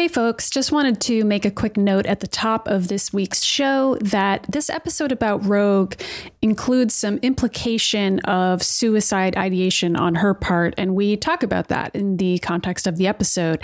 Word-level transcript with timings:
Hey, 0.00 0.08
folks, 0.08 0.48
just 0.48 0.72
wanted 0.72 0.98
to 1.02 1.24
make 1.24 1.44
a 1.44 1.50
quick 1.50 1.76
note 1.76 2.06
at 2.06 2.20
the 2.20 2.26
top 2.26 2.66
of 2.66 2.88
this 2.88 3.12
week's 3.12 3.42
show 3.42 3.98
that 4.00 4.46
this 4.48 4.70
episode 4.70 5.12
about 5.12 5.44
Rogue 5.44 5.92
includes 6.40 6.94
some 6.94 7.18
implication 7.18 8.18
of 8.20 8.62
suicide 8.62 9.36
ideation 9.36 9.96
on 9.96 10.14
her 10.14 10.32
part, 10.32 10.72
and 10.78 10.94
we 10.94 11.18
talk 11.18 11.42
about 11.42 11.68
that 11.68 11.94
in 11.94 12.16
the 12.16 12.38
context 12.38 12.86
of 12.86 12.96
the 12.96 13.06
episode. 13.06 13.62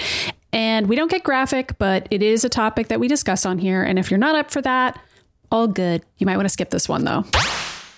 And 0.53 0.91
we 0.91 0.95
don't 0.95 1.11
get 1.11 1.25
graphic, 1.25 1.79
but 1.79 2.07
it 2.11 2.23
is 2.23 2.45
a 2.45 2.51
topic 2.51 2.89
that 2.89 3.01
we 3.01 3.09
discuss 3.09 3.47
on 3.47 3.57
here. 3.57 3.83
And 3.83 3.99
if 3.99 4.11
you're 4.11 4.19
not 4.19 4.35
up 4.35 4.51
for 4.51 4.61
that, 4.61 5.01
all 5.51 5.67
good. 5.67 6.05
You 6.19 6.27
might 6.27 6.37
want 6.37 6.45
to 6.45 6.53
skip 6.53 6.69
this 6.69 6.87
one, 6.87 7.05
though. 7.05 7.25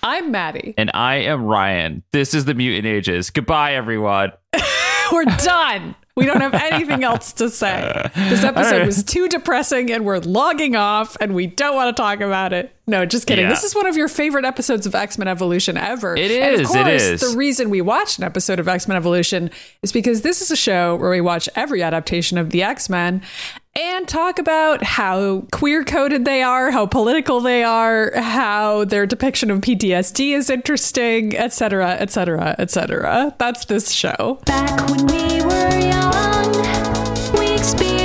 I'm 0.01 0.31
Maddy. 0.31 0.75
And 0.77 0.91
I 0.93 1.15
am 1.15 1.43
Ryan. 1.43 2.03
This 2.13 2.33
is 2.33 2.45
the 2.45 2.53
Mutant 2.53 2.85
Ages. 2.85 3.31
Goodbye, 3.31 3.73
everyone. 3.73 4.31
We're 5.11 5.25
done. 5.25 5.95
We 6.19 6.25
don't 6.25 6.41
have 6.41 6.53
anything 6.53 7.03
else 7.03 7.33
to 7.33 7.49
say. 7.49 8.09
This 8.15 8.43
episode 8.43 8.85
was 8.85 9.03
too 9.03 9.27
depressing 9.29 9.91
and 9.91 10.05
we're 10.05 10.19
logging 10.19 10.75
off 10.75 11.15
and 11.21 11.33
we 11.33 11.47
don't 11.47 11.75
want 11.75 11.95
to 11.95 11.99
talk 11.99 12.19
about 12.19 12.53
it. 12.53 12.75
No, 12.87 13.05
just 13.05 13.27
kidding. 13.27 13.45
Yeah. 13.45 13.49
This 13.49 13.63
is 13.63 13.75
one 13.75 13.85
of 13.87 13.95
your 13.95 14.07
favorite 14.07 14.45
episodes 14.45 14.85
of 14.87 14.95
X 14.95 15.17
Men 15.17 15.27
Evolution 15.27 15.77
ever. 15.77 16.15
It 16.15 16.31
And 16.31 16.55
of 16.55 16.61
is, 16.61 16.67
course, 16.67 16.87
it 16.87 16.87
is. 16.87 17.21
the 17.21 17.37
reason 17.37 17.69
we 17.69 17.81
watch 17.81 18.17
an 18.17 18.23
episode 18.23 18.59
of 18.59 18.67
X 18.67 18.87
Men 18.87 18.97
Evolution 18.97 19.51
is 19.83 19.91
because 19.91 20.21
this 20.23 20.41
is 20.41 20.49
a 20.51 20.55
show 20.55 20.95
where 20.95 21.11
we 21.11 21.21
watch 21.21 21.47
every 21.55 21.83
adaptation 21.83 22.37
of 22.39 22.49
the 22.49 22.63
X 22.63 22.89
Men 22.89 23.21
and 23.75 24.07
talk 24.07 24.39
about 24.39 24.83
how 24.83 25.45
queer 25.51 25.83
coded 25.83 26.25
they 26.25 26.41
are, 26.41 26.71
how 26.71 26.85
political 26.85 27.39
they 27.39 27.63
are, 27.63 28.11
how 28.15 28.85
their 28.85 29.05
depiction 29.05 29.51
of 29.51 29.59
PTSD 29.61 30.35
is 30.35 30.49
interesting, 30.49 31.35
etc., 31.35 31.91
etc., 31.91 32.55
etc. 32.57 33.35
That's 33.37 33.65
this 33.65 33.91
show. 33.91 34.39
Back 34.45 34.89
when 34.89 35.05
we 35.07 35.41
were 35.43 35.79
young, 35.79 36.51
we 37.37 37.53
experienced 37.53 37.98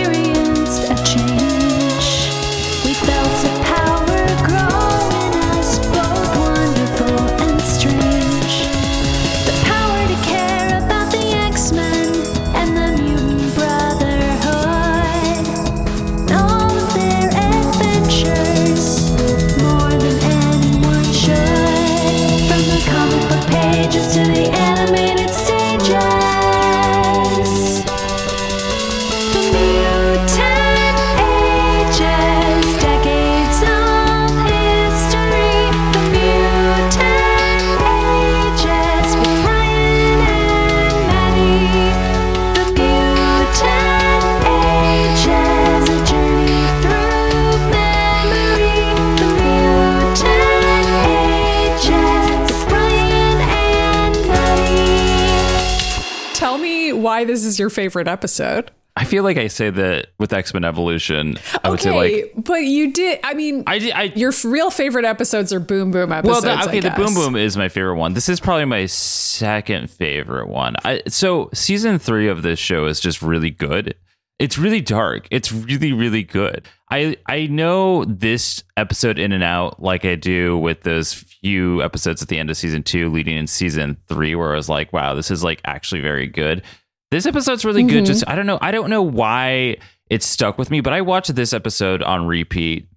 why 57.15 57.25
this 57.25 57.45
is 57.45 57.59
your 57.61 57.71
favorite 57.71 58.09
episode. 58.09 58.73
I 58.97 59.05
feel 59.05 59.25
like 59.25 59.37
I 59.37 59.49
say 59.49 59.71
that 59.71 60.09
with 60.19 60.33
X 60.33 60.53
Men 60.55 60.65
Evolution. 60.65 61.37
I 61.65 61.71
would 61.71 61.81
say 61.81 61.91
Okay, 61.91 62.25
like 62.25 62.45
but 62.45 62.63
you 62.63 62.93
did. 62.93 63.21
I 63.25 63.35
mean, 63.35 63.65
I 63.67 63.79
did. 63.79 63.93
I 63.93 64.03
your 64.05 64.33
real 64.45 64.71
favorite 64.71 65.05
episodes 65.05 65.53
are 65.53 65.61
Boom 65.61 65.91
Boom 65.91 66.11
well, 66.11 66.19
episodes. 66.19 66.45
the, 66.45 66.69
okay, 66.69 66.81
the. 66.81 66.91
Boom 66.91 67.15
Boom 67.15 67.37
is 67.37 67.57
my 67.57 67.69
favorite 67.69 67.97
one. 67.97 68.15
This 68.15 68.29
is 68.29 68.41
probably 68.41 68.65
my 68.67 68.87
second 68.87 69.91
favorite 69.91 70.49
one. 70.49 70.75
I, 70.85 71.03
so 71.09 71.51
season 71.53 71.99
three 71.99 72.29
of 72.29 72.43
this 72.43 72.59
show 72.59 72.87
is 72.87 73.01
just 73.01 73.23
really 73.23 73.51
good. 73.51 73.95
It's 74.39 74.59
really 74.59 74.81
dark. 74.81 75.27
It's 75.31 75.53
really 75.53 75.93
really 75.93 76.23
good. 76.23 76.69
I 76.91 77.17
I 77.27 77.47
know 77.47 78.05
this 78.05 78.63
episode 78.77 79.19
in 79.19 79.33
and 79.33 79.43
out 79.43 79.83
like 79.83 80.05
I 80.05 80.15
do 80.15 80.57
with 80.57 80.83
those 80.83 81.13
few 81.13 81.83
episodes 81.83 82.23
at 82.23 82.29
the 82.29 82.39
end 82.39 82.51
of 82.51 82.57
season 82.57 82.85
two, 82.85 83.11
leading 83.11 83.37
in 83.37 83.49
season 83.49 83.97
three, 84.09 84.37
where 84.37 84.53
I 84.53 84.57
was 84.57 84.69
like, 84.69 84.93
wow, 84.93 85.15
this 85.15 85.33
is 85.33 85.43
like 85.43 85.61
actually 85.65 86.01
very 86.01 86.29
good. 86.29 86.63
This 87.11 87.27
episode's 87.27 87.65
really 87.65 87.83
good. 87.83 87.99
Mm-hmm. 87.99 88.05
Just 88.07 88.25
I 88.29 88.35
don't 88.35 88.47
know. 88.47 88.59
I 88.61 88.71
don't 88.71 88.91
know 88.91 89.03
why 89.03 89.77
it 90.11 90.23
stuck 90.23 90.59
with 90.59 90.71
me, 90.71 90.81
but 90.81 90.93
I 90.93 91.01
watched 91.01 91.35
this 91.35 91.53
episode 91.53 92.03
on 92.03 92.27
repeat 92.27 92.89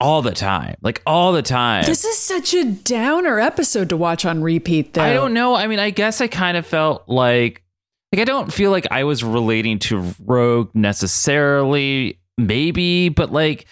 all 0.00 0.22
the 0.22 0.32
time, 0.32 0.76
like 0.82 1.02
all 1.06 1.32
the 1.32 1.42
time. 1.42 1.84
This 1.84 2.04
is 2.04 2.18
such 2.18 2.54
a 2.54 2.64
downer 2.64 3.40
episode 3.40 3.88
to 3.88 3.96
watch 3.96 4.24
on 4.24 4.42
repeat, 4.42 4.94
though. 4.94 5.02
I 5.02 5.12
don't 5.12 5.34
know. 5.34 5.54
I 5.54 5.66
mean, 5.66 5.78
I 5.80 5.90
guess 5.90 6.20
I 6.20 6.28
kind 6.28 6.56
of 6.56 6.66
felt 6.66 7.08
like 7.08 7.62
like 8.12 8.20
I 8.20 8.24
don't 8.24 8.52
feel 8.52 8.70
like 8.70 8.86
I 8.90 9.04
was 9.04 9.24
relating 9.24 9.78
to 9.80 10.14
Rogue 10.24 10.70
necessarily, 10.74 12.18
maybe, 12.36 13.08
but 13.08 13.32
like 13.32 13.66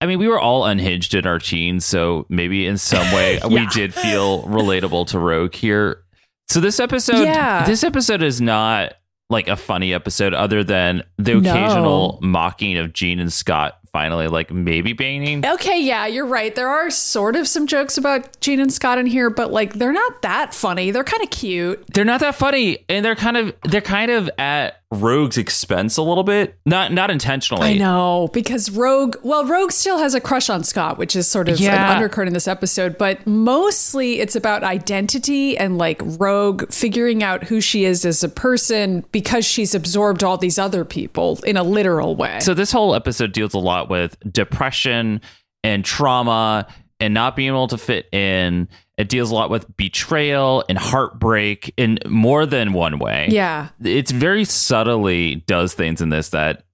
I 0.00 0.06
mean, 0.06 0.18
we 0.18 0.28
were 0.28 0.38
all 0.40 0.64
unhinged 0.64 1.14
in 1.14 1.26
our 1.26 1.38
teens, 1.38 1.84
so 1.84 2.24
maybe 2.28 2.66
in 2.66 2.78
some 2.78 3.12
way 3.12 3.40
we 3.48 3.66
did 3.66 3.92
feel 3.94 4.42
relatable 4.44 5.08
to 5.08 5.18
Rogue 5.18 5.54
here. 5.54 6.02
So 6.48 6.60
this 6.60 6.80
episode 6.80 7.24
Yeah. 7.24 7.64
this 7.66 7.84
episode 7.84 8.22
is 8.22 8.40
not 8.40 8.94
like 9.30 9.48
a 9.48 9.56
funny 9.56 9.92
episode 9.92 10.32
other 10.34 10.64
than 10.64 11.02
the 11.18 11.34
No. 11.34 11.50
occasional 11.50 12.18
mocking 12.22 12.76
of 12.78 12.92
Jean 12.92 13.20
and 13.20 13.32
Scott 13.32 13.78
finally 13.92 14.28
like 14.28 14.50
maybe 14.50 14.92
banging. 14.92 15.44
Okay, 15.46 15.80
yeah, 15.82 16.06
you're 16.06 16.26
right. 16.26 16.54
There 16.54 16.68
are 16.68 16.90
sort 16.90 17.36
of 17.36 17.46
some 17.48 17.66
jokes 17.66 17.96
about 17.98 18.40
Jean 18.40 18.60
and 18.60 18.72
Scott 18.72 18.98
in 18.98 19.06
here, 19.06 19.30
but 19.30 19.52
like 19.52 19.74
they're 19.74 19.92
not 19.92 20.22
that 20.22 20.54
funny. 20.54 20.90
They're 20.90 21.04
kind 21.04 21.22
of 21.22 21.30
cute. 21.30 21.84
they're 21.94 22.04
not 22.04 22.20
that 22.20 22.34
funny 22.34 22.84
and 22.88 23.04
they're 23.04 23.16
kind 23.16 23.36
of 23.36 23.54
they're 23.64 23.80
kind 23.80 24.10
of 24.10 24.30
at 24.38 24.80
rogue's 24.90 25.36
expense 25.36 25.98
a 25.98 26.02
little 26.02 26.24
bit 26.24 26.56
not 26.64 26.90
not 26.94 27.10
intentionally 27.10 27.68
I 27.68 27.74
know 27.74 28.30
because 28.32 28.70
Rogue. 28.70 29.16
Well, 29.22 29.44
Rogue 29.44 29.70
still 29.70 29.98
has 29.98 30.14
a 30.14 30.20
crush 30.20 30.48
on 30.48 30.64
Scott, 30.64 30.96
which 30.96 31.14
is 31.14 31.26
sort 31.28 31.48
of 31.50 31.60
Yeah. 31.60 31.90
an 31.90 31.96
undercurrent 31.96 32.28
in 32.28 32.32
this 32.34 32.48
episode. 32.48 32.96
But 32.96 33.26
mostly, 33.26 34.20
it's 34.20 34.34
about 34.34 34.64
identity 34.64 35.58
and 35.58 35.76
like 35.76 36.00
Rogue 36.02 36.72
figuring 36.72 37.22
out 37.22 37.44
who 37.44 37.60
she 37.60 37.84
is 37.84 38.04
as 38.06 38.24
a 38.24 38.28
person 38.30 39.04
because 39.12 39.44
she's 39.44 39.74
absorbed 39.74 40.24
all 40.24 40.38
these 40.38 40.58
other 40.58 40.84
people 40.86 41.38
in 41.44 41.56
a 41.58 41.62
literal 41.62 42.16
way. 42.16 42.40
so 42.40 42.54
this 42.54 42.72
whole 42.72 42.94
episode 42.94 43.32
deals 43.32 43.52
a 43.54 43.58
lot 43.58 43.77
with 43.86 44.16
depression 44.30 45.20
and 45.62 45.84
trauma 45.84 46.66
and 47.00 47.14
not 47.14 47.36
being 47.36 47.48
able 47.48 47.68
to 47.68 47.78
fit 47.78 48.12
in. 48.12 48.68
It 48.96 49.08
deals 49.08 49.30
a 49.30 49.34
lot 49.34 49.50
with 49.50 49.76
betrayal 49.76 50.64
and 50.68 50.76
heartbreak 50.76 51.72
in 51.76 51.98
more 52.06 52.46
than 52.46 52.72
one 52.72 52.98
way. 52.98 53.28
Yeah, 53.30 53.68
it's 53.82 54.10
very 54.10 54.44
subtly 54.44 55.36
does 55.46 55.74
things 55.74 56.00
in 56.00 56.08
this 56.08 56.30
that 56.30 56.64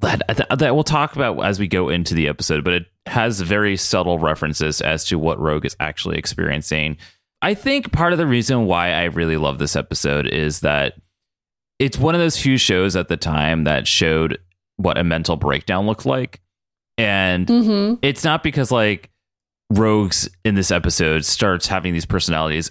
that 0.00 0.48
that 0.58 0.74
we'll 0.74 0.84
talk 0.84 1.14
about 1.14 1.38
as 1.44 1.58
we 1.60 1.68
go 1.68 1.88
into 1.88 2.14
the 2.14 2.28
episode, 2.28 2.64
but 2.64 2.74
it 2.74 2.86
has 3.06 3.40
very 3.40 3.76
subtle 3.76 4.18
references 4.18 4.80
as 4.80 5.04
to 5.04 5.18
what 5.18 5.38
Rogue 5.38 5.64
is 5.64 5.76
actually 5.78 6.18
experiencing. 6.18 6.96
I 7.42 7.54
think 7.54 7.92
part 7.92 8.12
of 8.12 8.18
the 8.18 8.26
reason 8.26 8.66
why 8.66 8.92
I 8.92 9.04
really 9.04 9.36
love 9.36 9.58
this 9.58 9.76
episode 9.76 10.26
is 10.26 10.60
that 10.60 10.94
it's 11.78 11.98
one 11.98 12.14
of 12.14 12.20
those 12.20 12.40
few 12.40 12.56
shows 12.56 12.96
at 12.96 13.08
the 13.08 13.16
time 13.16 13.64
that 13.64 13.86
showed 13.86 14.38
what 14.76 14.98
a 14.98 15.04
mental 15.04 15.36
breakdown 15.36 15.86
looked 15.86 16.06
like. 16.06 16.40
And 16.98 17.46
mm-hmm. 17.46 17.94
it's 18.02 18.24
not 18.24 18.42
because 18.42 18.70
like 18.70 19.10
Rogues 19.70 20.28
in 20.44 20.54
this 20.54 20.70
episode 20.70 21.24
starts 21.24 21.66
having 21.66 21.92
these 21.92 22.06
personalities 22.06 22.70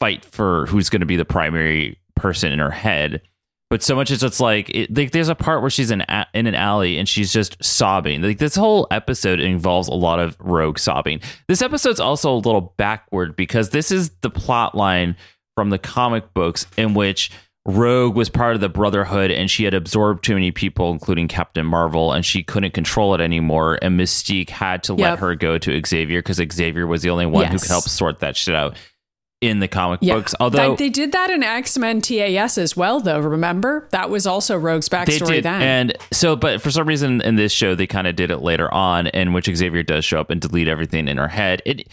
fight 0.00 0.24
for 0.24 0.66
who's 0.66 0.88
going 0.88 1.00
to 1.00 1.06
be 1.06 1.16
the 1.16 1.24
primary 1.24 1.98
person 2.16 2.52
in 2.52 2.58
her 2.58 2.70
head, 2.70 3.22
but 3.68 3.82
so 3.84 3.94
much 3.94 4.10
as 4.10 4.24
it's 4.24 4.40
like, 4.40 4.68
it, 4.70 4.96
like 4.96 5.12
there's 5.12 5.28
a 5.28 5.34
part 5.34 5.60
where 5.60 5.70
she's 5.70 5.92
in 5.92 6.00
a, 6.00 6.26
in 6.34 6.46
an 6.48 6.56
alley 6.56 6.98
and 6.98 7.08
she's 7.08 7.32
just 7.32 7.62
sobbing. 7.62 8.20
Like 8.20 8.38
this 8.38 8.56
whole 8.56 8.88
episode 8.90 9.38
involves 9.38 9.86
a 9.86 9.94
lot 9.94 10.18
of 10.18 10.36
Rogue 10.40 10.78
sobbing. 10.78 11.20
This 11.46 11.62
episode's 11.62 12.00
also 12.00 12.34
a 12.34 12.36
little 12.36 12.74
backward 12.76 13.36
because 13.36 13.70
this 13.70 13.92
is 13.92 14.10
the 14.22 14.30
plot 14.30 14.74
line 14.74 15.16
from 15.56 15.70
the 15.70 15.78
comic 15.78 16.34
books 16.34 16.66
in 16.76 16.94
which 16.94 17.30
Rogue 17.70 18.14
was 18.16 18.28
part 18.28 18.54
of 18.54 18.60
the 18.60 18.68
Brotherhood 18.68 19.30
and 19.30 19.50
she 19.50 19.64
had 19.64 19.74
absorbed 19.74 20.24
too 20.24 20.34
many 20.34 20.50
people, 20.50 20.90
including 20.92 21.28
Captain 21.28 21.64
Marvel, 21.66 22.12
and 22.12 22.24
she 22.24 22.42
couldn't 22.42 22.72
control 22.74 23.14
it 23.14 23.20
anymore. 23.20 23.78
And 23.82 23.98
Mystique 23.98 24.50
had 24.50 24.82
to 24.84 24.94
let 24.94 25.18
her 25.20 25.34
go 25.34 25.58
to 25.58 25.80
Xavier 25.86 26.18
because 26.20 26.40
Xavier 26.52 26.86
was 26.86 27.02
the 27.02 27.10
only 27.10 27.26
one 27.26 27.46
who 27.46 27.58
could 27.58 27.68
help 27.68 27.84
sort 27.84 28.20
that 28.20 28.36
shit 28.36 28.54
out 28.54 28.76
in 29.40 29.58
the 29.58 29.68
comic 29.68 30.00
Yeah. 30.02 30.16
books. 30.16 30.34
Although 30.38 30.76
they, 30.76 30.84
they 30.84 30.90
did 30.90 31.12
that 31.12 31.30
in 31.30 31.42
X 31.42 31.78
Men 31.78 32.02
TAS 32.02 32.58
as 32.58 32.76
well, 32.76 33.00
though. 33.00 33.18
Remember 33.20 33.88
that 33.90 34.10
was 34.10 34.26
also 34.26 34.54
Rogue's 34.56 34.88
they 34.88 34.98
backstory 34.98 35.26
did, 35.36 35.44
then. 35.44 35.62
and 35.62 35.98
so, 36.12 36.36
but 36.36 36.60
for 36.60 36.70
some 36.70 36.86
reason 36.86 37.22
in 37.22 37.36
this 37.36 37.50
show, 37.52 37.74
they 37.74 37.86
kind 37.86 38.06
of 38.06 38.16
did 38.16 38.30
it 38.30 38.38
later 38.38 38.72
on, 38.72 39.06
in 39.06 39.32
which 39.32 39.46
Xavier 39.46 39.82
does 39.82 40.04
show 40.04 40.20
up 40.20 40.28
and 40.30 40.42
delete 40.42 40.68
everything 40.68 41.08
in 41.08 41.16
her 41.16 41.28
head. 41.28 41.62
It 41.64 41.88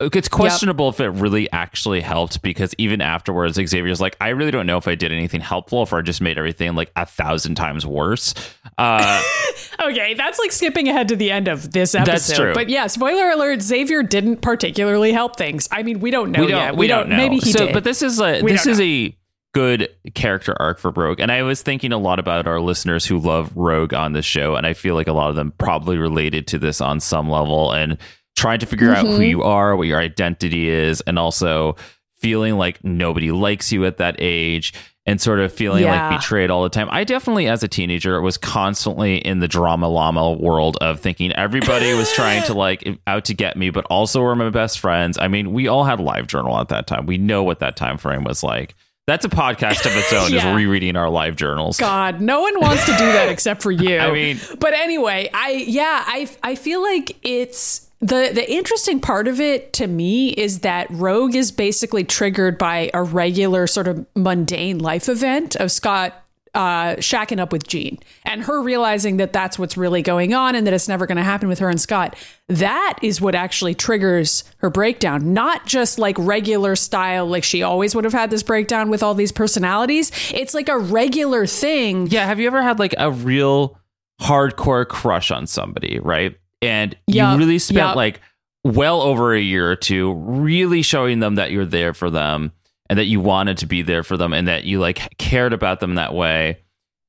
it's 0.00 0.28
questionable 0.28 0.88
if 0.88 1.00
it 1.00 1.10
really 1.10 1.50
actually 1.52 2.00
helped 2.00 2.42
because 2.42 2.74
even 2.78 3.00
afterwards, 3.00 3.56
Xavier's 3.56 4.00
like, 4.00 4.16
I 4.20 4.30
really 4.30 4.50
don't 4.50 4.66
know 4.66 4.78
if 4.78 4.88
I 4.88 4.94
did 4.94 5.12
anything 5.12 5.40
helpful, 5.40 5.82
if 5.82 5.92
I 5.92 6.00
just 6.00 6.20
made 6.20 6.38
everything 6.38 6.74
like 6.74 6.90
a 6.96 7.04
thousand 7.04 7.56
times 7.56 7.86
worse. 7.86 8.34
Uh, 8.78 9.22
Okay, 9.80 10.14
that's 10.14 10.38
like 10.38 10.52
skipping 10.52 10.88
ahead 10.88 11.08
to 11.08 11.16
the 11.16 11.30
end 11.30 11.48
of 11.48 11.72
this 11.72 11.94
episode. 11.94 12.12
That's 12.12 12.36
true. 12.36 12.54
But 12.54 12.68
yeah, 12.68 12.86
spoiler 12.86 13.30
alert: 13.30 13.62
Xavier 13.62 14.02
didn't 14.02 14.38
particularly 14.38 15.12
help 15.12 15.36
things. 15.36 15.68
I 15.72 15.82
mean, 15.82 16.00
we 16.00 16.10
don't 16.10 16.32
know 16.32 16.42
we 16.44 16.48
don't, 16.48 16.60
yet. 16.60 16.76
we, 16.76 16.86
don't, 16.86 17.08
know. 17.08 17.16
Maybe 17.16 17.36
he 17.36 17.52
so, 17.52 17.66
did. 17.66 17.72
But 17.72 17.84
this 17.84 18.02
is 18.02 18.20
a 18.20 18.42
We 18.42 18.52
this 18.52 18.64
don't 18.64 18.72
is 18.72 18.80
a 18.80 19.16
good 19.52 19.88
character 20.14 20.54
arc 20.60 20.78
for 20.78 20.90
Rogue, 20.90 21.20
and 21.20 21.32
I 21.32 21.42
was 21.42 21.62
thinking 21.62 21.92
a 21.92 21.98
lot 21.98 22.18
about 22.18 22.46
our 22.46 22.60
listeners 22.60 23.06
who 23.06 23.18
love 23.18 23.56
Rogue 23.56 23.94
on 23.94 24.12
this 24.12 24.26
show, 24.26 24.54
and 24.54 24.66
I 24.66 24.74
feel 24.74 24.94
like 24.94 25.08
a 25.08 25.12
lot 25.12 25.30
of 25.30 25.36
them 25.36 25.52
probably 25.56 25.96
related 25.96 26.46
to 26.48 26.58
this 26.58 26.80
on 26.80 27.00
some 27.00 27.30
level, 27.30 27.72
and 27.72 27.96
trying 28.36 28.58
to 28.60 28.66
figure 28.66 28.90
out 28.92 29.04
Mm-hmm. 29.04 29.16
who 29.16 29.22
you 29.22 29.42
are, 29.42 29.76
what 29.76 29.86
your 29.86 29.98
identity 30.00 30.68
is, 30.68 31.00
and 31.02 31.18
also 31.18 31.76
feeling 32.18 32.56
like 32.58 32.82
nobody 32.84 33.30
likes 33.32 33.72
you 33.72 33.84
at 33.86 33.96
that 33.98 34.16
age. 34.18 34.72
And 35.06 35.18
sort 35.20 35.40
of 35.40 35.50
feeling 35.52 35.82
Yeah. 35.82 36.08
like 36.10 36.20
betrayed 36.20 36.50
all 36.50 36.62
the 36.62 36.68
time. 36.68 36.86
I 36.90 37.04
definitely, 37.04 37.48
as 37.48 37.62
a 37.62 37.68
teenager, 37.68 38.20
was 38.20 38.36
constantly 38.36 39.16
in 39.16 39.40
the 39.40 39.48
drama 39.48 39.88
llama 39.88 40.32
world 40.34 40.76
of 40.82 41.00
thinking 41.00 41.32
everybody 41.32 41.94
was 41.94 42.12
trying 42.12 42.42
to 42.44 42.54
like 42.54 42.86
out 43.06 43.24
to 43.24 43.34
get 43.34 43.56
me, 43.56 43.70
but 43.70 43.86
also 43.86 44.20
were 44.20 44.36
my 44.36 44.50
best 44.50 44.78
friends. 44.78 45.16
I 45.18 45.26
mean, 45.26 45.52
we 45.52 45.66
all 45.68 45.84
had 45.84 45.98
LiveJournal 45.98 46.60
at 46.60 46.68
that 46.68 46.86
time. 46.86 47.06
We 47.06 47.16
know 47.18 47.42
what 47.42 47.60
that 47.60 47.76
time 47.76 47.96
frame 47.96 48.22
was 48.24 48.42
like. 48.44 48.74
That's 49.06 49.24
a 49.24 49.30
podcast 49.30 49.84
of 49.86 49.96
its 49.96 50.12
own, 50.12 50.30
Yeah. 50.32 50.50
is 50.50 50.54
rereading 50.54 50.94
our 50.96 51.06
LiveJournals. 51.08 51.80
God, 51.80 52.20
no 52.20 52.42
one 52.42 52.60
wants 52.60 52.84
to 52.84 52.92
do 52.92 53.06
that 53.06 53.30
except 53.30 53.62
for 53.62 53.70
you. 53.72 53.98
I 53.98 54.12
mean- 54.12 54.38
but 54.60 54.74
anyway, 54.74 55.30
I 55.32 55.52
yeah, 55.66 56.04
I 56.06 56.28
I 56.42 56.54
feel 56.54 56.82
like 56.82 57.16
it's 57.22 57.89
the 58.00 58.30
the 58.32 58.50
interesting 58.50 59.00
part 59.00 59.28
of 59.28 59.40
it 59.40 59.72
to 59.74 59.86
me 59.86 60.30
is 60.30 60.60
that 60.60 60.86
Rogue 60.90 61.34
is 61.34 61.52
basically 61.52 62.04
triggered 62.04 62.56
by 62.56 62.90
a 62.94 63.02
regular 63.02 63.66
sort 63.66 63.88
of 63.88 64.06
mundane 64.16 64.78
life 64.78 65.08
event 65.08 65.56
of 65.56 65.70
Scott 65.70 66.14
uh 66.52 66.96
shacking 66.96 67.38
up 67.38 67.52
with 67.52 67.68
Jean 67.68 67.96
and 68.24 68.42
her 68.42 68.60
realizing 68.60 69.18
that 69.18 69.32
that's 69.32 69.56
what's 69.56 69.76
really 69.76 70.02
going 70.02 70.34
on 70.34 70.56
and 70.56 70.66
that 70.66 70.74
it's 70.74 70.88
never 70.88 71.06
going 71.06 71.16
to 71.16 71.22
happen 71.22 71.46
with 71.46 71.60
her 71.60 71.68
and 71.68 71.80
Scott. 71.80 72.16
That 72.48 72.98
is 73.02 73.20
what 73.20 73.36
actually 73.36 73.74
triggers 73.74 74.42
her 74.56 74.70
breakdown, 74.70 75.32
not 75.32 75.66
just 75.66 75.98
like 75.98 76.16
regular 76.18 76.74
style 76.74 77.26
like 77.26 77.44
she 77.44 77.62
always 77.62 77.94
would 77.94 78.04
have 78.04 78.14
had 78.14 78.30
this 78.30 78.42
breakdown 78.42 78.90
with 78.90 79.02
all 79.02 79.14
these 79.14 79.30
personalities. 79.30 80.10
It's 80.32 80.54
like 80.54 80.68
a 80.68 80.78
regular 80.78 81.46
thing 81.46 82.08
Yeah, 82.08 82.26
have 82.26 82.40
you 82.40 82.48
ever 82.48 82.62
had 82.62 82.78
like 82.78 82.94
a 82.98 83.12
real 83.12 83.78
hardcore 84.20 84.88
crush 84.88 85.30
on 85.30 85.46
somebody, 85.46 86.00
right? 86.00 86.36
And 86.62 86.96
Yup, 87.06 87.32
you 87.32 87.38
really 87.38 87.58
spent 87.58 87.88
yup. 87.88 87.96
like 87.96 88.20
well 88.64 89.00
over 89.00 89.34
a 89.34 89.40
year 89.40 89.70
or 89.70 89.76
two 89.76 90.12
really 90.12 90.82
showing 90.82 91.20
them 91.20 91.36
that 91.36 91.50
you're 91.50 91.64
there 91.64 91.94
for 91.94 92.10
them 92.10 92.52
and 92.88 92.98
that 92.98 93.06
you 93.06 93.20
wanted 93.20 93.58
to 93.58 93.66
be 93.66 93.82
there 93.82 94.02
for 94.02 94.16
them 94.16 94.32
and 94.32 94.48
that 94.48 94.64
you 94.64 94.80
like 94.80 95.16
cared 95.18 95.52
about 95.52 95.80
them 95.80 95.94
that 95.94 96.14
way. 96.14 96.58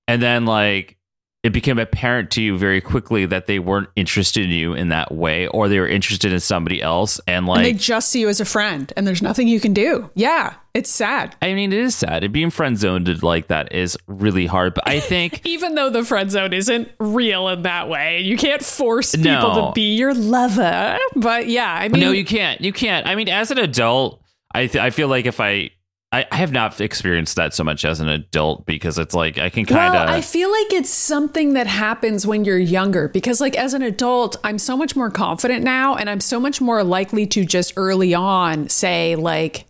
And 0.07 0.21
then 0.21 0.45
like 0.45 0.97
it 1.43 1.53
became 1.53 1.79
apparent 1.79 2.29
to 2.29 2.41
you 2.41 2.55
very 2.55 2.79
quickly 2.81 3.25
that 3.25 3.47
they 3.47 3.57
weren't 3.57 3.89
interested 3.95 4.43
in 4.45 4.51
you 4.51 4.73
in 4.75 4.89
that 4.89 5.11
way 5.11 5.47
or 5.47 5.67
they 5.67 5.79
were 5.79 5.87
interested 5.87 6.31
in 6.31 6.39
somebody 6.39 6.81
else 6.83 7.19
and 7.27 7.47
like 7.47 7.57
and 7.57 7.65
they 7.65 7.73
just 7.73 8.09
see 8.09 8.19
you 8.21 8.29
as 8.29 8.39
a 8.39 8.45
friend 8.45 8.93
and 8.95 9.07
there's 9.07 9.23
nothing 9.23 9.47
you 9.47 9.59
can 9.59 9.73
do. 9.73 10.07
Yeah, 10.13 10.53
it's 10.75 10.91
sad. 10.91 11.35
I 11.41 11.55
mean 11.55 11.73
it 11.73 11.79
is 11.79 11.95
sad. 11.95 12.23
And 12.23 12.31
being 12.31 12.51
friend 12.51 12.77
zoned 12.77 13.23
like 13.23 13.47
that 13.47 13.73
is 13.73 13.97
really 14.07 14.45
hard, 14.45 14.75
but 14.75 14.87
I 14.87 14.99
think 15.11 15.41
Even 15.43 15.73
though 15.73 15.89
the 15.89 16.05
friend 16.05 16.29
zone 16.29 16.53
isn't 16.53 16.91
real 16.99 17.47
in 17.49 17.63
that 17.63 17.89
way, 17.89 18.19
you 18.21 18.37
can't 18.37 18.63
force 18.63 19.15
people 19.15 19.31
No. 19.31 19.65
to 19.67 19.71
be 19.73 19.95
your 19.95 20.13
lover. 20.13 20.97
But 21.15 21.47
yeah, 21.47 21.73
I 21.73 21.87
mean, 21.87 22.01
no, 22.01 22.11
you 22.11 22.23
can't. 22.23 22.61
You 22.61 22.71
can't. 22.71 23.07
I 23.07 23.15
mean, 23.15 23.29
as 23.29 23.49
an 23.49 23.57
adult, 23.57 24.21
I 24.53 24.67
th- 24.67 24.83
I 24.83 24.91
feel 24.91 25.07
like 25.07 25.25
if 25.25 25.39
I, 25.39 25.71
I 26.11 26.25
I 26.31 26.35
have 26.35 26.51
not 26.51 26.79
experienced 26.81 27.35
that 27.37 27.53
so 27.53 27.63
much 27.63 27.85
as 27.85 27.99
an 27.99 28.09
adult 28.09 28.65
because 28.65 28.97
it's 28.97 29.13
like 29.15 29.37
I 29.37 29.49
can 29.49 29.65
kind 29.65 29.93
Well, 29.93 30.03
of. 30.03 30.09
I 30.09 30.21
feel 30.21 30.51
like 30.51 30.73
it's 30.73 30.89
something 30.89 31.53
that 31.53 31.67
happens 31.67 32.27
when 32.27 32.43
you're 32.45 32.57
younger 32.57 33.07
because, 33.07 33.39
like, 33.39 33.57
as 33.57 33.73
an 33.73 33.81
adult, 33.81 34.35
I'm 34.43 34.57
so 34.57 34.75
much 34.75 34.95
more 34.95 35.09
confident 35.09 35.63
now 35.63 35.95
and 35.95 36.09
I'm 36.09 36.19
so 36.19 36.39
much 36.39 36.59
more 36.61 36.83
likely 36.83 37.25
to 37.27 37.45
just 37.45 37.73
early 37.77 38.13
on 38.13 38.69
say, 38.69 39.15
like, 39.15 39.65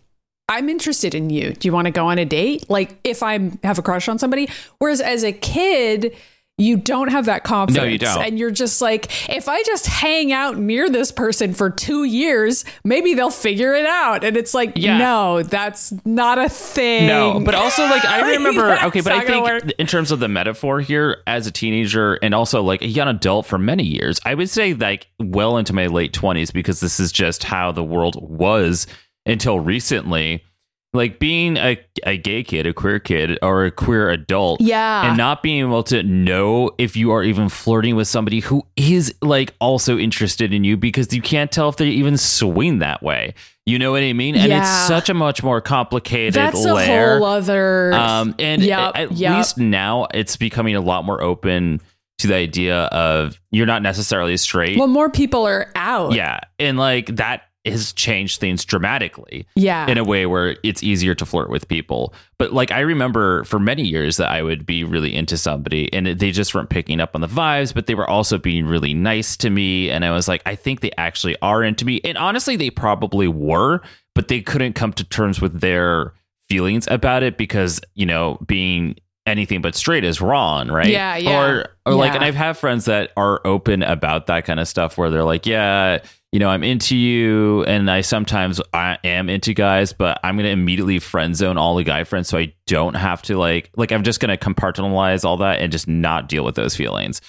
I'm 0.48 0.68
interested 0.68 1.14
in 1.14 1.30
you. 1.30 1.52
Do 1.52 1.68
you 1.68 1.72
want 1.72 1.86
to 1.86 1.92
go 1.92 2.06
on 2.08 2.18
a 2.18 2.24
date? 2.24 2.68
Like, 2.68 2.98
if 3.04 3.22
I 3.22 3.52
have 3.62 3.78
a 3.78 3.82
crush 3.82 4.08
on 4.08 4.18
somebody. 4.18 4.48
Whereas 4.78 5.00
as 5.00 5.22
a 5.24 5.32
kid, 5.32 6.14
you 6.58 6.76
don't 6.76 7.08
have 7.08 7.24
that 7.24 7.42
confidence. 7.44 7.82
No, 7.82 7.88
you 7.88 7.98
don't. 7.98 8.22
And 8.22 8.38
you're 8.38 8.50
just 8.50 8.80
like, 8.82 9.06
if 9.28 9.48
I 9.48 9.62
just 9.64 9.86
hang 9.86 10.32
out 10.32 10.58
near 10.58 10.88
this 10.90 11.10
person 11.10 11.54
for 11.54 11.70
two 11.70 12.04
years, 12.04 12.64
maybe 12.84 13.14
they'll 13.14 13.30
figure 13.30 13.72
it 13.74 13.86
out. 13.86 14.22
And 14.22 14.36
it's 14.36 14.52
like, 14.54 14.72
Yeah. 14.76 14.98
no, 14.98 15.42
that's 15.42 15.92
not 16.04 16.38
a 16.38 16.48
thing. 16.48 17.06
no, 17.06 17.40
but 17.40 17.54
also 17.54 17.82
like 17.84 18.04
I 18.04 18.30
remember. 18.36 18.76
okay, 18.84 19.00
but 19.00 19.12
I 19.12 19.24
think 19.24 19.44
work. 19.44 19.64
in 19.78 19.86
terms 19.86 20.10
of 20.12 20.20
the 20.20 20.28
metaphor 20.28 20.80
here, 20.80 21.22
as 21.26 21.46
a 21.46 21.50
teenager 21.50 22.14
and 22.22 22.34
also 22.34 22.62
like 22.62 22.82
a 22.82 22.86
young 22.88 23.08
adult 23.08 23.46
for 23.46 23.58
many 23.58 23.84
years, 23.84 24.20
I 24.24 24.34
would 24.34 24.50
say 24.50 24.74
like 24.74 25.08
well 25.18 25.56
into 25.56 25.72
my 25.72 25.86
late 25.86 26.12
twenties 26.12 26.50
because 26.50 26.80
this 26.80 27.00
is 27.00 27.10
just 27.12 27.44
how 27.44 27.72
the 27.72 27.82
world 27.82 28.16
was 28.20 28.86
until 29.26 29.58
recently. 29.58 30.44
Like 30.94 31.18
being 31.18 31.56
a, 31.56 31.78
a 32.04 32.18
gay 32.18 32.42
kid, 32.42 32.66
a 32.66 32.74
queer 32.74 32.98
kid, 32.98 33.38
or 33.40 33.64
a 33.64 33.70
queer 33.70 34.10
adult, 34.10 34.60
Yeah. 34.60 35.08
and 35.08 35.16
not 35.16 35.42
being 35.42 35.60
able 35.60 35.82
to 35.84 36.02
know 36.02 36.70
if 36.76 36.96
you 36.96 37.12
are 37.12 37.22
even 37.24 37.48
flirting 37.48 37.96
with 37.96 38.08
somebody 38.08 38.40
who 38.40 38.62
is 38.76 39.14
like 39.22 39.54
also 39.58 39.96
interested 39.96 40.52
in 40.52 40.64
you 40.64 40.76
because 40.76 41.14
you 41.14 41.22
can't 41.22 41.50
tell 41.50 41.70
if 41.70 41.76
they 41.76 41.86
even 41.88 42.18
swing 42.18 42.80
that 42.80 43.02
way. 43.02 43.32
You 43.64 43.78
know 43.78 43.90
what 43.92 44.02
I 44.02 44.12
mean? 44.12 44.34
And 44.34 44.50
Yeah. 44.50 44.60
it's 44.60 44.86
such 44.86 45.08
a 45.08 45.14
much 45.14 45.42
more 45.42 45.62
complicated 45.62 46.34
That's 46.34 46.62
layer. 46.62 47.14
a 47.14 47.18
whole 47.20 47.24
other. 47.26 47.94
um, 47.94 48.34
and 48.38 48.60
Yep, 48.62 48.92
at 48.94 49.12
yep. 49.12 49.36
least 49.38 49.56
now 49.56 50.08
it's 50.12 50.36
becoming 50.36 50.76
a 50.76 50.80
lot 50.82 51.06
more 51.06 51.22
open 51.22 51.80
to 52.18 52.26
the 52.28 52.34
idea 52.34 52.76
of 52.86 53.40
you're 53.50 53.64
not 53.66 53.80
necessarily 53.80 54.36
straight. 54.36 54.78
well, 54.78 54.88
more 54.88 55.08
people 55.08 55.46
are 55.46 55.70
out. 55.74 56.12
yeah, 56.12 56.40
and 56.58 56.76
like 56.78 57.06
that 57.16 57.44
has 57.64 57.92
changed 57.92 58.40
things 58.40 58.64
dramatically 58.64 59.46
Yeah. 59.54 59.86
in 59.86 59.96
a 59.96 60.02
way 60.02 60.26
where 60.26 60.56
it's 60.64 60.82
easier 60.82 61.14
to 61.14 61.24
flirt 61.24 61.48
with 61.48 61.68
people. 61.68 62.12
But 62.38 62.52
like 62.52 62.72
I 62.72 62.80
remember 62.80 63.44
for 63.44 63.60
many 63.60 63.84
years 63.84 64.16
that 64.16 64.30
I 64.30 64.42
would 64.42 64.66
be 64.66 64.82
really 64.82 65.14
into 65.14 65.36
somebody 65.36 65.92
and 65.92 66.06
they 66.06 66.32
just 66.32 66.54
weren't 66.54 66.70
picking 66.70 67.00
up 67.00 67.14
on 67.14 67.20
the 67.20 67.28
vibes, 67.28 67.72
but 67.72 67.86
they 67.86 67.94
were 67.94 68.08
also 68.10 68.36
being 68.36 68.66
really 68.66 68.94
nice 68.94 69.36
to 69.36 69.50
me 69.50 69.90
and 69.90 70.04
I 70.04 70.10
was 70.10 70.26
like 70.26 70.42
I 70.44 70.56
think 70.56 70.80
they 70.80 70.90
actually 70.98 71.36
are 71.40 71.62
into 71.62 71.84
me. 71.84 72.00
And 72.02 72.18
honestly 72.18 72.56
they 72.56 72.68
probably 72.70 73.28
were, 73.28 73.80
but 74.16 74.26
they 74.26 74.40
couldn't 74.40 74.72
come 74.72 74.92
to 74.94 75.04
terms 75.04 75.40
with 75.40 75.60
their 75.60 76.14
feelings 76.48 76.88
about 76.90 77.22
it 77.22 77.38
because, 77.38 77.80
you 77.94 78.06
know, 78.06 78.38
being 78.44 78.96
anything 79.24 79.62
but 79.62 79.76
straight 79.76 80.02
is 80.02 80.20
wrong, 80.20 80.68
right? 80.68 80.88
Yeah, 80.88 81.16
yeah. 81.16 81.40
Or 81.40 81.68
or 81.86 81.94
like 81.94 82.12
and 82.14 82.24
I've 82.24 82.34
had 82.34 82.56
friends 82.58 82.86
that 82.86 83.12
are 83.16 83.40
open 83.46 83.84
about 83.84 84.26
that 84.26 84.44
kind 84.46 84.58
of 84.58 84.66
stuff 84.66 84.98
where 84.98 85.10
they're 85.10 85.22
like, 85.22 85.46
yeah, 85.46 86.00
you 86.32 86.38
know, 86.38 86.48
I'm 86.48 86.64
into 86.64 86.96
you 86.96 87.62
and 87.64 87.90
I 87.90 88.00
sometimes 88.00 88.58
I 88.72 88.98
am 89.04 89.28
into 89.28 89.52
guys, 89.52 89.92
but 89.92 90.18
I'm 90.24 90.36
going 90.36 90.46
to 90.46 90.50
immediately 90.50 90.98
friend 90.98 91.36
zone 91.36 91.58
all 91.58 91.76
the 91.76 91.84
guy 91.84 92.04
friends 92.04 92.28
so 92.28 92.38
I 92.38 92.54
don't 92.66 92.94
have 92.94 93.20
to 93.22 93.36
like 93.36 93.70
like 93.76 93.92
I'm 93.92 94.02
just 94.02 94.18
going 94.18 94.36
to 94.36 94.42
compartmentalize 94.42 95.24
all 95.24 95.36
that 95.36 95.60
and 95.60 95.70
just 95.70 95.86
not 95.86 96.30
deal 96.30 96.42
with 96.42 96.54
those 96.54 96.74
feelings. 96.74 97.20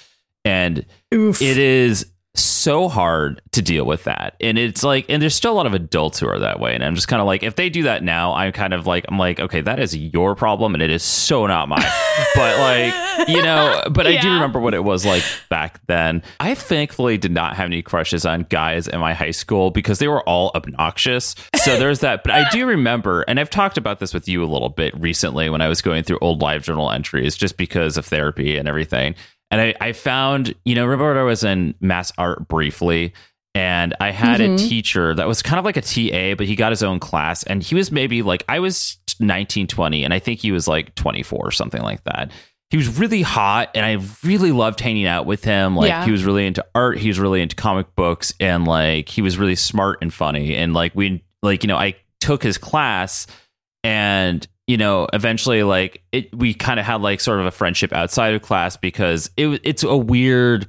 And 0.46 0.86
Oof. 1.12 1.40
it 1.42 1.58
is 1.58 2.06
so 2.64 2.88
hard 2.88 3.42
to 3.52 3.60
deal 3.60 3.84
with 3.84 4.04
that. 4.04 4.36
And 4.40 4.56
it's 4.56 4.82
like, 4.82 5.04
and 5.10 5.20
there's 5.20 5.34
still 5.34 5.52
a 5.52 5.54
lot 5.54 5.66
of 5.66 5.74
adults 5.74 6.18
who 6.18 6.26
are 6.28 6.38
that 6.38 6.60
way. 6.60 6.74
And 6.74 6.82
I'm 6.82 6.94
just 6.94 7.08
kind 7.08 7.20
of 7.20 7.26
like, 7.26 7.42
if 7.42 7.56
they 7.56 7.68
do 7.68 7.82
that 7.82 8.02
now, 8.02 8.32
I'm 8.32 8.52
kind 8.52 8.72
of 8.72 8.86
like, 8.86 9.04
I'm 9.08 9.18
like, 9.18 9.38
okay, 9.38 9.60
that 9.60 9.78
is 9.78 9.94
your 9.94 10.34
problem 10.34 10.72
and 10.72 10.82
it 10.82 10.90
is 10.90 11.02
so 11.02 11.46
not 11.46 11.68
mine. 11.68 11.82
but 12.34 12.58
like, 12.58 13.28
you 13.28 13.42
know, 13.42 13.82
but 13.90 14.06
I 14.06 14.18
do 14.18 14.32
remember 14.32 14.60
what 14.60 14.72
it 14.72 14.82
was 14.82 15.04
like 15.04 15.22
back 15.50 15.78
then. 15.88 16.22
I 16.40 16.54
thankfully 16.54 17.18
did 17.18 17.32
not 17.32 17.54
have 17.56 17.66
any 17.66 17.82
crushes 17.82 18.24
on 18.24 18.46
guys 18.48 18.88
in 18.88 18.98
my 18.98 19.12
high 19.12 19.30
school 19.30 19.70
because 19.70 19.98
they 19.98 20.08
were 20.08 20.26
all 20.26 20.50
obnoxious. 20.54 21.34
So 21.56 21.78
there's 21.78 22.00
that. 22.00 22.22
But 22.24 22.32
I 22.32 22.48
do 22.48 22.66
remember, 22.66 23.22
and 23.22 23.38
I've 23.38 23.50
talked 23.50 23.76
about 23.76 24.00
this 24.00 24.14
with 24.14 24.26
you 24.26 24.42
a 24.42 24.46
little 24.46 24.70
bit 24.70 24.98
recently 24.98 25.50
when 25.50 25.60
I 25.60 25.68
was 25.68 25.82
going 25.82 26.02
through 26.02 26.18
old 26.22 26.40
LiveJournal 26.40 26.94
entries 26.94 27.36
just 27.36 27.58
because 27.58 27.98
of 27.98 28.06
therapy 28.06 28.56
and 28.56 28.66
everything. 28.66 29.14
And 29.54 29.60
I, 29.60 29.74
I 29.80 29.92
found, 29.92 30.52
you 30.64 30.74
know, 30.74 30.84
remember 30.84 31.16
I 31.16 31.22
was 31.22 31.44
in 31.44 31.74
MassArt 31.80 32.48
briefly 32.48 33.12
and 33.54 33.94
I 34.00 34.10
had 34.10 34.40
a 34.40 34.48
mm-hmm. 34.48 34.56
teacher 34.56 35.14
that 35.14 35.28
was 35.28 35.42
kind 35.42 35.60
of 35.60 35.64
like 35.64 35.76
a 35.76 35.80
TA, 35.80 36.34
but 36.34 36.48
he 36.48 36.56
got 36.56 36.72
his 36.72 36.82
own 36.82 36.98
class 36.98 37.44
and 37.44 37.62
he 37.62 37.76
was 37.76 37.92
maybe 37.92 38.22
like, 38.22 38.42
I 38.48 38.58
was 38.58 38.98
19, 39.20 39.68
20, 39.68 40.02
and 40.02 40.12
I 40.12 40.18
think 40.18 40.40
he 40.40 40.50
was 40.50 40.66
like 40.66 40.96
24 40.96 41.38
or 41.38 41.52
something 41.52 41.82
like 41.82 42.02
that. 42.02 42.32
He 42.70 42.76
was 42.76 42.98
really 42.98 43.22
hot 43.22 43.70
and 43.76 43.86
I 43.86 44.04
really 44.26 44.50
loved 44.50 44.80
hanging 44.80 45.06
out 45.06 45.24
with 45.24 45.44
him. 45.44 45.76
Like 45.76 45.90
Yeah. 45.90 46.04
he 46.04 46.10
was 46.10 46.24
really 46.24 46.48
into 46.48 46.66
art, 46.74 46.98
he 46.98 47.06
was 47.06 47.20
really 47.20 47.40
into 47.40 47.54
comic 47.54 47.94
books 47.94 48.34
and 48.40 48.66
like 48.66 49.08
he 49.08 49.22
was 49.22 49.38
really 49.38 49.54
smart 49.54 49.98
and 50.02 50.12
funny. 50.12 50.56
And 50.56 50.74
like 50.74 50.96
we 50.96 51.22
like, 51.44 51.62
you 51.62 51.68
know, 51.68 51.76
I 51.76 51.94
took 52.18 52.42
his 52.42 52.58
class 52.58 53.28
and 53.84 54.44
you 54.66 54.76
know 54.76 55.06
eventually 55.12 55.62
like 55.62 56.02
it 56.12 56.34
we 56.36 56.54
kind 56.54 56.80
of 56.80 56.86
had 56.86 57.00
like 57.00 57.20
sort 57.20 57.40
of 57.40 57.46
a 57.46 57.50
friendship 57.50 57.92
outside 57.92 58.34
of 58.34 58.42
class 58.42 58.76
because 58.76 59.30
it 59.36 59.60
it's 59.64 59.82
a 59.82 59.96
weird 59.96 60.68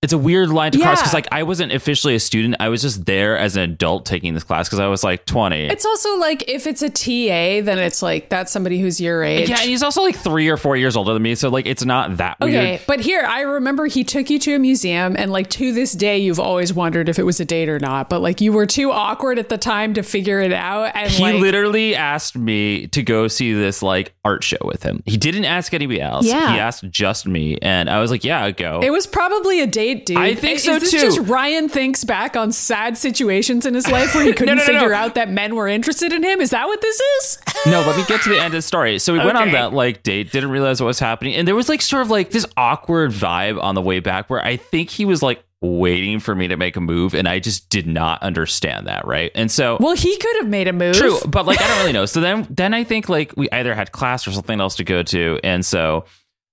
it's 0.00 0.12
a 0.12 0.18
weird 0.18 0.50
line 0.50 0.70
to 0.70 0.78
cross 0.78 1.00
because 1.00 1.12
like 1.12 1.26
I 1.32 1.42
wasn't 1.42 1.72
officially 1.72 2.14
a 2.14 2.20
student. 2.20 2.54
I 2.60 2.68
was 2.68 2.82
just 2.82 3.04
there 3.04 3.36
as 3.36 3.56
an 3.56 3.62
adult 3.62 4.06
taking 4.06 4.32
this 4.34 4.44
class 4.44 4.68
because 4.68 4.78
I 4.78 4.86
was 4.86 5.02
like 5.02 5.26
20. 5.26 5.66
It's 5.66 5.84
also 5.84 6.16
like 6.18 6.48
if 6.48 6.68
it's 6.68 6.82
a 6.82 6.88
TA, 6.88 7.64
then 7.64 7.78
it's 7.78 8.00
like 8.00 8.28
that's 8.28 8.52
somebody 8.52 8.78
who's 8.78 9.00
your 9.00 9.24
age. 9.24 9.48
yeah, 9.48 9.56
and 9.58 9.68
he's 9.68 9.82
also 9.82 10.02
like 10.02 10.14
three 10.16 10.48
or 10.48 10.56
four 10.56 10.76
years 10.76 10.94
older 10.96 11.12
than 11.14 11.22
me, 11.22 11.34
so 11.34 11.48
like 11.48 11.66
it's 11.66 11.84
not 11.84 12.18
that 12.18 12.36
weird. 12.40 12.54
Okay, 12.54 12.80
but 12.86 13.00
here 13.00 13.24
I 13.24 13.40
remember 13.40 13.86
he 13.86 14.04
took 14.04 14.30
you 14.30 14.38
to 14.38 14.54
a 14.54 14.58
museum, 14.60 15.16
and 15.18 15.32
like 15.32 15.50
to 15.50 15.72
this 15.72 15.92
day, 15.94 16.18
you've 16.18 16.38
always 16.38 16.72
wondered 16.72 17.08
if 17.08 17.18
it 17.18 17.24
was 17.24 17.40
a 17.40 17.44
date 17.44 17.68
or 17.68 17.80
not. 17.80 18.08
But 18.08 18.20
like 18.20 18.40
you 18.40 18.52
were 18.52 18.66
too 18.66 18.92
awkward 18.92 19.40
at 19.40 19.48
the 19.48 19.58
time 19.58 19.94
to 19.94 20.04
figure 20.04 20.38
it 20.40 20.52
out, 20.52 20.92
and 20.94 21.10
He 21.10 21.20
like 21.22 21.40
literally 21.40 21.96
asked 21.96 22.36
me 22.38 22.86
to 22.88 23.02
go 23.02 23.26
see 23.26 23.52
this 23.52 23.82
like 23.82 24.14
art 24.24 24.44
show 24.44 24.58
with 24.62 24.84
him. 24.84 25.02
He 25.06 25.16
didn't 25.16 25.44
ask 25.46 25.74
anybody 25.74 26.00
else. 26.00 26.24
Yeah. 26.24 26.52
He 26.52 26.60
asked 26.60 26.88
just 26.88 27.26
me, 27.26 27.58
and 27.62 27.90
I 27.90 27.98
was 28.00 28.12
like, 28.12 28.22
"Yeah, 28.22 28.44
I'll 28.44 28.52
go." 28.52 28.78
it 28.80 28.90
was 28.90 29.08
probably 29.08 29.60
a 29.60 29.66
date, 29.66 29.87
dude. 29.94 30.16
I 30.16 30.34
think 30.34 30.56
Is 30.56 30.64
so, 30.64 30.78
this 30.78 30.90
too. 30.90 30.98
Just 30.98 31.18
Ryan 31.20 31.68
thinks 31.68 32.04
back 32.04 32.36
on 32.36 32.52
sad 32.52 32.96
situations 32.98 33.66
in 33.66 33.74
his 33.74 33.88
life 33.88 34.14
where 34.14 34.24
he 34.24 34.32
couldn't 34.34 34.56
no, 34.56 34.64
no, 34.66 34.72
no. 34.72 34.78
figure 34.80 34.94
out 34.94 35.14
that 35.14 35.30
men 35.30 35.54
were 35.54 35.68
interested 35.68 36.12
in 36.12 36.22
him. 36.22 36.40
Is 36.40 36.50
that 36.50 36.66
what 36.66 36.80
this 36.80 37.00
is? 37.00 37.38
no, 37.66 37.80
let 37.80 37.96
me 37.96 38.04
get 38.06 38.22
to 38.22 38.28
the 38.28 38.36
end 38.36 38.46
of 38.46 38.52
the 38.52 38.62
story. 38.62 38.98
So 38.98 39.12
we 39.12 39.18
went 39.18 39.36
on 39.36 39.50
that 39.52 39.72
like 39.72 40.02
date, 40.02 40.32
didn't 40.32 40.50
realize 40.50 40.80
what 40.80 40.86
was 40.86 40.98
happening, 40.98 41.34
and 41.34 41.46
there 41.46 41.54
was 41.54 41.68
like 41.68 41.82
sort 41.82 42.02
of 42.02 42.10
like 42.10 42.30
this 42.30 42.46
awkward 42.56 43.10
vibe 43.12 43.62
on 43.62 43.74
the 43.74 43.82
way 43.82 44.00
back 44.00 44.30
where 44.30 44.44
I 44.44 44.56
think 44.56 44.90
he 44.90 45.04
was 45.04 45.22
like 45.22 45.42
waiting 45.60 46.20
for 46.20 46.34
me 46.36 46.46
to 46.48 46.56
make 46.56 46.76
a 46.76 46.80
move, 46.80 47.14
and 47.14 47.26
I 47.26 47.40
just 47.40 47.68
did 47.68 47.86
not 47.86 48.22
understand 48.22 48.86
that, 48.86 49.06
right? 49.06 49.32
And 49.34 49.50
so 49.50 49.76
Well, 49.80 49.96
he 49.96 50.16
could 50.16 50.36
have 50.36 50.48
made 50.48 50.68
a 50.68 50.72
move. 50.72 50.94
True, 50.96 51.18
but 51.26 51.46
like 51.46 51.60
I 51.60 51.66
don't 51.66 51.78
really 51.78 51.92
know. 51.94 52.06
So 52.06 52.20
then 52.20 52.46
then 52.50 52.74
I 52.74 52.84
think 52.84 53.08
like 53.08 53.32
we 53.36 53.50
either 53.50 53.74
had 53.74 53.90
class 53.92 54.26
or 54.26 54.32
something 54.32 54.60
else 54.60 54.76
to 54.76 54.84
go 54.84 55.02
to, 55.02 55.40
and 55.42 55.64
so 55.66 56.04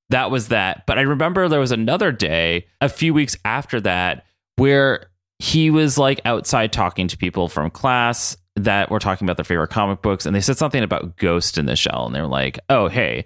that 0.10 0.32
was 0.32 0.50
that. 0.50 0.86
But 0.86 0.98
I 0.98 1.02
remember 1.02 1.48
there 1.48 1.60
was 1.60 1.72
another 1.72 2.12
day 2.12 2.68
a 2.82 2.90
few 2.90 3.14
weeks 3.14 3.38
after 3.46 3.82
that 3.82 4.26
where 4.58 5.08
he 5.40 5.70
was 5.70 5.98
like 5.98 6.22
outside 6.26 6.72
talking 6.72 7.08
to 7.08 7.18
people 7.18 7.48
from 7.48 7.70
class 7.70 8.38
that 8.56 8.90
were 8.90 9.00
talking 9.00 9.26
about 9.26 9.38
their 9.38 9.44
favorite 9.44 9.70
comic 9.70 10.02
books, 10.02 10.26
and 10.26 10.36
they 10.36 10.42
said 10.42 10.58
something 10.58 10.84
about 10.84 11.18
Ghost 11.18 11.58
in 11.58 11.66
the 11.66 11.76
Shell, 11.76 12.06
and 12.06 12.16
they 12.16 12.22
were 12.22 12.28
like, 12.28 12.60
"Oh, 12.70 12.88
hey," 12.88 13.26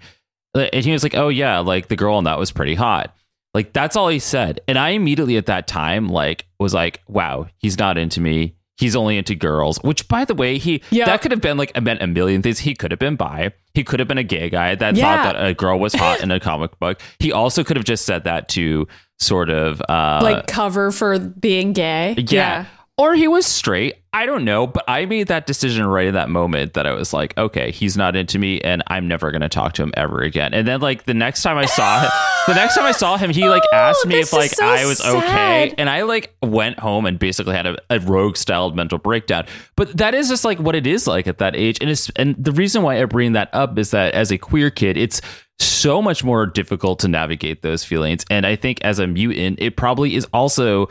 and 0.55 0.83
he 0.83 0.91
was 0.91 1.03
like, 1.03 1.15
"Oh 1.15 1.29
yeah, 1.29 1.59
like 1.59 1.87
the 1.87 1.95
girl 1.95 2.17
in 2.17 2.23
that 2.23 2.39
was 2.39 2.51
pretty 2.51 2.75
hot." 2.75 3.15
Like 3.53 3.73
that's 3.73 3.95
all 3.95 4.09
he 4.09 4.19
said. 4.19 4.61
And 4.67 4.77
I 4.77 4.89
immediately 4.89 5.37
at 5.37 5.47
that 5.47 5.67
time 5.67 6.07
like 6.07 6.45
was 6.59 6.73
like, 6.73 7.01
wow, 7.07 7.47
he's 7.57 7.77
not 7.77 7.97
into 7.97 8.21
me. 8.21 8.55
He's 8.79 8.95
only 8.95 9.17
into 9.17 9.35
girls, 9.35 9.77
which 9.83 10.07
by 10.07 10.23
the 10.23 10.33
way, 10.33 10.57
he 10.57 10.81
Yeah. 10.89 11.05
that 11.05 11.21
could 11.21 11.31
have 11.31 11.41
been 11.41 11.57
like 11.57 11.79
meant 11.81 12.01
a 12.01 12.07
million 12.07 12.41
things. 12.41 12.59
He 12.59 12.73
could 12.73 12.91
have 12.91 12.99
been 12.99 13.17
bi. 13.17 13.51
He 13.73 13.83
could 13.83 13.99
have 13.99 14.07
been 14.07 14.17
a 14.17 14.23
gay 14.23 14.49
guy 14.49 14.73
that 14.75 14.95
Yeah. 14.95 15.03
thought 15.23 15.33
that 15.33 15.45
a 15.45 15.53
girl 15.53 15.77
was 15.77 15.93
hot 15.93 16.21
in 16.21 16.31
a 16.31 16.39
comic 16.49 16.79
book. 16.79 17.01
He 17.19 17.33
also 17.33 17.63
could 17.65 17.75
have 17.75 17.85
just 17.85 18.05
said 18.05 18.23
that 18.23 18.47
to 18.49 18.87
sort 19.19 19.49
of 19.49 19.81
uh 19.89 20.21
like 20.23 20.47
cover 20.47 20.91
for 20.91 21.19
being 21.19 21.73
gay. 21.73 22.15
yeah. 22.29 22.65
Or 22.99 23.15
he 23.15 23.29
was 23.29 23.45
straight. 23.45 23.95
I 24.11 24.25
don't 24.25 24.43
know, 24.43 24.67
but 24.67 24.83
I 24.85 25.05
made 25.05 25.27
that 25.27 25.47
decision 25.47 25.85
right 25.85 26.07
in 26.07 26.15
that 26.15 26.29
moment 26.29 26.73
that 26.73 26.85
I 26.85 26.91
was 26.91 27.13
like, 27.13 27.37
okay, 27.37 27.71
he's 27.71 27.95
not 27.95 28.17
into 28.17 28.37
me 28.37 28.59
and 28.59 28.83
I'm 28.87 29.07
never 29.07 29.31
going 29.31 29.39
to 29.39 29.47
talk 29.47 29.71
to 29.75 29.83
him 29.83 29.93
ever 29.95 30.19
again. 30.19 30.53
And 30.53 30.67
then 30.67 30.81
like 30.81 31.05
the 31.05 31.13
next 31.13 31.41
time 31.41 31.57
I 31.57 31.65
saw 31.65 32.01
him, 32.01 32.09
the 32.47 32.55
next 32.55 32.75
time 32.75 32.83
I 32.83 32.91
saw 32.91 33.15
him, 33.15 33.29
he 33.29 33.47
like 33.47 33.63
Oh, 33.71 33.75
asked 33.77 34.05
me 34.05 34.15
this 34.15 34.33
if 34.33 34.33
like 34.33 34.51
so 34.51 34.65
I 34.65 34.85
was 34.85 34.99
okay. 34.99 35.73
And 35.77 35.89
I 35.89 36.01
like 36.01 36.35
went 36.43 36.77
home 36.77 37.05
and 37.05 37.17
basically 37.17 37.55
had 37.55 37.67
a, 37.67 37.77
a 37.89 38.01
rogue 38.01 38.35
styled 38.35 38.75
mental 38.75 38.97
breakdown. 38.97 39.45
But 39.77 39.95
that 39.95 40.13
is 40.13 40.27
just 40.27 40.43
like 40.43 40.59
what 40.59 40.75
it 40.75 40.85
is 40.85 41.07
like 41.07 41.25
at 41.25 41.37
that 41.37 41.55
age. 41.55 41.77
And 41.79 41.89
it's 41.89 42.09
and 42.17 42.35
the 42.37 42.51
reason 42.51 42.83
why 42.83 43.01
I 43.01 43.05
bring 43.05 43.31
that 43.31 43.49
up 43.53 43.77
is 43.77 43.91
that 43.91 44.13
as 44.13 44.29
a 44.29 44.37
queer 44.37 44.69
kid, 44.71 44.97
it's 44.97 45.21
so 45.59 46.01
much 46.01 46.23
more 46.23 46.45
difficult 46.45 46.99
to 46.99 47.07
navigate 47.07 47.61
those 47.61 47.83
feelings. 47.83 48.25
And 48.29 48.45
I 48.45 48.55
think 48.55 48.81
as 48.83 48.99
a 48.99 49.07
mutant, 49.07 49.59
it 49.61 49.77
probably 49.77 50.15
is 50.15 50.25
also 50.33 50.89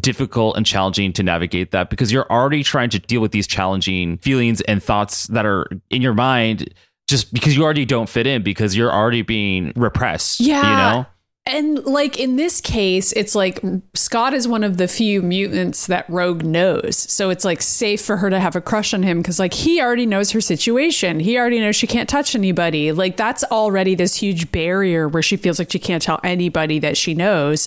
difficult 0.00 0.56
and 0.56 0.64
challenging 0.64 1.12
to 1.14 1.22
navigate 1.22 1.70
that 1.72 1.90
because 1.90 2.12
you're 2.12 2.30
already 2.30 2.62
trying 2.62 2.90
to 2.90 2.98
deal 2.98 3.20
with 3.20 3.32
these 3.32 3.46
challenging 3.46 4.18
feelings 4.18 4.60
and 4.62 4.82
thoughts 4.82 5.26
that 5.28 5.46
are 5.46 5.66
in 5.90 6.02
your 6.02 6.14
mind 6.14 6.72
just 7.08 7.32
because 7.32 7.56
you 7.56 7.64
already 7.64 7.84
don't 7.84 8.08
fit 8.08 8.26
in 8.26 8.42
because 8.42 8.76
you're 8.76 8.92
already 8.92 9.22
being 9.22 9.72
repressed. 9.76 10.40
Yeah. 10.40 10.62
You 10.62 10.76
know? 10.76 11.06
And 11.48 11.82
like 11.86 12.20
in 12.20 12.36
this 12.36 12.60
case, 12.60 13.12
it's 13.12 13.34
like 13.34 13.62
Scott 13.94 14.34
is 14.34 14.46
one 14.46 14.62
of 14.62 14.76
the 14.76 14.86
few 14.86 15.22
mutants 15.22 15.86
that 15.86 16.04
Rogue 16.10 16.44
knows. 16.44 16.98
So 16.98 17.30
it's 17.30 17.42
like 17.42 17.62
safe 17.62 18.02
for 18.02 18.18
her 18.18 18.28
to 18.28 18.38
have 18.38 18.54
a 18.54 18.60
crush 18.60 18.92
on 18.92 19.02
him 19.02 19.22
because 19.22 19.38
like 19.38 19.54
he 19.54 19.80
already 19.80 20.04
knows 20.04 20.32
her 20.32 20.42
situation. 20.42 21.20
He 21.20 21.38
already 21.38 21.58
knows 21.58 21.74
she 21.74 21.86
can't 21.86 22.08
touch 22.08 22.34
anybody. 22.34 22.92
Like 22.92 23.16
that's 23.16 23.44
already 23.44 23.94
this 23.94 24.14
huge 24.14 24.52
barrier 24.52 25.08
where 25.08 25.22
she 25.22 25.38
feels 25.38 25.58
like 25.58 25.72
she 25.72 25.78
can't 25.78 26.02
tell 26.02 26.20
anybody 26.22 26.80
that 26.80 26.98
she 26.98 27.14
knows. 27.14 27.66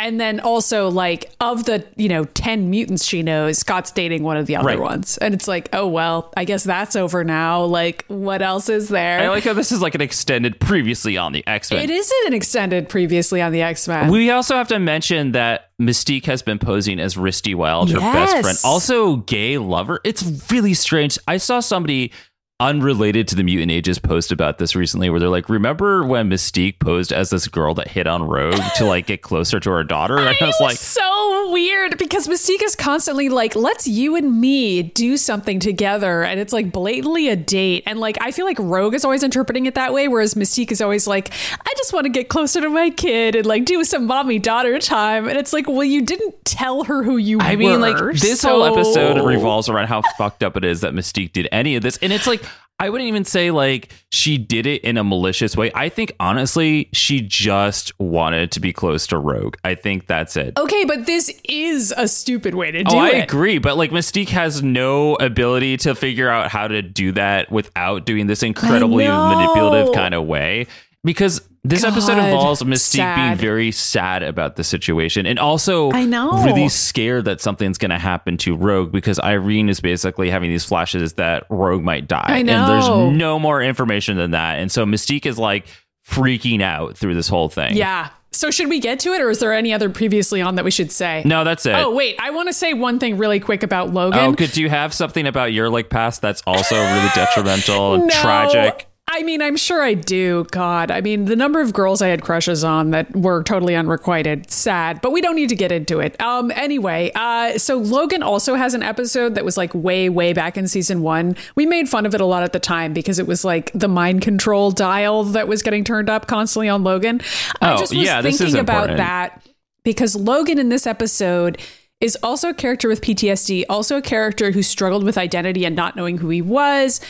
And 0.00 0.20
then 0.20 0.40
also 0.40 0.88
like 0.90 1.30
of 1.40 1.64
the, 1.66 1.86
you 1.96 2.08
know, 2.08 2.24
10 2.24 2.70
mutants 2.70 3.04
she 3.04 3.22
knows, 3.22 3.58
Scott's 3.58 3.90
dating 3.92 4.22
one 4.22 4.36
of 4.36 4.46
the 4.46 4.56
other 4.56 4.66
Right. 4.66 4.80
ones. 4.80 5.18
And 5.18 5.34
it's 5.34 5.46
like, 5.46 5.68
oh 5.72 5.86
well, 5.86 6.32
I 6.36 6.44
guess 6.44 6.64
that's 6.64 6.96
over 6.96 7.22
now. 7.22 7.64
Like 7.64 8.04
what 8.08 8.42
else 8.42 8.68
is 8.68 8.88
there? 8.88 9.20
I 9.20 9.28
like 9.28 9.44
how 9.44 9.52
this 9.52 9.70
is 9.70 9.80
like 9.82 9.94
an 9.94 10.00
extended 10.00 10.58
previously 10.58 11.16
on 11.16 11.32
the 11.32 11.46
X 11.46 11.70
Men. 11.70 11.82
it 11.84 11.90
is 11.90 12.10
an 12.26 12.32
extended 12.32 12.88
previously 12.88 13.40
on 13.42 13.52
the 13.52 13.62
X-Men. 13.62 14.10
We 14.10 14.30
also 14.30 14.56
have 14.56 14.68
to 14.68 14.78
mention 14.78 15.32
that 15.32 15.70
Mystique 15.80 16.26
has 16.26 16.42
been 16.42 16.58
posing 16.58 16.98
as 17.00 17.14
Risty 17.16 17.54
Wilde, 17.54 17.90
her 17.90 18.00
best 18.00 18.42
friend, 18.42 18.58
also 18.64 19.16
gay 19.16 19.56
lover. 19.58 20.00
It's 20.04 20.22
really 20.50 20.74
strange. 20.74 21.18
I 21.28 21.36
saw 21.38 21.60
somebody 21.60 22.12
unrelated 22.60 23.26
to 23.28 23.34
the 23.34 23.42
Mutant 23.42 23.70
Ages 23.72 23.98
post 23.98 24.30
about 24.30 24.58
this 24.58 24.76
recently, 24.76 25.10
where 25.10 25.18
they're 25.18 25.28
like, 25.28 25.48
"Remember 25.48 26.04
when 26.04 26.30
Mystique 26.30 26.78
posed 26.78 27.12
as 27.12 27.30
this 27.30 27.48
girl 27.48 27.74
that 27.74 27.88
hit 27.88 28.06
on 28.06 28.22
Rogue 28.22 28.60
to 28.76 28.84
like 28.84 29.06
get 29.06 29.22
closer 29.22 29.58
to 29.58 29.70
her 29.70 29.82
daughter?" 29.82 30.18
And 30.18 30.28
I 30.40 30.44
was 30.44 30.60
like, 30.60 30.76
so 30.76 31.50
weird 31.50 31.98
because 31.98 32.28
Mystique 32.28 32.62
is 32.62 32.76
constantly 32.76 33.28
like, 33.28 33.56
let's 33.56 33.88
you 33.88 34.14
and 34.14 34.40
me 34.40 34.82
do 34.82 35.16
something 35.16 35.58
together. 35.58 36.22
And 36.22 36.38
it's 36.38 36.52
like 36.52 36.70
blatantly 36.70 37.28
a 37.28 37.34
date. 37.36 37.82
And 37.86 37.98
like, 37.98 38.18
I 38.20 38.30
feel 38.30 38.46
like 38.46 38.58
Rogue 38.60 38.94
is 38.94 39.04
always 39.04 39.22
interpreting 39.22 39.66
it 39.66 39.74
that 39.74 39.92
way, 39.92 40.06
whereas 40.06 40.34
Mystique 40.34 40.70
is 40.70 40.80
always 40.80 41.06
like, 41.06 41.30
I 41.66 41.72
just 41.76 41.92
want 41.92 42.04
to 42.04 42.10
get 42.10 42.28
closer 42.28 42.60
to 42.60 42.68
my 42.68 42.90
kid 42.90 43.34
and 43.34 43.46
like 43.46 43.64
do 43.64 43.82
some 43.84 44.06
mommy 44.06 44.38
daughter 44.38 44.78
time. 44.78 45.28
And 45.28 45.38
it's 45.38 45.52
like, 45.52 45.66
well, 45.66 45.82
you 45.82 46.02
didn't 46.02 46.44
tell 46.44 46.84
her 46.84 47.02
who 47.02 47.16
you 47.16 47.40
I 47.40 47.52
were. 47.54 47.58
mean, 47.58 47.80
like 47.80 47.96
this 48.14 48.40
so- 48.42 48.50
whole 48.50 48.64
episode 48.64 49.26
revolves 49.26 49.68
around 49.68 49.88
how 49.88 50.02
fucked 50.18 50.42
up 50.42 50.56
it 50.56 50.64
is 50.64 50.82
that 50.82 50.92
Mystique 50.92 51.32
did 51.32 51.48
any 51.50 51.74
of 51.76 51.82
this, 51.82 51.96
and 52.02 52.12
it's 52.12 52.26
like 52.26 52.42
I 52.80 52.88
wouldn't 52.88 53.08
even 53.08 53.26
say 53.26 53.50
like 53.50 53.92
she 54.10 54.38
did 54.38 54.66
it 54.66 54.82
in 54.82 54.96
a 54.96 55.04
malicious 55.04 55.54
way. 55.54 55.70
I 55.74 55.90
think 55.90 56.12
honestly, 56.18 56.88
she 56.94 57.20
just 57.20 57.92
wanted 58.00 58.52
to 58.52 58.60
be 58.60 58.72
close 58.72 59.06
to 59.08 59.18
Rogue. 59.18 59.56
I 59.64 59.74
think 59.74 60.06
that's 60.06 60.34
it. 60.36 60.58
Okay, 60.58 60.84
but 60.86 61.04
this 61.04 61.30
is 61.44 61.92
a 61.94 62.08
stupid 62.08 62.54
way 62.54 62.70
to 62.70 62.80
oh, 62.80 62.84
do 62.84 62.96
Oh, 62.96 62.98
I 62.98 63.10
it. 63.10 63.24
agree, 63.24 63.58
but 63.58 63.76
like 63.76 63.90
Mystique 63.90 64.30
has 64.30 64.62
no 64.62 65.14
ability 65.16 65.76
to 65.78 65.94
figure 65.94 66.30
out 66.30 66.50
how 66.50 66.68
to 66.68 66.80
do 66.80 67.12
that 67.12 67.52
without 67.52 68.06
doing 68.06 68.26
this 68.26 68.42
incredibly 68.42 69.06
manipulative 69.06 69.94
kind 69.94 70.14
of 70.14 70.24
way. 70.24 70.66
Because 71.04 71.42
this 71.62 71.84
episode 71.84 72.16
God, 72.16 72.24
involves 72.30 72.62
Mystique 72.62 73.14
being 73.16 73.36
very 73.36 73.70
sad 73.70 74.22
about 74.22 74.56
the 74.56 74.64
situation 74.64 75.26
and 75.26 75.38
also 75.38 75.90
I 75.92 76.06
know. 76.06 76.42
really 76.42 76.68
scared 76.70 77.26
that 77.26 77.40
something's 77.40 77.76
going 77.76 77.90
to 77.90 77.98
happen 77.98 78.38
to 78.38 78.56
Rogue 78.56 78.90
because 78.92 79.20
Irene 79.20 79.68
is 79.68 79.80
basically 79.80 80.30
having 80.30 80.48
these 80.50 80.64
flashes 80.64 81.14
that 81.14 81.44
Rogue 81.50 81.82
might 81.82 82.08
die. 82.08 82.24
I 82.28 82.38
And 82.38 82.46
know. 82.46 82.66
there's 82.66 83.16
no 83.16 83.38
more 83.38 83.60
information 83.62 84.16
than 84.16 84.30
that. 84.30 84.58
And 84.58 84.72
so 84.72 84.86
Mystique 84.86 85.26
is 85.26 85.38
like 85.38 85.66
freaking 86.08 86.62
out 86.62 86.96
through 86.96 87.14
this 87.14 87.28
whole 87.28 87.48
thing. 87.48 87.76
Yeah. 87.76 88.08
So 88.32 88.50
should 88.50 88.68
we 88.68 88.78
get 88.78 89.00
to 89.00 89.12
it 89.12 89.20
or 89.20 89.28
is 89.28 89.40
there 89.40 89.52
any 89.52 89.72
other 89.72 89.90
previously 89.90 90.40
on 90.40 90.54
that 90.54 90.64
we 90.64 90.70
should 90.70 90.92
say? 90.92 91.22
No, 91.26 91.42
that's 91.44 91.66
it. 91.66 91.74
Oh, 91.74 91.92
wait. 91.92 92.16
I 92.20 92.30
want 92.30 92.48
to 92.48 92.52
say 92.52 92.74
one 92.74 92.98
thing 93.00 93.18
really 93.18 93.40
quick 93.40 93.62
about 93.64 93.92
Logan. 93.92 94.18
Oh, 94.20 94.34
could 94.34 94.56
you 94.56 94.68
have 94.70 94.94
something 94.94 95.26
about 95.26 95.52
your 95.52 95.68
like 95.68 95.90
past 95.90 96.22
that's 96.22 96.42
also 96.46 96.76
really 96.76 97.08
detrimental 97.14 97.94
and 97.94 98.10
tragic? 98.10 98.86
I 99.12 99.24
mean, 99.24 99.42
I'm 99.42 99.56
sure 99.56 99.82
I 99.82 99.94
do. 99.94 100.46
God, 100.52 100.92
I 100.92 101.00
mean, 101.00 101.24
the 101.24 101.34
number 101.34 101.60
of 101.60 101.72
girls 101.72 102.00
I 102.00 102.06
had 102.08 102.22
crushes 102.22 102.62
on 102.62 102.90
that 102.92 103.14
were 103.16 103.42
totally 103.42 103.74
unrequited, 103.74 104.48
sad. 104.50 105.00
But 105.00 105.10
we 105.10 105.20
don't 105.20 105.34
need 105.34 105.48
to 105.48 105.56
get 105.56 105.72
into 105.72 105.98
it. 105.98 106.18
Um, 106.20 106.52
anyway, 106.52 107.10
uh, 107.16 107.58
so 107.58 107.76
Logan 107.76 108.22
also 108.22 108.54
has 108.54 108.72
an 108.72 108.84
episode 108.84 109.34
that 109.34 109.44
was 109.44 109.56
like 109.56 109.74
way, 109.74 110.08
way 110.08 110.32
back 110.32 110.56
in 110.56 110.68
season 110.68 111.02
one. 111.02 111.34
We 111.56 111.66
made 111.66 111.88
fun 111.88 112.06
of 112.06 112.14
it 112.14 112.20
a 112.20 112.24
lot 112.24 112.44
at 112.44 112.52
the 112.52 112.60
time 112.60 112.92
because 112.92 113.18
it 113.18 113.26
was 113.26 113.44
like 113.44 113.72
the 113.74 113.88
mind 113.88 114.22
control 114.22 114.70
dial 114.70 115.24
that 115.24 115.48
was 115.48 115.62
getting 115.62 115.82
turned 115.82 116.08
up 116.08 116.28
constantly 116.28 116.68
on 116.68 116.84
Logan. 116.84 117.20
I 117.60 117.72
Oh, 117.74 117.78
just 117.78 117.92
was 117.92 118.02
yeah, 118.04 118.22
this 118.22 118.34
is 118.34 118.40
thinking 118.40 118.60
about 118.60 118.96
that 118.96 119.42
because 119.82 120.14
Logan 120.14 120.58
in 120.60 120.68
this 120.68 120.86
episode 120.86 121.60
is 122.00 122.16
also 122.22 122.48
a 122.48 122.54
character 122.54 122.88
with 122.88 123.02
PTSD, 123.02 123.64
also 123.68 123.96
a 123.96 124.02
character 124.02 124.52
who 124.52 124.62
struggled 124.62 125.04
with 125.04 125.18
identity 125.18 125.64
and 125.66 125.76
not 125.76 125.96
knowing 125.96 126.16
who 126.18 126.28
he 126.30 126.40
was 126.40 127.00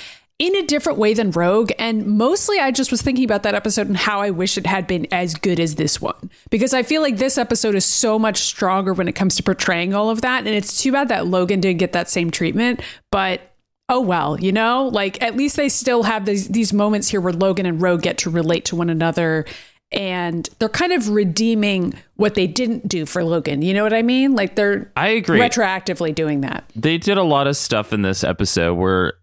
in 0.40 0.56
a 0.56 0.62
different 0.62 0.98
way 0.98 1.12
than 1.12 1.30
Rogue. 1.30 1.70
And 1.78 2.06
mostly 2.06 2.58
I 2.58 2.70
just 2.70 2.90
was 2.90 3.02
thinking 3.02 3.24
about 3.24 3.42
that 3.42 3.54
episode 3.54 3.88
and 3.88 3.96
how 3.96 4.22
I 4.22 4.30
wish 4.30 4.56
it 4.56 4.66
had 4.66 4.86
been 4.86 5.06
as 5.12 5.34
good 5.34 5.60
as 5.60 5.74
this 5.74 6.00
one. 6.00 6.30
Because 6.48 6.72
I 6.72 6.82
feel 6.82 7.02
like 7.02 7.18
this 7.18 7.36
episode 7.36 7.74
is 7.74 7.84
so 7.84 8.18
much 8.18 8.38
stronger 8.38 8.94
when 8.94 9.06
it 9.06 9.12
comes 9.12 9.36
to 9.36 9.42
portraying 9.42 9.94
all 9.94 10.08
of 10.08 10.22
that. 10.22 10.38
And 10.46 10.48
it's 10.48 10.80
too 10.82 10.92
bad 10.92 11.08
that 11.08 11.26
Logan 11.26 11.60
didn't 11.60 11.78
get 11.78 11.92
that 11.92 12.08
same 12.08 12.30
treatment. 12.30 12.80
But 13.12 13.42
oh 13.90 14.00
well, 14.00 14.40
you 14.40 14.50
know, 14.50 14.88
like 14.88 15.22
at 15.22 15.36
least 15.36 15.56
they 15.56 15.68
still 15.68 16.04
have 16.04 16.24
these 16.24 16.48
these 16.48 16.72
moments 16.72 17.08
here 17.08 17.20
where 17.20 17.34
Logan 17.34 17.66
and 17.66 17.80
Rogue 17.82 18.00
get 18.00 18.16
to 18.18 18.30
relate 18.30 18.64
to 18.66 18.76
one 18.76 18.88
another 18.88 19.44
and 19.92 20.48
they're 20.58 20.68
kind 20.70 20.92
of 20.92 21.10
redeeming 21.10 21.92
what 22.16 22.34
they 22.34 22.46
didn't 22.46 22.88
do 22.88 23.04
for 23.04 23.24
Logan. 23.24 23.60
You 23.60 23.74
know 23.74 23.82
what 23.82 23.92
I 23.92 24.00
mean? 24.02 24.34
Like 24.34 24.54
they're 24.54 24.90
I 24.96 25.08
agree. 25.08 25.38
retroactively 25.38 26.14
doing 26.14 26.40
that. 26.42 26.64
they 26.74 26.96
did 26.96 27.18
a 27.18 27.22
lot 27.24 27.46
of 27.46 27.58
stuff 27.58 27.92
in 27.92 28.00
this 28.02 28.24
episode 28.24 28.74
where 28.76 29.14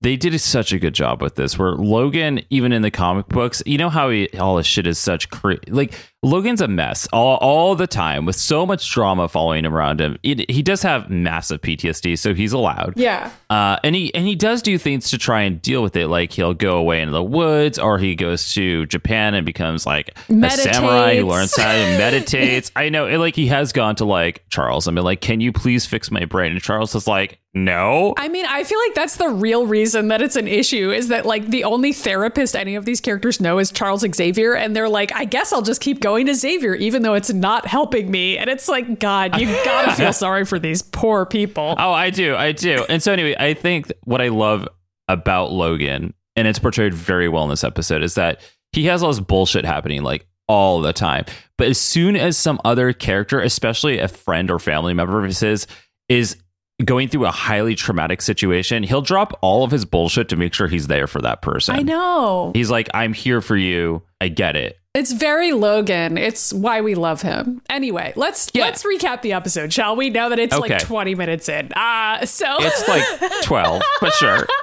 they 0.00 0.16
did 0.16 0.38
such 0.40 0.72
a 0.72 0.78
good 0.78 0.94
job 0.94 1.20
with 1.22 1.34
this 1.34 1.58
where 1.58 1.72
logan 1.72 2.40
even 2.50 2.72
in 2.72 2.82
the 2.82 2.90
comic 2.90 3.26
books 3.28 3.62
you 3.66 3.78
know 3.78 3.88
how 3.88 4.10
he 4.10 4.28
all 4.38 4.56
his 4.56 4.66
shit 4.66 4.86
is 4.86 4.98
such 4.98 5.28
cra- 5.30 5.58
like 5.68 5.98
logan's 6.24 6.60
a 6.60 6.66
mess 6.66 7.06
all, 7.12 7.36
all 7.36 7.74
the 7.76 7.86
time 7.86 8.26
with 8.26 8.34
so 8.34 8.66
much 8.66 8.90
drama 8.92 9.28
following 9.28 9.64
around 9.64 10.00
him 10.00 10.18
it, 10.24 10.50
he 10.50 10.62
does 10.62 10.82
have 10.82 11.08
massive 11.08 11.60
ptsd 11.60 12.18
so 12.18 12.34
he's 12.34 12.52
allowed 12.52 12.92
Yeah. 12.96 13.30
uh, 13.50 13.76
and 13.84 13.94
he 13.94 14.12
and 14.14 14.26
he 14.26 14.34
does 14.34 14.60
do 14.62 14.78
things 14.78 15.10
to 15.10 15.18
try 15.18 15.42
and 15.42 15.62
deal 15.62 15.82
with 15.82 15.94
it. 15.96 16.08
Like 16.08 16.32
he'll 16.32 16.54
go 16.54 16.76
away 16.78 17.00
into 17.00 17.12
the 17.12 17.22
woods, 17.22 17.78
or 17.78 17.98
he 17.98 18.14
goes 18.16 18.52
to 18.54 18.86
Japan 18.86 19.34
and 19.34 19.46
becomes 19.46 19.86
like 19.86 20.10
a 20.28 20.50
samurai 20.50 21.16
who 21.18 21.26
learns 21.26 21.56
how 21.56 21.70
to 21.72 21.78
meditates. 21.98 22.70
I 22.74 22.88
know, 22.88 23.06
it, 23.06 23.18
like 23.18 23.36
he 23.36 23.46
has 23.48 23.72
gone 23.72 23.96
to 23.96 24.04
like 24.04 24.44
Charles. 24.50 24.88
I 24.88 24.90
mean, 24.92 25.04
like, 25.04 25.20
can 25.20 25.40
you 25.40 25.52
please 25.52 25.86
fix 25.86 26.10
my 26.10 26.24
brain? 26.24 26.52
And 26.52 26.60
Charles 26.60 26.94
is 26.94 27.06
like, 27.06 27.38
no. 27.54 28.14
I 28.16 28.28
mean, 28.28 28.46
I 28.46 28.64
feel 28.64 28.78
like 28.86 28.94
that's 28.94 29.16
the 29.16 29.28
real 29.30 29.66
reason 29.66 30.08
that 30.08 30.20
it's 30.22 30.36
an 30.36 30.46
issue 30.48 30.90
is 30.92 31.08
that 31.08 31.24
like 31.26 31.46
the 31.48 31.64
only 31.64 31.92
therapist 31.92 32.54
any 32.56 32.74
of 32.74 32.84
these 32.84 33.00
characters 33.00 33.40
know 33.40 33.58
is 33.58 33.70
Charles 33.70 34.04
Xavier 34.14 34.54
and 34.54 34.74
they're 34.76 34.88
like, 34.88 35.14
I 35.14 35.24
guess 35.24 35.52
I'll 35.52 35.62
just 35.62 35.80
keep 35.80 36.00
going 36.00 36.07
to 36.16 36.34
Xavier 36.34 36.74
even 36.74 37.02
though 37.02 37.14
it's 37.14 37.32
not 37.32 37.66
helping 37.66 38.10
me. 38.10 38.38
And 38.38 38.48
it's 38.50 38.68
like, 38.68 38.98
god, 38.98 39.40
you 39.40 39.46
got 39.64 39.86
to 39.86 39.92
feel 39.92 40.12
sorry 40.14 40.44
for 40.44 40.58
these 40.58 40.82
poor 40.82 41.26
people. 41.26 41.74
Oh, 41.78 41.92
I 41.92 42.10
do, 42.10 42.34
I 42.36 42.52
do. 42.52 42.84
And 42.88 43.02
so 43.02 43.12
anyway, 43.12 43.36
I 43.38 43.54
think 43.54 43.92
what 44.04 44.20
I 44.20 44.28
love 44.28 44.68
about 45.08 45.52
Logan, 45.52 46.14
and 46.36 46.48
it's 46.48 46.58
portrayed 46.58 46.94
very 46.94 47.28
well 47.28 47.44
in 47.44 47.50
this 47.50 47.64
episode, 47.64 48.02
is 48.02 48.14
that 48.14 48.40
he 48.72 48.84
has 48.86 49.02
all 49.02 49.10
this 49.10 49.20
bullshit 49.20 49.64
happening 49.64 50.02
like 50.02 50.26
all 50.46 50.80
the 50.80 50.92
time. 50.92 51.24
But 51.56 51.68
as 51.68 51.80
soon 51.80 52.16
as 52.16 52.36
some 52.36 52.60
other 52.64 52.92
character, 52.92 53.40
especially 53.40 53.98
a 53.98 54.08
friend 54.08 54.50
or 54.50 54.58
family 54.58 54.94
member 54.94 55.24
of 55.24 55.24
his, 55.24 55.66
is 56.08 56.36
going 56.84 57.08
through 57.08 57.26
a 57.26 57.30
highly 57.30 57.74
traumatic 57.74 58.22
situation, 58.22 58.82
he'll 58.82 59.02
drop 59.02 59.38
all 59.42 59.64
of 59.64 59.70
his 59.70 59.84
bullshit 59.84 60.28
to 60.28 60.36
make 60.36 60.54
sure 60.54 60.68
he's 60.68 60.86
there 60.86 61.06
for 61.06 61.20
that 61.22 61.42
person. 61.42 61.74
I 61.74 61.82
know. 61.82 62.52
He's 62.54 62.70
like, 62.70 62.88
I'm 62.94 63.12
here 63.12 63.40
for 63.40 63.56
you. 63.56 64.02
I 64.20 64.28
get 64.28 64.56
it. 64.56 64.77
It's 64.94 65.12
very 65.12 65.52
Logan. 65.52 66.16
It's 66.16 66.52
why 66.52 66.80
we 66.80 66.94
love 66.94 67.22
him. 67.22 67.60
Anyway, 67.68 68.12
let's 68.16 68.50
Yeah. 68.54 68.64
let's 68.64 68.82
recap 68.84 69.22
the 69.22 69.32
episode, 69.34 69.72
shall 69.72 69.94
we? 69.94 70.08
Now 70.10 70.30
that 70.30 70.38
it's 70.38 70.54
Okay. 70.54 70.74
like 70.74 70.82
20 70.82 71.14
minutes 71.14 71.48
in. 71.48 71.70
Ah, 71.76 72.20
so 72.24 72.56
It's 72.60 72.88
like 72.88 73.04
12, 73.42 73.82
but 74.00 74.12
sure. 74.14 74.46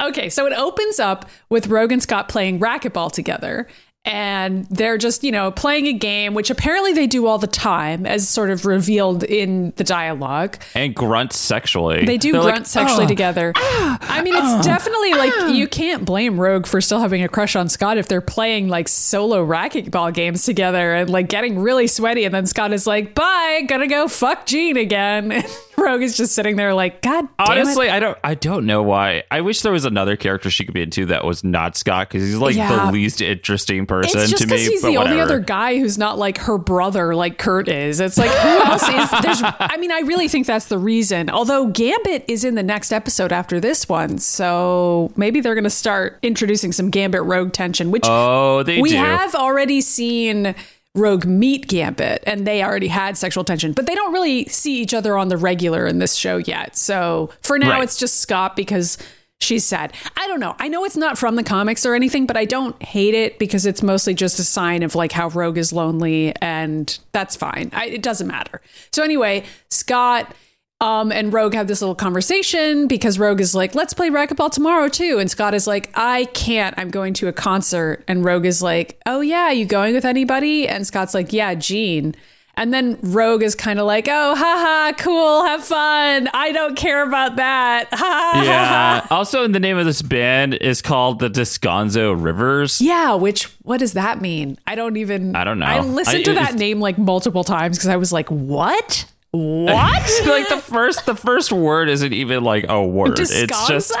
Okay, 0.00 0.28
so 0.28 0.46
it 0.46 0.52
opens 0.52 1.00
up 1.00 1.28
with 1.50 1.66
Rogue 1.66 1.90
and 1.90 2.00
Scott 2.00 2.28
playing 2.28 2.60
racquetball 2.60 3.10
together. 3.10 3.66
And 4.06 4.66
they're 4.66 4.98
just, 4.98 5.24
you 5.24 5.32
know, 5.32 5.50
playing 5.50 5.86
a 5.88 5.92
game, 5.92 6.32
which 6.32 6.48
apparently 6.48 6.92
they 6.92 7.06
do 7.08 7.26
all 7.26 7.38
the 7.38 7.46
time, 7.48 8.06
as 8.06 8.28
sort 8.28 8.50
of 8.50 8.64
revealed 8.64 9.24
in 9.24 9.72
the 9.76 9.84
dialogue. 9.84 10.56
And 10.74 10.94
grunt 10.94 11.32
sexually. 11.32 12.04
They 12.06 12.16
do 12.16 12.32
They're 12.32 12.40
grunt 12.42 12.58
like, 12.58 12.66
sexually 12.66 13.04
"Oh." 13.04 13.08
together. 13.08 13.52
Ah, 13.56 13.98
ah, 14.00 14.18
I 14.18 14.22
mean, 14.22 14.34
it's 14.34 14.44
ah. 14.44 14.62
definitely 14.62 15.12
like 15.14 15.54
you 15.54 15.66
can't 15.66 16.04
blame 16.04 16.38
Rogue 16.40 16.66
for 16.66 16.80
still 16.80 17.00
having 17.00 17.22
a 17.22 17.28
crush 17.28 17.56
on 17.56 17.68
Scott 17.68 17.98
if 17.98 18.06
they're 18.06 18.20
playing 18.20 18.68
like 18.68 18.88
solo 18.88 19.44
racquetball 19.44 20.14
games 20.14 20.44
together 20.44 20.94
and 20.94 21.10
like 21.10 21.28
getting 21.28 21.58
really 21.58 21.88
sweaty. 21.88 22.24
And 22.24 22.34
then 22.34 22.46
Scott 22.46 22.72
is 22.72 22.86
like, 22.86 23.14
bye, 23.14 23.62
gonna 23.66 23.88
go 23.88 24.08
fuck 24.08 24.46
Jean 24.46 24.76
again. 24.76 25.44
Rogue 25.78 26.02
is 26.02 26.16
just 26.16 26.34
sitting 26.34 26.56
there 26.56 26.74
like, 26.74 27.02
God 27.02 27.24
it. 27.24 27.30
Honestly, 27.38 27.88
I 27.88 28.00
don't. 28.00 28.18
I 28.24 28.34
don't 28.34 28.66
know 28.66 28.82
why. 28.82 29.24
I 29.30 29.40
wish 29.42 29.60
there 29.62 29.72
was 29.72 29.84
another 29.84 30.16
character 30.16 30.50
she 30.50 30.64
could 30.64 30.74
be 30.74 30.82
into 30.82 31.06
that 31.06 31.24
was 31.24 31.44
not 31.44 31.76
Scott 31.76 32.08
because 32.08 32.22
he's 32.26 32.36
like 32.36 32.56
Yeah. 32.56 32.86
the 32.86 32.92
least 32.92 33.20
interesting 33.20 33.86
person 33.86 34.20
It's 34.20 34.30
just 34.30 34.42
to 34.42 34.48
me. 34.48 34.54
because 34.56 34.66
he's 34.68 34.82
the 34.82 34.96
only 34.96 35.20
other 35.20 35.38
guy 35.38 35.78
who's 35.78 35.98
not 35.98 36.18
like 36.18 36.38
her 36.38 36.58
brother, 36.58 37.14
like 37.14 37.38
Kurt 37.38 37.68
is. 37.68 38.00
It's 38.00 38.16
like 38.18 38.30
who 38.30 38.48
else 38.48 38.82
is? 38.88 39.10
There's. 39.22 39.42
I 39.42 39.76
mean, 39.78 39.92
I 39.92 40.00
really 40.00 40.28
think 40.28 40.46
that's 40.46 40.66
the 40.66 40.78
reason. 40.78 41.30
Although 41.30 41.66
Gambit 41.68 42.24
is 42.28 42.44
in 42.44 42.54
the 42.54 42.62
next 42.62 42.92
episode 42.92 43.32
after 43.32 43.60
this 43.60 43.88
one, 43.88 44.18
so 44.18 45.12
maybe 45.16 45.40
they're 45.40 45.54
going 45.54 45.64
to 45.64 45.70
start 45.70 46.18
introducing 46.22 46.72
some 46.72 46.90
Gambit 46.90 47.22
Rogue 47.22 47.52
tension, 47.52 47.90
which 47.90 48.04
Oh, 48.06 48.62
they 48.62 48.80
we 48.80 48.90
do. 48.90 48.96
have 48.96 49.34
already 49.34 49.80
seen. 49.80 50.54
Rogue 50.96 51.24
meet 51.26 51.68
Gambit, 51.68 52.22
and 52.26 52.46
they 52.46 52.62
already 52.62 52.88
had 52.88 53.16
sexual 53.16 53.44
tension, 53.44 53.72
but 53.72 53.86
they 53.86 53.94
don't 53.94 54.12
really 54.12 54.46
see 54.46 54.80
each 54.80 54.94
other 54.94 55.16
on 55.16 55.28
the 55.28 55.36
regular 55.36 55.86
in 55.86 55.98
this 55.98 56.14
show 56.14 56.38
yet. 56.38 56.76
So 56.76 57.30
for 57.42 57.58
now, 57.58 57.70
Right. 57.70 57.84
it's 57.84 57.96
just 57.96 58.20
Scott 58.20 58.56
because 58.56 58.98
she's 59.40 59.64
sad. 59.64 59.92
I 60.16 60.26
don't 60.26 60.40
know. 60.40 60.56
I 60.58 60.68
know 60.68 60.84
it's 60.84 60.96
not 60.96 61.18
from 61.18 61.36
the 61.36 61.42
comics 61.44 61.84
or 61.84 61.94
anything, 61.94 62.24
but 62.26 62.36
I 62.38 62.46
don't 62.46 62.82
hate 62.82 63.12
it 63.14 63.38
because 63.38 63.66
it's 63.66 63.82
mostly 63.82 64.14
just 64.14 64.38
a 64.38 64.44
sign 64.44 64.82
of 64.82 64.94
like 64.94 65.12
how 65.12 65.28
Rogue 65.28 65.58
is 65.58 65.72
lonely, 65.72 66.34
and 66.40 66.98
that's 67.12 67.36
fine. 67.36 67.70
I, 67.74 67.86
it 67.86 68.02
doesn't 68.02 68.26
matter. 68.26 68.62
So 68.92 69.02
anyway, 69.02 69.44
Scott. 69.68 70.34
Um, 70.80 71.10
and 71.10 71.32
Rogue 71.32 71.54
have 71.54 71.68
this 71.68 71.80
little 71.80 71.94
conversation 71.94 72.86
because 72.86 73.18
Rogue 73.18 73.40
is 73.40 73.54
like, 73.54 73.74
let's 73.74 73.94
play 73.94 74.10
racquetball 74.10 74.50
tomorrow 74.50 74.88
too. 74.88 75.18
And 75.18 75.30
Scott 75.30 75.54
is 75.54 75.66
like, 75.66 75.90
I 75.94 76.26
can't. 76.26 76.74
I'm 76.78 76.90
going 76.90 77.14
to 77.14 77.28
a 77.28 77.32
concert. 77.32 78.04
And 78.06 78.24
Rogue 78.24 78.44
is 78.44 78.62
like, 78.62 79.00
oh 79.06 79.20
yeah, 79.22 79.50
you 79.50 79.64
going 79.64 79.94
with 79.94 80.04
anybody? 80.04 80.68
And 80.68 80.86
Scott's 80.86 81.14
like, 81.14 81.32
yeah, 81.32 81.54
Jean. 81.54 82.14
And 82.58 82.72
then 82.72 82.98
Rogue 83.02 83.42
is 83.42 83.54
kind 83.54 83.78
of 83.78 83.86
like, 83.86 84.06
oh, 84.10 84.34
haha, 84.34 84.92
cool, 84.96 85.44
have 85.44 85.62
fun. 85.64 86.28
I 86.32 86.52
don't 86.52 86.74
care 86.74 87.02
about 87.06 87.36
that. 87.36 87.88
Ha, 87.92 87.96
ha, 87.96 88.30
ha, 88.32 88.40
ha. 88.40 88.44
Yeah. 88.44 89.06
also, 89.16 89.46
the 89.48 89.60
name 89.60 89.76
of 89.78 89.84
this 89.86 90.00
band 90.02 90.54
is 90.54 90.80
called 90.80 91.18
the 91.18 91.28
Descanso 91.28 92.14
Rivers. 92.22 92.80
Yeah, 92.80 93.14
which 93.14 93.44
what 93.62 93.78
does 93.78 93.92
that 93.94 94.20
mean? 94.22 94.58
I 94.66 94.74
don't 94.74 94.96
even. 94.96 95.36
I 95.36 95.44
don't 95.44 95.58
know. 95.58 95.66
I 95.66 95.80
listened 95.80 96.20
I- 96.20 96.22
to 96.24 96.34
that 96.34 96.54
name 96.54 96.80
like 96.80 96.96
multiple 96.98 97.44
times 97.44 97.76
because 97.76 97.88
I 97.88 97.96
was 97.96 98.10
like, 98.12 98.30
what? 98.30 99.04
What? 99.32 100.10
like 100.26 100.48
the 100.48 100.62
first, 100.62 101.06
the 101.06 101.16
first 101.16 101.52
word 101.52 101.88
isn't 101.88 102.12
even 102.12 102.44
like 102.44 102.66
a 102.68 102.84
word. 102.84 103.18
It's 103.18 103.68
just 103.68 103.92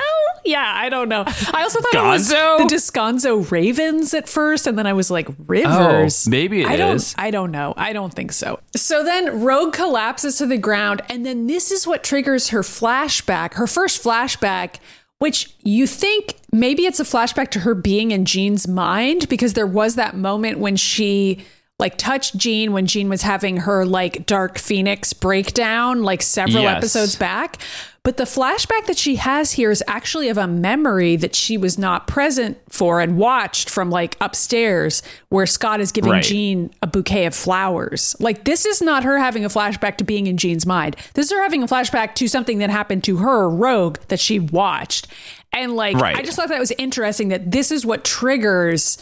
yeah, 0.46 0.72
I 0.74 0.88
don't 0.88 1.08
know. 1.08 1.24
I 1.26 1.62
also 1.62 1.80
thought 1.80 1.94
it 1.94 2.08
was 2.08 2.32
Gonzo? 2.32 2.58
the 2.58 2.74
Descanso 2.74 3.50
Ravens 3.50 4.14
at 4.14 4.28
first, 4.28 4.66
and 4.66 4.78
then 4.78 4.86
I 4.86 4.92
was 4.92 5.10
like, 5.10 5.28
Rivers. 5.46 6.26
Oh, 6.26 6.30
maybe 6.30 6.62
it 6.62 6.68
I 6.68 6.76
don't, 6.76 6.96
is. 6.96 7.14
I 7.18 7.30
don't 7.30 7.50
know. 7.50 7.74
I 7.76 7.92
don't 7.92 8.14
think 8.14 8.32
so. 8.32 8.60
So 8.74 9.02
then 9.02 9.42
Rogue 9.42 9.72
collapses 9.72 10.38
to 10.38 10.46
the 10.46 10.58
ground, 10.58 11.02
and 11.08 11.26
then 11.26 11.46
this 11.46 11.70
is 11.70 11.86
what 11.86 12.04
triggers 12.04 12.48
her 12.48 12.60
flashback, 12.60 13.54
her 13.54 13.66
first 13.66 14.02
flashback. 14.02 14.76
Which 15.18 15.54
you 15.64 15.86
think 15.86 16.34
maybe 16.52 16.84
it's 16.84 17.00
a 17.00 17.04
flashback 17.04 17.50
to 17.52 17.60
her 17.60 17.74
being 17.74 18.10
in 18.10 18.26
Jean's 18.26 18.68
mind 18.68 19.30
because 19.30 19.54
there 19.54 19.66
was 19.66 19.94
that 19.94 20.14
moment 20.14 20.58
when 20.58 20.76
she 20.76 21.42
like 21.78 21.98
touched 21.98 22.36
Jean 22.38 22.72
when 22.72 22.86
Jean 22.86 23.08
was 23.08 23.22
having 23.22 23.58
her 23.58 23.84
like 23.84 24.24
Dark 24.24 24.58
Phoenix 24.58 25.12
breakdown 25.12 26.02
like 26.02 26.22
several 26.22 26.62
Yes. 26.62 26.76
episodes 26.78 27.16
back. 27.16 27.58
But 28.02 28.16
the 28.18 28.24
flashback 28.24 28.86
that 28.86 28.96
she 28.96 29.16
has 29.16 29.52
here 29.52 29.70
is 29.72 29.82
actually 29.88 30.28
of 30.28 30.38
a 30.38 30.46
memory 30.46 31.16
that 31.16 31.34
she 31.34 31.58
was 31.58 31.76
not 31.76 32.06
present 32.06 32.56
for 32.68 33.00
and 33.00 33.18
watched 33.18 33.68
from 33.68 33.90
like 33.90 34.16
upstairs, 34.20 35.02
where 35.28 35.44
Scott 35.44 35.80
is 35.80 35.90
giving 35.90 36.12
Right. 36.12 36.22
Jean 36.22 36.70
a 36.82 36.86
bouquet 36.86 37.26
of 37.26 37.34
flowers. 37.34 38.14
Like, 38.20 38.44
this 38.44 38.64
is 38.64 38.80
not 38.80 39.02
her 39.02 39.18
having 39.18 39.44
a 39.44 39.48
flashback 39.48 39.96
to 39.96 40.04
being 40.04 40.28
in 40.28 40.36
Jean's 40.36 40.64
mind. 40.64 40.94
This 41.14 41.26
is 41.26 41.32
her 41.32 41.42
having 41.42 41.64
a 41.64 41.66
flashback 41.66 42.14
to 42.14 42.28
something 42.28 42.58
that 42.58 42.70
happened 42.70 43.02
to 43.04 43.16
her, 43.16 43.50
Rogue, 43.50 43.98
that 44.06 44.20
she 44.20 44.38
watched. 44.38 45.08
And 45.52 45.74
like, 45.74 45.96
Right. 45.96 46.16
I 46.16 46.22
just 46.22 46.36
thought 46.36 46.48
that 46.50 46.60
was 46.60 46.72
interesting 46.78 47.28
that 47.30 47.50
this 47.50 47.72
is 47.72 47.84
what 47.84 48.04
triggers 48.04 48.98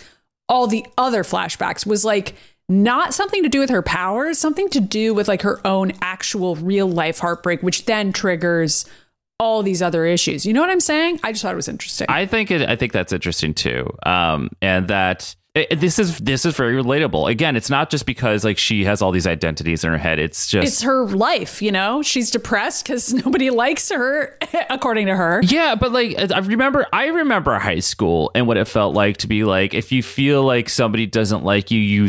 all 0.49 0.67
the 0.67 0.85
other 0.97 1.23
flashbacks 1.25 1.87
was 1.87 2.07
like 2.07 2.35
not 2.69 3.13
something 3.13 3.43
to 3.43 3.49
do 3.49 3.61
with 3.61 3.71
her 3.71 3.83
powers, 3.83 4.39
something 4.39 4.69
to 4.71 4.81
do 4.81 5.13
with 5.15 5.29
like 5.29 5.43
her 5.43 5.61
own 5.67 5.93
actual 6.01 6.57
real 6.57 6.89
life 6.89 7.19
heartbreak, 7.19 7.63
which 7.63 7.85
then 7.87 8.13
triggers 8.13 8.87
all 9.39 9.63
these 9.63 9.83
other 9.83 10.07
issues. 10.07 10.47
You 10.47 10.53
know 10.53 10.61
what 10.61 10.71
I'm 10.71 10.81
saying? 10.81 11.21
I 11.23 11.33
just 11.33 11.43
thought 11.43 11.53
it 11.53 11.57
was 11.57 11.69
interesting. 11.69 12.07
I 12.09 12.27
think 12.27 12.51
it. 12.51 12.63
I 12.69 12.77
think 12.77 12.93
that's 12.93 13.13
interesting 13.13 13.55
too. 13.55 13.91
Um, 14.05 14.51
and 14.63 14.89
that 14.89 15.35
it, 15.55 15.79
this 15.79 16.01
is 16.01 16.19
this 16.19 16.45
is 16.45 16.57
very 16.57 16.75
relatable. 16.75 17.31
Again, 17.31 17.55
it's 17.55 17.71
not 17.71 17.89
just 17.89 18.07
because 18.07 18.45
like 18.45 18.59
she 18.59 18.85
has 18.85 19.01
all 19.01 19.13
these 19.13 19.27
identities 19.27 19.85
in 19.85 19.91
her 19.93 19.99
head. 19.99 20.19
It's 20.19 20.49
just 20.49 20.67
it's 20.67 20.83
her 20.83 21.07
life, 21.07 21.63
you 21.63 21.71
know? 21.71 22.03
She's 22.03 22.33
depressed 22.33 22.85
because 22.85 23.15
nobody 23.25 23.51
likes 23.51 23.89
her, 23.91 24.37
according 24.71 25.07
to 25.07 25.15
her. 25.15 25.41
Yeah, 25.45 25.77
but 25.77 25.93
like 25.93 26.19
uh, 26.19 26.27
I 26.35 26.39
remember 26.41 26.87
I 26.93 27.07
remember 27.07 27.57
high 27.61 27.79
school 27.79 28.33
and 28.35 28.49
what 28.49 28.57
it 28.57 28.67
felt 28.67 28.97
like 28.97 29.19
to 29.19 29.29
be 29.29 29.45
like 29.45 29.75
if 29.75 29.93
you 29.93 30.03
feel 30.03 30.43
like 30.43 30.69
somebody 30.69 31.07
doesn't 31.07 31.45
like 31.45 31.71
you, 31.71 31.79
you 31.79 32.09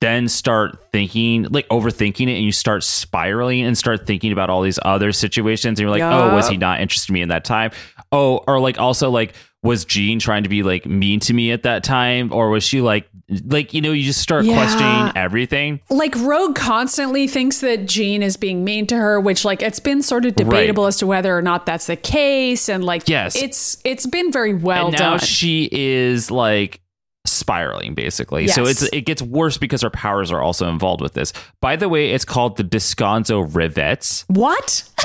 then 0.00 0.26
start 0.26 0.90
thinking 0.90 1.44
like 1.44 1.68
overthinking 1.68 2.28
it 2.28 2.36
and 2.36 2.44
you 2.44 2.52
start 2.52 2.82
spiraling 2.82 3.62
and 3.62 3.76
start 3.76 4.06
thinking 4.06 4.32
about 4.32 4.48
all 4.48 4.62
these 4.62 4.78
other 4.82 5.12
situations 5.12 5.78
and 5.78 5.80
you're 5.80 5.90
like, 5.90 6.02
"Oh, 6.02 6.34
was 6.34 6.48
he 6.48 6.56
not 6.56 6.80
interested 6.80 7.10
in 7.10 7.14
me 7.14 7.22
in 7.22 7.28
that 7.28 7.44
time?" 7.44 7.72
Oh, 8.10 8.42
or 8.46 8.58
like 8.58 8.78
also 8.78 9.10
like 9.10 9.34
was 9.62 9.84
Jean 9.84 10.18
trying 10.20 10.44
to 10.44 10.48
be 10.48 10.62
like 10.62 10.86
mean 10.86 11.18
to 11.20 11.34
me 11.34 11.50
at 11.50 11.64
that 11.64 11.82
time 11.82 12.32
or 12.32 12.50
was 12.50 12.62
she 12.62 12.80
like 12.80 13.08
like 13.46 13.74
you 13.74 13.80
know, 13.80 13.90
you 13.90 14.04
just 14.04 14.20
start 14.20 14.44
Yeah. 14.44 14.54
questioning 14.54 15.12
everything. 15.16 15.80
Like 15.90 16.14
Rogue 16.16 16.54
constantly 16.54 17.26
thinks 17.26 17.58
that 17.60 17.86
Jean 17.86 18.22
is 18.22 18.36
being 18.36 18.62
mean 18.64 18.86
to 18.86 18.96
her, 18.96 19.18
which 19.20 19.44
like 19.44 19.62
it's 19.62 19.80
been 19.80 20.02
sort 20.02 20.24
of 20.24 20.36
debatable 20.36 20.86
as 20.86 20.98
to 20.98 21.06
whether 21.08 21.36
or 21.36 21.42
not 21.42 21.66
that's 21.66 21.86
the 21.88 21.96
case. 21.96 22.68
And 22.68 22.84
like 22.84 23.08
Yes. 23.08 23.34
it's 23.34 23.78
it's 23.84 24.06
been 24.06 24.30
very 24.30 24.54
well 24.54 24.88
and 24.88 24.98
now 24.98 25.10
done. 25.16 25.18
she 25.18 25.68
is 25.72 26.30
like 26.30 26.80
spiraling 27.24 27.94
basically. 27.94 28.46
So 28.46 28.66
it's 28.66 28.82
it 28.92 29.00
gets 29.00 29.20
worse 29.20 29.58
because 29.58 29.82
her 29.82 29.90
powers 29.90 30.30
are 30.30 30.40
also 30.40 30.68
involved 30.68 31.00
with 31.00 31.14
this. 31.14 31.32
By 31.60 31.74
the 31.74 31.88
way, 31.88 32.10
it's 32.10 32.24
called 32.24 32.56
the 32.56 32.62
Descanso 32.62 33.52
Rivets. 33.52 34.24
What? 34.28 34.84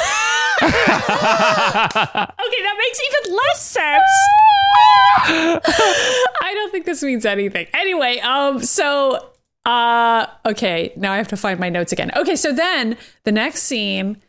okay, 0.62 0.72
that 2.64 2.76
makes 2.78 3.02
even 3.02 3.36
less 3.36 3.62
sense. 3.62 4.12
I 6.42 6.52
don't 6.54 6.72
think 6.72 6.86
this 6.86 7.04
means 7.04 7.26
anything. 7.26 7.68
Anyway, 7.74 8.20
um, 8.20 8.62
so 8.62 9.28
uh 9.66 10.26
okay, 10.46 10.92
now 10.96 11.14
I 11.14 11.18
have 11.18 11.28
to 11.30 11.38
find 11.38 11.60
my 11.60 11.70
notes 11.70 11.92
again. 11.92 12.12
Okay, 12.16 12.36
so 12.36 12.52
then 12.52 12.98
the 13.24 13.32
next 13.32 13.64
scene 13.64 14.22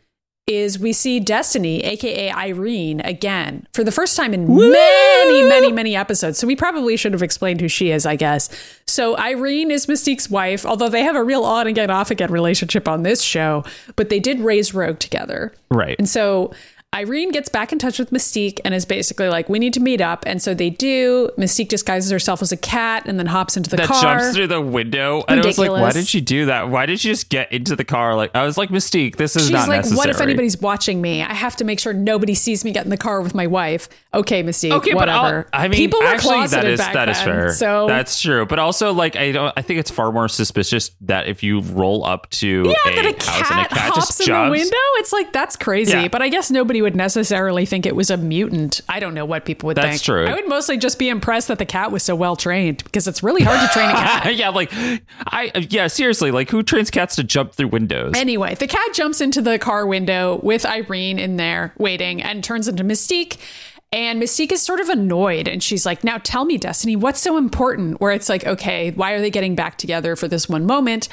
is 0.45 0.77
we 0.77 0.91
see 0.91 1.19
Destiny, 1.19 1.81
aka 1.83 2.29
Irene, 2.31 2.99
again 3.01 3.65
for 3.73 3.83
the 3.83 3.91
first 3.91 4.17
time 4.17 4.33
in 4.33 4.47
many, 4.47 5.43
many, 5.43 5.71
many 5.71 5.95
episodes. 5.95 6.37
So 6.37 6.45
we 6.45 6.55
probably 6.55 6.97
should 6.97 7.13
have 7.13 7.23
explained 7.23 7.61
who 7.61 7.69
she 7.69 7.91
is, 7.91 8.05
I 8.05 8.17
guess. 8.17 8.49
So 8.85 9.17
Irene 9.17 9.71
is 9.71 9.87
Mystique's 9.87 10.29
wife, 10.29 10.65
although 10.65 10.89
they 10.89 11.03
have 11.03 11.15
a 11.15 11.23
real 11.23 11.45
on 11.45 11.67
again, 11.67 11.89
off 11.89 12.11
again 12.11 12.31
relationship 12.31 12.87
on 12.87 13.03
this 13.03 13.21
show, 13.21 13.63
but 13.95 14.09
they 14.09 14.19
did 14.19 14.41
raise 14.41 14.73
Rogue 14.73 14.99
together. 14.99 15.53
Right. 15.71 15.95
And 15.97 16.09
so 16.09 16.53
Irene 16.93 17.31
gets 17.31 17.49
back 17.49 17.71
in 17.71 17.79
touch 17.79 17.97
with 17.97 18.11
Mystique 18.11 18.59
and 18.63 18.73
is 18.73 18.85
basically 18.85 19.27
like, 19.27 19.49
we 19.49 19.57
need 19.59 19.73
to 19.73 19.79
meet 19.79 19.99
up. 19.99 20.23
And 20.27 20.41
so 20.41 20.53
they 20.53 20.69
do. 20.69 21.29
Mystique 21.37 21.69
disguises 21.69 22.11
herself 22.11 22.41
as 22.41 22.51
a 22.51 22.57
cat 22.57 23.07
and 23.07 23.17
then 23.17 23.25
hops 23.25 23.57
into 23.57 23.69
the 23.69 23.77
car. 23.77 23.87
that 23.87 23.93
car. 23.93 24.19
jumps 24.19 24.35
through 24.35 24.47
the 24.47 24.61
window. 24.61 25.23
And 25.27 25.41
I 25.41 25.45
was 25.45 25.57
like, 25.57 25.71
why 25.71 25.91
did 25.91 26.07
she 26.07 26.21
do 26.21 26.45
that? 26.45 26.69
Why 26.69 26.85
did 26.85 26.99
she 26.99 27.09
just 27.09 27.29
get 27.29 27.51
into 27.51 27.75
the 27.75 27.83
car? 27.83 28.15
Like 28.15 28.35
I 28.35 28.45
was 28.45 28.57
like, 28.57 28.69
Mystique, 28.69 29.15
this 29.15 29.35
is 29.35 29.49
not 29.49 29.53
necessary. 29.53 29.61
She's 29.61 29.67
not 29.67 29.69
like, 29.69 29.77
necessary. 29.77 29.97
what 29.97 30.09
if 30.09 30.21
anybody's 30.21 30.61
watching 30.61 31.01
me? 31.01 31.23
I 31.23 31.33
have 31.33 31.55
to 31.57 31.63
make 31.63 31.79
sure 31.79 31.93
nobody 31.93 32.35
sees 32.35 32.63
me 32.63 32.71
get 32.71 32.83
in 32.85 32.91
the 32.91 32.97
car 32.97 33.21
with 33.21 33.33
my 33.33 33.47
wife. 33.47 33.89
Okay, 34.13 34.43
Mystique. 34.43 34.71
Okay, 34.71 34.91
but 34.91 35.07
whatever. 35.07 35.47
I'll- 35.51 35.63
I 35.63 35.67
mean, 35.67 35.77
people 35.77 35.99
were 35.99 36.05
actually, 36.05 36.41
that 36.41 36.49
closeted 36.49 36.71
is 36.73 36.79
back 36.79 36.93
that 36.93 37.09
is 37.09 37.17
then, 37.17 37.25
fair. 37.25 37.53
So 37.53 37.87
that's 37.87 38.21
true. 38.21 38.45
But 38.45 38.59
also, 38.59 38.93
like, 38.93 39.15
I 39.15 39.31
don't. 39.31 39.53
I 39.57 39.61
think 39.63 39.79
it's 39.79 39.89
far 39.89 40.11
more 40.11 40.27
suspicious 40.27 40.91
that 41.01 41.27
if 41.27 41.41
you 41.41 41.61
roll 41.61 42.05
up 42.05 42.29
to 42.31 42.63
yeah, 42.65 42.91
a, 42.91 42.95
that 42.95 43.05
a 43.05 43.25
house 43.25 43.47
cat, 43.47 43.51
and 43.51 43.65
a 43.65 43.69
cat 43.69 43.93
hops 43.93 44.07
just 44.07 44.19
in 44.21 44.27
jumps, 44.27 44.47
the 44.47 44.51
window. 44.51 44.77
It's 44.97 45.13
like 45.13 45.33
that's 45.33 45.55
crazy. 45.55 45.93
Yeah. 45.93 46.07
But 46.09 46.21
I 46.21 46.29
guess 46.29 46.51
nobody 46.51 46.82
would 46.83 46.95
necessarily 46.95 47.65
think 47.65 47.85
it 47.85 47.95
was 47.95 48.09
a 48.09 48.17
mutant. 48.17 48.81
I 48.87 48.99
don't 48.99 49.13
know 49.13 49.25
what 49.25 49.45
people 49.45 49.67
would 49.67 49.77
That's 49.77 49.85
think. 49.85 49.93
That's 49.93 50.03
true. 50.03 50.25
I 50.27 50.33
would 50.35 50.47
mostly 50.47 50.77
just 50.77 50.99
be 50.99 51.09
impressed 51.09 51.47
that 51.47 51.57
the 51.57 51.65
cat 51.65 51.91
was 51.91 52.03
so 52.03 52.15
well 52.15 52.35
trained 52.35 52.83
because 52.83 53.07
it's 53.07 53.23
really 53.23 53.43
hard 53.43 53.59
to 53.59 53.67
train 53.73 53.89
a 53.89 53.93
cat. 53.93 54.35
yeah, 54.35 54.49
like 54.49 54.71
I 55.27 55.51
yeah, 55.69 55.87
seriously, 55.87 56.31
like 56.31 56.49
who 56.49 56.63
trains 56.63 56.91
cats 56.91 57.15
to 57.15 57.23
jump 57.23 57.53
through 57.53 57.69
windows? 57.69 58.13
Anyway, 58.15 58.55
the 58.55 58.67
cat 58.67 58.93
jumps 58.93 59.21
into 59.21 59.41
the 59.41 59.57
car 59.57 59.87
window 59.87 60.39
with 60.43 60.65
Irene 60.65 61.17
in 61.17 61.37
there 61.37 61.73
waiting 61.77 62.21
and 62.21 62.43
turns 62.43 62.67
into 62.67 62.83
Mystique. 62.83 63.37
And 63.91 64.19
Mystique 64.19 64.51
is 64.51 64.63
sort 64.63 64.79
of 64.79 64.89
annoyed 64.89 65.47
and 65.47 65.61
she's 65.61 65.85
like, 65.85 66.03
Now 66.03 66.17
tell 66.17 66.45
me, 66.45 66.57
Destiny, 66.57 66.95
what's 66.95 67.21
so 67.21 67.37
important? 67.37 68.01
Where 68.01 68.11
it's 68.11 68.27
like, 68.27 68.45
okay, 68.45 68.89
why 68.91 69.11
are 69.11 69.21
they 69.21 69.29
getting 69.29 69.53
back 69.53 69.77
together 69.77 70.15
for 70.15 70.27
this 70.27 70.49
one 70.49 70.65
moment? 70.65 71.09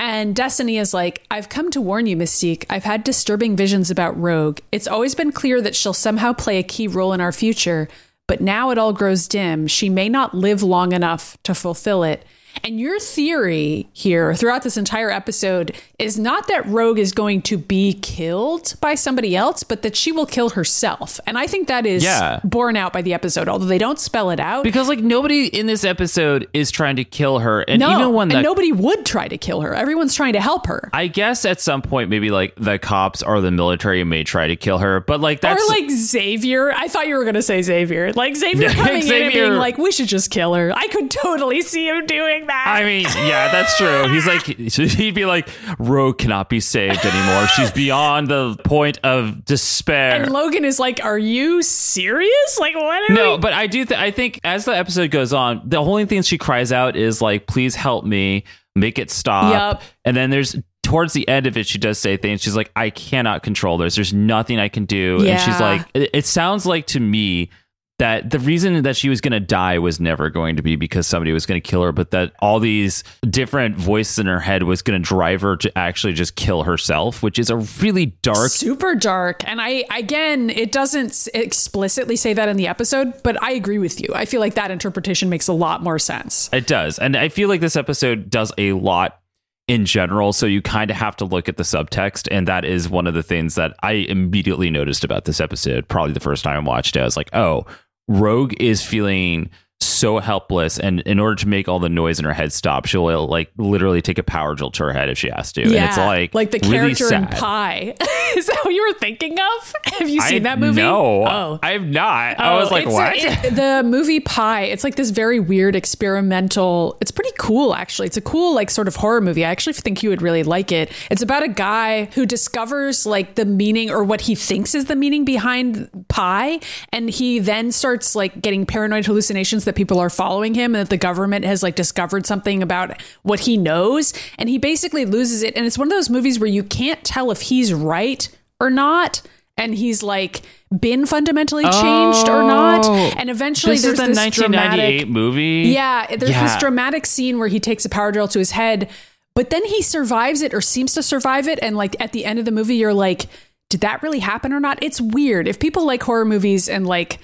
And 0.00 0.36
Destiny 0.36 0.78
is 0.78 0.94
like, 0.94 1.26
I've 1.28 1.48
come 1.48 1.72
to 1.72 1.80
warn 1.80 2.06
you, 2.06 2.16
Mystique. 2.16 2.64
I've 2.70 2.84
had 2.84 3.02
disturbing 3.02 3.56
visions 3.56 3.90
about 3.90 4.18
Rogue. 4.18 4.60
It's 4.70 4.86
always 4.86 5.16
been 5.16 5.32
clear 5.32 5.60
that 5.60 5.74
she'll 5.74 5.92
somehow 5.92 6.32
play 6.32 6.58
a 6.58 6.62
key 6.62 6.86
role 6.86 7.12
in 7.12 7.20
our 7.20 7.32
future, 7.32 7.88
but 8.28 8.40
now 8.40 8.70
it 8.70 8.78
all 8.78 8.92
grows 8.92 9.26
dim. 9.26 9.66
She 9.66 9.88
may 9.88 10.08
not 10.08 10.34
live 10.34 10.62
long 10.62 10.92
enough 10.92 11.36
to 11.42 11.52
fulfill 11.52 12.04
it. 12.04 12.24
And 12.64 12.78
your 12.80 12.98
theory 13.00 13.88
here 13.92 14.34
throughout 14.34 14.62
this 14.62 14.76
entire 14.76 15.10
episode 15.10 15.76
is 15.98 16.18
not 16.18 16.48
that 16.48 16.66
Rogue 16.66 16.98
is 16.98 17.12
going 17.12 17.42
to 17.42 17.56
be 17.58 17.94
killed 17.94 18.74
by 18.80 18.94
somebody 18.94 19.34
else, 19.36 19.62
but 19.62 19.82
that 19.82 19.96
she 19.96 20.12
will 20.12 20.26
kill 20.26 20.50
herself. 20.50 21.18
And 21.26 21.38
I 21.38 21.46
think 21.46 21.68
that 21.68 21.86
is 21.86 22.02
Yeah. 22.04 22.40
borne 22.44 22.76
out 22.76 22.92
by 22.92 23.02
the 23.02 23.14
episode, 23.14 23.48
although 23.48 23.66
they 23.66 23.78
don't 23.78 23.98
spell 23.98 24.30
it 24.30 24.40
out. 24.40 24.64
because 24.64 24.88
like 24.88 24.98
nobody 25.00 25.46
in 25.46 25.66
this 25.66 25.84
episode 25.84 26.46
is 26.52 26.70
trying 26.70 26.96
to 26.96 27.04
kill 27.04 27.38
her, 27.40 27.62
and 27.62 27.80
no, 27.80 27.90
even 27.98 28.12
when 28.12 28.30
and 28.30 28.38
the 28.38 28.42
nobody 28.42 28.72
would 28.72 29.04
try 29.06 29.28
to 29.28 29.38
kill 29.38 29.60
her. 29.60 29.74
Everyone's 29.74 30.14
trying 30.14 30.32
to 30.34 30.40
help 30.40 30.66
her. 30.66 30.90
I 30.92 31.06
guess 31.06 31.44
at 31.44 31.60
some 31.60 31.82
point 31.82 32.10
maybe 32.10 32.30
like 32.30 32.54
the 32.56 32.78
cops 32.78 33.22
or 33.22 33.40
the 33.40 33.50
military 33.50 34.04
may 34.04 34.24
try 34.24 34.46
to 34.48 34.56
kill 34.56 34.78
her, 34.78 35.00
but 35.00 35.20
like 35.20 35.40
that's 35.40 35.62
or 35.62 35.68
like 35.68 35.90
Xavier. 35.90 36.72
I 36.72 36.88
thought 36.88 37.06
you 37.06 37.14
were 37.16 37.24
going 37.24 37.34
to 37.34 37.42
say 37.42 37.62
Xavier. 37.62 38.12
Like 38.12 38.36
Xavier 38.36 38.68
coming 38.74 39.06
in 39.06 39.22
and 39.22 39.32
being 39.32 39.52
like, 39.54 39.78
we 39.78 39.90
should 39.92 40.08
just 40.08 40.30
kill 40.30 40.54
her. 40.54 40.72
I 40.74 40.88
could 40.88 41.10
totally 41.10 41.62
see 41.62 41.88
him 41.88 42.06
doing 42.06 42.46
I 42.50 42.84
mean, 42.84 43.04
yeah, 43.26 43.50
that's 43.50 43.76
true. 43.76 44.08
He's 44.08 44.26
like, 44.26 44.42
he'd 44.96 45.14
be 45.14 45.24
like, 45.26 45.48
Rogue 45.78 46.18
cannot 46.18 46.48
be 46.48 46.60
saved 46.60 47.04
anymore. 47.04 47.46
She's 47.48 47.70
beyond 47.70 48.28
the 48.28 48.56
point 48.64 48.98
of 49.04 49.44
despair. 49.44 50.22
and 50.22 50.32
Logan 50.32 50.64
is 50.64 50.78
like, 50.78 51.02
are 51.04 51.18
you 51.18 51.62
serious? 51.62 52.58
Like, 52.58 52.74
what? 52.74 53.10
Are 53.10 53.14
no, 53.14 53.32
we- 53.32 53.38
but 53.38 53.52
I 53.52 53.66
do. 53.66 53.84
Th- 53.84 53.98
I 53.98 54.10
think 54.10 54.40
as 54.44 54.64
the 54.64 54.76
episode 54.76 55.10
goes 55.10 55.32
on, 55.32 55.62
the 55.64 55.76
only 55.78 56.04
thing 56.06 56.22
she 56.22 56.38
cries 56.38 56.72
out 56.72 56.96
is 56.96 57.20
like, 57.22 57.46
"Please 57.46 57.74
help 57.74 58.04
me, 58.04 58.44
make 58.74 58.98
it 58.98 59.10
stop." 59.10 59.74
Yep. 59.74 59.82
And 60.04 60.16
then 60.16 60.30
there's 60.30 60.56
towards 60.82 61.12
the 61.12 61.28
end 61.28 61.46
of 61.46 61.56
it, 61.56 61.66
she 61.66 61.78
does 61.78 61.98
say 61.98 62.16
things. 62.16 62.40
She's 62.42 62.56
like, 62.56 62.70
"I 62.74 62.90
cannot 62.90 63.42
control 63.42 63.78
this. 63.78 63.94
There's 63.94 64.12
nothing 64.14 64.58
I 64.58 64.68
can 64.68 64.84
do." 64.86 65.18
Yeah. 65.20 65.32
And 65.32 65.40
she's 65.40 65.60
like, 65.60 65.86
it, 65.94 66.10
"It 66.14 66.26
sounds 66.26 66.66
like 66.66 66.86
to 66.88 67.00
me." 67.00 67.50
That 67.98 68.30
the 68.30 68.38
reason 68.38 68.82
that 68.84 68.96
she 68.96 69.08
was 69.08 69.20
going 69.20 69.32
to 69.32 69.40
die 69.40 69.78
was 69.78 69.98
never 69.98 70.30
going 70.30 70.54
to 70.56 70.62
be 70.62 70.76
because 70.76 71.06
somebody 71.06 71.32
was 71.32 71.46
going 71.46 71.60
to 71.60 71.68
kill 71.68 71.82
her, 71.82 71.90
but 71.90 72.12
that 72.12 72.32
all 72.38 72.60
these 72.60 73.02
different 73.28 73.76
voices 73.76 74.20
in 74.20 74.26
her 74.26 74.38
head 74.38 74.62
was 74.62 74.82
going 74.82 75.02
to 75.02 75.04
drive 75.04 75.40
her 75.40 75.56
to 75.56 75.76
actually 75.76 76.12
just 76.12 76.36
kill 76.36 76.62
herself, 76.62 77.22
which 77.24 77.38
is 77.40 77.50
a 77.50 77.56
really 77.82 78.06
dark 78.22 78.50
super 78.50 78.94
dark 78.94 79.46
and 79.48 79.60
i 79.60 79.84
again 79.94 80.50
it 80.50 80.70
doesn't 80.72 81.28
explicitly 81.34 82.16
say 82.16 82.32
that 82.32 82.48
in 82.48 82.56
the 82.56 82.66
episode 82.66 83.12
but 83.22 83.40
i 83.42 83.52
agree 83.52 83.78
with 83.78 84.00
you 84.00 84.08
i 84.14 84.24
feel 84.24 84.40
like 84.40 84.54
that 84.54 84.70
interpretation 84.70 85.28
makes 85.28 85.48
a 85.48 85.52
lot 85.52 85.82
more 85.82 85.98
sense 85.98 86.48
It 86.52 86.66
does. 86.66 86.98
And 86.98 87.16
I 87.16 87.28
feel 87.28 87.48
like 87.48 87.60
this 87.60 87.76
episode 87.76 88.30
does 88.30 88.52
a 88.58 88.72
lot 88.72 89.20
in 89.66 89.84
general. 89.84 90.32
So 90.32 90.46
you 90.46 90.62
kind 90.62 90.90
of 90.90 90.96
have 90.96 91.16
to 91.16 91.24
look 91.24 91.48
at 91.48 91.56
the 91.56 91.62
subtext. 91.62 92.28
And 92.30 92.48
that 92.48 92.64
is 92.64 92.88
one 92.88 93.06
of 93.06 93.14
the 93.14 93.22
things 93.22 93.54
that 93.56 93.74
I 93.82 93.92
immediately 93.92 94.70
noticed 94.70 95.04
about 95.04 95.24
this 95.26 95.40
episode. 95.40 95.88
Probably 95.88 96.12
the 96.12 96.20
first 96.20 96.42
time 96.44 96.56
I 96.56 96.68
watched 96.68 96.96
it, 96.96 97.00
I 97.00 97.04
was 97.04 97.16
like, 97.16 97.28
oh, 97.34 97.66
Rogue 98.08 98.54
is 98.58 98.82
feeling 98.82 99.50
so 99.98 100.18
helpless. 100.18 100.78
And 100.78 101.00
in 101.00 101.18
order 101.18 101.34
to 101.36 101.48
make 101.48 101.68
all 101.68 101.78
the 101.78 101.88
noise 101.88 102.18
in 102.18 102.24
her 102.24 102.32
head 102.32 102.52
stop, 102.52 102.86
she'll 102.86 103.06
uh, 103.06 103.18
like 103.18 103.50
literally 103.56 104.00
take 104.02 104.18
a 104.18 104.22
power 104.22 104.54
drill 104.54 104.70
to 104.72 104.84
her 104.84 104.92
head 104.92 105.08
if 105.08 105.18
she 105.18 105.28
has 105.30 105.52
to. 105.52 105.62
and 105.62 105.72
it's 105.72 105.96
like, 105.96 106.34
like 106.34 106.50
the 106.50 106.58
really 106.68 106.94
character 106.94 107.04
in 107.14 107.28
sad. 107.28 107.36
Pi 107.38 107.94
is 108.36 108.46
that 108.46 108.60
what 108.64 108.72
you 108.74 108.86
were 108.86 108.98
thinking 108.98 109.38
of 109.38 109.74
have 109.98 110.08
you 110.08 110.20
seen 110.22 110.46
I- 110.46 110.50
that 110.50 110.58
movie 110.58 110.80
No, 110.82 111.26
oh 111.26 111.58
I've 111.62 111.82
not. 111.82 112.38
I 112.40 112.52
oh, 112.54 112.58
was 112.60 112.70
Oh, 112.70 112.74
like, 112.74 112.86
what? 112.86 113.14
it- 113.16 113.54
the 113.54 113.82
movie 113.84 114.20
Pie. 114.20 114.62
it's 114.64 114.84
like 114.84 114.96
this 114.96 115.10
very 115.10 115.40
weird 115.40 115.74
experimental. 116.18 116.96
It's 117.00 117.10
pretty 117.10 117.32
cool, 117.38 117.74
actually. 117.74 118.06
It's 118.06 118.16
a 118.16 118.20
cool, 118.20 118.54
like, 118.54 118.70
sort 118.70 118.88
of 118.88 118.96
horror 118.96 119.20
movie. 119.20 119.44
I 119.44 119.50
actually 119.50 119.72
think 119.74 120.02
you 120.02 120.10
would 120.10 120.22
really 120.22 120.42
like 120.42 120.72
it. 120.72 120.92
It's 121.10 121.22
about 121.22 121.42
a 121.42 121.48
guy 121.48 122.06
who 122.14 122.26
discovers, 122.26 123.06
like, 123.06 123.34
the 123.34 123.44
meaning 123.44 123.90
or 123.90 124.04
what 124.04 124.22
he 124.22 124.34
thinks 124.34 124.74
is 124.74 124.86
the 124.86 124.96
meaning 124.96 125.24
behind 125.24 125.90
pie, 126.08 126.60
And 126.92 127.08
he 127.10 127.38
then 127.38 127.72
starts, 127.72 128.14
like, 128.14 128.40
getting 128.42 128.66
paranoid 128.66 129.06
hallucinations 129.06 129.64
that 129.64 129.74
people 129.74 129.87
are 129.96 130.10
following 130.10 130.54
him 130.54 130.74
and 130.74 130.82
that 130.82 130.90
the 130.90 130.98
government 130.98 131.46
has, 131.46 131.62
like, 131.62 131.74
discovered 131.74 132.26
something 132.26 132.62
about 132.62 133.00
what 133.22 133.40
he 133.40 133.56
knows. 133.56 134.12
And 134.38 134.48
he 134.48 134.58
basically 134.58 135.06
loses 135.06 135.42
it. 135.42 135.56
And 135.56 135.64
it's 135.64 135.78
one 135.78 135.88
of 135.88 135.92
those 135.92 136.10
movies 136.10 136.38
where 136.38 136.50
you 136.50 136.62
can't 136.62 137.02
tell 137.04 137.30
if 137.30 137.40
he's 137.40 137.72
right 137.72 138.28
or 138.60 138.68
not. 138.68 139.22
And 139.56 139.74
he's 139.74 140.04
like 140.04 140.42
been 140.78 141.04
fundamentally 141.04 141.64
changed 141.64 142.28
or 142.28 142.42
not. 142.42 142.84
Oh. 142.84 142.92
And 143.16 143.28
eventually 143.28 143.74
this 143.74 143.82
there's 143.82 143.94
is 143.94 144.00
the 144.00 144.06
this 144.08 144.16
1998 144.16 144.98
dramatic 144.98 145.08
movie. 145.08 145.70
Yeah, 145.70 146.14
there's 146.14 146.30
this 146.30 146.56
dramatic 146.58 147.06
scene 147.06 147.40
where 147.40 147.48
he 147.48 147.58
takes 147.58 147.84
a 147.84 147.88
power 147.88 148.12
drill 148.12 148.28
to 148.28 148.38
his 148.38 148.52
head, 148.52 148.88
but 149.34 149.50
then 149.50 149.64
he 149.64 149.82
survives 149.82 150.42
it 150.42 150.54
or 150.54 150.60
seems 150.60 150.94
to 150.94 151.02
survive 151.02 151.48
it 151.48 151.58
and 151.60 151.76
like 151.76 152.00
at 152.00 152.12
the 152.12 152.24
end 152.24 152.38
of 152.38 152.44
the 152.44 152.52
movie 152.52 152.76
you're 152.76 152.94
like 152.94 153.26
did 153.68 153.80
that 153.82 154.02
really 154.02 154.20
happen 154.20 154.52
or 154.52 154.60
not? 154.60 154.78
It's 154.82 155.00
weird. 155.00 155.46
If 155.46 155.58
people 155.58 155.84
like 155.84 156.02
horror 156.02 156.24
movies 156.24 156.68
and 156.68 156.86
like 156.86 157.18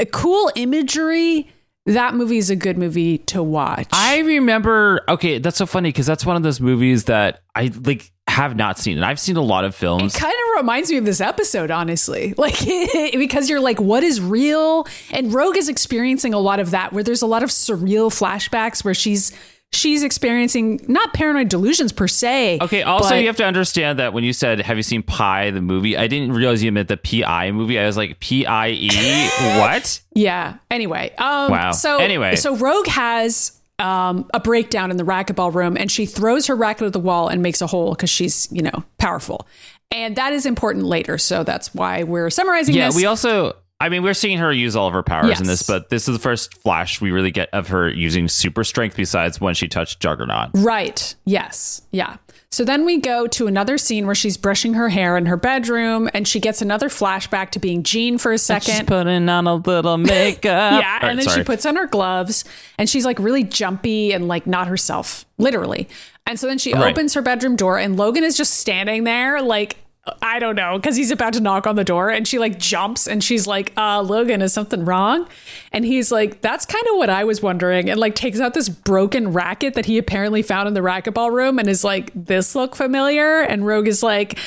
a 0.00 0.06
cool 0.06 0.50
imagery, 0.56 1.50
that 1.86 2.14
movie 2.14 2.38
is 2.38 2.50
a 2.50 2.56
good 2.56 2.78
movie 2.78 3.18
to 3.18 3.42
watch. 3.42 3.88
I 3.92 4.20
remember. 4.20 5.02
Okay, 5.08 5.38
that's 5.38 5.56
so 5.58 5.66
funny 5.66 5.90
because 5.90 6.06
that's 6.06 6.24
one 6.24 6.36
of 6.36 6.42
those 6.42 6.60
movies 6.60 7.04
that 7.04 7.42
I 7.54 7.70
like 7.84 8.10
have 8.26 8.56
not 8.56 8.78
seen, 8.78 8.96
and 8.96 9.04
I've 9.04 9.20
seen 9.20 9.36
a 9.36 9.42
lot 9.42 9.64
of 9.64 9.74
films. 9.74 10.14
It 10.14 10.18
kind 10.18 10.32
of 10.32 10.56
reminds 10.62 10.90
me 10.90 10.96
of 10.96 11.04
this 11.04 11.20
episode, 11.20 11.70
honestly. 11.70 12.34
Like, 12.44 12.58
because 13.12 13.48
you're 13.48 13.60
like, 13.60 13.80
what 13.80 14.02
is 14.02 14.20
real? 14.20 14.86
And 15.12 15.32
Rogue 15.32 15.56
is 15.56 15.68
experiencing 15.70 16.34
a 16.34 16.38
lot 16.38 16.60
of 16.60 16.72
that, 16.72 16.92
where 16.92 17.02
there's 17.02 17.22
a 17.22 17.26
lot 17.26 17.42
of 17.42 17.48
surreal 17.48 18.10
flashbacks 18.10 18.84
where 18.84 18.92
she's 18.92 19.32
she's 19.74 20.02
experiencing 20.02 20.80
not 20.88 21.12
paranoid 21.14 21.48
delusions 21.48 21.92
per 21.92 22.06
se. 22.08 22.58
Okay. 22.62 22.82
Also, 22.82 23.10
but- 23.10 23.16
you 23.20 23.26
have 23.26 23.36
to 23.36 23.44
understand 23.44 23.98
that 23.98 24.12
when 24.12 24.24
you 24.24 24.32
said, 24.32 24.60
"Have 24.60 24.76
you 24.76 24.82
seen 24.82 25.02
Pi 25.02 25.50
the 25.50 25.60
movie?" 25.60 25.96
I 25.96 26.06
didn't 26.06 26.32
realize 26.32 26.62
you 26.62 26.72
meant 26.72 26.88
the 26.88 26.96
P.I. 26.96 27.50
movie. 27.52 27.78
I 27.78 27.86
was 27.86 27.96
like, 27.96 28.20
P 28.20 28.46
I 28.46 28.68
E. 28.70 28.88
What? 29.58 30.00
Yeah. 30.14 30.54
Anyway. 30.70 31.12
Um, 31.18 31.50
Wow. 31.50 31.72
So 31.72 31.98
Anyway. 31.98 32.36
so 32.36 32.56
Rogue 32.56 32.86
has 32.86 33.52
um, 33.78 34.30
a 34.32 34.38
breakdown 34.40 34.90
in 34.90 34.96
the 34.96 35.04
racquetball 35.04 35.52
room, 35.52 35.76
and 35.76 35.90
she 35.90 36.06
throws 36.06 36.46
her 36.46 36.54
racket 36.54 36.86
at 36.86 36.92
the 36.92 37.00
wall 37.00 37.28
and 37.28 37.42
makes 37.42 37.60
a 37.60 37.66
hole 37.66 37.90
because 37.94 38.08
she's 38.10 38.48
you 38.52 38.62
know 38.62 38.84
powerful, 38.98 39.46
and 39.90 40.14
that 40.16 40.32
is 40.32 40.46
important 40.46 40.84
later. 40.84 41.18
So 41.18 41.42
that's 41.42 41.74
why 41.74 42.04
we're 42.04 42.30
summarizing 42.30 42.74
Yeah. 42.76 42.86
this. 42.86 42.96
We 42.96 43.06
also 43.06 43.56
I 43.80 43.88
mean, 43.88 44.02
we're 44.02 44.14
seeing 44.14 44.38
her 44.38 44.52
use 44.52 44.76
all 44.76 44.86
of 44.86 44.94
her 44.94 45.02
powers 45.02 45.40
in 45.40 45.46
this, 45.46 45.64
but 45.64 45.90
this 45.90 46.08
is 46.08 46.14
the 46.14 46.20
first 46.22 46.54
flash 46.62 47.00
we 47.00 47.10
really 47.10 47.32
get 47.32 47.48
of 47.52 47.68
her 47.68 47.88
using 47.88 48.28
super 48.28 48.64
strength 48.64 48.96
besides 48.96 49.40
when 49.40 49.54
she 49.54 49.68
touched 49.68 50.00
Juggernaut. 50.00 50.50
Right. 50.54 51.14
Yes. 51.24 51.82
Yeah. 51.90 52.16
So 52.52 52.64
then 52.64 52.84
we 52.86 52.98
go 52.98 53.26
to 53.26 53.48
another 53.48 53.76
scene 53.76 54.06
where 54.06 54.14
she's 54.14 54.36
brushing 54.36 54.74
her 54.74 54.88
hair 54.88 55.16
in 55.16 55.26
her 55.26 55.36
bedroom 55.36 56.08
and 56.14 56.26
she 56.26 56.38
gets 56.38 56.62
another 56.62 56.88
flashback 56.88 57.50
to 57.50 57.58
being 57.58 57.82
Jean 57.82 58.16
for 58.16 58.32
a 58.32 58.38
second. 58.38 58.86
putting 58.86 59.28
on 59.28 59.48
a 59.48 59.56
little 59.56 59.96
makeup. 59.98 60.80
Yeah, 60.80 61.00
and 61.02 61.18
then 61.18 61.28
she 61.28 61.42
puts 61.42 61.66
on 61.66 61.74
her 61.74 61.88
gloves 61.88 62.44
and 62.78 62.88
she's 62.88 63.04
like 63.04 63.18
really 63.18 63.42
jumpy 63.42 64.12
and 64.12 64.28
like 64.28 64.46
not 64.46 64.68
herself, 64.68 65.26
literally. 65.36 65.88
And 66.26 66.38
so 66.38 66.46
then 66.46 66.58
she 66.58 66.72
Right. 66.72 66.92
opens 66.92 67.12
her 67.14 67.22
bedroom 67.22 67.56
door 67.56 67.76
and 67.76 67.96
Logan 67.96 68.22
is 68.22 68.36
just 68.36 68.54
standing 68.54 69.02
there 69.02 69.42
like 69.42 69.78
I 70.20 70.38
don't 70.38 70.54
know, 70.54 70.76
because 70.76 70.96
he's 70.96 71.10
about 71.10 71.32
to 71.32 71.40
knock 71.40 71.66
on 71.66 71.76
the 71.76 71.84
door 71.84 72.10
and 72.10 72.28
she 72.28 72.38
like 72.38 72.58
jumps 72.58 73.06
and 73.06 73.24
she's 73.24 73.46
like, 73.46 73.72
uh, 73.76 74.02
Logan, 74.02 74.42
is 74.42 74.52
something 74.52 74.84
wrong? 74.84 75.26
And 75.72 75.84
he's 75.84 76.12
like, 76.12 76.42
That's 76.42 76.66
kind 76.66 76.84
of 76.92 76.98
what 76.98 77.08
I 77.08 77.24
was 77.24 77.40
wondering. 77.40 77.88
And 77.88 77.98
like 77.98 78.14
takes 78.14 78.38
out 78.38 78.52
this 78.52 78.68
broken 78.68 79.32
racket 79.32 79.74
that 79.74 79.86
he 79.86 79.96
apparently 79.96 80.42
found 80.42 80.68
in 80.68 80.74
the 80.74 80.80
racquetball 80.80 81.32
room 81.32 81.58
and 81.58 81.68
is 81.68 81.84
like, 81.84 82.10
This 82.14 82.54
look 82.54 82.76
familiar? 82.76 83.40
And 83.40 83.66
Rogue 83.66 83.88
is 83.88 84.02
like, 84.02 84.38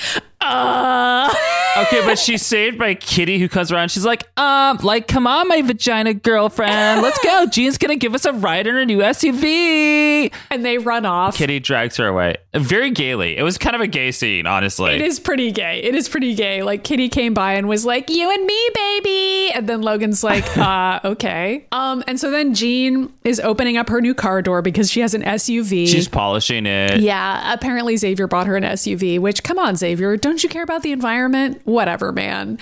uh 0.41 1.33
Okay, 1.79 2.01
but 2.05 2.17
she's 2.17 2.43
saved 2.43 2.79
by 2.79 2.95
Kitty 2.95 3.37
who 3.37 3.47
comes 3.47 3.71
around. 3.71 3.91
She's 3.91 4.03
like, 4.05 4.23
um, 4.39 4.77
like, 4.81 5.07
come 5.07 5.27
on, 5.27 5.47
my 5.47 5.61
vagina 5.61 6.15
girlfriend. 6.15 7.03
Let's 7.03 7.23
go. 7.23 7.45
Jean's 7.51 7.77
gonna 7.77 7.95
give 7.97 8.15
us 8.15 8.25
a 8.25 8.33
ride 8.33 8.65
in 8.65 8.73
her 8.73 8.83
new 8.83 8.97
SUV. 8.97 10.33
and 10.49 10.65
they 10.65 10.79
run 10.79 11.05
off. 11.05 11.37
Kitty 11.37 11.59
drags 11.59 11.97
her 11.97 12.07
away. 12.07 12.37
Very 12.55 12.89
gaily. 12.89 13.37
It 13.37 13.43
was 13.43 13.59
kind 13.59 13.75
of 13.75 13.81
a 13.81 13.87
gay 13.87 14.11
scene, 14.11 14.47
honestly. 14.47 14.95
It 14.95 15.01
is 15.01 15.19
pretty 15.19 15.51
gay. 15.51 15.79
It 15.83 15.93
is 15.93 16.09
pretty 16.09 16.33
gay. 16.33 16.63
Like 16.63 16.83
Kitty 16.83 17.09
came 17.09 17.35
by 17.35 17.53
and 17.53 17.67
was 17.69 17.85
like, 17.85 18.09
"You 18.09 18.31
and 18.31 18.43
me, 18.45 18.69
baby," 18.73 19.51
and 19.53 19.69
then 19.69 19.83
Logan's 19.83 20.23
like, 20.23 20.45
"Uh, 20.57 20.99
okay." 21.05 21.67
Um, 21.71 22.03
and 22.07 22.19
so 22.19 22.31
then 22.31 22.55
Jean 22.55 23.13
is 23.23 23.39
opening 23.39 23.77
up 23.77 23.89
her 23.89 24.01
new 24.01 24.15
car 24.15 24.41
door 24.41 24.63
because 24.63 24.89
she 24.91 25.01
has 25.01 25.13
an 25.13 25.21
SUV. 25.21 25.87
She's 25.87 26.07
polishing 26.07 26.65
it. 26.65 27.01
yeah, 27.01 27.53
apparently 27.53 27.97
Xavier 27.97 28.25
bought 28.27 28.47
her 28.47 28.55
an 28.57 28.63
SUV, 28.63 29.19
which 29.19 29.43
come 29.43 29.59
on, 29.59 29.75
Xavier, 29.75 30.17
don't 30.27 30.43
you 30.43 30.49
care 30.49 30.63
about 30.63 30.83
the 30.83 30.91
environment? 30.91 31.61
Whatever, 31.65 32.11
man. 32.11 32.59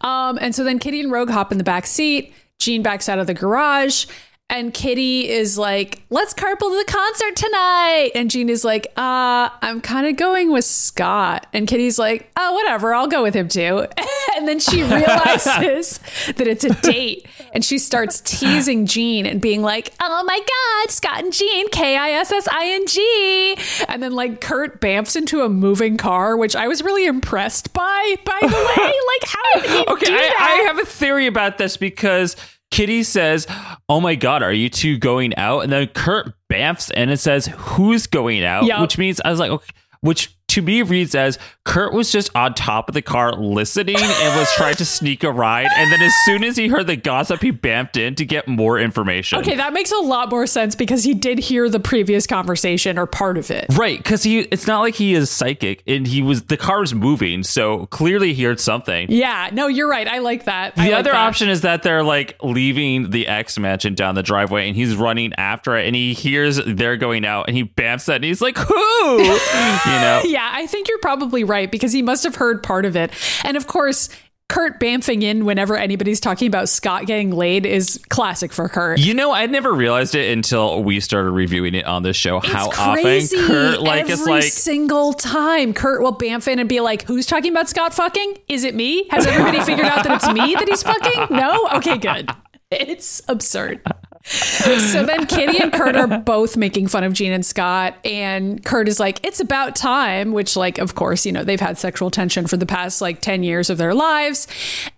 Um, 0.00 0.38
and 0.40 0.54
so 0.54 0.64
then 0.64 0.78
Kitty 0.78 1.00
and 1.00 1.12
Rogue 1.12 1.30
hop 1.30 1.52
in 1.52 1.58
the 1.58 1.64
back 1.64 1.86
seat. 1.86 2.34
Jean 2.58 2.82
backs 2.82 3.08
out 3.08 3.18
of 3.18 3.26
the 3.26 3.34
garage. 3.34 4.06
And 4.52 4.74
Kitty 4.74 5.30
is 5.30 5.56
like, 5.56 6.02
let's 6.10 6.34
carpool 6.34 6.68
to 6.70 6.76
the 6.76 6.84
concert 6.86 7.36
tonight. 7.36 8.10
And 8.14 8.30
Jean 8.30 8.50
is 8.50 8.64
like, 8.64 8.86
uh, 8.98 9.48
I'm 9.62 9.80
kind 9.80 10.06
of 10.06 10.16
going 10.16 10.52
with 10.52 10.66
Scott. 10.66 11.46
And 11.54 11.66
Kitty's 11.66 11.98
like, 11.98 12.30
oh, 12.36 12.52
whatever, 12.52 12.92
I'll 12.92 13.06
go 13.08 13.22
with 13.22 13.32
him 13.32 13.48
too. 13.48 13.86
and 14.36 14.46
then 14.46 14.60
she 14.60 14.82
realizes 14.82 16.00
that 16.36 16.46
it's 16.46 16.64
a 16.64 16.74
date. 16.82 17.26
And 17.54 17.64
she 17.64 17.78
starts 17.78 18.20
teasing 18.20 18.84
Jean 18.84 19.24
and 19.24 19.40
being 19.40 19.62
like, 19.62 19.94
oh 20.02 20.22
my 20.26 20.38
God, 20.38 20.90
Scott 20.90 21.24
and 21.24 21.32
Jean, 21.32 21.70
K 21.70 21.96
I 21.96 22.10
S 22.10 22.30
S 22.30 22.46
I 22.52 22.72
N 22.72 22.86
G. 22.86 23.56
And 23.88 24.02
then 24.02 24.12
like 24.12 24.42
Kurt 24.42 24.82
bamfs 24.82 25.16
into 25.16 25.40
a 25.40 25.48
moving 25.48 25.96
car, 25.96 26.36
which 26.36 26.54
I 26.54 26.68
was 26.68 26.82
really 26.82 27.06
impressed 27.06 27.72
by, 27.72 28.16
by 28.26 28.38
the 28.42 28.48
way. 28.48 28.92
Like, 29.12 29.30
how 29.30 29.60
did 29.60 29.70
he 29.70 29.92
Okay, 29.92 30.06
do 30.06 30.12
I, 30.14 30.16
that? 30.18 30.58
I 30.62 30.62
have 30.66 30.78
a 30.78 30.84
theory 30.84 31.26
about 31.26 31.58
this 31.58 31.76
because 31.76 32.36
Kitty 32.72 33.04
says, 33.04 33.46
"Oh 33.88 34.00
my 34.00 34.16
God, 34.16 34.42
are 34.42 34.52
you 34.52 34.68
two 34.68 34.98
going 34.98 35.36
out?" 35.36 35.60
And 35.60 35.72
then 35.72 35.86
Kurt 35.88 36.32
bamfs 36.48 36.90
and 36.90 37.10
it 37.10 37.18
says, 37.18 37.46
"Who's 37.46 38.08
going 38.08 38.42
out?" 38.44 38.64
Yup. 38.64 38.80
Which 38.80 38.98
means 38.98 39.20
I 39.24 39.30
was 39.30 39.38
like, 39.38 39.50
okay, 39.52 39.72
which 40.00 40.34
to 40.52 40.62
me 40.62 40.82
reads 40.82 41.14
as 41.14 41.38
Kurt 41.64 41.92
was 41.92 42.12
just 42.12 42.34
on 42.34 42.54
top 42.54 42.88
of 42.88 42.94
the 42.94 43.02
car 43.02 43.32
listening 43.32 43.96
and 43.96 44.38
was 44.38 44.52
trying 44.54 44.74
to 44.74 44.84
sneak 44.84 45.24
a 45.24 45.30
ride, 45.32 45.68
and 45.76 45.92
then 45.92 46.02
as 46.02 46.12
soon 46.24 46.44
as 46.44 46.56
he 46.56 46.68
heard 46.68 46.86
the 46.86 46.96
gossip, 46.96 47.40
he 47.40 47.50
bamped 47.50 47.96
in 47.96 48.14
to 48.16 48.24
get 48.24 48.48
more 48.48 48.78
information. 48.78 49.38
Okay, 49.38 49.56
that 49.56 49.72
makes 49.72 49.92
a 49.92 49.98
lot 49.98 50.28
more 50.30 50.46
sense 50.46 50.74
because 50.74 51.04
he 51.04 51.14
did 51.14 51.38
hear 51.38 51.68
the 51.68 51.80
previous 51.80 52.26
conversation 52.26 52.98
or 52.98 53.06
part 53.06 53.38
of 53.38 53.50
it. 53.50 53.66
Right, 53.70 53.96
because 53.96 54.22
he 54.24 54.40
it's 54.40 54.66
not 54.66 54.80
like 54.80 54.94
he 54.94 55.14
is 55.14 55.30
psychic 55.30 55.82
and 55.86 56.06
he 56.06 56.20
was 56.20 56.42
the 56.44 56.56
car 56.56 56.80
was 56.80 56.94
moving, 56.94 57.42
so 57.42 57.86
clearly 57.86 58.34
he 58.34 58.44
heard 58.44 58.60
something. 58.60 59.06
Yeah, 59.10 59.48
no, 59.52 59.68
you're 59.68 59.88
right. 59.88 60.06
I 60.06 60.18
like 60.18 60.44
that. 60.44 60.74
The 60.76 60.82
like 60.82 60.92
other 60.92 61.12
that. 61.12 61.28
option 61.28 61.48
is 61.48 61.62
that 61.62 61.82
they're 61.82 62.02
like 62.02 62.36
leaving 62.42 63.10
the 63.10 63.26
X 63.26 63.58
mansion 63.58 63.94
down 63.94 64.14
the 64.16 64.22
driveway 64.22 64.66
and 64.66 64.76
he's 64.76 64.94
running 64.96 65.32
after 65.38 65.76
it 65.76 65.86
and 65.86 65.96
he 65.96 66.12
hears 66.12 66.60
they're 66.66 66.96
going 66.96 67.24
out 67.24 67.46
and 67.48 67.56
he 67.56 67.64
bamps 67.64 68.06
that 68.06 68.16
and 68.16 68.24
he's 68.24 68.42
like, 68.42 68.58
Who? 68.58 69.22
you 69.22 69.28
know? 69.28 70.22
Yeah, 70.32 70.41
I 70.52 70.66
think 70.66 70.88
you're 70.88 70.98
probably 70.98 71.44
right 71.44 71.70
because 71.70 71.92
he 71.92 72.02
must 72.02 72.24
have 72.24 72.36
heard 72.36 72.62
part 72.62 72.84
of 72.84 72.96
it. 72.96 73.12
And 73.44 73.56
of 73.56 73.66
course, 73.66 74.08
Kurt 74.48 74.78
bamfing 74.78 75.22
in 75.22 75.46
whenever 75.46 75.76
anybody's 75.78 76.20
talking 76.20 76.46
about 76.46 76.68
Scott 76.68 77.06
getting 77.06 77.30
laid 77.30 77.64
is 77.64 77.98
classic 78.10 78.52
for 78.52 78.68
Kurt. 78.68 78.98
You 78.98 79.14
know, 79.14 79.32
I 79.32 79.46
never 79.46 79.72
realized 79.72 80.14
it 80.14 80.30
until 80.30 80.82
we 80.82 81.00
started 81.00 81.30
reviewing 81.30 81.74
it 81.74 81.86
on 81.86 82.02
this 82.02 82.16
show. 82.16 82.38
how 82.38 82.68
crazy. 82.68 83.36
often 83.38 83.48
Kurt 83.48 83.80
like 83.80 84.10
Every 84.10 84.30
like 84.30 84.42
single 84.44 85.14
time 85.14 85.72
Kurt 85.72 86.02
will 86.02 86.14
bamf 86.14 86.48
in 86.48 86.58
and 86.58 86.68
be 86.68 86.80
like, 86.80 87.04
"Who's 87.04 87.24
talking 87.24 87.50
about 87.50 87.70
Scott 87.70 87.94
fucking? 87.94 88.40
Is 88.48 88.64
it 88.64 88.74
me? 88.74 89.08
Has 89.08 89.26
everybody 89.26 89.60
figured 89.60 89.86
out 89.86 90.04
that 90.04 90.16
it's 90.16 90.30
me 90.30 90.54
that 90.54 90.68
he's 90.68 90.82
fucking? 90.82 91.34
No, 91.34 91.68
okay, 91.76 91.96
good. 91.96 92.30
It's 92.70 93.20
absurd." 93.28 93.82
So 94.24 95.04
then 95.04 95.26
Kitty 95.26 95.58
and 95.58 95.72
Kurt 95.72 95.96
are 95.96 96.06
both 96.20 96.56
making 96.56 96.86
fun 96.86 97.02
of 97.04 97.12
Jean 97.12 97.32
and 97.32 97.44
Scott, 97.44 97.94
and 98.04 98.64
Kurt 98.64 98.86
is 98.88 99.00
like, 99.00 99.24
"It's 99.26 99.40
about 99.40 99.74
time," 99.74 100.32
which, 100.32 100.56
like, 100.56 100.78
of 100.78 100.94
course, 100.94 101.26
you 101.26 101.32
know 101.32 101.42
they've 101.42 101.60
had 101.60 101.76
sexual 101.78 102.10
tension 102.10 102.46
for 102.46 102.56
the 102.56 102.66
past 102.66 103.00
like 103.00 103.20
ten 103.20 103.42
years 103.42 103.68
of 103.68 103.78
their 103.78 103.94
lives, 103.94 104.46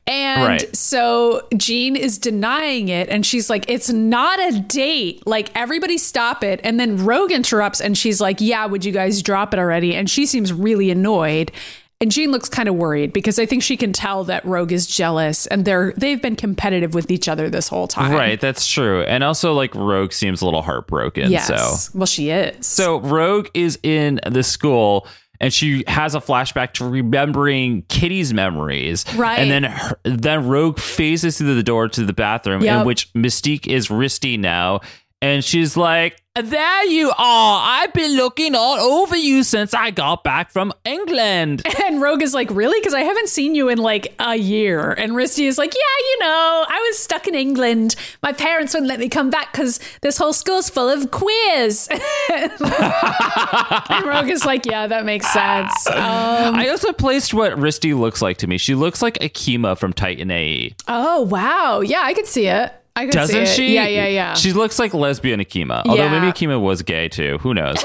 and 0.07 0.45
Right. 0.47 0.77
so 0.77 1.47
Jean 1.57 1.97
is 1.97 2.19
denying 2.19 2.89
it, 2.89 3.09
and 3.09 3.25
she's 3.25 3.49
like, 3.49 3.65
"It's 3.69 3.89
not 3.91 4.39
a 4.41 4.59
date. 4.61 5.27
Like 5.27 5.51
everybody 5.55 5.97
stop 5.97 6.45
it." 6.45 6.61
And 6.63 6.79
then 6.79 7.03
Rogue 7.05 7.33
interrupts, 7.33 7.81
and 7.81 7.97
she's 7.97 8.21
like, 8.21 8.41
"Yeah, 8.41 8.67
would 8.67 8.85
you 8.85 8.93
guys 8.93 9.23
drop 9.23 9.55
it 9.55 9.59
already?" 9.59 9.95
And 9.95 10.09
she 10.11 10.27
seems 10.27 10.53
really 10.53 10.91
annoyed. 10.91 11.51
And 12.05 12.13
Jean 12.13 12.33
looks 12.33 12.51
kind 12.51 12.69
of 12.69 12.75
worried 12.75 13.15
because 13.15 13.39
I 13.39 13.47
think 13.47 13.63
she 13.63 13.79
can 13.79 13.95
tell 13.95 14.25
that 14.25 14.45
Rogue 14.45 14.73
is 14.73 14.87
jealous, 14.87 15.47
and 15.47 15.65
they're 15.65 15.95
they've 15.97 16.21
been 16.21 16.37
competitive 16.37 16.93
with 16.93 17.11
each 17.11 17.29
other 17.31 17.49
this 17.49 17.67
whole 17.67 17.89
time. 17.89 18.13
Right, 18.13 18.39
that's 18.39 18.69
true. 18.69 19.03
And 19.05 19.25
also 19.25 19.55
like 19.55 19.75
Rogue 19.75 20.13
seems 20.13 20.43
a 20.43 20.45
little 20.45 20.61
heartbroken. 20.61 21.31
Yes. 21.31 21.47
So 21.47 21.99
Well, 21.99 22.05
she 22.05 22.29
is. 22.29 22.67
So 22.67 23.01
Rogue 23.01 23.49
is 23.55 23.79
in 23.83 24.21
the 24.31 24.43
school 24.43 25.07
and 25.41 25.51
she 25.51 25.83
has 25.87 26.15
a 26.15 26.21
flashback 26.21 26.75
to 26.75 26.87
remembering 26.87 27.85
Kitty's 27.85 28.35
memories. 28.35 29.07
Right. 29.17 29.39
And 29.39 29.51
then 29.51 29.65
her, 29.65 29.99
then 30.03 30.47
Rogue 30.47 30.79
faces 30.79 31.39
through 31.39 31.55
the 31.55 31.63
door 31.63 31.89
to 31.89 32.05
the 32.05 32.13
bathroom 32.13 32.63
Yep. 32.63 32.81
in 32.81 32.87
which 32.87 33.11
Mystique 33.15 33.67
is 33.67 33.89
Risty 33.89 34.39
now. 34.39 34.81
And 35.23 35.43
she's 35.43 35.75
like, 35.75 36.23
There 36.43 36.85
you 36.87 37.11
are. 37.11 37.63
I've 37.65 37.93
been 37.93 38.17
looking 38.17 38.57
all 38.57 38.77
over 38.81 39.15
you 39.15 39.45
since 39.45 39.73
I 39.73 39.93
got 39.93 40.25
back 40.25 40.51
from 40.51 40.73
England. 40.85 41.63
And 41.85 42.01
Rogue 42.01 42.23
is 42.23 42.33
like, 42.33 42.51
really? 42.51 42.81
Because 42.81 42.95
I 42.95 43.03
haven't 43.03 43.29
seen 43.29 43.55
you 43.55 43.69
in 43.69 43.77
like 43.79 44.15
a 44.19 44.35
year. 44.37 44.91
And 44.93 45.13
Risty 45.13 45.47
is 45.47 45.59
like, 45.59 45.73
yeah, 45.75 46.05
you 46.09 46.19
know, 46.21 46.65
I 46.67 46.89
was 46.89 46.99
stuck 46.99 47.29
in 47.29 47.35
England. 47.35 47.95
My 48.23 48.33
parents 48.33 48.73
wouldn't 48.73 48.89
let 48.89 48.99
me 48.99 49.09
come 49.11 49.29
back 49.29 49.53
because 49.53 49.79
this 50.01 50.17
whole 50.17 50.33
school's 50.33 50.71
full 50.71 50.89
of 50.89 51.11
queers. 51.11 51.89
and 52.33 54.07
Rogue 54.07 54.31
is 54.31 54.47
like, 54.47 54.65
yeah, 54.65 54.87
that 54.87 55.05
makes 55.05 55.31
sense. 55.31 55.87
Um, 55.89 56.55
I 56.55 56.69
also 56.71 56.93
placed 56.93 57.35
what 57.35 57.53
Risty 57.53 57.97
looks 57.97 58.23
like 58.23 58.39
to 58.39 58.47
me. 58.47 58.57
She 58.57 58.75
looks 58.75 59.03
like 59.03 59.19
Akima 59.21 59.77
from 59.79 59.93
Titan 59.93 60.31
AE. 60.31 60.75
oh, 60.89 61.21
wow. 61.23 61.81
Yeah, 61.81 62.01
I 62.03 62.15
could 62.15 62.27
see 62.27 62.47
it. 62.47 62.73
I 62.97 63.07
Doesn't 63.07 63.43
it. 63.43 63.49
she? 63.49 63.75
Yeah, 63.75 63.87
yeah, 63.89 64.07
yeah. 64.07 64.35
She 64.35 64.53
looks 64.53 64.79
like 64.79 64.95
lesbian 64.95 65.41
Akima. 65.41 65.83
Although 65.85 66.05
Yeah. 66.05 66.21
maybe 66.21 66.33
Akima 66.33 66.61
was 66.61 66.83
gay 66.83 67.09
too. 67.09 67.39
Who 67.39 67.53
knows? 67.53 67.77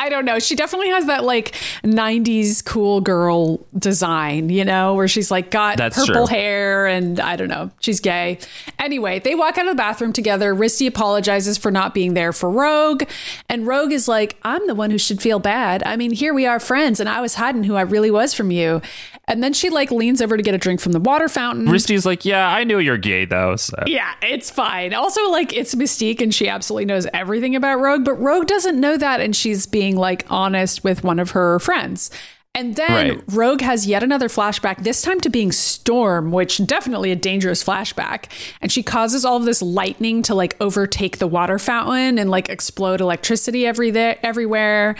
I 0.00 0.08
don't 0.08 0.24
know. 0.24 0.38
She 0.38 0.56
definitely 0.56 0.88
has 0.88 1.04
that 1.06 1.24
like 1.24 1.52
90s 1.84 2.64
cool 2.64 3.02
girl 3.02 3.60
design, 3.78 4.48
you 4.48 4.64
know, 4.64 4.94
where 4.94 5.06
she's 5.06 5.30
like 5.30 5.50
got 5.50 5.76
That's 5.76 5.94
purple 5.94 6.26
true. 6.26 6.34
hair 6.34 6.86
and 6.86 7.20
I 7.20 7.36
don't 7.36 7.48
know. 7.48 7.70
She's 7.80 8.00
gay. 8.00 8.38
Anyway, 8.78 9.18
they 9.18 9.34
walk 9.34 9.58
out 9.58 9.66
of 9.66 9.72
the 9.72 9.76
bathroom 9.76 10.14
together. 10.14 10.54
Risty 10.54 10.88
apologizes 10.88 11.58
for 11.58 11.70
not 11.70 11.92
being 11.92 12.14
there 12.14 12.32
for 12.32 12.50
Rogue. 12.50 13.02
And 13.50 13.66
Rogue 13.66 13.92
is 13.92 14.08
like, 14.08 14.38
I'm 14.42 14.66
the 14.66 14.74
one 14.74 14.90
who 14.90 14.96
should 14.96 15.20
feel 15.20 15.38
bad. 15.38 15.82
I 15.84 15.96
mean, 15.96 16.12
here 16.12 16.32
we 16.32 16.46
are 16.46 16.58
friends 16.58 16.98
and 16.98 17.08
I 17.08 17.20
was 17.20 17.34
hiding 17.34 17.64
who 17.64 17.76
I 17.76 17.82
really 17.82 18.10
was 18.10 18.32
from 18.32 18.50
you. 18.50 18.80
And 19.28 19.44
then 19.44 19.52
she 19.52 19.68
like 19.68 19.90
leans 19.90 20.22
over 20.22 20.36
to 20.36 20.42
get 20.42 20.54
a 20.54 20.58
drink 20.58 20.80
from 20.80 20.92
the 20.92 20.98
water 20.98 21.28
fountain. 21.28 21.66
Risty's 21.66 22.06
like, 22.06 22.24
yeah, 22.24 22.48
I 22.48 22.64
knew 22.64 22.78
you're 22.78 22.96
gay 22.96 23.26
though. 23.26 23.56
So. 23.56 23.76
Yeah, 23.86 24.14
it's 24.22 24.50
fine. 24.50 24.94
Also, 24.94 25.28
like, 25.30 25.52
it's 25.52 25.74
Mystique 25.74 26.20
and 26.20 26.34
she 26.34 26.48
absolutely 26.48 26.86
knows 26.86 27.06
everything 27.12 27.54
about 27.54 27.80
Rogue, 27.80 28.04
but 28.04 28.14
Rogue 28.14 28.46
doesn't 28.46 28.80
know 28.80 28.96
that. 28.96 29.20
And 29.20 29.36
she's 29.36 29.66
being 29.66 29.89
like 29.96 30.26
honest 30.30 30.84
with 30.84 31.04
one 31.04 31.18
of 31.18 31.30
her 31.32 31.58
friends. 31.58 32.10
And 32.54 32.74
then 32.74 32.90
Right. 32.90 33.22
Rogue 33.28 33.60
has 33.60 33.86
yet 33.86 34.02
another 34.02 34.28
flashback, 34.28 34.82
this 34.82 35.02
time 35.02 35.20
to 35.20 35.30
being 35.30 35.52
Storm, 35.52 36.32
which 36.32 36.64
definitely 36.66 37.12
a 37.12 37.16
dangerous 37.16 37.62
flashback. 37.62 38.24
And 38.60 38.72
she 38.72 38.82
causes 38.82 39.24
all 39.24 39.36
of 39.36 39.44
this 39.44 39.62
lightning 39.62 40.22
to 40.22 40.34
like 40.34 40.56
overtake 40.60 41.18
the 41.18 41.28
water 41.28 41.60
fountain 41.60 42.18
and 42.18 42.28
like 42.28 42.48
explode 42.48 43.00
electricity 43.00 43.66
every 43.66 43.92
there, 43.92 44.18
everywhere. 44.24 44.96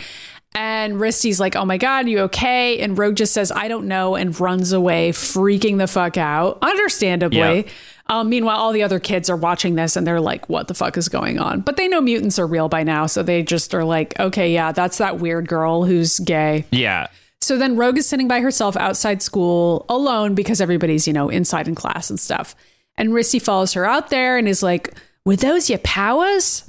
And 0.55 0.99
Risty's 1.01 1.39
like, 1.39 1.55
oh 1.55 1.65
my 1.65 1.77
God, 1.77 2.09
you 2.09 2.21
okay? 2.21 2.81
And 2.81 2.99
Rogue 2.99 3.17
just 3.17 3.33
says, 3.33 3.53
I 3.53 3.69
don't 3.69 3.87
know, 3.87 4.17
and 4.17 4.39
runs 4.39 4.73
away, 4.73 5.13
freaking 5.13 5.79
the 5.79 5.87
fuck 5.87 6.17
out, 6.17 6.59
understandably. 6.63 7.39
Yeah. 7.39 7.73
Um, 8.11 8.29
meanwhile, 8.29 8.57
all 8.57 8.73
the 8.73 8.83
other 8.83 8.99
kids 8.99 9.31
are 9.31 9.37
watching 9.37 9.77
this 9.77 9.95
and 9.95 10.05
they're 10.05 10.21
like, 10.21 10.49
what 10.49 10.67
the 10.67 10.75
fuck 10.75 10.97
is 10.97 11.09
going 11.09 11.39
on? 11.39 11.61
But 11.61 11.77
they 11.77 11.87
know 11.87 12.01
mutants 12.01 12.41
are 12.41 12.47
real 12.47 12.69
by 12.69 12.83
now. 12.83 13.07
So 13.07 13.23
they 13.23 13.45
just 13.45 13.73
are 13.73 13.85
like, 13.85 14.19
okay, 14.19 14.53
yeah, 14.53 14.73
that's 14.73 14.99
that 14.99 15.21
weird 15.21 15.47
girl 15.47 15.85
who's 15.85 16.19
gay. 16.19 16.65
Yeah. 16.73 17.07
So 17.41 17.57
then 17.57 17.77
Rogue 17.77 17.99
is 17.99 18.09
sitting 18.09 18.27
by 18.27 18.41
herself 18.41 18.77
outside 18.77 19.23
school 19.23 19.87
alone 19.89 20.35
because 20.35 20.61
everybody's, 20.61 21.07
you 21.07 21.13
know, 21.13 21.29
inside 21.29 21.69
in 21.69 21.77
class 21.77 22.11
and 22.11 22.19
stuff. 22.19 22.57
And 22.97 23.11
Risty 23.11 23.41
follows 23.41 23.75
her 23.75 23.87
out 23.87 24.11
there 24.11 24.37
and 24.37 24.49
is 24.49 24.63
like, 24.63 24.93
Were 25.25 25.37
those 25.37 25.71
your 25.71 25.79
powers? 25.79 26.69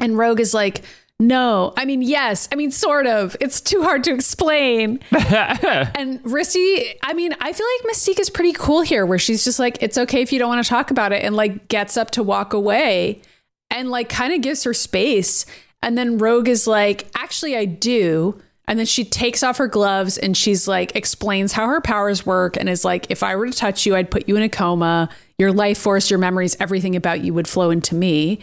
And 0.00 0.16
Rogue 0.16 0.40
is 0.40 0.54
like, 0.54 0.80
No. 1.20 1.72
I 1.76 1.84
mean, 1.84 2.02
yes. 2.02 2.48
I 2.50 2.56
mean, 2.56 2.70
sort 2.70 3.06
of. 3.06 3.36
It's 3.40 3.60
too 3.60 3.82
hard 3.82 4.02
to 4.04 4.12
explain. 4.12 4.98
and 5.12 6.22
Risty, 6.24 6.94
I 7.02 7.12
mean, 7.12 7.32
I 7.40 7.52
feel 7.52 7.66
like 7.78 7.94
Mystique 7.94 8.18
is 8.18 8.28
pretty 8.28 8.52
cool 8.52 8.82
here 8.82 9.06
where 9.06 9.18
she's 9.18 9.44
just 9.44 9.58
like, 9.58 9.78
It's 9.80 9.96
okay 9.98 10.20
if 10.22 10.32
you 10.32 10.38
don't 10.38 10.48
want 10.48 10.64
to 10.64 10.68
talk 10.68 10.90
about 10.90 11.12
it 11.12 11.22
and 11.22 11.36
like 11.36 11.68
gets 11.68 11.96
up 11.96 12.10
to 12.12 12.22
walk 12.22 12.52
away 12.52 13.22
and 13.70 13.90
like 13.90 14.08
kind 14.08 14.32
of 14.32 14.40
gives 14.40 14.64
her 14.64 14.74
space. 14.74 15.46
And 15.80 15.96
then 15.96 16.18
Rogue 16.18 16.48
is 16.48 16.66
like, 16.66 17.06
Actually, 17.14 17.56
I 17.56 17.66
do. 17.66 18.40
And 18.68 18.78
then 18.78 18.86
she 18.86 19.04
takes 19.04 19.42
off 19.42 19.58
her 19.58 19.66
gloves 19.66 20.16
and 20.16 20.36
she's 20.36 20.68
like, 20.68 20.94
explains 20.94 21.52
how 21.52 21.66
her 21.66 21.80
powers 21.80 22.24
work 22.24 22.56
and 22.56 22.68
is 22.68 22.84
like, 22.84 23.10
if 23.10 23.22
I 23.22 23.34
were 23.34 23.46
to 23.46 23.52
touch 23.52 23.84
you, 23.84 23.96
I'd 23.96 24.10
put 24.10 24.28
you 24.28 24.36
in 24.36 24.42
a 24.42 24.48
coma. 24.48 25.08
Your 25.36 25.52
life 25.52 25.78
force, 25.78 26.08
your 26.08 26.20
memories, 26.20 26.56
everything 26.60 26.94
about 26.94 27.22
you 27.22 27.34
would 27.34 27.48
flow 27.48 27.70
into 27.70 27.94
me. 27.96 28.38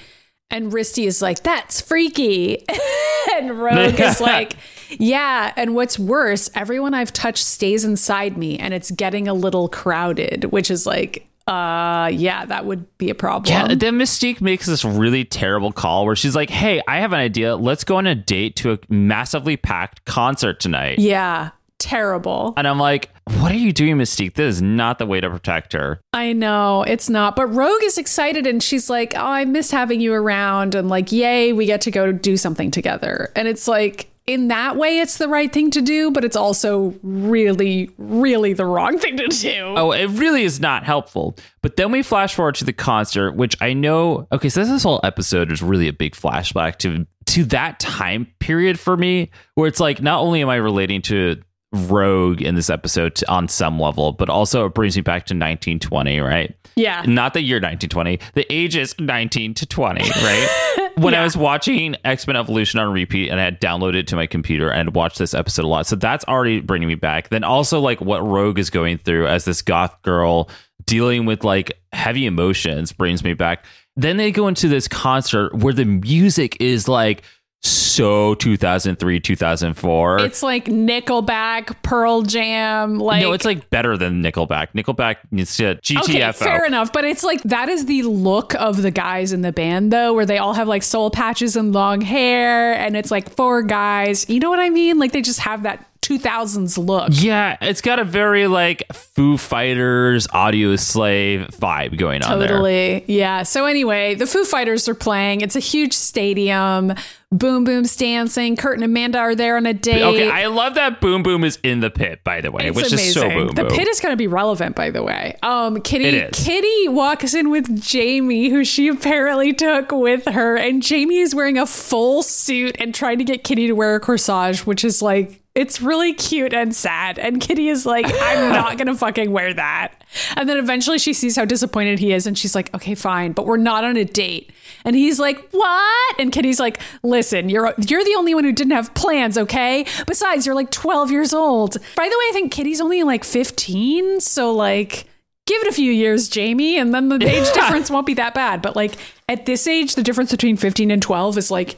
And 0.52 0.72
Risty 0.72 1.06
is 1.06 1.22
like, 1.22 1.44
that's 1.44 1.80
freaky. 1.80 2.66
and 3.36 3.60
Rogue 3.60 4.00
is 4.00 4.20
like, 4.22 4.56
yeah. 4.90 5.54
And 5.56 5.76
what's 5.76 6.00
worse, 6.00 6.50
everyone 6.56 6.94
I've 6.94 7.14
touched 7.14 7.46
stays 7.46 7.86
inside 7.86 8.38
me 8.38 8.58
and 8.58 8.74
it's 8.74 8.90
getting 8.92 9.28
a 9.28 9.34
little 9.34 9.70
crowded, 9.70 10.46
which 10.46 10.72
is 10.72 10.88
like, 10.88 11.28
uh, 11.48 12.10
yeah, 12.14 12.46
that 12.46 12.66
would 12.66 12.98
be 12.98 13.10
a 13.10 13.16
problem. 13.16 13.52
Yeah, 13.52 13.76
then 13.76 13.98
Mystique 13.98 14.40
makes 14.40 14.68
this 14.68 14.86
really 14.86 15.26
terrible 15.26 15.72
call 15.72 16.06
where 16.06 16.16
she's 16.16 16.36
like, 16.36 16.52
"Hey, 16.52 16.80
I 16.88 17.00
have 17.00 17.12
an 17.12 17.20
idea. 17.20 17.56
Let's 17.56 17.84
go 17.84 17.96
on 17.96 18.06
a 18.06 18.14
date 18.14 18.56
to 18.58 18.74
a 18.74 18.80
massively 18.88 19.58
packed 19.58 20.06
concert 20.06 20.60
tonight." 20.60 21.00
yeah, 21.00 21.50
terrible. 21.80 22.54
And 22.56 22.68
I'm 22.68 22.78
like, 22.78 23.10
"What 23.38 23.52
are 23.52 23.58
you 23.58 23.72
doing, 23.72 23.98
Mystique? 23.98 24.34
This 24.34 24.56
is 24.56 24.62
not 24.62 25.00
the 25.00 25.06
way 25.06 25.22
to 25.22 25.30
protect 25.30 25.74
her." 25.74 26.02
I 26.14 26.34
know 26.34 26.84
it's 26.84 27.10
not, 27.10 27.36
but 27.36 27.48
Rogue 27.48 27.84
is 27.84 27.98
excited 27.98 28.46
and 28.48 28.62
she's 28.62 28.90
like, 28.90 29.14
"Oh, 29.16 29.26
I 29.26 29.46
miss 29.46 29.72
having 29.72 30.02
you 30.02 30.14
around," 30.14 30.76
and 30.76 30.90
like, 30.90 31.12
"Yay, 31.12 31.54
we 31.54 31.66
get 31.66 31.82
to 31.82 31.92
go 31.92 32.12
do 32.12 32.38
something 32.38 32.72
together." 32.72 33.32
And 33.36 33.48
it's 33.48 33.68
like, 33.68 34.10
in 34.30 34.50
that 34.50 34.76
way, 34.76 35.00
it's 35.00 35.18
the 35.18 35.28
right 35.28 35.52
thing 35.52 35.72
to 35.72 35.82
do, 35.82 36.12
but 36.12 36.24
it's 36.24 36.36
also 36.36 36.94
really, 37.02 37.90
really 37.98 38.54
the 38.54 38.66
wrong 38.66 39.00
thing 39.00 39.18
to 39.18 39.28
do. 39.28 39.74
Oh, 39.76 39.92
it 39.92 40.06
really 40.06 40.44
is 40.44 40.60
not 40.60 40.84
helpful. 40.84 41.36
But 41.64 41.78
then 41.78 41.92
we 41.92 42.04
flash 42.04 42.36
forward 42.36 42.54
to 42.56 42.64
the 42.64 42.72
concert, 42.72 43.32
which 43.32 43.58
I 43.60 43.74
know. 43.74 44.28
Okay, 44.32 44.50
so 44.50 44.64
this 44.64 44.84
whole 44.84 45.00
episode 45.04 45.52
is 45.52 45.64
really 45.64 45.88
a 45.88 45.94
big 45.94 46.14
flashback 46.14 46.78
to 46.80 47.08
to 47.26 47.46
that 47.46 47.80
time 47.80 48.28
period 48.40 48.80
for 48.80 48.96
me, 48.96 49.32
where 49.56 49.68
it's 49.68 49.80
like 49.80 50.00
not 50.00 50.20
only 50.20 50.44
am 50.44 50.50
I 50.50 50.56
relating 50.58 51.02
to 51.04 51.42
Rogue 51.72 52.42
in 52.42 52.56
this 52.56 52.70
episode 52.70 53.16
to- 53.16 53.32
on 53.32 53.48
some 53.48 53.80
level, 53.80 54.12
but 54.12 54.30
also 54.30 54.66
it 54.66 54.74
brings 54.74 54.96
me 54.96 55.02
back 55.02 55.26
to 55.28 55.34
1920, 55.34 56.20
right? 56.20 56.56
Yeah. 56.76 57.04
Not 57.06 57.34
the 57.34 57.42
year 57.42 57.58
1920, 57.58 58.20
the 58.34 58.52
ages 58.52 58.96
19 59.00 59.54
to 59.56 59.66
20, 59.66 60.02
right? 60.02 60.92
when 60.98 61.14
I 61.14 61.24
was 61.24 61.38
watching 61.38 61.96
X 62.04 62.28
Men 62.28 62.36
Evolution 62.36 62.80
on 62.80 62.92
repeat 62.92 63.30
and 63.30 63.40
I 63.40 63.44
had 63.44 63.62
downloaded 63.62 63.96
it 63.96 64.08
to 64.08 64.16
my 64.16 64.28
computer 64.28 64.70
and 64.70 64.96
watched 64.96 65.20
this 65.20 65.34
episode 65.34 65.66
a 65.66 65.68
lot. 65.68 65.86
So 65.88 65.96
that's 65.96 66.26
already 66.26 66.62
bringing 66.62 66.88
me 66.88 66.96
back. 66.96 67.30
Then 67.30 67.44
also, 67.44 67.80
like, 67.80 68.02
what 68.02 68.26
Rogue 68.26 68.60
is 68.60 68.70
going 68.70 68.98
through 68.98 69.28
as 69.28 69.46
this 69.46 69.62
goth 69.62 70.02
girl 70.02 70.50
dealing 70.86 71.26
with 71.26 71.44
like 71.44 71.74
heavy 71.94 72.26
emotions 72.26 72.92
brings 72.92 73.24
me 73.24 73.34
back. 73.34 73.66
Then 73.96 74.18
they 74.18 74.32
go 74.32 74.48
into 74.48 74.68
this 74.68 74.88
concert 74.88 75.54
where 75.54 75.74
the 75.74 75.86
music 75.86 76.58
is 76.62 76.88
like 76.88 77.24
so 77.62 78.36
2003, 78.36 79.20
2004. 79.20 80.20
It's 80.22 80.42
like 80.42 80.66
Nickelback, 80.66 81.76
Pearl 81.84 82.22
Jam, 82.22 82.98
like 82.98 83.22
no, 83.22 83.34
it's 83.34 83.44
like 83.44 83.70
better 83.70 83.98
than 83.98 84.24
Nickelback. 84.24 84.70
Nickelback 84.74 85.18
needs 85.32 85.58
to 85.58 85.76
GTFO. 85.76 86.04
Okay, 86.04 86.32
fair 86.32 86.66
enough, 86.66 86.94
but 86.94 87.04
it's 87.04 87.24
like 87.24 87.44
that 87.44 87.68
is 87.68 87.86
the 87.86 88.04
look 88.04 88.56
of 88.56 88.82
the 88.82 88.92
guys 88.92 89.34
in 89.34 89.42
the 89.42 89.52
band 89.52 89.92
though, 89.92 90.14
where 90.14 90.26
they 90.26 90.38
all 90.38 90.54
have 90.54 90.68
like 90.68 90.84
soul 90.84 91.12
patches 91.12 91.58
and 91.58 91.74
long 91.74 92.00
hair, 92.02 92.74
and 92.76 92.96
it's 92.96 93.12
like 93.12 93.30
four 93.30 93.62
guys. 93.64 94.30
You 94.30 94.40
know 94.40 94.50
what 94.50 94.60
I 94.60 94.70
mean? 94.70 94.98
Like 94.98 95.12
they 95.12 95.22
just 95.22 95.42
have 95.42 95.64
that 95.64 95.86
2000s 96.02 96.78
look. 96.84 97.10
Yeah, 97.14 97.58
it's 97.62 97.82
got 97.82 98.00
a 98.00 98.04
very 98.04 98.48
like 98.48 98.84
Foo 98.94 99.38
Fighters, 99.38 100.28
Audioslave 100.28 101.48
vibe 101.58 101.98
going 101.98 102.24
on 102.24 102.40
there. 102.40 102.48
Totally. 102.50 103.04
Yeah. 103.08 103.44
So 103.44 103.66
anyway, 103.66 104.16
the 104.16 104.26
Foo 104.26 104.46
Fighters 104.46 104.88
are 104.88 104.96
playing. 104.96 105.42
It's 105.42 105.56
a 105.56 105.60
huge 105.60 105.94
stadium. 105.94 106.94
Boom 107.32 107.64
Boom's 107.64 107.96
dancing. 107.96 108.56
Kurt 108.56 108.74
and 108.76 108.84
Amanda 108.84 109.20
are 109.20 109.36
there 109.36 109.56
on 109.58 109.68
a 109.68 109.74
date. 109.74 110.02
Okay, 110.02 110.32
I 110.32 110.48
love 110.48 110.74
that 110.76 111.00
Boom 111.00 111.22
Boom 111.22 111.44
is 111.44 111.60
in 111.62 111.80
the 111.80 111.92
pit, 111.92 112.24
by 112.24 112.42
the 112.42 112.50
way, 112.52 112.68
It's 112.70 112.76
which 112.76 112.92
is 112.92 113.14
so 113.14 113.22
amazing. 113.26 113.38
boom 113.48 113.56
The 113.56 113.64
boom. 113.66 113.78
pit 113.78 113.88
is 113.88 114.00
going 114.00 114.14
to 114.14 114.18
be 114.18 114.26
relevant, 114.26 114.76
by 114.76 114.90
the 114.90 115.04
way. 115.04 115.36
Um, 115.44 115.80
Kitty. 115.82 116.28
Kitty 116.34 116.88
walks 116.88 117.36
in 117.36 117.52
with 117.52 117.80
Jamie, 117.84 118.50
who 118.50 118.66
she 118.66 118.88
apparently 118.88 119.54
took 119.54 119.92
with 119.92 120.26
her, 120.26 120.56
and 120.58 120.82
Jamie 120.82 121.20
is 121.20 121.36
wearing 121.36 121.60
a 121.60 121.68
full 121.68 122.24
suit 122.24 122.76
and 122.80 122.96
trying 122.96 123.20
to 123.20 123.24
get 123.24 123.44
Kitty 123.44 123.68
to 123.68 123.74
wear 123.74 123.94
a 123.96 124.00
corsage, 124.00 124.66
which 124.66 124.84
is 124.84 125.04
like 125.04 125.39
it's 125.56 125.82
really 125.82 126.14
cute 126.14 126.54
and 126.54 126.76
sad. 126.76 127.18
And 127.20 127.42
Kitty 127.42 127.70
is 127.70 127.86
like, 127.86 128.06
I'm 128.06 128.50
not 128.54 128.78
gonna 128.78 128.96
fucking 128.96 129.32
wear 129.32 129.54
that. 129.54 130.04
And 130.36 130.48
then 130.48 130.58
eventually 130.58 131.00
she 131.00 131.14
sees 131.14 131.36
how 131.36 131.46
disappointed 131.46 132.00
he 132.00 132.14
is, 132.14 132.28
and 132.28 132.38
she's 132.38 132.56
like, 132.56 132.74
Okay, 132.74 132.96
fine, 132.96 133.32
but 133.34 133.46
we're 133.46 133.58
not 133.58 133.84
on 133.84 133.98
a 133.98 134.06
date. 134.06 134.52
And 134.86 134.96
he's 134.96 135.20
like, 135.20 135.50
What? 135.52 136.20
And 136.20 136.32
Kitty's 136.32 136.60
like, 136.60 136.80
Listen, 137.04 137.50
you're 137.50 137.74
you're 137.78 138.04
the 138.04 138.16
only 138.18 138.36
one 138.36 138.44
who 138.44 138.52
didn't 138.52 138.74
have 138.74 138.94
plans, 138.94 139.38
okay? 139.38 139.86
Besides, 140.08 140.46
you're 140.46 140.56
like 140.56 140.72
12 140.72 141.12
years 141.12 141.34
old. 141.34 141.78
By 141.96 142.04
the 142.04 142.10
way, 142.10 142.26
I 142.30 142.32
think 142.34 142.52
Kitty's 142.52 142.82
only 142.82 143.04
like 143.04 143.24
15, 143.24 144.22
so 144.22 144.54
like 144.54 145.06
give 145.50 145.64
it 145.64 145.68
a 145.68 145.74
few 145.74 145.92
years, 145.92 146.30
Jamie, 146.30 146.78
and 146.78 146.94
then 146.94 147.10
the 147.10 147.16
age 147.28 147.52
difference 147.54 147.90
won't 147.90 148.06
be 148.06 148.14
that 148.14 148.36
bad. 148.36 148.62
But 148.62 148.76
like 148.76 148.94
at 149.28 149.48
this 149.48 149.68
age, 149.68 149.96
the 149.96 150.04
difference 150.04 150.32
between 150.32 150.58
15 150.58 150.92
and 150.92 151.02
12 151.02 151.38
is 151.40 151.52
like 151.52 151.78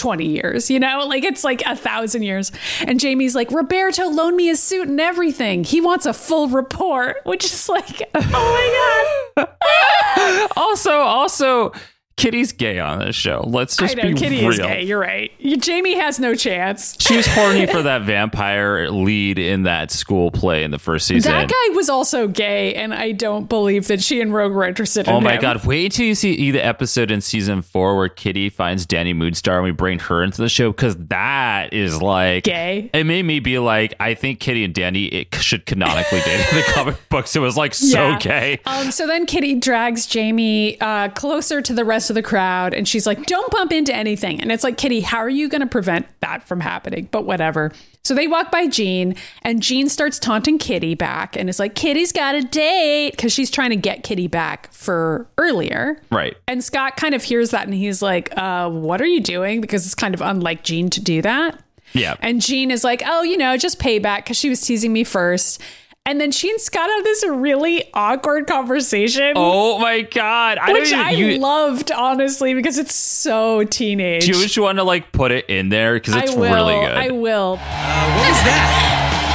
20 0.00 0.26
years, 0.26 0.70
you 0.70 0.80
know? 0.80 1.04
Like 1.06 1.24
it's 1.24 1.44
like 1.44 1.62
a 1.66 1.76
thousand 1.76 2.22
years. 2.22 2.50
And 2.80 2.98
Jamie's 2.98 3.34
like, 3.34 3.52
Roberto 3.52 4.08
loaned 4.08 4.36
me 4.36 4.46
his 4.46 4.62
suit 4.62 4.88
and 4.88 5.00
everything. 5.00 5.62
He 5.62 5.80
wants 5.80 6.06
a 6.06 6.14
full 6.14 6.48
report, 6.48 7.18
which 7.24 7.44
is 7.44 7.68
like, 7.68 8.02
oh 8.14 9.36
my 9.36 9.46
God. 9.46 10.50
also, 10.56 10.92
also, 10.92 11.72
Kitty's 12.20 12.52
gay 12.52 12.78
on 12.78 12.98
this 13.00 13.16
show. 13.16 13.44
Let's 13.46 13.76
just 13.76 13.96
I 13.98 14.02
know, 14.02 14.08
be 14.08 14.14
Kitty 14.14 14.40
real. 14.40 14.50
is 14.50 14.58
gay. 14.58 14.82
You're 14.82 14.98
right. 15.00 15.32
Jamie 15.60 15.94
has 15.96 16.18
no 16.20 16.34
chance. 16.34 16.96
She 17.00 17.16
was 17.16 17.26
horny 17.26 17.66
for 17.66 17.82
that 17.84 18.02
vampire 18.02 18.90
lead 18.90 19.38
in 19.38 19.64
that 19.64 19.90
school 19.90 20.30
play 20.30 20.64
in 20.64 20.70
the 20.70 20.78
first 20.78 21.06
season. 21.06 21.32
That 21.32 21.48
guy 21.48 21.74
was 21.74 21.88
also 21.88 22.28
gay, 22.28 22.74
and 22.74 22.92
I 22.94 23.12
don't 23.12 23.48
believe 23.48 23.86
that 23.88 24.02
she 24.02 24.20
and 24.20 24.32
Rogue 24.34 24.52
were 24.52 24.64
interested 24.64 25.08
in 25.08 25.14
Oh 25.14 25.20
my 25.20 25.34
him. 25.34 25.40
god! 25.40 25.64
Wait 25.64 25.86
until 25.86 26.06
you 26.06 26.14
see 26.14 26.50
the 26.50 26.64
episode 26.64 27.10
in 27.10 27.20
season 27.20 27.62
four 27.62 27.96
where 27.96 28.08
Kitty 28.08 28.50
finds 28.50 28.86
Dani 28.86 29.14
Moonstar 29.14 29.54
and 29.56 29.64
we 29.64 29.70
bring 29.70 29.98
her 30.00 30.22
into 30.22 30.42
the 30.42 30.48
show 30.48 30.70
because 30.72 30.96
that 31.08 31.72
is 31.72 32.00
like 32.02 32.44
Gay. 32.44 32.90
It 32.92 33.04
made 33.04 33.24
me 33.24 33.40
be 33.40 33.58
like, 33.58 33.94
I 34.00 34.14
think 34.14 34.40
Kitty 34.40 34.64
and 34.64 34.74
Dani 34.74 35.10
it 35.12 35.34
should 35.36 35.64
canonically 35.66 36.20
date 36.20 36.40
in 36.50 36.56
the 36.56 36.62
comic 36.72 36.96
books. 37.08 37.34
It 37.36 37.40
was 37.40 37.56
like 37.56 37.74
so 37.74 38.10
Yeah. 38.10 38.18
gay. 38.18 38.60
Um, 38.66 38.90
so 38.90 39.06
then 39.06 39.26
Kitty 39.26 39.54
drags 39.56 40.06
Jamie 40.06 40.80
uh, 40.80 41.08
closer 41.10 41.60
to 41.62 41.72
the 41.72 41.84
rest 41.84 42.09
of 42.10 42.14
the 42.14 42.22
crowd, 42.22 42.74
and 42.74 42.86
she's 42.86 43.06
like, 43.06 43.26
"Don't 43.26 43.50
bump 43.50 43.72
into 43.72 43.94
anything." 43.94 44.40
And 44.40 44.52
it's 44.52 44.64
like, 44.64 44.76
Kitty, 44.76 45.00
how 45.00 45.18
are 45.18 45.28
you 45.28 45.48
going 45.48 45.60
to 45.60 45.66
prevent 45.66 46.06
that 46.20 46.42
from 46.42 46.60
happening? 46.60 47.08
But 47.10 47.24
whatever. 47.24 47.72
So 48.02 48.14
they 48.14 48.26
walk 48.26 48.50
by 48.50 48.66
Jean, 48.66 49.14
and 49.42 49.62
Jean 49.62 49.88
starts 49.88 50.18
taunting 50.18 50.58
Kitty 50.58 50.94
back, 50.94 51.36
and 51.36 51.48
it's 51.48 51.58
like, 51.58 51.74
"Kitty's 51.74 52.12
got 52.12 52.34
a 52.34 52.42
date," 52.42 53.12
because 53.12 53.32
she's 53.32 53.50
trying 53.50 53.70
to 53.70 53.76
get 53.76 54.02
Kitty 54.02 54.26
back 54.26 54.72
for 54.72 55.26
earlier. 55.38 56.02
Right. 56.10 56.36
And 56.48 56.62
Scott 56.62 56.96
kind 56.96 57.14
of 57.14 57.22
hears 57.22 57.50
that, 57.50 57.64
and 57.64 57.74
he's 57.74 58.02
like, 58.02 58.36
uh, 58.36 58.68
"What 58.68 59.00
are 59.00 59.06
you 59.06 59.20
doing?" 59.20 59.60
Because 59.60 59.86
it's 59.86 59.94
kind 59.94 60.14
of 60.14 60.20
unlike 60.20 60.64
Jean 60.64 60.90
to 60.90 61.00
do 61.00 61.22
that. 61.22 61.62
Yeah. 61.92 62.14
And 62.20 62.40
Jean 62.40 62.70
is 62.70 62.84
like, 62.84 63.02
oh, 63.04 63.22
you 63.22 63.36
know, 63.36 63.56
just 63.56 63.78
payback 63.78 64.18
because 64.18 64.36
she 64.36 64.48
was 64.48 64.60
teasing 64.60 64.92
me 64.92 65.04
first. 65.04 65.60
And 66.06 66.18
then 66.18 66.32
she 66.32 66.48
and 66.50 66.58
Scott 66.58 66.88
have 66.88 67.04
this 67.04 67.24
really 67.28 67.84
awkward 67.92 68.46
conversation, 68.48 69.34
oh 69.36 69.78
my 69.78 70.00
god! 70.00 70.56
I 70.58 70.72
which 70.72 70.90
don't 70.90 71.06
I 71.06 71.10
you, 71.12 71.38
loved, 71.38 71.92
honestly, 71.92 72.54
because 72.54 72.78
it's 72.78 72.94
so 72.96 73.64
teenage. 73.64 74.22
do 74.24 74.28
you 74.32 74.42
just 74.42 74.56
want 74.58 74.78
to 74.78 74.82
like 74.82 75.12
put 75.12 75.30
it 75.30 75.44
in 75.52 75.68
there 75.68 75.94
because 75.94 76.16
it's 76.16 76.32
I 76.32 76.34
will. 76.34 76.50
really 76.56 76.74
good. 76.80 76.96
I 76.96 77.10
will. 77.12 77.60
What 77.60 78.26
was 78.32 78.40
that? 78.48 78.64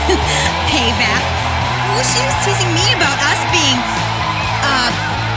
Payback. 0.74 1.24
Well, 1.94 2.04
she 2.04 2.20
was 2.26 2.36
teasing 2.44 2.74
me 2.74 2.86
about 2.98 3.14
us 3.24 3.40
being, 3.54 3.80
uh, 4.66 4.90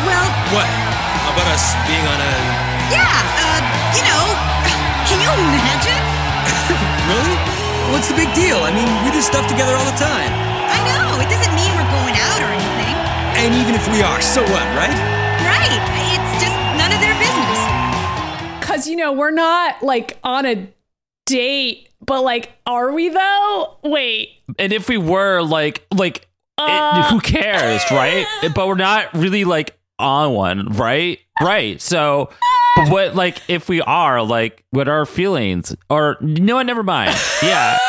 well, 0.09 0.26
What? 0.57 0.66
How 0.66 1.30
about 1.36 1.48
us 1.55 1.76
being 1.86 2.02
on 2.09 2.18
a. 2.24 2.32
yeah, 2.88 3.05
uh, 3.05 3.61
you 3.94 4.02
know, 4.09 4.24
can 5.07 5.20
you 5.20 5.28
imagine? 5.28 6.02
really? 7.12 7.36
What's 7.92 8.09
the 8.09 8.16
big 8.16 8.32
deal? 8.34 8.59
I 8.64 8.72
mean, 8.72 8.88
we 9.05 9.12
do 9.12 9.20
stuff 9.20 9.46
together 9.46 9.76
all 9.76 9.84
the 9.86 10.00
time. 10.00 10.57
And 13.41 13.55
even 13.55 13.74
if 13.74 13.86
we 13.93 14.03
are, 14.03 14.20
so 14.20 14.43
what, 14.43 14.51
right? 14.76 14.91
Right. 14.91 15.80
It's 16.12 16.43
just 16.43 16.57
none 16.76 16.93
of 16.93 17.01
their 17.01 17.14
business. 17.18 18.66
Cause 18.66 18.89
you 18.89 18.97
know, 18.97 19.12
we're 19.12 19.30
not 19.30 19.82
like 19.82 20.18
on 20.24 20.45
a 20.45 20.68
date, 21.24 21.89
but 22.05 22.22
like, 22.22 22.53
are 22.66 22.93
we 22.93 23.09
though? 23.09 23.76
Wait. 23.84 24.30
And 24.59 24.72
if 24.72 24.89
we 24.89 24.99
were 24.99 25.41
like 25.43 25.86
like 25.95 26.26
Uh. 26.59 27.05
it, 27.07 27.12
who 27.12 27.20
cares, 27.20 27.82
right? 27.91 28.26
but 28.55 28.66
we're 28.66 28.74
not 28.74 29.14
really 29.14 29.45
like 29.45 29.78
on 30.01 30.32
one, 30.32 30.68
right? 30.72 31.18
Right. 31.41 31.80
So 31.80 32.30
but 32.76 32.91
what 32.91 33.14
like 33.14 33.39
if 33.49 33.68
we 33.68 33.80
are 33.80 34.20
like 34.22 34.64
what 34.70 34.89
are 34.89 34.99
our 34.99 35.07
feelings? 35.07 35.76
Or 35.89 36.16
no 36.20 36.57
what, 36.57 36.66
never 36.66 36.82
mind. 36.82 37.16
Yeah. 37.43 37.78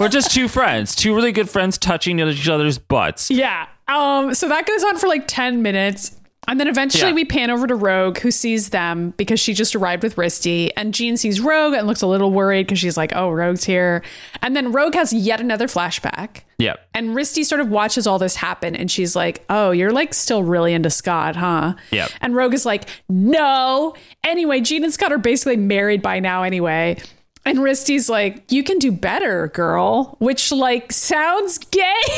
We're 0.00 0.08
just 0.08 0.30
two 0.32 0.48
friends, 0.48 0.94
two 0.94 1.14
really 1.14 1.32
good 1.32 1.48
friends 1.48 1.78
touching 1.78 2.18
each 2.20 2.48
other's 2.48 2.78
butts. 2.78 3.30
Yeah. 3.30 3.66
Um, 3.88 4.34
so 4.34 4.48
that 4.48 4.66
goes 4.66 4.82
on 4.84 4.96
for 4.98 5.06
like 5.08 5.24
10 5.26 5.62
minutes. 5.62 6.18
And 6.46 6.60
then 6.60 6.68
eventually 6.68 7.08
Yeah. 7.08 7.14
we 7.14 7.24
pan 7.24 7.48
over 7.50 7.66
to 7.66 7.74
Rogue, 7.74 8.18
who 8.18 8.30
sees 8.30 8.68
them 8.68 9.14
because 9.16 9.40
she 9.40 9.54
just 9.54 9.74
arrived 9.74 10.02
with 10.02 10.16
Risty. 10.16 10.70
And 10.76 10.92
Jean 10.92 11.16
sees 11.16 11.40
Rogue 11.40 11.72
and 11.72 11.86
looks 11.86 12.02
a 12.02 12.06
little 12.06 12.30
worried 12.32 12.66
because 12.66 12.78
she's 12.78 12.98
like, 12.98 13.12
oh, 13.16 13.30
Rogue's 13.30 13.64
here. 13.64 14.02
And 14.42 14.54
then 14.54 14.70
Rogue 14.70 14.92
has 14.94 15.10
yet 15.14 15.40
another 15.40 15.66
flashback. 15.68 16.40
Yeah. 16.58 16.74
And 16.92 17.10
Risty 17.16 17.46
sort 17.46 17.62
of 17.62 17.70
watches 17.70 18.06
all 18.06 18.18
this 18.18 18.36
happen 18.36 18.76
and 18.76 18.90
she's 18.90 19.16
like, 19.16 19.42
Oh, 19.48 19.70
you're 19.70 19.90
like 19.92 20.12
still 20.12 20.42
really 20.42 20.74
into 20.74 20.90
Scott, 20.90 21.34
huh? 21.34 21.74
Yep. 21.92 22.10
And 22.20 22.36
Rogue 22.36 22.52
is 22.52 22.66
like, 22.66 22.90
No. 23.08 23.94
Anyway, 24.22 24.60
Jean 24.60 24.84
and 24.84 24.92
Scott 24.92 25.12
are 25.12 25.18
basically 25.18 25.56
married 25.56 26.02
by 26.02 26.20
now 26.20 26.42
anyway. 26.42 26.98
And 27.46 27.58
Risty's 27.58 28.08
like, 28.08 28.50
You 28.50 28.62
can 28.64 28.78
do 28.78 28.90
better, 28.90 29.48
girl, 29.48 30.16
which 30.18 30.50
like 30.50 30.92
sounds 30.92 31.58
gay. 31.58 31.82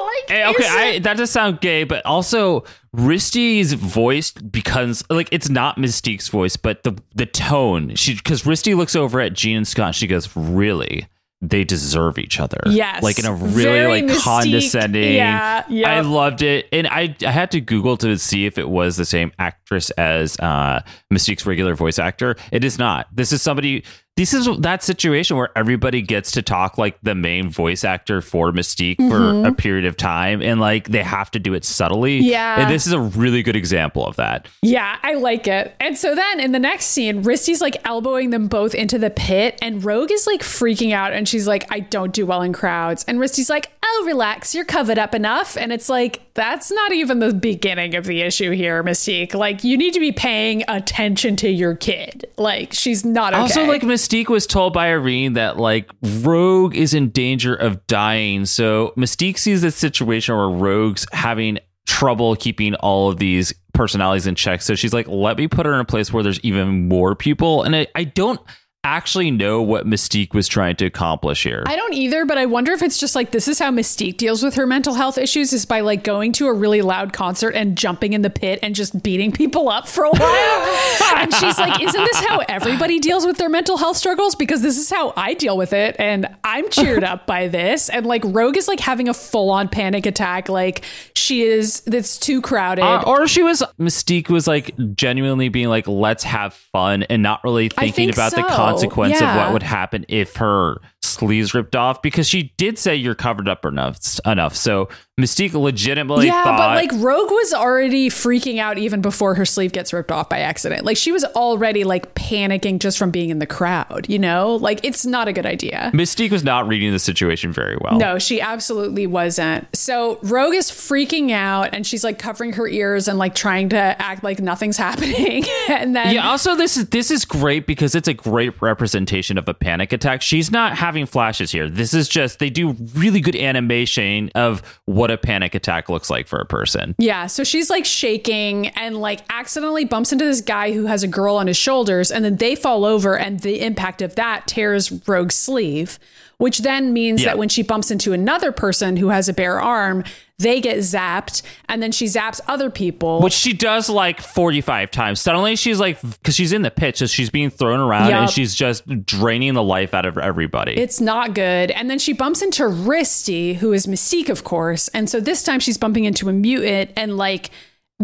like, 0.00 0.30
Eh, 0.30 0.50
okay, 0.50 0.68
I, 0.68 0.98
that 1.00 1.16
does 1.16 1.30
sound 1.30 1.60
gay, 1.60 1.84
but 1.84 2.04
also 2.04 2.64
Risty's 2.92 3.72
voice 3.74 4.32
becomes 4.32 5.04
like 5.10 5.28
it's 5.32 5.48
not 5.48 5.76
Mystique's 5.76 6.28
voice, 6.28 6.56
but 6.56 6.82
the 6.82 7.00
the 7.14 7.26
tone. 7.26 7.94
She 7.94 8.14
because 8.14 8.42
Risty 8.42 8.76
looks 8.76 8.96
over 8.96 9.20
at 9.20 9.32
Jean 9.32 9.58
and 9.58 9.68
Scott, 9.68 9.94
she 9.94 10.06
goes, 10.06 10.34
"Really." 10.36 11.06
They 11.40 11.62
deserve 11.62 12.18
each 12.18 12.40
other. 12.40 12.58
Yes. 12.66 13.00
Like 13.00 13.20
in 13.20 13.24
a 13.24 13.32
really 13.32 13.62
Very 13.62 14.02
like 14.02 14.04
Mystique. 14.06 14.24
condescending. 14.24 15.14
Yeah, 15.14 15.62
yep. 15.68 15.86
I 15.86 16.00
loved 16.00 16.42
it. 16.42 16.66
And 16.72 16.88
I 16.88 17.14
I 17.24 17.30
had 17.30 17.52
to 17.52 17.60
Google 17.60 17.96
to 17.98 18.18
see 18.18 18.44
if 18.44 18.58
it 18.58 18.68
was 18.68 18.96
the 18.96 19.04
same 19.04 19.30
actress 19.38 19.90
as 19.90 20.36
uh 20.40 20.82
Mystique's 21.12 21.46
regular 21.46 21.76
voice 21.76 22.00
actor. 22.00 22.34
It 22.50 22.64
is 22.64 22.76
not. 22.76 23.06
This 23.14 23.30
is 23.32 23.40
somebody 23.40 23.84
this 24.18 24.34
is 24.34 24.48
that 24.58 24.82
situation 24.82 25.36
where 25.36 25.50
everybody 25.54 26.02
gets 26.02 26.32
to 26.32 26.42
talk 26.42 26.76
like 26.76 26.98
the 27.04 27.14
main 27.14 27.48
voice 27.48 27.84
actor 27.84 28.20
for 28.20 28.50
Mystique 28.50 28.96
for 28.96 29.46
a 29.46 29.52
period 29.52 29.84
of 29.84 29.96
time 29.96 30.42
and 30.42 30.58
like 30.58 30.88
they 30.88 31.04
have 31.04 31.30
to 31.30 31.38
do 31.38 31.54
it 31.54 31.64
subtly. 31.64 32.18
Mm-hmm. 32.18 32.30
Yeah. 32.30 32.60
And 32.60 32.68
this 32.68 32.84
is 32.88 32.92
a 32.92 32.98
really 32.98 33.44
good 33.44 33.54
example 33.54 34.04
of 34.04 34.16
that. 34.16 34.48
Yeah, 34.60 34.98
I 35.04 35.14
like 35.14 35.46
it. 35.46 35.72
And 35.78 35.96
so 35.96 36.16
then 36.16 36.40
in 36.40 36.50
the 36.50 36.58
next 36.58 36.86
scene, 36.86 37.22
Risty's 37.22 37.60
like 37.60 37.76
elbowing 37.84 38.30
them 38.30 38.48
both 38.48 38.74
into 38.74 38.98
the 38.98 39.10
pit, 39.10 39.56
and 39.62 39.84
Rogue 39.84 40.10
is 40.10 40.26
like 40.26 40.40
freaking 40.40 40.92
out, 40.92 41.12
and 41.12 41.28
she's 41.28 41.46
like, 41.46 41.72
I 41.72 41.78
don't 41.78 42.12
do 42.12 42.26
well 42.26 42.42
in 42.42 42.52
crowds. 42.52 43.04
And 43.06 43.20
Risty's 43.20 43.48
like, 43.48 43.70
Oh, 43.90 44.04
relax, 44.06 44.54
you're 44.54 44.66
covered 44.66 44.98
up 44.98 45.14
enough. 45.14 45.56
And 45.56 45.72
it's 45.72 45.88
like, 45.88 46.20
that's 46.34 46.70
not 46.70 46.92
even 46.92 47.20
the 47.20 47.32
beginning 47.32 47.94
of 47.94 48.04
the 48.04 48.20
issue 48.20 48.50
here, 48.50 48.84
Mystique. 48.84 49.32
Like, 49.32 49.64
you 49.64 49.78
need 49.78 49.94
to 49.94 50.00
be 50.00 50.12
paying 50.12 50.62
attention 50.68 51.36
to 51.36 51.48
your 51.48 51.74
kid. 51.74 52.28
Like, 52.36 52.74
she's 52.74 53.04
not 53.04 53.32
okay. 53.32 53.40
Also, 53.40 53.64
like 53.64 53.80
Mystique 53.82 54.07
was 54.28 54.46
told 54.46 54.72
by 54.72 54.88
Irene 54.88 55.34
that 55.34 55.58
like 55.58 55.90
Rogue 56.20 56.74
is 56.74 56.94
in 56.94 57.10
danger 57.10 57.54
of 57.54 57.86
dying. 57.86 58.46
So 58.46 58.92
Mystique 58.96 59.38
sees 59.38 59.62
this 59.62 59.76
situation 59.76 60.36
where 60.36 60.48
Rogue's 60.48 61.06
having 61.12 61.58
trouble 61.86 62.36
keeping 62.36 62.74
all 62.76 63.10
of 63.10 63.18
these 63.18 63.52
personalities 63.74 64.26
in 64.26 64.34
check. 64.34 64.62
So 64.62 64.74
she's 64.74 64.92
like, 64.92 65.08
let 65.08 65.36
me 65.36 65.48
put 65.48 65.66
her 65.66 65.74
in 65.74 65.80
a 65.80 65.84
place 65.84 66.12
where 66.12 66.22
there's 66.22 66.40
even 66.40 66.88
more 66.88 67.14
people. 67.14 67.62
And 67.62 67.74
I, 67.74 67.86
I 67.94 68.04
don't 68.04 68.40
actually 68.84 69.30
know 69.30 69.60
what 69.60 69.86
Mystique 69.86 70.32
was 70.32 70.46
trying 70.46 70.76
to 70.76 70.86
accomplish 70.86 71.42
here. 71.42 71.64
I 71.66 71.76
don't 71.76 71.94
either, 71.94 72.24
but 72.24 72.38
I 72.38 72.46
wonder 72.46 72.72
if 72.72 72.82
it's 72.82 72.96
just 72.96 73.14
like 73.14 73.32
this 73.32 73.48
is 73.48 73.58
how 73.58 73.70
Mystique 73.70 74.16
deals 74.16 74.42
with 74.42 74.54
her 74.54 74.66
mental 74.66 74.94
health 74.94 75.18
issues 75.18 75.52
is 75.52 75.66
by 75.66 75.80
like 75.80 76.04
going 76.04 76.32
to 76.34 76.46
a 76.46 76.52
really 76.52 76.80
loud 76.80 77.12
concert 77.12 77.50
and 77.54 77.76
jumping 77.76 78.12
in 78.12 78.22
the 78.22 78.30
pit 78.30 78.60
and 78.62 78.74
just 78.74 79.02
beating 79.02 79.32
people 79.32 79.68
up 79.68 79.88
for 79.88 80.04
a 80.04 80.10
while. 80.10 80.78
and 81.16 81.34
she's 81.34 81.58
like, 81.58 81.80
Isn't 81.82 82.04
this 82.04 82.24
how 82.26 82.38
everybody 82.48 83.00
deals 83.00 83.26
with 83.26 83.36
their 83.36 83.48
mental 83.48 83.76
health 83.76 83.96
struggles? 83.96 84.34
Because 84.34 84.62
this 84.62 84.78
is 84.78 84.88
how 84.90 85.12
I 85.16 85.34
deal 85.34 85.56
with 85.56 85.72
it. 85.72 85.96
And 85.98 86.28
I'm 86.44 86.68
cheered 86.70 87.04
up 87.04 87.26
by 87.26 87.48
this. 87.48 87.88
And 87.88 88.06
like 88.06 88.22
Rogue 88.24 88.56
is 88.56 88.68
like 88.68 88.80
having 88.80 89.08
a 89.08 89.14
full 89.14 89.50
on 89.50 89.68
panic 89.68 90.06
attack. 90.06 90.48
Like 90.48 90.84
she 91.14 91.42
is 91.42 91.80
that's 91.80 92.16
too 92.16 92.40
crowded. 92.40 92.84
Uh, 92.84 93.02
or 93.06 93.26
she 93.26 93.42
was 93.42 93.62
Mystique 93.78 94.28
was 94.28 94.46
like 94.46 94.74
genuinely 94.94 95.48
being 95.48 95.68
like, 95.68 95.88
let's 95.88 96.22
have 96.22 96.54
fun 96.54 97.02
and 97.04 97.22
not 97.22 97.42
really 97.42 97.68
thinking 97.68 97.92
think 97.92 98.12
about 98.12 98.30
the 98.32 98.42
so, 98.42 98.67
consequence 98.72 99.20
of 99.20 99.36
what 99.36 99.52
would 99.52 99.62
happen 99.62 100.04
if 100.08 100.36
her 100.36 100.80
sleeves 101.02 101.54
ripped 101.54 101.76
off 101.76 102.02
because 102.02 102.28
she 102.28 102.52
did 102.56 102.78
say 102.78 102.94
you're 102.94 103.14
covered 103.14 103.48
up 103.48 103.64
enough 103.64 103.98
enough. 104.26 104.54
So 104.54 104.88
Mystique 105.18 105.52
legitimately 105.52 106.26
yeah, 106.26 106.44
thought 106.44 106.58
but 106.58 106.76
like 106.76 106.90
Rogue 107.02 107.30
was 107.30 107.52
already 107.52 108.08
freaking 108.08 108.58
out 108.58 108.78
even 108.78 109.00
before 109.00 109.34
her 109.34 109.44
sleeve 109.44 109.72
gets 109.72 109.92
ripped 109.92 110.12
off 110.12 110.28
by 110.28 110.38
accident. 110.40 110.84
Like 110.84 110.96
she 110.96 111.10
was 111.10 111.24
already 111.24 111.82
like 111.84 112.14
panicking 112.14 112.78
just 112.78 112.98
from 112.98 113.10
being 113.10 113.30
in 113.30 113.38
the 113.40 113.46
crowd, 113.46 114.06
you 114.08 114.18
know? 114.18 114.56
Like 114.56 114.80
it's 114.84 115.04
not 115.04 115.26
a 115.26 115.32
good 115.32 115.46
idea. 115.46 115.90
Mystique 115.92 116.30
was 116.30 116.44
not 116.44 116.68
reading 116.68 116.92
the 116.92 117.00
situation 117.00 117.52
very 117.52 117.76
well. 117.80 117.98
No, 117.98 118.18
she 118.18 118.40
absolutely 118.40 119.06
wasn't. 119.06 119.66
So 119.74 120.20
Rogue 120.22 120.54
is 120.54 120.70
freaking 120.70 121.32
out 121.32 121.70
and 121.72 121.86
she's 121.86 122.04
like 122.04 122.18
covering 122.18 122.52
her 122.52 122.68
ears 122.68 123.08
and 123.08 123.18
like 123.18 123.34
trying 123.34 123.70
to 123.70 123.76
act 123.76 124.22
like 124.22 124.40
nothing's 124.40 124.76
happening. 124.88 125.44
and 125.68 125.96
then 125.96 126.14
Yeah, 126.14 126.28
also 126.28 126.54
this 126.54 126.76
is 126.76 126.90
this 126.90 127.10
is 127.10 127.24
great 127.24 127.66
because 127.66 127.94
it's 127.94 128.08
a 128.08 128.14
great 128.14 128.60
representation 128.62 129.36
of 129.36 129.48
a 129.48 129.54
panic 129.54 129.92
attack. 129.92 130.22
She's 130.22 130.52
not 130.52 130.76
having 130.88 131.04
flashes 131.04 131.50
here. 131.50 131.68
This 131.68 131.92
is 131.92 132.08
just 132.08 132.38
they 132.38 132.48
do 132.48 132.70
really 132.94 133.20
good 133.20 133.36
animation 133.36 134.30
of 134.34 134.62
what 134.86 135.10
a 135.10 135.18
panic 135.18 135.54
attack 135.54 135.90
looks 135.90 136.08
like 136.08 136.26
for 136.26 136.38
a 136.38 136.46
person. 136.46 136.94
Yeah, 136.96 137.26
so 137.26 137.44
she's 137.44 137.68
like 137.68 137.84
shaking 137.84 138.68
and 138.68 138.96
like 138.96 139.20
accidentally 139.28 139.84
bumps 139.84 140.12
into 140.12 140.24
this 140.24 140.40
guy 140.40 140.72
who 140.72 140.86
has 140.86 141.02
a 141.02 141.06
girl 141.06 141.36
on 141.36 141.46
his 141.46 141.58
shoulders, 141.58 142.10
and 142.10 142.24
then 142.24 142.36
they 142.36 142.54
fall 142.54 142.86
over, 142.86 143.18
and 143.18 143.40
the 143.40 143.60
impact 143.60 144.00
of 144.00 144.14
that 144.14 144.46
tears 144.46 144.90
Rogue's 145.06 145.34
sleeve, 145.34 145.98
which 146.38 146.58
then 146.60 146.92
means 146.92 147.20
Yeah. 147.22 147.28
that 147.30 147.38
when 147.38 147.48
she 147.48 147.62
bumps 147.62 147.90
into 147.90 148.12
another 148.12 148.50
person 148.52 148.96
who 148.96 149.08
has 149.10 149.28
a 149.28 149.32
bare 149.32 149.60
arm, 149.60 150.02
they 150.38 150.60
get 150.60 150.78
zapped, 150.78 151.42
and 151.68 151.82
then 151.82 151.90
she 151.90 152.04
zaps 152.04 152.40
other 152.46 152.70
people. 152.70 153.20
Which 153.20 153.32
she 153.32 153.52
does 153.52 153.90
like 153.90 154.20
45 154.20 154.90
times. 154.92 155.20
Suddenly 155.20 155.56
she's 155.56 155.80
like, 155.80 156.00
because 156.00 156.36
she's 156.36 156.52
in 156.52 156.62
the 156.62 156.70
pitch, 156.70 156.98
so 156.98 157.06
she's 157.06 157.28
being 157.28 157.50
thrown 157.50 157.80
around 157.80 158.12
and 158.12 158.30
she's 158.30 158.54
just 158.54 158.84
draining 159.04 159.54
the 159.54 159.62
life 159.64 159.94
out 159.94 160.06
of 160.06 160.16
everybody. 160.16 160.74
It's 160.78 161.00
not 161.00 161.34
good. 161.34 161.72
And 161.72 161.90
then 161.90 161.98
she 161.98 162.12
bumps 162.12 162.40
into 162.40 162.62
Risty, 162.62 163.56
who 163.56 163.72
is 163.72 163.86
Mystique, 163.86 164.28
of 164.28 164.44
course. 164.44 164.86
And 164.88 165.10
so 165.10 165.18
this 165.18 165.42
time 165.42 165.58
she's 165.58 165.76
bumping 165.76 166.04
into 166.04 166.28
a 166.28 166.32
mutant 166.32 166.92
and 166.96 167.16
like 167.16 167.50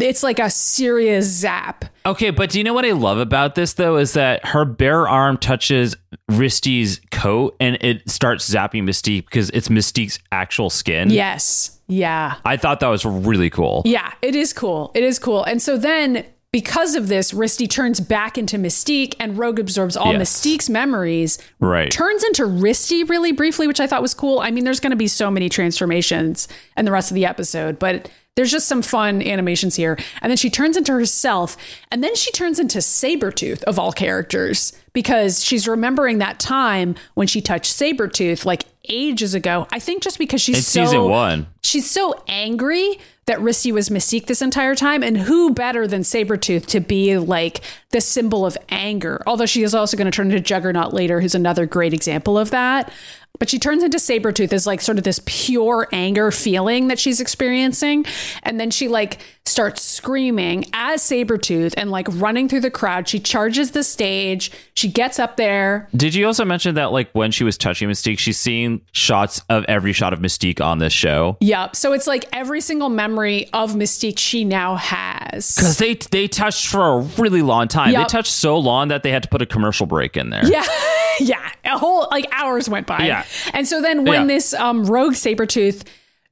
it's 0.01 0.22
like 0.22 0.38
a 0.38 0.51
serious 0.51 1.26
zap. 1.26 1.84
okay, 2.07 2.30
but 2.30 2.51
do 2.51 2.59
you 2.59 2.64
know 2.64 2.74
what 2.74 2.84
I 2.84 2.92
love 2.92 3.18
about 3.18 3.55
this 3.55 3.74
though? 3.74 3.97
Is 3.97 4.14
that 4.14 4.45
her 4.47 4.64
bare 4.64 5.09
arm 5.09 5.36
touches 5.38 5.97
Risty's 6.30 7.01
coat 7.11 7.57
and 7.61 7.76
it 7.80 8.09
starts 8.11 8.49
zapping 8.53 8.82
Mystique 8.84 9.26
because 9.26 9.51
it's 9.51 9.68
Mystique's 9.68 10.18
actual 10.32 10.70
skin. 10.70 11.11
Yes. 11.11 11.78
Yeah. 11.86 12.36
I 12.45 12.57
thought 12.57 12.80
that 12.80 12.88
was 12.88 13.05
really 13.05 13.51
cool. 13.51 13.82
Yeah, 13.84 14.12
it 14.22 14.34
is 14.34 14.53
cool. 14.53 14.90
It 14.95 15.05
is 15.05 15.18
cool. 15.18 15.45
And 15.45 15.61
so 15.61 15.76
then 15.76 16.24
because 16.51 16.95
of 16.95 17.09
this, 17.09 17.32
Risty 17.32 17.68
turns 17.68 18.01
back 18.01 18.38
into 18.38 18.57
Mystique 18.57 19.14
and 19.20 19.36
Rogue 19.36 19.59
absorbs 19.59 19.97
all 19.97 20.12
Yes. 20.12 20.22
Mystique's 20.22 20.70
memories. 20.70 21.36
Right. 21.61 21.90
Turns 21.90 22.22
into 22.24 22.45
Risty 22.45 23.07
really 23.09 23.32
briefly, 23.32 23.66
which 23.66 23.80
I 23.80 23.86
thought 23.86 24.03
was 24.03 24.14
cool. 24.14 24.38
I 24.40 24.51
mean, 24.51 24.64
there's 24.64 24.80
going 24.80 24.92
to 24.92 24.97
be 24.97 25.09
so 25.09 25.30
many 25.30 25.49
transformations 25.49 26.49
in 26.76 26.84
the 26.84 26.92
rest 26.92 27.11
of 27.11 27.16
the 27.16 27.26
episode, 27.26 27.78
but 27.78 28.09
there's 28.37 28.51
just 28.51 28.66
some 28.66 28.82
fun 28.82 29.22
animations 29.22 29.76
here. 29.76 29.99
And 30.20 30.30
then 30.30 30.37
she 30.37 30.51
turns 30.51 30.76
into 30.76 30.93
herself, 30.93 31.57
and 31.91 32.03
then 32.03 32.14
she 32.14 32.30
turns 32.32 32.59
into 32.59 32.78
Sabretooth 32.78 33.62
of 33.64 33.78
all 33.78 33.93
characters 33.93 34.72
because 34.93 35.43
she's 35.45 35.68
remembering 35.68 36.18
that 36.18 36.39
time 36.39 36.95
when 37.14 37.26
she 37.26 37.41
touched 37.41 37.72
Sabretooth 37.72 38.45
like 38.45 38.64
ages 38.89 39.35
ago. 39.35 39.66
I 39.72 39.78
think 39.78 40.03
just 40.03 40.18
because 40.18 40.41
she's 40.41 40.57
In 40.59 40.62
so 40.62 40.85
season 40.85 41.05
one. 41.05 41.47
she's 41.62 41.91
so 41.91 42.22
angry 42.28 42.99
that 43.26 43.39
Risty 43.39 43.72
was 43.72 43.89
Mystique 43.89 44.26
this 44.26 44.43
entire 44.43 44.74
time. 44.74 45.03
And 45.03 45.16
who 45.16 45.55
better 45.55 45.87
than 45.87 46.03
Sabretooth 46.03 46.66
to 46.66 46.80
be 46.80 47.16
like 47.16 47.62
the 47.91 48.01
symbol 48.03 48.45
of 48.45 48.59
anger? 48.68 49.22
Although 49.26 49.47
she 49.47 49.62
is 49.62 49.74
also 49.74 49.97
going 49.97 50.05
to 50.05 50.11
turn 50.11 50.26
into 50.30 50.41
Juggernaut 50.41 50.93
later, 50.93 51.20
who's 51.22 51.35
another 51.35 51.64
great 51.64 51.95
example 51.95 52.37
of 52.39 52.51
that. 52.51 52.93
But 53.41 53.51
she 53.51 53.59
turns 53.59 53.82
into 53.82 53.99
Sabretooth 53.99 54.53
as 54.53 54.64
like 54.64 54.80
sort 54.80 54.97
of 54.97 55.03
this 55.05 55.20
pure 55.26 55.89
anger 55.93 56.30
feeling 56.30 56.87
that 56.89 57.01
she's 57.01 57.20
experiencing. 57.20 58.07
And 58.45 58.61
then 58.61 58.70
she 58.70 58.87
like 58.87 59.18
starts 59.45 59.82
screaming 59.82 60.64
as 60.72 61.03
Sabretooth 61.03 61.74
and 61.76 61.91
like 61.91 62.07
running 62.12 62.49
through 62.49 62.61
the 62.61 62.70
crowd. 62.70 63.09
She 63.09 63.18
charges 63.18 63.72
the 63.72 63.82
stage. 63.82 64.53
She 64.74 64.89
gets 64.89 65.18
up 65.18 65.37
there. 65.37 65.89
Did 65.97 66.14
you 66.14 66.26
also 66.26 66.45
mention 66.45 66.76
that 66.76 66.93
like 66.93 67.11
when 67.11 67.32
she 67.32 67.43
was 67.43 67.59
touching 67.59 67.89
Mystique, 67.89 68.20
she's 68.20 68.39
seeing 68.39 68.80
shots 68.93 69.43
of 69.49 69.64
every 69.64 69.93
shot 69.93 70.12
of 70.12 70.20
Mystique 70.20 70.64
on 70.64 70.78
this 70.78 70.93
show? 70.93 71.37
Yep. 71.41 71.74
So 71.74 71.93
it's 71.93 72.07
like 72.07 72.26
every 72.32 72.61
single 72.61 72.89
memory 72.89 73.49
of 73.53 73.72
Mystique 73.72 74.18
she 74.18 74.45
now 74.45 74.76
has. 74.76 75.57
Because 75.57 75.78
they 75.78 75.95
they 75.95 76.28
touched 76.28 76.68
for 76.68 76.80
a 76.80 76.99
really 77.18 77.43
long 77.43 77.66
time. 77.66 77.93
Yep. 77.93 78.01
They 78.07 78.12
touched 78.12 78.32
so 78.32 78.57
long 78.59 78.89
that 78.89 79.03
they 79.03 79.11
had 79.11 79.24
to 79.24 79.28
put 79.28 79.43
a 79.43 79.47
commercial 79.47 79.87
break 79.87 80.16
in 80.16 80.30
there. 80.30 80.47
Yeah. 80.47 80.64
yeah. 81.18 81.51
A 81.64 81.78
whole 81.78 82.07
like 82.11 82.26
hours 82.32 82.68
went 82.68 82.87
by. 82.87 83.05
Yeah. 83.05 83.24
And 83.53 83.66
so 83.66 83.81
then 83.81 84.05
when 84.05 84.22
Yeah. 84.22 84.27
this 84.35 84.55
um 84.55 84.85
rogue 84.85 85.14
Sabretooth 85.14 85.85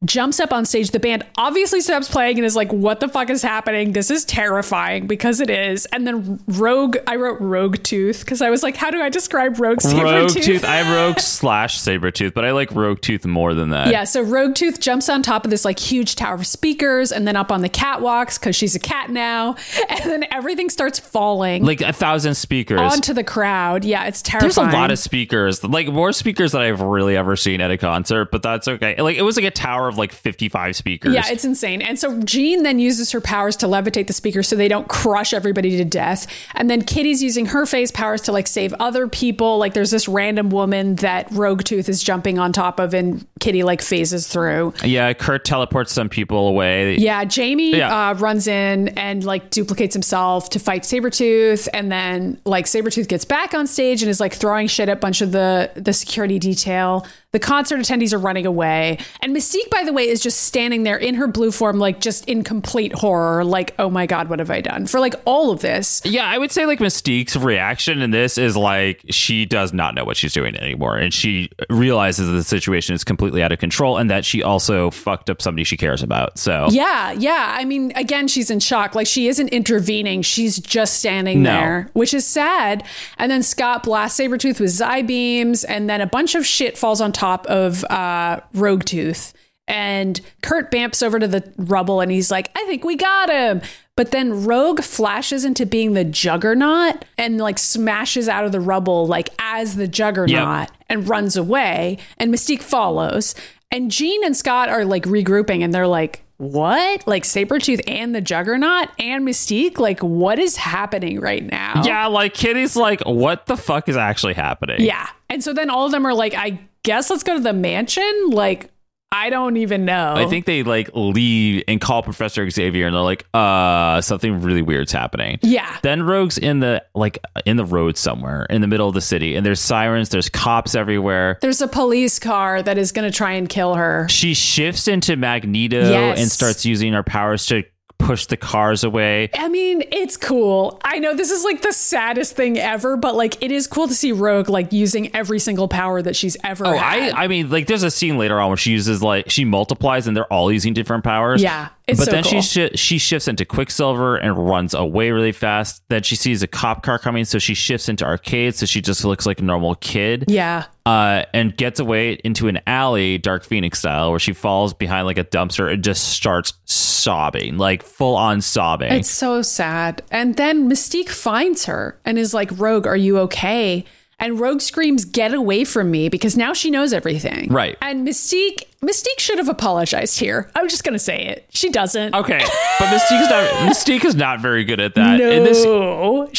jumps 0.04 0.40
up 0.40 0.52
on 0.52 0.64
stage, 0.64 0.90
the 0.90 1.00
band 1.00 1.24
obviously 1.36 1.80
stops 1.80 2.08
playing 2.08 2.38
and 2.38 2.44
is 2.44 2.56
like, 2.56 2.72
what 2.72 3.00
the 3.00 3.08
fuck 3.08 3.30
is 3.30 3.42
happening? 3.42 3.92
This 3.92 4.10
is 4.10 4.24
terrifying 4.24 5.06
because 5.06 5.40
it 5.40 5.50
is. 5.50 5.86
And 5.86 6.06
then 6.06 6.40
Rogue, 6.48 6.96
I 7.06 7.16
wrote 7.16 7.40
Rogue 7.40 7.82
Tooth 7.82 8.20
because 8.20 8.42
I 8.42 8.50
was 8.50 8.62
like, 8.62 8.76
how 8.76 8.90
do 8.90 9.00
I 9.00 9.08
describe 9.08 9.58
Rogue 9.60 9.78
Rogue 9.84 10.30
Tooth. 10.30 10.64
I 10.64 10.76
have 10.76 10.94
Rogue 11.08 11.20
slash 11.20 11.78
Saber 11.78 12.10
Tooth, 12.10 12.34
but 12.34 12.44
I 12.44 12.52
like 12.52 12.72
Rogue 12.72 13.00
Tooth 13.00 13.24
more 13.24 13.54
than 13.54 13.70
that. 13.70 13.88
Yeah, 13.88 14.04
so 14.04 14.22
Rogue 14.22 14.54
Tooth 14.54 14.80
jumps 14.80 15.08
on 15.08 15.22
top 15.22 15.44
of 15.44 15.50
this 15.50 15.64
like 15.64 15.78
huge 15.78 16.16
tower 16.16 16.34
of 16.34 16.46
speakers 16.46 17.12
and 17.12 17.26
then 17.26 17.36
up 17.36 17.52
on 17.52 17.62
the 17.62 17.68
catwalks 17.68 18.38
because 18.38 18.56
she's 18.56 18.74
a 18.74 18.80
cat 18.80 19.10
now. 19.10 19.56
And 19.92 20.10
then 20.10 20.24
everything 20.32 20.70
starts 20.70 20.98
falling 20.98 21.64
Like 21.64 21.80
a 21.80 21.92
thousand 21.92 22.34
speakers. 22.34 22.80
onto 22.80 23.12
the 23.12 23.22
crowd. 23.22 23.84
Yeah, 23.84 24.06
it's 24.06 24.22
terrifying. 24.22 24.54
There's 24.54 24.74
a 24.74 24.76
lot 24.76 24.90
of 24.90 24.98
speakers, 24.98 25.62
like 25.62 25.88
more 25.88 26.12
speakers 26.12 26.52
than 26.52 26.62
I've 26.62 26.80
really 26.80 27.16
ever 27.16 27.36
seen 27.36 27.60
at 27.60 27.70
a 27.70 27.76
concert, 27.76 28.30
but 28.32 28.42
that's 28.42 28.66
okay. 28.66 28.96
Like 29.00 29.16
it 29.16 29.22
was 29.22 29.36
like 29.36 29.44
a 29.44 29.50
tower 29.50 29.91
of 29.92 29.98
like 29.98 30.12
55 30.12 30.74
speakers. 30.76 31.14
Yeah, 31.14 31.22
it's 31.26 31.44
insane. 31.44 31.82
And 31.82 31.98
so 31.98 32.20
Jean 32.22 32.62
then 32.62 32.78
uses 32.78 33.10
her 33.12 33.20
powers 33.20 33.56
to 33.56 33.66
levitate 33.66 34.06
the 34.06 34.12
speakers 34.12 34.48
so 34.48 34.56
they 34.56 34.68
don't 34.68 34.88
crush 34.88 35.32
everybody 35.32 35.76
to 35.76 35.84
death. 35.84 36.26
And 36.54 36.68
then 36.70 36.82
Kitty's 36.82 37.22
using 37.22 37.46
her 37.46 37.66
phase 37.66 37.90
powers 37.92 38.22
to 38.22 38.32
like 38.32 38.46
save 38.46 38.72
other 38.74 39.06
people. 39.08 39.58
Like 39.58 39.74
there's 39.74 39.90
this 39.90 40.08
random 40.08 40.48
woman 40.50 40.96
that 40.96 41.30
Rogue 41.30 41.62
Tooth 41.64 41.88
is 41.88 42.02
jumping 42.02 42.38
on 42.38 42.52
top 42.52 42.80
of 42.80 42.94
and 42.94 43.26
Kitty 43.40 43.62
like 43.62 43.82
phases 43.82 44.26
through. 44.28 44.72
yeah. 44.84 45.12
Kurt 45.12 45.44
teleports 45.44 45.92
some 45.92 46.08
people 46.08 46.48
away. 46.48 46.96
Yeah, 46.96 47.24
Jamie 47.24 47.76
Yeah. 47.76 48.10
Uh, 48.10 48.14
runs 48.14 48.46
in 48.46 48.88
and 48.98 49.22
like 49.24 49.50
duplicates 49.50 49.94
himself 49.94 50.50
to 50.50 50.58
fight 50.58 50.82
Sabretooth. 50.82 51.68
And 51.74 51.90
then 51.92 52.40
like 52.44 52.66
Sabretooth 52.66 53.08
gets 53.08 53.24
back 53.24 53.54
on 53.54 53.66
stage 53.66 54.02
and 54.02 54.08
is 54.10 54.20
like 54.20 54.32
throwing 54.34 54.66
shit 54.68 54.88
at 54.88 54.96
a 54.96 55.00
bunch 55.00 55.20
of 55.20 55.32
the, 55.32 55.70
the 55.74 55.92
security 55.92 56.38
detail. 56.38 57.06
The 57.32 57.38
concert 57.38 57.78
attendees 57.80 58.12
are 58.12 58.18
running 58.18 58.44
away. 58.46 58.98
And 59.20 59.34
Mystique, 59.34 59.70
by 59.70 59.81
the 59.84 59.92
way, 59.92 60.08
is 60.08 60.20
just 60.20 60.42
standing 60.42 60.82
there 60.84 60.96
in 60.96 61.14
her 61.16 61.26
blue 61.26 61.50
form, 61.52 61.78
like 61.78 62.00
just 62.00 62.28
in 62.28 62.42
complete 62.44 62.92
horror. 62.92 63.44
Like, 63.44 63.74
oh 63.78 63.90
my 63.90 64.06
God, 64.06 64.28
what 64.28 64.38
have 64.38 64.50
I 64.50 64.60
done? 64.60 64.86
For 64.86 65.00
like 65.00 65.14
all 65.24 65.50
of 65.50 65.60
this. 65.60 66.02
Yeah, 66.04 66.26
I 66.26 66.38
would 66.38 66.50
say 66.52 66.66
like 66.66 66.78
Mystique's 66.80 67.36
reaction 67.36 68.02
in 68.02 68.10
this 68.10 68.38
is 68.38 68.56
like 68.56 69.02
she 69.10 69.44
does 69.46 69.72
not 69.72 69.94
know 69.94 70.04
what 70.04 70.16
she's 70.16 70.32
doing 70.32 70.56
anymore, 70.56 70.96
and 70.96 71.12
she 71.12 71.50
realizes 71.70 72.26
that 72.28 72.34
the 72.34 72.42
situation 72.44 72.94
is 72.94 73.04
completely 73.04 73.42
out 73.42 73.52
of 73.52 73.58
control, 73.58 73.96
and 73.98 74.10
that 74.10 74.24
she 74.24 74.42
also 74.42 74.90
fucked 74.90 75.30
up 75.30 75.40
somebody 75.42 75.64
she 75.64 75.76
cares 75.76 76.02
about. 76.02 76.38
So 76.38 76.68
Yeah, 76.70 77.12
yeah. 77.12 77.54
I 77.58 77.64
mean, 77.64 77.92
again, 77.96 78.28
she's 78.28 78.50
in 78.50 78.60
shock. 78.60 78.94
Like 78.94 79.06
she 79.06 79.28
isn't 79.28 79.48
intervening. 79.48 80.22
She's 80.22 80.58
just 80.58 80.98
standing 80.98 81.42
No. 81.42 81.50
there, 81.52 81.90
which 81.92 82.14
is 82.14 82.26
sad. 82.26 82.84
And 83.18 83.30
then 83.30 83.42
Scott 83.42 83.82
blasts 83.82 84.18
Sabretooth 84.20 84.60
with 84.60 84.70
Zy 84.70 85.02
beams, 85.02 85.64
and 85.64 85.88
then 85.88 86.00
a 86.00 86.06
bunch 86.06 86.34
of 86.34 86.46
shit 86.46 86.76
falls 86.78 87.00
on 87.00 87.12
top 87.12 87.46
of 87.46 87.84
uh, 87.84 88.40
Rogue 88.54 88.84
Tooth. 88.84 89.32
And 89.68 90.20
Kurt 90.42 90.70
bamfs 90.70 91.02
over 91.02 91.18
to 91.18 91.28
the 91.28 91.52
rubble 91.56 92.00
and 92.00 92.10
he's 92.10 92.30
like, 92.30 92.50
I 92.56 92.64
think 92.64 92.84
we 92.84 92.96
got 92.96 93.30
him. 93.30 93.62
But 93.96 94.10
then 94.10 94.44
Rogue 94.44 94.82
flashes 94.82 95.44
into 95.44 95.66
being 95.66 95.92
the 95.92 96.04
juggernaut 96.04 97.04
and 97.18 97.38
like 97.38 97.58
smashes 97.58 98.28
out 98.28 98.44
of 98.44 98.52
the 98.52 98.60
rubble 98.60 99.06
like 99.06 99.28
as 99.38 99.76
the 99.76 99.86
juggernaut 99.86 100.68
and 100.88 101.08
runs 101.08 101.36
away. 101.36 101.98
And 102.18 102.32
Mystique 102.32 102.62
follows. 102.62 103.34
And 103.70 103.90
Jean 103.90 104.24
and 104.24 104.36
Scott 104.36 104.68
are 104.68 104.84
like 104.84 105.04
regrouping 105.04 105.62
and 105.62 105.72
they're 105.72 105.86
like, 105.86 106.22
what? 106.42 107.06
Like 107.06 107.22
Sabretooth 107.22 107.82
and 107.86 108.14
the 108.14 108.20
Juggernaut 108.20 108.88
and 108.98 109.26
Mystique? 109.26 109.78
Like, 109.78 110.00
what 110.00 110.40
is 110.40 110.56
happening 110.56 111.20
right 111.20 111.44
now? 111.44 111.82
yeah, 111.84 112.06
like 112.06 112.34
Kitty's 112.34 112.74
like, 112.74 113.00
what 113.02 113.46
the 113.46 113.56
fuck 113.56 113.88
is 113.88 113.96
actually 113.96 114.34
happening? 114.34 114.80
Yeah. 114.80 115.08
And 115.30 115.42
so 115.44 115.52
then 115.52 115.70
all 115.70 115.86
of 115.86 115.92
them 115.92 116.04
are 116.04 116.14
like, 116.14 116.34
I 116.34 116.58
guess 116.82 117.10
let's 117.10 117.22
go 117.22 117.34
to 117.34 117.40
the 117.40 117.52
mansion. 117.52 118.30
Like, 118.30 118.70
I 119.12 119.28
don't 119.30 119.58
even 119.58 119.84
know. 119.84 120.14
I 120.16 120.26
think 120.26 120.46
they 120.46 120.62
like 120.62 120.90
leave 120.94 121.64
and 121.68 121.80
call 121.80 122.02
Professor 122.02 122.48
Xavier, 122.48 122.86
and 122.86 122.94
they're 122.96 123.02
like, 123.02 123.26
"Uh, 123.34 124.00
something 124.00 124.40
really 124.40 124.62
weird's 124.62 124.90
happening." 124.90 125.38
Yeah. 125.42 125.76
Then 125.82 126.02
Rogue's 126.02 126.38
in 126.38 126.60
the 126.60 126.82
like 126.94 127.18
in 127.44 127.56
the 127.58 127.64
road 127.66 127.98
somewhere 127.98 128.46
in 128.48 128.62
the 128.62 128.66
middle 128.66 128.88
of 128.88 128.94
the 128.94 129.00
city, 129.02 129.36
and 129.36 129.44
there's 129.44 129.60
sirens, 129.60 130.08
there's 130.08 130.28
cops 130.30 130.74
everywhere. 130.74 131.38
There's 131.42 131.60
a 131.60 131.68
police 131.68 132.18
car 132.18 132.62
that 132.62 132.78
is 132.78 132.90
going 132.90 133.10
to 133.10 133.14
try 133.16 133.32
and 133.32 133.48
kill 133.48 133.74
her. 133.74 134.06
She 134.08 134.32
shifts 134.34 134.88
into 134.88 135.16
Magneto 135.16 135.90
Yes. 135.90 136.18
and 136.18 136.30
starts 136.30 136.64
using 136.64 136.94
her 136.94 137.02
powers 137.02 137.44
to 137.46 137.64
push 138.02 138.26
the 138.26 138.36
cars 138.36 138.84
away. 138.84 139.30
I 139.34 139.48
mean, 139.48 139.82
it's 139.92 140.16
cool. 140.16 140.80
I 140.84 140.98
know 140.98 141.14
this 141.14 141.30
is 141.30 141.44
like 141.44 141.62
the 141.62 141.72
saddest 141.72 142.34
thing 142.36 142.58
ever, 142.58 142.96
but 142.96 143.14
like 143.14 143.42
it 143.42 143.50
is 143.52 143.66
cool 143.66 143.88
to 143.88 143.94
see 143.94 144.12
Rogue 144.12 144.48
like 144.48 144.72
using 144.72 145.14
every 145.14 145.38
single 145.38 145.68
power 145.68 146.02
that 146.02 146.16
she's 146.16 146.36
ever 146.44 146.66
Oh, 146.66 146.76
had. 146.76 147.12
I 147.14 147.24
I 147.24 147.28
mean, 147.28 147.50
like 147.50 147.66
there's 147.66 147.82
a 147.84 147.90
scene 147.90 148.18
later 148.18 148.40
on 148.40 148.48
where 148.48 148.56
she 148.56 148.72
uses 148.72 149.02
like 149.02 149.30
she 149.30 149.44
multiplies 149.44 150.06
and 150.06 150.16
they're 150.16 150.30
all 150.32 150.52
using 150.52 150.74
different 150.74 151.04
powers. 151.04 151.42
Yeah, 151.42 151.68
it's 151.92 152.00
but 152.00 152.04
so 152.06 152.10
then 152.10 152.22
cool. 152.24 152.40
she 152.42 152.68
shi 152.68 152.76
she 152.76 152.98
shifts 152.98 153.28
into 153.28 153.44
Quicksilver 153.44 154.16
and 154.16 154.36
runs 154.36 154.74
away 154.74 155.10
really 155.10 155.32
fast. 155.32 155.82
Then 155.88 156.02
she 156.02 156.16
sees 156.16 156.42
a 156.42 156.46
cop 156.46 156.82
car 156.82 156.98
coming, 156.98 157.24
so 157.24 157.38
she 157.38 157.54
shifts 157.54 157.88
into 157.88 158.04
Arcade, 158.04 158.54
so 158.54 158.66
she 158.66 158.80
just 158.80 159.04
looks 159.04 159.26
like 159.26 159.40
a 159.40 159.44
normal 159.44 159.74
kid. 159.76 160.24
yeah. 160.28 160.64
Uh, 160.84 161.24
and 161.32 161.56
gets 161.56 161.78
away 161.78 162.14
into 162.24 162.48
an 162.48 162.58
alley, 162.66 163.16
Dark 163.16 163.44
Phoenix 163.44 163.78
style, 163.78 164.10
where 164.10 164.18
she 164.18 164.32
falls 164.32 164.74
behind 164.74 165.06
like 165.06 165.16
a 165.16 165.22
dumpster 165.22 165.72
and 165.72 165.84
just 165.84 166.08
starts 166.08 166.54
sobbing, 166.64 167.56
like 167.56 167.84
full 167.84 168.16
on 168.16 168.40
sobbing. 168.40 168.92
It's 168.92 169.08
so 169.08 169.42
sad. 169.42 170.02
And 170.10 170.36
then 170.36 170.68
Mystique 170.68 171.08
finds 171.10 171.66
her 171.66 172.00
and 172.04 172.18
is 172.18 172.34
like, 172.34 172.50
Rogue, 172.58 172.88
are 172.88 172.96
you 172.96 173.18
okay? 173.20 173.84
And 174.18 174.40
Rogue 174.40 174.60
screams, 174.60 175.04
Get 175.04 175.32
away 175.32 175.64
from 175.64 175.90
me, 175.90 176.08
because 176.08 176.36
now 176.36 176.52
she 176.52 176.68
knows 176.68 176.92
everything. 176.92 177.48
Right. 177.52 177.76
And 177.80 178.04
Mystique, 178.06 178.64
Mystique 178.82 179.18
should 179.20 179.38
have 179.38 179.48
apologized 179.48 180.18
here. 180.18 180.50
I'm 180.56 180.68
just 180.68 180.82
gonna 180.82 180.98
say 180.98 181.24
it. 181.26 181.46
She 181.50 181.70
doesn't. 181.70 182.14
okay, 182.14 182.38
but 182.78 182.86
Mystique's 182.88 183.30
not 183.30 183.44
Mystique 183.70 184.04
is 184.04 184.16
not 184.16 184.40
very 184.40 184.64
good 184.64 184.80
at 184.80 184.94
that. 184.96 185.18
No, 185.18 185.30
In 185.30 185.44
this, 185.44 185.62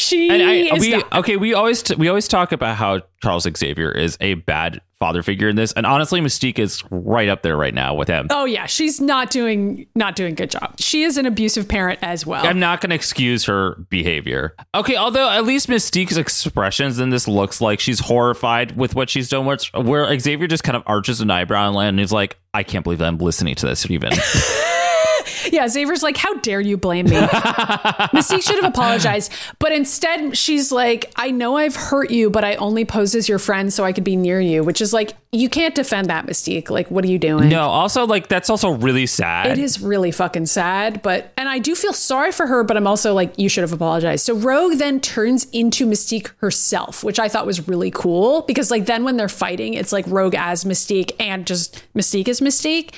she 0.00 0.28
And 0.30 0.42
I, 0.42 0.52
is 0.76 0.80
we 0.80 0.90
not. 0.90 1.12
okay. 1.14 1.36
We 1.36 1.54
always 1.54 1.82
t- 1.82 1.94
we 1.94 2.08
always 2.08 2.28
talk 2.28 2.52
about 2.52 2.76
how 2.76 3.00
Charles 3.22 3.46
Xavier 3.56 3.90
is 3.90 4.18
a 4.20 4.34
bad 4.34 4.80
father 5.00 5.22
figure 5.22 5.48
in 5.48 5.56
this, 5.56 5.72
and 5.72 5.84
honestly, 5.86 6.20
Mystique 6.20 6.58
is 6.58 6.82
right 6.90 7.28
up 7.28 7.42
there 7.42 7.56
right 7.56 7.74
now 7.74 7.94
with 7.94 8.08
him. 8.08 8.26
Oh 8.30 8.44
yeah, 8.44 8.66
she's 8.66 9.00
not 9.00 9.30
doing 9.30 9.86
not 9.94 10.14
doing 10.14 10.32
a 10.32 10.36
good 10.36 10.50
job. 10.50 10.78
She 10.78 11.02
is 11.02 11.16
an 11.16 11.24
abusive 11.26 11.66
parent 11.66 11.98
as 12.02 12.26
well. 12.26 12.46
I'm 12.46 12.60
not 12.60 12.80
going 12.82 12.90
to 12.90 12.96
excuse 12.96 13.44
her 13.46 13.74
behavior. 13.88 14.54
Okay, 14.74 14.96
although 14.96 15.30
at 15.30 15.44
least 15.44 15.68
Mystique's 15.68 16.16
expressions 16.18 16.98
in 16.98 17.08
this 17.10 17.26
looks 17.26 17.60
like 17.62 17.80
she's 17.80 18.00
horrified 18.00 18.76
with 18.76 18.94
what 18.94 19.08
she's 19.08 19.28
done. 19.30 19.46
Where, 19.46 19.56
where 19.74 20.18
Xavier 20.18 20.46
just 20.46 20.62
kind 20.62 20.76
of 20.76 20.82
arches 20.86 21.20
an 21.22 21.30
eyebrow 21.30 21.76
and 21.78 21.98
he's 21.98 22.12
like, 22.12 22.33
"I 22.52 22.62
can't 22.62 22.84
believe 22.84 23.00
I'm 23.00 23.18
listening 23.18 23.54
to 23.56 23.66
this." 23.66 23.90
Even 23.90 24.12
Yeah, 25.50 25.68
Xavier's 25.68 26.02
like, 26.02 26.16
How 26.16 26.34
dare 26.34 26.60
you 26.60 26.76
blame 26.76 27.06
me? 27.06 27.16
Mystique 27.16 28.42
should 28.42 28.62
have 28.62 28.72
apologized. 28.72 29.32
But 29.58 29.72
instead, 29.72 30.36
she's 30.36 30.72
like, 30.72 31.12
I 31.16 31.30
know 31.30 31.56
I've 31.56 31.76
hurt 31.76 32.10
you, 32.10 32.30
but 32.30 32.44
I 32.44 32.54
only 32.56 32.84
pose 32.84 33.14
as 33.14 33.28
your 33.28 33.38
friend 33.38 33.72
so 33.72 33.84
I 33.84 33.92
could 33.92 34.04
be 34.04 34.16
near 34.16 34.40
you, 34.40 34.62
which 34.62 34.80
is 34.80 34.92
like, 34.92 35.12
you 35.34 35.48
can't 35.48 35.74
defend 35.74 36.08
that, 36.08 36.26
Mystique. 36.26 36.70
Like, 36.70 36.90
what 36.90 37.04
are 37.04 37.08
you 37.08 37.18
doing? 37.18 37.48
no, 37.48 37.68
also 37.68 38.06
like 38.06 38.28
that's 38.28 38.48
also 38.48 38.70
really 38.70 39.06
sad. 39.06 39.46
It 39.46 39.58
is 39.58 39.80
really 39.80 40.10
fucking 40.10 40.46
sad, 40.46 41.02
but 41.02 41.32
and 41.36 41.48
I 41.48 41.58
do 41.58 41.74
feel 41.74 41.92
sorry 41.92 42.32
for 42.32 42.46
her, 42.46 42.62
but 42.64 42.76
I'm 42.76 42.86
also 42.86 43.12
like, 43.14 43.36
you 43.38 43.48
should 43.48 43.62
have 43.62 43.72
apologized. 43.72 44.24
So 44.24 44.34
Rogue 44.34 44.78
then 44.78 45.00
turns 45.00 45.46
into 45.50 45.86
Mystique 45.86 46.30
herself, 46.38 47.02
which 47.02 47.18
I 47.18 47.28
thought 47.28 47.46
was 47.46 47.66
really 47.68 47.90
cool 47.90 48.42
because 48.42 48.70
like 48.70 48.86
then 48.86 49.04
when 49.04 49.16
they're 49.16 49.28
fighting, 49.28 49.74
it's 49.74 49.92
like 49.92 50.04
Rogue 50.08 50.34
as 50.36 50.64
Mystique 50.64 51.12
and 51.18 51.46
just 51.46 51.82
Mystique 51.94 52.28
as 52.28 52.40
Mystique. 52.40 52.92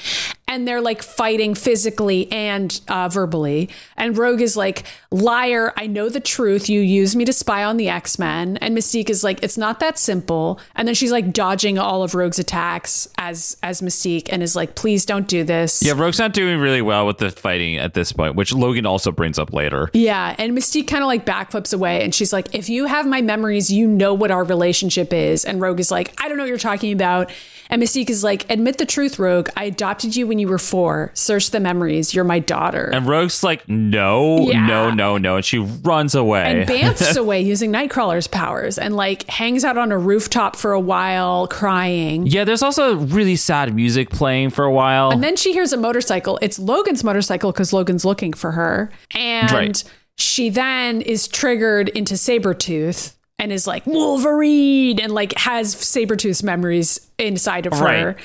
and 0.49 0.67
they're 0.67 0.81
like 0.81 1.03
fighting 1.03 1.55
physically 1.55 2.31
and 2.31 2.81
uh, 2.89 3.09
verbally. 3.09 3.69
And 3.97 4.17
Rogue 4.17 4.41
is 4.41 4.57
like, 4.57 4.85
liar, 5.11 5.73
I 5.77 5.87
know 5.87 6.09
the 6.09 6.21
truth. 6.21 6.69
You 6.69 6.81
used 6.81 7.17
me 7.17 7.25
to 7.25 7.33
spy 7.33 7.65
on 7.65 7.77
the 7.79 7.89
X 7.89 8.19
Men. 8.19 8.57
And 8.59 8.77
Mystique 8.77 9.11
is 9.11 9.25
like, 9.25 9.43
it's 9.43 9.59
not 9.59 9.81
that 9.81 9.99
simple. 9.99 10.61
And 10.77 10.87
then 10.87 10.95
she's 10.95 11.11
like 11.11 11.33
dodging 11.33 11.79
all 11.79 12.03
of 12.05 12.15
Rogue's 12.27 12.41
attacks 12.41 13.09
as 13.19 13.57
as 13.63 13.81
Mystique 13.83 14.29
and 14.33 14.43
is 14.43 14.57
like, 14.57 14.75
please 14.75 15.05
don't 15.07 15.29
do 15.29 15.45
this. 15.45 15.81
Yeah, 15.81 15.93
Rogue's 15.93 16.19
not 16.19 16.33
doing 16.33 16.59
really 16.59 16.83
well 16.83 17.07
with 17.07 17.19
the 17.19 17.31
fighting 17.31 17.77
at 17.77 17.95
this 17.95 18.11
point, 18.11 18.35
which 18.35 18.53
Logan 18.53 18.85
also 18.85 19.13
brings 19.13 19.39
up 19.39 19.53
later. 19.53 19.89
Yeah, 19.93 20.35
and 20.37 20.59
Mystique 20.59 20.89
kind 20.89 21.05
of 21.05 21.07
like 21.07 21.25
backflips 21.25 21.73
away 21.73 22.03
and 22.03 22.13
she's 22.13 22.33
like, 22.33 22.53
if 22.53 22.69
you 22.69 22.87
have 22.87 23.07
my 23.07 23.23
memories, 23.23 23.71
you 23.71 23.87
know 23.87 24.13
what 24.13 24.33
our 24.33 24.43
relationship 24.43 25.13
is. 25.13 25.45
And 25.45 25.61
Rogue 25.61 25.79
is 25.79 25.93
like, 25.93 26.21
I 26.21 26.27
don't 26.29 26.37
know 26.37 26.43
what 26.43 26.49
you're 26.49 26.59
talking 26.59 26.93
about. 26.93 27.31
And 27.71 27.81
Mystique 27.83 28.11
is 28.11 28.23
like, 28.25 28.49
admit 28.51 28.79
the 28.79 28.87
truth, 28.87 29.19
Rogue. 29.21 29.49
I 29.57 29.65
adopted 29.65 30.15
you 30.17 30.27
when 30.27 30.39
you 30.41 30.47
were 30.49 30.59
four. 30.59 31.11
Search 31.15 31.51
the 31.51 31.59
memories. 31.61 32.15
You're 32.15 32.25
my 32.25 32.39
daughter. 32.39 32.91
And 32.93 33.07
Rogue's 33.09 33.43
like, 33.45 33.69
no, 33.69 34.39
Yeah. 34.51 34.67
no, 34.67 34.91
no, 34.93 35.19
no. 35.19 35.37
And 35.37 35.45
she 35.45 35.59
runs 35.59 36.15
away. 36.17 36.43
and 36.61 36.69
bamfs 36.69 37.17
away 37.23 37.41
using 37.43 37.73
Nightcrawler's 37.73 38.27
powers 38.29 38.79
and 38.79 38.95
like 38.97 39.29
hangs 39.29 39.65
out 39.65 39.77
on 39.79 39.91
a 39.93 39.99
rooftop 39.99 40.55
for 40.57 40.73
a 40.73 40.81
while 40.81 41.49
crying. 41.49 42.16
Yeah, 42.25 42.45
there's 42.45 42.63
also 42.63 42.97
really 42.97 43.37
sad 43.37 43.75
music 43.75 44.09
playing 44.11 44.51
for 44.51 44.65
a 44.65 44.73
while. 44.73 45.11
And 45.11 45.23
then 45.23 45.37
she 45.37 45.53
hears 45.53 45.73
a 45.73 45.77
motorcycle. 45.77 46.39
It's 46.41 46.59
Logan's 46.59 47.05
motorcycle 47.05 47.53
because 47.53 47.73
Logan's 47.73 48.05
looking 48.05 48.33
for 48.33 48.53
her. 48.53 48.91
And 49.15 49.51
Right. 49.53 49.85
she 50.17 50.49
then 50.49 51.03
is 51.03 51.29
triggered 51.29 51.89
into 51.91 52.15
Sabretooth 52.15 53.15
and 53.39 53.53
is 53.53 53.67
like 53.67 53.87
Wolverine 53.87 54.99
and 54.99 55.13
like 55.13 55.37
has 55.39 55.75
Sabretooth's 55.75 56.43
memories 56.43 57.01
inside 57.19 57.67
of 57.67 57.75
her. 57.75 58.17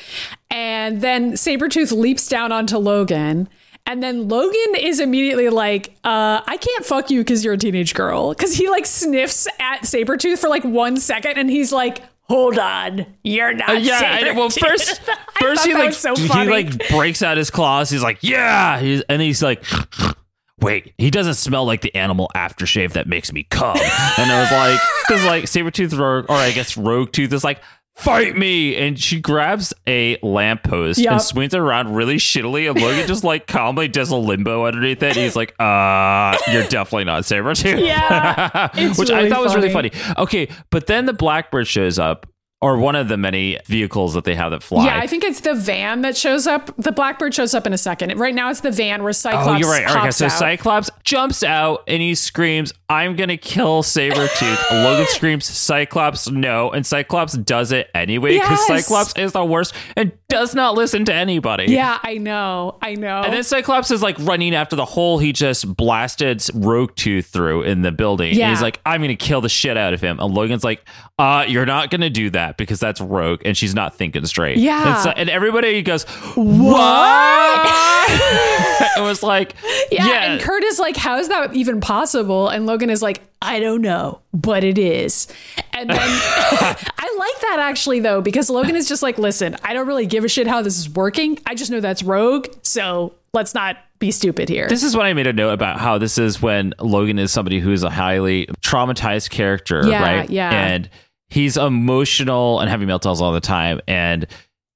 And 0.50 1.02
then 1.02 1.34
Sabretooth 1.34 1.92
leaps 1.92 2.28
down 2.28 2.52
onto 2.52 2.78
Logan. 2.78 3.50
And 3.88 4.02
then 4.04 4.28
Logan 4.30 4.76
is 4.80 5.00
immediately 5.00 5.50
like, 5.50 5.90
uh, 6.04 6.42
I 6.46 6.58
can't 6.58 6.86
fuck 6.86 7.10
you 7.10 7.22
because 7.22 7.44
you're 7.44 7.56
a 7.56 7.58
teenage 7.58 7.94
girl. 7.94 8.30
Because 8.30 8.54
he 8.54 8.70
like 8.70 8.86
sniffs 8.86 9.48
at 9.60 9.82
Sabretooth 9.82 10.38
for 10.38 10.50
like 10.50 10.64
one 10.64 10.98
second 10.98 11.38
and 11.38 11.50
he's 11.50 11.72
like, 11.74 12.02
hold 12.32 12.58
on, 12.58 13.06
you're 13.26 13.54
not 13.54 13.70
Uh, 13.70 13.74
yeah, 13.74 14.20
I, 14.24 14.32
well, 14.32 14.50
Sabretooth." 14.50 14.70
first, 14.70 15.02
I 15.10 15.40
first 15.42 15.66
he 15.66 15.74
like 15.74 15.94
so 15.94 16.16
he 16.16 16.28
like 16.30 16.90
breaks 16.90 17.22
out 17.22 17.36
his 17.36 17.52
claws. 17.52 17.90
He's 17.90 18.02
like, 18.02 18.20
yeah, 18.22 18.80
he's, 18.80 19.02
and 19.10 19.22
he's 19.22 19.44
like, 19.44 19.64
wait, 20.60 20.94
he 20.98 21.12
doesn't 21.12 21.34
smell 21.34 21.66
like 21.66 21.82
the 21.82 21.94
animal 21.94 22.32
aftershave 22.34 22.94
that 22.94 23.06
makes 23.06 23.34
me 23.34 23.44
come. 23.44 23.76
and 23.76 24.32
I 24.32 24.40
was 24.42 24.52
like, 24.52 24.80
because 25.08 25.26
like 25.26 25.44
Sabretooth 25.54 25.98
or, 26.00 26.20
or 26.22 26.36
I 26.38 26.52
guess 26.52 26.78
Rogue 26.78 27.12
Tooth 27.12 27.34
is 27.34 27.44
like. 27.44 27.62
Fight 27.96 28.36
me! 28.38 28.76
And 28.78 28.98
she 29.00 29.20
grabs 29.20 29.74
a 29.86 30.18
lamppost 30.24 30.98
Yup. 31.00 31.12
and 31.14 31.22
swings 31.22 31.54
it 31.54 31.60
around 31.60 31.94
really 31.94 32.16
shittily, 32.16 32.70
and 32.70 32.80
Logan 32.82 33.06
just 33.06 33.24
like 33.24 33.46
calmly 33.48 33.88
does 33.88 34.10
a 34.10 34.16
limbo 34.16 34.66
underneath 34.66 35.04
it. 35.04 35.16
He's 35.16 35.36
like, 35.36 35.54
"Uh, 35.60 36.36
you're 36.52 36.64
definitely 36.68 37.04
not 37.04 37.24
Sabretooth." 37.24 37.86
Yeah, 37.86 38.70
which 38.98 39.12
I 39.12 39.18
really 39.18 39.30
thought 39.30 39.44
was 39.44 39.54
really 39.56 39.72
funny. 39.72 39.90
funny. 39.90 40.14
Okay, 40.18 40.48
but 40.72 40.88
then 40.88 41.06
the 41.06 41.14
Blackbird 41.14 41.68
shows 41.68 42.00
up, 42.00 42.26
or 42.62 42.78
one 42.78 42.96
of 42.96 43.08
the 43.08 43.18
many 43.18 43.58
vehicles 43.66 44.14
that 44.14 44.24
they 44.24 44.36
have 44.36 44.52
that 44.52 44.62
fly. 44.62 44.86
Yeah, 44.86 45.00
I 45.00 45.08
think 45.08 45.24
it's 45.24 45.42
the 45.42 45.56
van 45.56 46.02
that 46.02 46.16
shows 46.16 46.46
up. 46.46 46.70
The 46.78 46.92
Blackbird 46.92 47.34
shows 47.34 47.56
up 47.56 47.66
in 47.66 47.74
a 47.74 47.78
second. 47.78 48.18
Right 48.20 48.36
now, 48.36 48.52
it's 48.52 48.60
the 48.60 48.70
van 48.70 49.02
where 49.02 49.14
Cyclops. 49.14 49.48
Oh, 49.48 49.56
you're 49.56 49.70
right. 49.70 49.90
Okay, 49.98 50.12
so 50.12 50.26
out. 50.28 50.32
Cyclops 50.32 50.90
jumps 51.04 51.42
out 51.44 51.84
and 51.88 52.02
he 52.04 52.14
screams, 52.14 52.72
I'm 52.88 53.16
going 53.16 53.30
to 53.30 53.38
kill 53.38 53.82
Sabretooth. 53.82 54.72
Logan 54.84 55.08
screams, 55.08 55.46
Cyclops, 55.46 56.30
no. 56.30 56.70
And 56.72 56.86
Cyclops 56.86 57.34
does 57.34 57.72
it 57.72 57.90
anyway 57.96 58.34
because 58.34 58.60
Yes. 58.70 58.86
Cyclops 58.86 59.16
is 59.18 59.32
the 59.32 59.44
worst 59.44 59.74
and 59.96 60.12
does 60.30 60.54
not 60.54 60.76
listen 60.76 61.04
to 61.06 61.14
anybody. 61.14 61.66
Yeah, 61.68 61.98
I 62.04 62.18
know. 62.20 62.78
I 62.82 62.94
know. 62.94 63.22
And 63.24 63.34
then 63.34 63.44
Cyclops 63.44 63.90
is 63.90 64.04
like 64.04 64.18
running 64.20 64.54
after 64.54 64.76
the 64.76 64.86
hole 64.86 65.18
he 65.18 65.34
just 65.34 65.76
blasted 65.76 66.44
Rogue 66.54 66.96
Tooth 66.96 67.26
through 67.28 67.64
in 67.64 67.82
the 67.82 67.92
building. 67.92 68.36
Yeah. 68.36 68.46
And 68.46 68.52
he's 68.56 68.62
like, 68.62 68.80
I'm 68.86 69.02
going 69.02 69.10
to 69.10 69.16
kill 69.16 69.42
the 69.42 69.50
shit 69.50 69.78
out 69.78 69.94
of 69.94 70.02
him. 70.02 70.20
And 70.20 70.32
Logan's 70.34 70.64
like, 70.64 70.84
uh, 71.18 71.46
you're 71.48 71.66
not 71.66 71.90
going 71.90 72.02
to 72.02 72.10
do 72.10 72.30
that 72.32 72.51
because 72.58 72.80
that's 72.80 73.02
Rogue 73.02 73.42
and 73.46 73.56
she's 73.56 73.74
not 73.76 73.96
thinking 73.96 74.26
straight. 74.26 74.58
Yeah. 74.58 74.96
And, 74.96 75.04
so, 75.04 75.10
and 75.12 75.30
everybody 75.30 75.82
goes, 75.82 76.04
What? 76.36 77.70
it 78.98 79.02
was 79.02 79.24
like, 79.24 79.56
yeah, 79.92 80.06
yeah. 80.08 80.32
and 80.34 80.42
Kurt 80.42 80.64
is 80.64 80.80
like, 80.80 80.96
"How 80.98 81.18
is 81.18 81.28
that 81.30 81.54
even 81.56 81.82
possible?" 81.82 82.48
And 82.50 82.66
Logan 82.66 82.90
is 82.90 83.02
like, 83.02 83.22
"I 83.42 83.60
don't 83.60 83.82
know, 83.82 84.22
but 84.34 84.64
it 84.64 84.78
is." 84.78 85.28
And 85.74 85.90
then 85.90 85.98
I 86.00 87.16
like 87.18 87.42
that 87.42 87.58
actually 87.60 88.00
though 88.00 88.22
because 88.22 88.50
Logan 88.50 88.76
is 88.76 88.88
just 88.88 89.04
like, 89.04 89.18
"Listen, 89.18 89.56
I 89.64 89.74
don't 89.74 89.88
really 89.88 90.06
give 90.06 90.24
a 90.24 90.28
shit 90.30 90.48
how 90.48 90.62
this 90.62 90.78
is 90.78 90.90
working. 90.90 91.40
I 91.46 91.56
just 91.56 91.72
know 91.72 91.80
that's 91.80 92.04
Rogue, 92.04 92.48
so 92.64 93.14
let's 93.34 93.54
not 93.54 93.78
be 94.00 94.12
stupid 94.12 94.50
here." 94.50 94.68
This 94.68 94.84
is 94.84 94.96
what 94.96 95.06
I 95.06 95.14
made 95.14 95.28
a 95.28 95.34
note 95.34 95.52
about 95.54 95.80
how 95.80 95.98
this 95.98 96.18
is 96.18 96.42
when 96.42 96.74
Logan 96.80 97.20
is 97.20 97.32
somebody 97.32 97.60
who 97.60 97.72
is 97.72 97.84
a 97.84 97.90
highly 97.90 98.48
traumatized 98.62 99.30
character, 99.30 99.84
Yeah, 99.88 100.02
right? 100.04 100.30
yeah. 100.30 100.50
And 100.52 100.90
he's 101.32 101.58
emotional 101.58 102.60
and 102.60 102.70
having 102.70 102.88
meltdowns 102.88 103.22
all 103.22 103.32
the 103.32 103.40
time. 103.40 103.82
And 103.88 104.28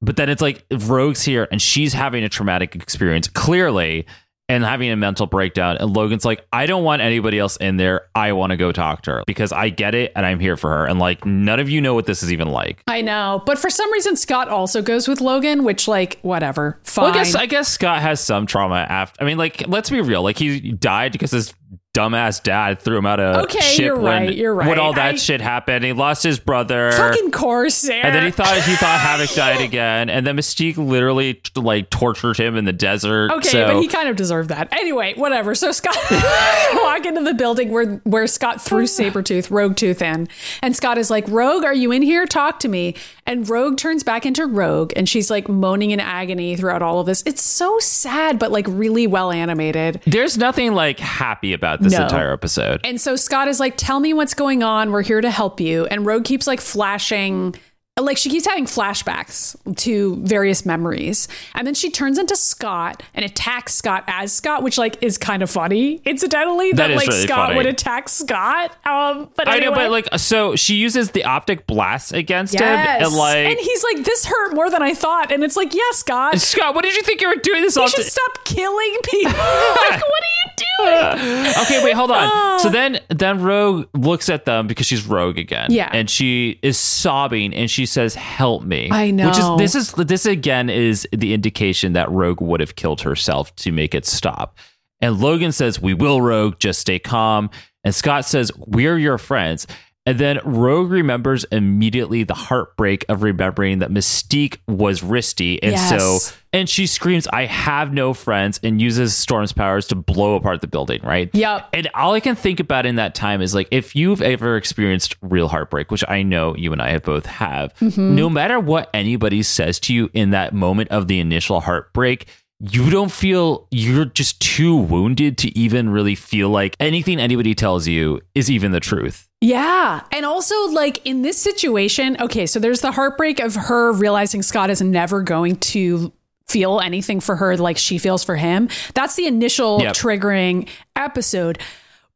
but 0.02 0.16
then 0.16 0.30
it's 0.30 0.42
like 0.42 0.66
Rogue's 0.72 1.22
here 1.22 1.48
and 1.52 1.62
she's 1.62 1.94
having 1.94 2.24
a 2.24 2.30
traumatic 2.30 2.76
experience, 2.76 3.28
clearly, 3.28 4.06
and 4.48 4.64
having 4.64 4.92
a 4.92 4.96
mental 4.96 5.26
breakdown. 5.26 5.78
And 5.78 5.96
Logan's 5.96 6.24
like, 6.24 6.46
I 6.54 6.68
don't 6.68 6.84
want 6.84 7.02
anybody 7.02 7.40
else 7.40 7.58
in 7.58 7.78
there. 7.78 8.08
I 8.14 8.34
want 8.34 8.52
to 8.52 8.58
go 8.58 8.72
talk 8.72 9.02
to 9.04 9.12
her 9.12 9.24
because 9.26 9.52
I 9.52 9.70
get 9.70 9.96
it 9.96 10.12
and 10.16 10.26
I'm 10.26 10.40
here 10.40 10.56
for 10.56 10.70
her. 10.70 10.86
And 10.86 11.00
like 11.00 11.26
none 11.26 11.60
of 11.60 11.70
you 11.70 11.82
know 11.82 11.94
what 11.94 12.06
this 12.06 12.22
is 12.22 12.32
even 12.32 12.50
like. 12.50 12.84
I 12.88 13.02
know, 13.02 13.42
but 13.46 13.58
for 13.58 13.70
some 13.70 13.92
reason 13.92 14.16
Scott 14.16 14.48
also 14.48 14.82
goes 14.82 15.08
with 15.08 15.20
Logan, 15.20 15.64
which 15.64 15.88
like 15.88 16.20
whatever, 16.22 16.80
fine. 16.84 17.06
Well, 17.06 17.14
I 17.14 17.18
guess 17.18 17.36
I 17.36 17.46
guess 17.48 17.68
Scott 17.70 18.02
has 18.02 18.22
some 18.22 18.46
trauma 18.46 18.86
after. 18.88 19.24
I 19.24 19.26
mean, 19.26 19.38
like, 19.38 19.68
let's 19.68 19.90
be 19.90 20.02
real. 20.02 20.22
Like, 20.22 20.38
he 20.38 20.72
died 20.72 21.12
because 21.12 21.32
his 21.32 21.54
dumbass 21.96 22.44
dad 22.44 22.80
threw 22.80 22.98
him 22.98 23.06
out 23.06 23.20
of 23.20 23.46
Okay, 23.46 23.60
ship 23.62 23.86
you're 23.86 23.96
when, 23.96 24.26
right, 24.28 24.36
you're 24.36 24.54
right. 24.54 24.68
when 24.68 24.80
all 24.80 24.94
that 24.94 25.14
I- 25.14 25.18
shit 25.18 25.42
happened. 25.42 25.86
He 25.86 25.94
lost 25.94 26.24
his 26.24 26.40
brother. 26.40 26.92
fucking 26.92 27.32
Corsair. 27.32 28.06
and 28.06 28.14
then 28.14 28.24
he 28.26 28.32
thought 28.32 28.54
he 28.54 28.76
thought 28.76 29.00
Havoc 29.00 29.30
died 29.34 29.62
again, 29.62 30.10
and 30.10 30.28
then 30.28 30.36
Mystique 30.38 30.78
literally 30.78 31.42
like 31.56 31.90
tortured 31.90 32.38
him 32.38 32.58
in 32.58 32.66
the 32.66 32.74
desert. 32.74 33.32
Okay, 33.32 33.50
so, 33.50 33.66
but 33.74 33.82
he 33.82 33.88
kind 33.88 34.10
of 34.10 34.16
deserved 34.16 34.50
that. 34.50 34.68
Anyway, 34.74 35.14
whatever. 35.16 35.56
So 35.56 35.72
Scott 35.72 35.96
walk 36.76 37.06
into 37.06 37.22
the 37.24 37.34
building 37.34 37.72
where 37.72 37.96
where 38.04 38.28
Scott 38.28 38.62
threw 38.62 38.84
Sabretooth, 38.84 39.50
Rogue 39.52 39.76
Tooth 39.76 40.02
in. 40.02 40.28
And 40.62 40.76
Scott 40.76 40.98
is 40.98 41.10
like, 41.10 41.26
Rogue, 41.28 41.64
are 41.64 41.74
you 41.74 41.92
in 41.92 42.02
here? 42.02 42.26
Talk 42.26 42.60
to 42.60 42.68
me. 42.68 42.96
And 43.26 43.48
Rogue 43.50 43.78
turns 43.78 44.04
back 44.04 44.26
into 44.26 44.46
Rogue 44.46 44.94
and 44.96 45.10
she's 45.10 45.32
like 45.32 45.50
moaning 45.50 45.92
in 45.92 46.00
agony 46.00 46.56
throughout 46.56 46.82
all 46.82 47.00
of 47.00 47.06
this. 47.08 47.24
It's 47.26 47.42
so 47.42 47.80
sad, 47.80 48.38
but 48.38 48.52
like 48.52 48.66
really 48.70 49.08
well 49.08 49.32
animated. 49.32 50.02
there's 50.06 50.38
nothing 50.38 50.74
like 50.74 51.00
happy 51.00 51.54
about 51.54 51.82
this 51.86 51.94
No. 51.98 52.04
entire 52.04 52.32
episode. 52.34 52.82
And 52.84 53.00
so 53.00 53.16
Scott 53.16 53.48
is 53.48 53.60
like, 53.60 53.76
tell 53.78 54.00
me 54.00 54.14
what's 54.14 54.34
going 54.34 54.62
on. 54.64 54.92
We're 54.92 55.02
here 55.04 55.22
to 55.22 55.32
help 55.32 55.60
you. 55.60 55.86
And 55.86 56.06
Rogue 56.06 56.26
keeps 56.26 56.46
like 56.48 56.60
flashing. 56.62 57.56
Like 57.98 58.18
she 58.18 58.30
keeps 58.30 58.46
having 58.46 58.66
flashbacks 58.66 59.56
to 59.78 60.18
various 60.18 60.66
memories. 60.66 61.30
And 61.54 61.66
then 61.66 61.74
she 61.74 61.90
turns 61.90 62.18
into 62.18 62.36
Scott 62.36 63.02
and 63.14 63.24
attacks 63.24 63.74
Scott 63.74 64.04
as 64.08 64.34
Scott, 64.34 64.64
which 64.64 64.78
like 64.78 65.02
is 65.02 65.18
kind 65.18 65.42
of 65.42 65.50
funny, 65.50 66.02
incidentally, 66.04 66.74
that, 66.74 66.90
That 66.90 66.98
like 66.98 67.08
really 67.08 67.22
Scott 67.24 67.48
funny. 67.50 67.56
would 67.56 67.66
attack 67.68 68.10
Scott. 68.10 68.72
Um 68.86 69.30
but 69.38 69.48
I 69.48 69.60
know, 69.60 69.68
anyway. 69.72 69.76
but 69.76 69.92
like, 69.92 70.08
so 70.20 70.58
she 70.58 70.76
uses 70.76 71.12
the 71.12 71.24
optic 71.24 71.68
blast 71.68 72.12
against 72.12 72.54
Yes. 72.56 72.62
him, 73.00 73.06
and 73.08 73.16
like, 73.16 73.38
and 73.48 73.58
he's 73.58 73.84
like, 73.94 74.04
this 74.04 74.26
hurt 74.26 74.54
more 74.56 74.70
than 74.70 74.82
I 74.84 74.94
thought. 74.94 75.32
And 75.32 75.42
it's 75.42 75.56
like, 75.56 75.74
yeah, 75.74 75.80
Scott. 75.92 76.38
Scott, 76.42 76.76
what 76.76 76.84
did 76.84 76.98
you 76.98 77.02
think 77.02 77.22
you 77.22 77.30
were 77.30 77.36
doing 77.42 77.62
this 77.62 77.78
You 77.78 77.88
should 77.88 78.04
stop 78.04 78.44
killing 78.44 78.94
people. 79.06 79.32
like, 79.40 80.02
what 80.02 80.04
are 80.04 80.36
you 80.36 80.52
doing? 80.58 81.48
okay, 81.62 81.82
wait, 81.82 81.94
hold 81.94 82.12
on. 82.12 82.60
so 82.60 82.68
then 82.68 83.00
then 83.08 83.42
Rogue 83.42 83.88
looks 83.94 84.28
at 84.28 84.44
them 84.44 84.68
because 84.68 84.86
she's 84.86 85.06
Rogue 85.08 85.38
again. 85.38 85.72
Yeah. 85.72 85.90
And 85.94 86.10
she 86.10 86.60
is 86.62 86.78
sobbing 86.78 87.54
and 87.56 87.72
she 87.72 87.85
says, 87.86 88.16
Help 88.16 88.64
me. 88.64 88.90
I 88.92 89.12
know. 89.12 89.28
Which 89.28 89.38
is 89.38 89.74
this 89.74 89.76
is 89.76 89.92
this 90.08 90.26
again 90.26 90.70
is 90.70 91.08
the 91.12 91.34
indication 91.34 91.94
that 91.94 92.10
Rogue 92.12 92.42
would 92.42 92.60
have 92.60 92.76
killed 92.76 93.02
herself 93.02 93.56
to 93.58 93.72
make 93.72 93.94
it 93.96 94.06
stop. 94.06 94.58
And 95.02 95.20
Logan 95.20 95.52
says, 95.52 95.82
We 95.82 95.94
will, 95.94 96.22
Rogue, 96.22 96.60
just 96.60 96.80
stay 96.80 97.00
calm. 97.00 97.50
And 97.84 97.94
Scott 97.94 98.26
says, 98.26 98.52
We're 98.58 98.98
your 98.98 99.18
friends. 99.18 99.68
And 100.08 100.20
then 100.20 100.40
Rogue 100.46 100.92
remembers 100.92 101.46
immediately 101.46 102.24
the 102.24 102.36
heartbreak 102.36 103.06
of 103.10 103.24
remembering 103.24 103.80
that 103.80 103.90
Mystique 103.90 104.60
was 104.68 105.02
Risty. 105.02 105.58
And 105.64 105.72
Yes. 105.72 105.90
so 105.90 106.36
and 106.56 106.70
she 106.70 106.88
screams, 106.88 107.28
I 107.28 107.48
have 107.48 107.92
no 107.92 108.14
friends, 108.14 108.62
and 108.64 108.82
uses 108.82 109.14
Storm's 109.14 109.52
powers 109.52 109.88
to 109.88 109.96
blow 109.96 110.36
apart 110.36 110.62
the 110.62 110.68
building, 110.68 111.02
right? 111.04 111.30
Yep. 111.34 111.68
And 111.74 111.90
all 111.94 112.14
I 112.14 112.22
can 112.22 112.38
think 112.38 112.62
about 112.62 112.86
in 112.86 112.96
that 112.96 113.14
time 113.14 113.42
is 113.42 113.54
like, 113.54 113.68
if 113.72 113.94
you've 113.94 114.22
ever 114.22 114.56
experienced 114.56 115.18
real 115.22 115.50
heartbreak, 115.50 115.92
which 115.92 116.06
I 116.08 116.24
know 116.24 116.56
you 116.56 116.72
and 116.72 116.82
I 116.82 116.92
have 116.92 117.04
both 117.04 117.26
have, 117.26 117.74
mm-hmm. 117.76 118.16
no 118.16 118.30
matter 118.30 118.58
what 118.58 118.90
anybody 118.94 119.44
says 119.44 119.82
to 119.82 119.94
you 119.94 120.10
in 120.14 120.30
that 120.30 120.54
moment 120.54 120.92
of 120.92 121.10
the 121.10 121.20
initial 121.20 121.60
heartbreak, 121.60 122.28
you 122.62 122.90
don't 122.90 123.12
feel 123.12 123.68
you're 123.70 124.06
just 124.06 124.40
too 124.40 124.78
wounded 124.78 125.38
to 125.40 125.58
even 125.60 125.90
really 125.90 126.16
feel 126.16 126.48
like 126.48 126.78
anything 126.80 127.20
anybody 127.20 127.54
tells 127.54 127.86
you 127.86 128.22
is 128.34 128.50
even 128.50 128.72
the 128.72 128.80
truth. 128.80 129.28
Yeah. 129.42 130.04
And 130.14 130.26
also, 130.26 130.56
like 130.70 131.06
in 131.06 131.22
this 131.22 131.38
situation, 131.38 132.16
okay, 132.22 132.46
so 132.46 132.62
there's 132.62 132.80
the 132.80 132.94
heartbreak 132.94 133.42
of 133.42 133.56
her 133.56 133.92
realizing 133.92 134.42
Scott 134.42 134.70
is 134.70 134.82
never 134.82 135.22
going 135.22 135.58
to 135.58 136.14
feel 136.48 136.80
anything 136.80 137.20
for 137.20 137.36
her 137.38 137.58
like 137.58 137.78
she 137.78 137.98
feels 137.98 138.24
for 138.24 138.36
him. 138.36 138.70
That's 138.94 139.16
the 139.16 139.26
initial 139.28 139.82
Yep. 139.82 139.94
triggering 139.96 140.70
episode. 140.96 141.60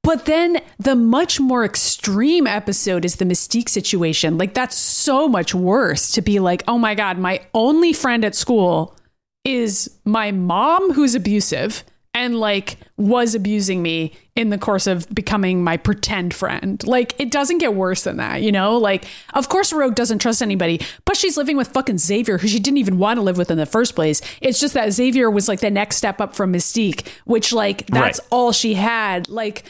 But 0.04 0.26
then 0.26 0.62
the 0.78 0.96
much 0.96 1.40
more 1.40 1.66
extreme 1.66 2.48
episode 2.48 3.04
is 3.04 3.18
the 3.18 3.26
Mystique 3.26 3.68
situation. 3.68 4.38
Like, 4.38 4.54
that's 4.54 4.76
so 4.78 5.28
much 5.28 5.54
worse 5.54 6.12
to 6.14 6.22
be 6.22 6.40
like, 6.40 6.64
oh 6.68 6.78
my 6.78 6.96
God, 6.96 7.18
my 7.18 7.42
only 7.54 7.92
friend 7.92 8.24
at 8.24 8.34
school 8.34 8.96
is 9.44 9.90
my 10.06 10.32
mom 10.32 10.94
who's 10.94 11.16
abusive 11.16 11.84
and 12.20 12.38
like 12.40 12.78
was 12.98 13.34
abusing 13.34 13.82
me 13.82 14.12
in 14.36 14.50
the 14.50 14.58
course 14.58 14.88
of 14.88 15.08
becoming 15.16 15.64
my 15.64 15.78
pretend 15.78 16.34
friend. 16.34 16.86
Like 16.86 17.16
it 17.18 17.32
doesn't 17.32 17.60
get 17.60 17.74
worse 17.74 18.04
than 18.04 18.18
that, 18.18 18.42
you 18.42 18.52
know? 18.52 18.78
Like 18.78 19.06
of 19.34 19.48
course 19.50 19.72
Rogue 19.72 19.96
doesn't 19.96 20.20
trust 20.20 20.42
anybody, 20.42 20.82
but 21.06 21.16
she's 21.18 21.38
living 21.38 21.56
with 21.58 21.70
fucking 21.70 21.98
Xavier 21.98 22.38
who 22.38 22.48
she 22.48 22.60
didn't 22.60 22.78
even 22.78 22.98
want 23.00 23.18
to 23.18 23.22
live 23.24 23.38
with 23.38 23.50
in 23.50 23.58
the 23.58 23.66
first 23.66 23.96
place. 23.96 24.22
It's 24.42 24.60
just 24.60 24.74
that 24.74 24.92
Xavier 24.92 25.32
was 25.32 25.48
like 25.48 25.62
the 25.62 25.72
next 25.72 25.96
step 25.96 26.20
up 26.20 26.36
from 26.36 26.52
Mystique, 26.54 27.08
which 27.26 27.54
like 27.54 27.88
that's 27.88 28.20
Right. 28.20 28.28
all 28.32 28.52
she 28.52 28.74
had. 28.76 29.30
Like 29.30 29.64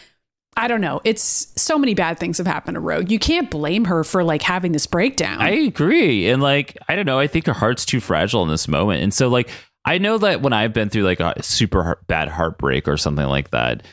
I 0.57 0.67
don't 0.67 0.81
know. 0.81 0.99
It's 1.05 1.53
so 1.55 1.77
many 1.77 1.93
bad 1.93 2.19
things 2.19 2.37
have 2.39 2.47
happened 2.47 2.75
to 2.75 2.81
Rogue. 2.81 3.09
You 3.09 3.19
can't 3.19 3.49
blame 3.49 3.85
her 3.85 4.03
for 4.03 4.25
like 4.25 4.41
having 4.41 4.73
this 4.73 4.87
breakdown. 4.87 5.39
I 5.39 5.51
agree. 5.51 6.27
And 6.29 6.41
like, 6.41 6.75
I 6.89 6.97
don't 6.97 7.05
know. 7.05 7.17
I 7.17 7.27
think 7.27 7.45
her 7.45 7.53
heart's 7.53 7.85
too 7.85 8.01
fragile 8.01 8.43
in 8.43 8.49
this 8.49 8.67
moment. 8.67 9.01
And 9.01 9.13
so, 9.13 9.29
like, 9.29 9.49
I 9.85 9.97
know 9.97 10.17
that 10.19 10.41
when 10.41 10.53
I've 10.53 10.73
been 10.73 10.89
through 10.89 11.03
like 11.03 11.19
a 11.19 11.41
super 11.41 11.83
heart- 11.83 12.07
bad 12.07 12.27
heartbreak 12.27 12.87
or 12.87 12.97
something 12.97 13.25
like 13.27 13.51
that, 13.51 13.83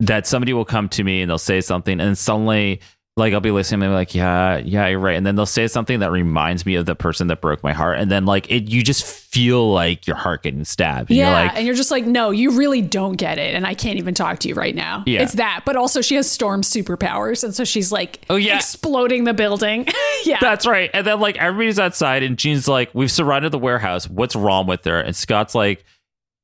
that 0.00 0.26
somebody 0.26 0.52
will 0.52 0.64
come 0.64 0.88
to 0.90 1.04
me 1.04 1.22
and 1.22 1.30
they'll 1.30 1.38
say 1.38 1.60
something, 1.60 2.00
and 2.00 2.18
suddenly, 2.18 2.80
like, 3.18 3.32
I'll 3.32 3.40
be 3.40 3.50
listening 3.50 3.82
and 3.82 3.92
be 3.92 3.94
like, 3.94 4.14
yeah, 4.14 4.58
yeah, 4.58 4.88
you're 4.88 4.98
right. 4.98 5.16
And 5.16 5.24
then 5.24 5.36
they'll 5.36 5.46
say 5.46 5.66
something 5.68 6.00
that 6.00 6.10
reminds 6.10 6.66
me 6.66 6.74
of 6.74 6.84
the 6.84 6.94
person 6.94 7.28
that 7.28 7.40
broke 7.40 7.62
my 7.62 7.72
heart. 7.72 7.98
And 7.98 8.10
then, 8.10 8.26
like, 8.26 8.50
it, 8.50 8.68
you 8.68 8.82
just 8.82 9.06
feel 9.06 9.72
like 9.72 10.06
your 10.06 10.16
heart 10.16 10.42
getting 10.42 10.66
stabbed. 10.66 11.08
And 11.08 11.16
yeah, 11.16 11.24
You're 11.24 11.46
like, 11.48 11.56
and 11.56 11.66
you're 11.66 11.74
just 11.76 11.90
like, 11.90 12.04
no, 12.04 12.30
you 12.30 12.50
really 12.50 12.82
don't 12.82 13.16
get 13.16 13.38
it, 13.38 13.54
and 13.54 13.66
I 13.66 13.72
can't 13.72 13.96
even 13.98 14.12
talk 14.12 14.40
to 14.40 14.48
you 14.48 14.54
right 14.54 14.74
now. 14.74 15.02
Yeah. 15.06 15.22
It's 15.22 15.32
that, 15.32 15.62
but 15.64 15.76
also 15.76 16.02
she 16.02 16.16
has 16.16 16.30
storm 16.30 16.60
superpowers, 16.60 17.42
and 17.42 17.54
so 17.54 17.64
she's 17.64 17.90
like, 17.90 18.20
Oh, 18.28 18.36
yeah. 18.36 18.56
exploding 18.56 19.24
the 19.24 19.32
building. 19.32 19.88
yeah, 20.24 20.36
That's 20.38 20.66
right. 20.66 20.90
And 20.92 21.06
then 21.06 21.18
like 21.18 21.36
everybody's 21.38 21.78
outside 21.78 22.22
and 22.22 22.36
Jean's 22.36 22.68
like, 22.68 22.90
We've 22.94 23.10
surrounded 23.10 23.50
the 23.50 23.58
warehouse. 23.58 24.08
What's 24.10 24.36
wrong 24.36 24.66
with 24.66 24.84
her? 24.84 25.00
And 25.00 25.16
Scott's 25.16 25.54
like, 25.54 25.84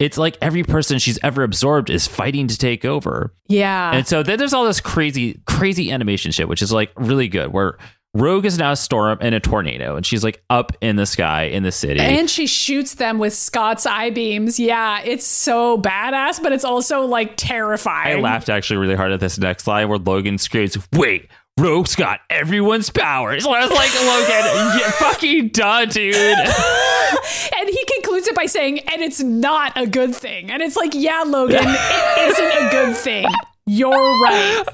It's 0.02 0.18
like 0.18 0.36
every 0.42 0.64
person 0.64 0.98
she's 0.98 1.18
ever 1.22 1.42
absorbed 1.44 1.88
is 1.90 2.06
fighting 2.08 2.48
to 2.48 2.58
take 2.58 2.84
over. 2.84 3.32
yeah, 3.46 3.92
And 3.92 4.06
so 4.06 4.22
then 4.24 4.36
there's 4.38 4.52
all 4.52 4.64
this 4.64 4.80
crazy, 4.80 5.40
crazy 5.46 5.92
animation 5.92 6.32
shit, 6.32 6.48
which 6.48 6.60
is 6.60 6.72
like 6.72 6.90
really 6.96 7.28
good, 7.28 7.52
where 7.52 7.78
Rogue 8.14 8.44
is 8.44 8.58
now 8.58 8.72
a 8.72 8.76
Storm 8.76 9.16
and 9.22 9.34
a 9.34 9.40
tornado 9.40 9.96
and 9.96 10.04
she's 10.04 10.22
like 10.24 10.42
up 10.50 10.72
in 10.82 10.96
the 10.96 11.06
sky 11.06 11.44
in 11.44 11.62
the 11.62 11.72
city. 11.72 12.00
and 12.00 12.28
she 12.28 12.46
shoots 12.46 12.96
them 12.96 13.18
with 13.18 13.32
Scott's 13.32 13.86
eye 13.86 14.10
beams. 14.10 14.58
Yeah, 14.60 15.00
it's 15.02 15.24
so 15.26 15.78
badass, 15.78 16.42
but 16.42 16.52
it's 16.52 16.64
also 16.64 17.06
like 17.06 17.34
terrifying. 17.36 18.18
I 18.18 18.20
laughed 18.20 18.48
actually 18.50 18.78
really 18.78 18.96
hard 18.96 19.12
at 19.12 19.20
this 19.20 19.38
next 19.38 19.66
line 19.66 19.88
where 19.88 19.98
Logan 19.98 20.36
screams, 20.38 20.76
Wait, 20.92 21.28
Rogue's 21.58 21.94
got 21.94 22.20
everyone's 22.30 22.90
powers. 22.90 23.46
I 23.46 23.66
was 23.66 23.70
like, 23.70 23.94
Logan, 23.94 24.78
you 24.78 24.90
fucking 24.92 25.48
done, 25.48 25.88
dude. 25.88 26.14
and 27.58 27.68
he 27.68 27.84
concludes 27.94 28.26
it 28.26 28.34
by 28.34 28.46
saying, 28.46 28.80
"And 28.80 29.02
it's 29.02 29.20
not 29.20 29.72
a 29.76 29.86
good 29.86 30.14
thing." 30.14 30.50
And 30.50 30.62
it's 30.62 30.76
like, 30.76 30.92
yeah, 30.94 31.24
Logan, 31.26 31.58
it 31.62 32.32
isn't 32.32 32.66
a 32.66 32.70
good 32.70 32.96
thing. 32.96 33.26
You're 33.66 33.90
right. 33.90 34.64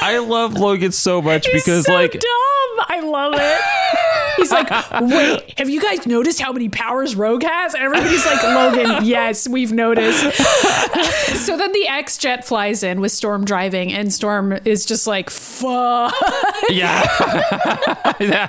I 0.00 0.18
love 0.18 0.54
Logan 0.54 0.92
so 0.92 1.20
much 1.20 1.46
He's 1.46 1.64
because 1.64 1.86
so 1.86 1.94
like 1.94 2.12
dumb. 2.12 2.20
I 2.88 3.00
love 3.00 3.34
it. 3.36 4.17
He's 4.38 4.52
like, 4.52 4.70
wait, 5.00 5.58
have 5.58 5.68
you 5.68 5.80
guys 5.80 6.06
noticed 6.06 6.40
how 6.40 6.52
many 6.52 6.68
powers 6.68 7.16
Rogue 7.16 7.42
has? 7.42 7.74
And 7.74 7.82
everybody's 7.82 8.24
like, 8.24 8.42
Logan, 8.42 9.04
yes, 9.04 9.48
we've 9.48 9.72
noticed. 9.72 10.22
so 11.44 11.56
then 11.56 11.72
the 11.72 11.88
X 11.88 12.16
jet 12.16 12.46
flies 12.46 12.82
in 12.82 13.00
with 13.00 13.12
Storm 13.12 13.44
driving, 13.44 13.92
and 13.92 14.12
Storm 14.12 14.52
is 14.64 14.86
just 14.86 15.06
like, 15.06 15.28
fuck. 15.30 16.14
Yeah. 16.70 18.14
yeah. 18.20 18.48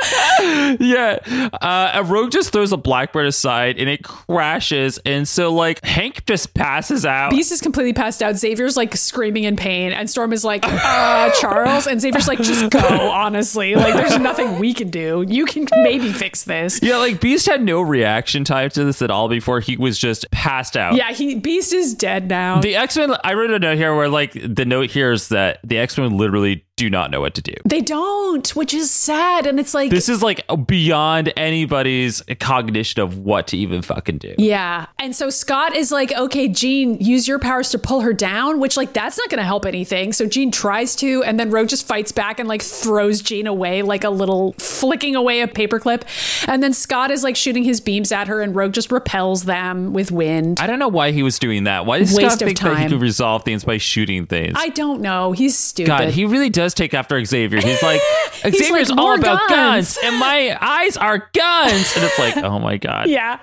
yeah. 0.80 1.18
Uh, 1.60 1.90
and 1.94 2.08
Rogue 2.10 2.30
just 2.30 2.52
throws 2.52 2.72
a 2.72 2.76
blackbird 2.76 3.26
aside 3.26 3.78
and 3.78 3.88
it 3.88 4.02
crashes. 4.02 4.98
And 5.04 5.26
so, 5.26 5.52
like, 5.52 5.84
Hank 5.84 6.24
just 6.26 6.54
passes 6.54 7.04
out. 7.04 7.30
Beast 7.30 7.52
is 7.52 7.60
completely 7.60 7.92
passed 7.92 8.22
out. 8.22 8.36
Xavier's 8.36 8.76
like 8.76 8.96
screaming 8.96 9.44
in 9.44 9.56
pain, 9.56 9.92
and 9.92 10.08
Storm 10.08 10.32
is 10.32 10.44
like, 10.44 10.62
uh, 10.64 11.30
Charles. 11.40 11.86
And 11.86 12.00
Xavier's 12.00 12.28
like, 12.28 12.40
just 12.40 12.70
go, 12.70 12.78
honestly. 13.10 13.74
Like, 13.74 13.94
there's 13.94 14.18
nothing 14.18 14.58
we 14.58 14.74
can 14.74 14.90
do. 14.90 15.24
You 15.26 15.44
can 15.44 15.66
maybe 15.82 16.12
fix 16.12 16.44
this. 16.44 16.80
yeah, 16.82 16.96
like, 16.96 17.20
Beast 17.20 17.46
had 17.46 17.62
no 17.62 17.80
reaction 17.82 18.44
time 18.44 18.70
to 18.70 18.84
this 18.84 19.02
at 19.02 19.10
all 19.10 19.28
before 19.28 19.60
he 19.60 19.76
was 19.76 19.98
just 19.98 20.30
passed 20.30 20.76
out. 20.76 20.94
Yeah, 20.94 21.12
he 21.12 21.34
Beast 21.34 21.72
is 21.72 21.94
dead 21.94 22.28
now. 22.28 22.60
The 22.60 22.76
X 22.76 22.96
Men, 22.96 23.14
I 23.24 23.34
wrote 23.34 23.50
a 23.50 23.58
note 23.58 23.76
here 23.76 23.94
where, 23.94 24.08
like, 24.08 24.32
the 24.32 24.64
note 24.64 24.90
here 24.90 25.12
is 25.12 25.28
that 25.28 25.60
the 25.64 25.78
X 25.78 25.98
Men 25.98 26.16
literally 26.16 26.64
do 26.80 26.88
not 26.88 27.10
know 27.10 27.20
what 27.20 27.34
to 27.34 27.42
do. 27.42 27.52
they 27.66 27.82
don't, 27.82 28.56
which 28.56 28.72
is 28.72 28.90
sad. 28.90 29.46
And 29.46 29.60
it's 29.60 29.74
like, 29.74 29.90
This 29.90 30.08
is 30.08 30.22
like 30.22 30.40
beyond 30.66 31.30
anybody's 31.36 32.22
cognition 32.40 33.02
of 33.02 33.18
what 33.18 33.48
to 33.48 33.56
even 33.58 33.82
fucking 33.82 34.16
do. 34.16 34.34
Yeah. 34.38 34.86
And 34.98 35.14
so 35.14 35.28
Scott 35.28 35.74
is 35.76 35.92
like, 35.92 36.10
okay, 36.12 36.48
Jean, 36.48 36.94
use 36.98 37.28
your 37.28 37.38
powers 37.38 37.68
to 37.72 37.78
pull 37.78 38.00
her 38.00 38.14
down, 38.14 38.60
which, 38.60 38.78
like, 38.78 38.94
that's 38.94 39.18
not 39.18 39.28
going 39.28 39.38
to 39.38 39.44
help 39.44 39.66
anything. 39.66 40.14
So 40.14 40.24
Jean 40.26 40.50
tries 40.50 40.96
to, 40.96 41.22
and 41.24 41.38
then 41.38 41.50
Rogue 41.50 41.68
just 41.68 41.86
fights 41.86 42.12
back 42.12 42.40
and, 42.40 42.48
like, 42.48 42.62
throws 42.62 43.20
Jean 43.20 43.46
away, 43.46 43.82
like 43.82 44.04
a 44.04 44.10
little 44.10 44.54
flicking 44.54 45.14
away 45.14 45.42
a 45.42 45.48
paperclip. 45.48 46.02
And 46.48 46.62
then 46.62 46.72
Scott 46.72 47.10
is, 47.10 47.22
like, 47.22 47.36
shooting 47.36 47.62
his 47.64 47.80
beams 47.82 48.10
at 48.10 48.26
her, 48.28 48.40
and 48.40 48.54
Rogue 48.56 48.72
just 48.72 48.90
repels 48.90 49.44
them 49.44 49.92
with 49.92 50.10
wind. 50.10 50.60
I 50.60 50.66
don't 50.66 50.78
know 50.78 50.88
why 50.88 51.10
he 51.12 51.22
was 51.22 51.38
doing 51.38 51.64
that. 51.64 51.84
Why 51.84 51.98
does 51.98 52.14
Waste 52.14 52.38
Scott 52.38 52.38
think 52.38 52.58
that 52.60 52.78
he 52.78 52.88
could 52.88 53.00
resolve 53.02 53.44
things 53.44 53.64
by 53.64 53.76
shooting 53.76 54.24
things? 54.26 54.54
I 54.56 54.70
don't 54.70 55.02
know. 55.02 55.32
He's 55.32 55.58
stupid. 55.58 55.88
God, 55.88 56.08
he 56.10 56.24
really 56.24 56.50
does 56.50 56.69
take 56.74 56.94
after 56.94 57.22
Xavier. 57.24 57.60
He's 57.60 57.82
like, 57.82 58.00
He's 58.42 58.58
Xavier's 58.58 58.90
like, 58.90 58.98
all 58.98 59.14
about 59.18 59.48
guns." 59.48 59.96
guns. 59.96 59.98
and 60.04 60.18
my 60.18 60.56
eyes 60.60 60.96
are 60.96 61.28
guns. 61.32 61.92
And 61.96 62.04
it's 62.04 62.18
like, 62.18 62.36
oh 62.38 62.58
my 62.58 62.76
God. 62.76 63.08
Yeah. 63.10 63.40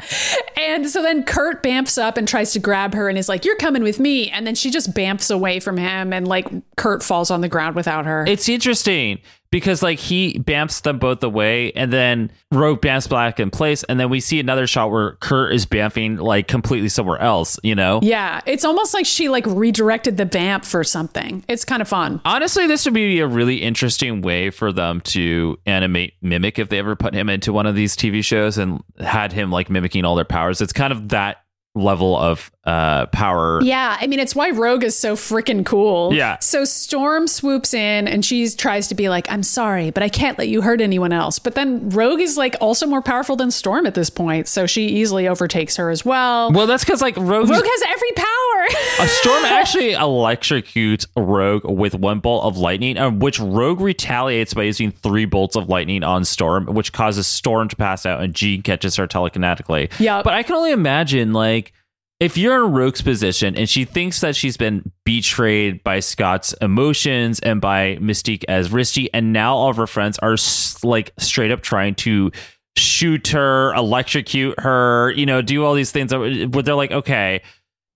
And 0.58 0.90
so 0.90 1.02
then 1.02 1.24
Kurt 1.24 1.62
bamfs 1.62 1.98
up 2.02 2.18
and 2.18 2.28
tries 2.28 2.54
to 2.54 2.60
grab 2.60 2.94
her 2.94 3.10
and 3.10 3.18
is 3.18 3.28
like, 3.28 3.44
You're 3.46 3.58
coming 3.58 3.84
with 3.84 4.00
me. 4.00 4.30
And 4.30 4.48
then 4.48 4.56
she 4.56 4.70
just 4.72 4.94
bamfs 4.94 5.30
away 5.34 5.60
from 5.60 5.78
him 5.78 6.14
and 6.14 6.28
like 6.28 6.48
Kurt 6.78 7.04
falls 7.04 7.30
on 7.32 7.42
the 7.42 7.50
ground 7.50 7.76
without 7.76 8.06
her. 8.06 8.26
It's 8.26 8.48
interesting 8.50 9.20
because 9.52 9.82
like 9.82 10.00
he 10.00 10.39
bamfs 10.39 10.82
them 10.82 11.00
both 11.00 11.24
away 11.24 11.72
and 11.74 11.91
then 11.91 12.32
Rogue 12.52 12.82
bamfs 12.82 13.08
Black 13.08 13.39
in 13.39 13.50
place. 13.50 13.84
And 13.84 14.00
then 14.00 14.10
we 14.10 14.20
see 14.20 14.39
another 14.39 14.68
shot 14.68 14.91
where 14.91 15.14
Kurt 15.14 15.54
is 15.54 15.66
bamfing 15.66 16.20
like 16.20 16.48
completely 16.48 16.89
somewhere 16.89 17.20
else, 17.20 17.60
you 17.64 17.76
know? 17.76 18.00
yeah. 18.04 18.41
It's 18.45 18.66
almost 18.66 18.93
like 18.93 19.06
she 19.06 19.30
like 19.30 19.45
redirected 19.45 20.18
the 20.18 20.26
bamf 20.26 20.66
for 20.66 20.84
something. 20.84 21.43
It's 21.48 21.66
kind 21.66 21.82
of 21.82 21.88
fun. 21.88 22.22
Honestly, 22.26 22.68
this 22.68 22.86
would 22.86 22.93
be 22.93 23.20
a 23.20 23.28
really 23.28 23.58
interesting 23.58 24.22
way 24.22 24.50
for 24.50 24.72
them 24.72 25.02
to 25.02 25.58
animate 25.66 26.14
Mimic 26.22 26.60
if 26.60 26.70
they 26.70 26.80
ever 26.80 26.95
put 26.95 27.14
him 27.14 27.30
into 27.30 27.54
one 27.54 27.66
of 27.66 27.76
these 27.76 27.95
TV 27.95 28.24
shows 28.24 28.58
and 28.58 28.82
had 29.00 29.34
him 29.34 29.52
like 29.52 29.70
mimicking 29.70 30.06
all 30.06 30.16
their 30.16 30.26
powers. 30.26 30.62
It's 30.62 30.74
kind 30.74 30.91
of 30.91 31.10
that 31.10 31.43
level 31.76 32.18
of 32.18 32.52
uh 32.68 33.05
power. 33.07 33.61
Yeah, 33.63 33.97
I 33.99 34.07
mean 34.07 34.20
it's 34.20 34.36
why 34.36 34.49
Rogue 34.49 34.84
is 34.84 34.95
so 34.97 35.15
freaking 35.15 35.65
cool. 35.65 36.13
Yeah. 36.13 36.38
So 36.39 36.65
Storm 36.65 37.26
swoops 37.28 37.74
in 37.74 38.07
and 38.09 38.24
she 38.26 38.47
tries 38.49 38.88
to 38.89 38.95
be 38.95 39.07
like, 39.07 39.32
"I'm 39.32 39.41
sorry, 39.41 39.89
but 39.89 40.03
I 40.03 40.09
can't 40.09 40.38
let 40.38 40.49
you 40.49 40.61
hurt 40.61 40.82
anyone 40.82 41.13
else." 41.13 41.39
But 41.39 41.55
then 41.55 41.89
Rogue 41.89 42.20
is 42.20 42.36
like 42.38 42.55
also 42.59 42.86
more 42.86 43.01
powerful 43.01 43.38
than 43.38 43.51
Storm 43.51 43.86
at 43.86 43.95
this 43.95 44.09
point, 44.09 44.47
so 44.49 44.65
she 44.68 44.88
easily 44.88 45.28
overtakes 45.30 45.78
her 45.78 45.89
as 45.89 46.03
well. 46.03 46.51
Well, 46.51 46.68
that's 46.68 46.84
because 46.84 47.01
like 47.01 47.15
Rogue, 47.15 47.49
Rogue 47.49 47.63
has 47.65 47.84
every 47.88 48.11
power. 48.11 49.05
a 49.05 49.07
storm 49.07 49.45
actually 49.45 49.93
electrocutes 49.93 51.07
Rogue 51.15 51.63
with 51.63 51.95
one 51.95 52.20
bolt 52.20 52.43
of 52.43 52.57
lightning, 52.57 52.97
uh, 52.97 53.11
which 53.11 53.39
Rogue 53.39 53.80
retaliates 53.80 54.53
by 54.53 54.63
using 54.63 54.91
three 54.91 55.26
bolts 55.26 55.55
of 55.55 55.70
lightning 55.70 56.03
on 56.03 56.26
Storm, 56.26 56.65
which 56.65 56.91
causes 56.91 57.28
Storm 57.28 57.70
to 57.70 57.76
pass 57.78 58.05
out, 58.05 58.22
and 58.22 58.34
Jean 58.34 58.61
catches 58.61 58.97
her 58.97 59.07
telekinetically. 59.07 59.91
Yeah. 59.99 60.22
But 60.22 60.34
I 60.34 60.43
can 60.43 60.55
only 60.55 60.72
imagine 60.72 61.32
like. 61.34 61.72
If 62.20 62.36
you're 62.36 62.65
in 62.65 62.72
Rogue's 62.72 63.01
position 63.03 63.55
and 63.55 63.70
she 63.70 63.86
thinks 63.86 64.22
that 64.22 64.36
she's 64.36 64.57
been 64.57 64.91
betrayed 65.05 65.84
by 65.84 65.99
Scott's 65.99 66.53
emotions 66.61 67.39
and 67.39 67.61
by 67.61 67.97
Mystique 67.97 68.43
as 68.47 68.70
Risty, 68.70 69.07
and 69.13 69.32
now 69.34 69.55
all 69.55 69.70
of 69.70 69.78
her 69.78 69.86
friends 69.86 70.18
are 70.20 70.36
like 70.84 71.11
straight 71.20 71.51
up 71.51 71.61
trying 71.61 71.93
to 71.95 72.32
shoot 72.76 73.28
her, 73.30 73.72
electrocute 73.76 74.59
her, 74.59 75.11
you 75.11 75.28
know, 75.28 75.43
do 75.43 75.63
all 75.63 75.76
these 75.76 75.91
things, 75.91 76.11
where 76.13 76.47
they're 76.63 76.74
like, 76.74 76.91
okay, 76.91 77.41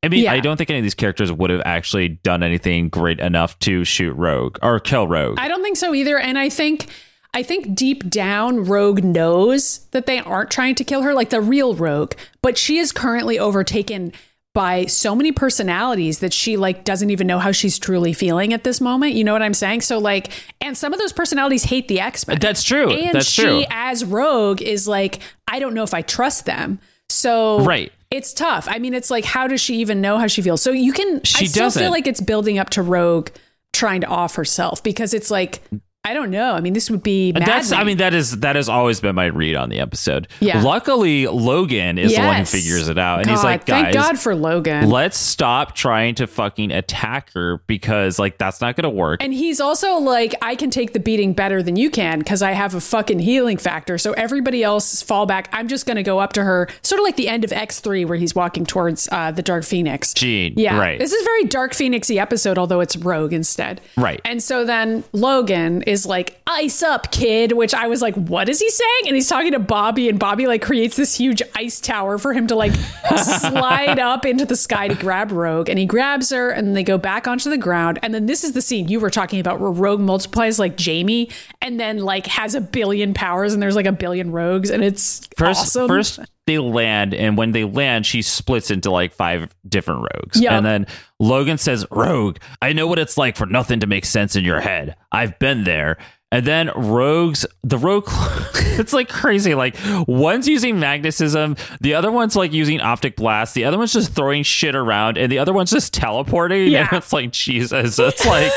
I 0.04 0.08
mean, 0.10 0.24
Yeah. 0.26 0.34
I 0.34 0.40
don't 0.40 0.58
think 0.58 0.70
any 0.70 0.80
of 0.80 0.84
these 0.84 0.96
characters 0.96 1.32
would 1.32 1.50
have 1.50 1.62
actually 1.66 2.10
done 2.10 2.44
anything 2.44 2.90
great 2.90 3.20
enough 3.20 3.58
to 3.60 3.84
shoot 3.84 4.14
Rogue 4.14 4.58
or 4.62 4.80
kill 4.80 5.08
Rogue. 5.08 5.38
I 5.40 5.48
don't 5.48 5.64
think 5.64 5.78
so 5.78 5.94
either. 5.96 6.18
And 6.20 6.38
I 6.38 6.50
think 6.50 6.88
I 7.34 7.44
think 7.44 7.76
deep 7.76 8.10
down 8.10 8.66
Rogue 8.66 9.04
knows 9.04 9.86
that 9.92 10.06
they 10.06 10.20
aren't 10.20 10.52
trying 10.52 10.76
to 10.76 10.84
kill 10.84 11.02
her 11.04 11.14
like 11.14 11.30
the 11.30 11.40
real 11.42 11.76
Rogue, 11.76 12.14
but 12.42 12.58
she 12.58 12.78
is 12.78 12.92
currently 12.92 13.40
overtaken 13.40 14.12
by 14.54 14.86
so 14.86 15.16
many 15.16 15.32
personalities 15.32 16.20
that 16.20 16.34
she 16.34 16.58
like 16.58 16.84
doesn't 16.84 17.10
even 17.10 17.26
know 17.26 17.40
how 17.40 17.54
she's 17.54 17.80
truly 17.80 18.12
feeling 18.12 18.52
at 18.52 18.66
this 18.66 18.82
moment. 18.82 19.14
You 19.14 19.24
know 19.24 19.32
what 19.32 19.42
I'm 19.42 19.54
saying? 19.54 19.80
So 19.80 19.98
like 19.98 20.30
and 20.60 20.78
some 20.78 20.92
of 20.92 21.00
those 21.00 21.14
personalities 21.14 21.64
hate 21.64 21.88
the 21.88 22.02
X-Men. 22.02 22.38
That's 22.40 22.64
true. 22.64 22.92
And 22.92 23.14
That's 23.16 23.28
she 23.30 23.44
true. 23.44 23.64
as 23.70 24.04
Rogue 24.04 24.62
is 24.62 24.90
like 24.90 25.20
I 25.48 25.60
don't 25.60 25.74
know 25.74 25.84
if 25.84 25.94
I 25.94 26.02
trust 26.02 26.46
them. 26.46 26.80
So 27.08 27.64
Right. 27.64 27.94
it's 28.10 28.34
tough. 28.34 28.68
I 28.70 28.80
mean, 28.80 28.94
it's 28.94 29.10
like, 29.10 29.24
how 29.26 29.48
does 29.48 29.60
she 29.62 29.76
even 29.78 30.02
know 30.02 30.18
how 30.18 30.28
she 30.28 30.42
feels? 30.42 30.62
So 30.62 30.72
you 30.72 30.92
can, 30.94 31.22
She 31.24 31.46
I 31.46 31.48
still 31.48 31.66
doesn't. 31.66 31.82
feel 31.82 31.92
like 31.92 32.08
it's 32.08 32.22
building 32.22 32.58
up 32.58 32.70
to 32.72 32.82
Rogue 32.82 33.30
trying 33.74 34.02
to 34.02 34.08
off 34.08 34.36
herself 34.36 34.82
because 34.82 35.14
it's 35.14 35.30
like, 35.32 35.62
I 36.04 36.14
don't 36.14 36.32
know. 36.32 36.54
I 36.54 36.62
mean, 36.62 36.74
this 36.74 36.90
would 36.90 37.04
be 37.04 37.32
And 37.36 37.46
that's 37.46 37.72
I 37.72 37.84
mean 37.84 37.98
that 37.98 38.14
is 38.14 38.40
that 38.40 38.56
has 38.56 38.68
always 38.70 39.00
been 39.00 39.14
my 39.16 39.26
read 39.26 39.56
on 39.56 39.70
the 39.70 39.80
episode. 39.80 40.28
Yeah. 40.40 40.64
Luckily, 40.64 41.28
Logan 41.28 41.98
is 41.98 42.16
the 42.16 42.22
one 42.22 42.38
who 42.38 42.46
figures 42.46 42.90
it 42.90 42.98
out, 42.98 43.22
and 43.22 43.30
he's 43.30 43.44
like, 43.44 43.66
guys. 43.66 43.84
thank 43.84 43.94
God 43.94 44.20
for 44.20 44.34
Logan. 44.34 44.90
Let's 44.90 45.18
stop 45.18 45.76
trying 45.76 46.16
to 46.16 46.28
fucking 46.28 46.72
attack 46.72 47.32
her 47.34 47.62
because 47.68 48.18
like 48.18 48.38
that's 48.38 48.62
not 48.62 48.76
gonna 48.76 48.90
work. 48.90 49.22
And 49.22 49.34
he's 49.34 49.62
also 49.62 49.98
like, 49.98 50.34
I 50.42 50.56
can 50.56 50.72
take 50.72 50.94
the 50.94 51.00
beating 51.00 51.34
better 51.34 51.62
than 51.62 51.76
you 51.76 51.90
can 51.90 52.20
because 52.20 52.42
I 52.42 52.52
have 52.52 52.74
a 52.74 52.82
fucking 52.82 53.20
healing 53.20 53.58
factor. 53.58 53.98
So 53.98 54.14
everybody 54.14 54.64
else 54.64 55.02
fall 55.02 55.26
back. 55.26 55.50
I'm 55.54 55.68
just 55.68 55.86
going 55.86 55.98
to 55.98 56.04
go 56.04 56.20
up 56.20 56.34
to 56.34 56.44
her, 56.44 56.68
sort 56.82 57.00
of 57.00 57.04
like 57.04 57.16
the 57.16 57.28
end 57.28 57.44
of 57.44 57.52
X3 57.52 58.08
where 58.08 58.18
he's 58.18 58.36
walking 58.36 58.66
towards 58.66 59.08
uh, 59.12 59.32
the 59.32 59.42
Dark 59.42 59.64
Phoenix. 59.64 60.14
Jean. 60.14 60.54
Yeah. 60.58 60.78
right. 60.80 61.00
This 61.00 61.12
is 61.14 61.24
very 61.24 61.46
Dark 61.46 61.74
Phoenixy 61.74 62.18
episode, 62.18 62.58
although 62.58 62.80
it's 62.80 62.98
Rogue 62.98 63.34
instead. 63.34 63.82
Right. 63.98 64.22
And 64.26 64.42
so 64.42 64.66
then 64.66 65.04
Logan 65.14 65.84
is 65.92 66.06
like, 66.06 66.42
ice 66.48 66.82
up, 66.82 67.12
kid, 67.12 67.52
which 67.54 67.74
I 67.74 67.88
was 67.88 68.02
like, 68.02 68.16
what 68.16 68.50
is 68.50 68.60
he 68.60 68.70
saying? 68.70 69.02
And 69.08 69.16
he's 69.16 69.30
talking 69.30 69.52
to 69.52 69.60
Bobby, 69.60 70.10
and 70.10 70.18
Bobby 70.20 70.48
like 70.48 70.62
creates 70.62 70.96
this 70.96 71.16
huge 71.16 71.42
ice 71.56 71.80
tower 71.80 72.18
for 72.18 72.34
him 72.34 72.48
to 72.48 72.56
like 72.56 72.74
slide 73.18 74.00
up 74.00 74.26
into 74.26 74.46
the 74.46 74.56
sky 74.56 74.88
to 74.88 74.96
grab 74.96 75.32
Rogue. 75.32 75.70
And 75.70 75.78
he 75.78 75.86
grabs 75.86 76.32
her, 76.32 76.50
and 76.50 76.76
they 76.76 76.84
go 76.84 76.98
back 76.98 77.28
onto 77.28 77.50
the 77.50 77.58
ground. 77.58 78.00
And 78.02 78.14
then 78.14 78.26
this 78.26 78.44
is 78.44 78.54
the 78.54 78.62
scene 78.62 78.88
you 78.88 79.00
were 79.00 79.10
talking 79.10 79.40
about 79.40 79.60
where 79.60 79.72
Rogue 79.72 80.00
multiplies 80.00 80.60
like 80.60 80.78
Jamie 80.78 81.30
and 81.62 81.80
then 81.80 82.00
like 82.00 82.26
has 82.28 82.56
a 82.56 82.62
billion 82.62 83.14
powers, 83.14 83.54
and 83.54 83.62
there's 83.62 83.76
like 83.76 83.86
a 83.86 83.92
billion 83.92 84.32
rogues, 84.32 84.70
and 84.70 84.84
it's 84.84 85.28
First, 85.38 85.62
awesome. 85.62 85.88
first 85.88 86.20
they 86.48 86.58
land, 86.58 87.14
and 87.14 87.38
when 87.38 87.52
they 87.52 87.64
land, 87.64 88.06
she 88.06 88.22
splits 88.22 88.72
into 88.72 88.92
like 88.92 89.14
five 89.14 89.56
different 89.68 90.08
rogues. 90.14 90.40
Yep. 90.42 90.52
And 90.52 90.66
then 90.66 90.88
Logan 91.20 91.58
says, 91.58 91.86
"Rogue, 91.92 92.38
I 92.62 92.74
know 92.74 92.88
what 92.88 93.00
it's 93.00 93.18
like 93.18 93.38
for 93.38 93.46
nothing 93.46 93.80
to 93.82 93.88
make 93.88 94.06
sense 94.06 94.36
in 94.36 94.44
your 94.44 94.62
head. 94.62 94.96
I've 95.12 95.38
been 95.40 95.64
there." 95.64 95.98
And 96.34 96.46
then 96.46 96.72
rogues, 96.76 97.46
the 97.62 97.78
rogue, 97.78 98.08
it's 98.56 98.94
like 98.94 99.10
crazy. 99.10 99.54
Like 99.54 99.76
one's 100.08 100.48
using 100.48 100.80
magnetism, 100.80 101.58
the 101.82 101.94
other 101.94 102.10
one's 102.10 102.38
like 102.38 102.54
using 102.54 102.80
optic 102.80 103.18
blast, 103.18 103.54
the 103.54 103.66
other 103.66 103.78
one's 103.78 103.92
just 103.92 104.14
throwing 104.14 104.44
shit 104.44 104.74
around, 104.74 105.18
and 105.18 105.30
the 105.30 105.40
other 105.40 105.52
one's 105.52 105.72
just 105.72 105.94
teleporting. 105.94 106.72
Yeah. 106.72 106.88
And 106.90 106.94
it's 107.00 107.12
like 107.12 107.32
Jesus, 107.32 108.00
it's 108.00 108.26
like 108.26 108.52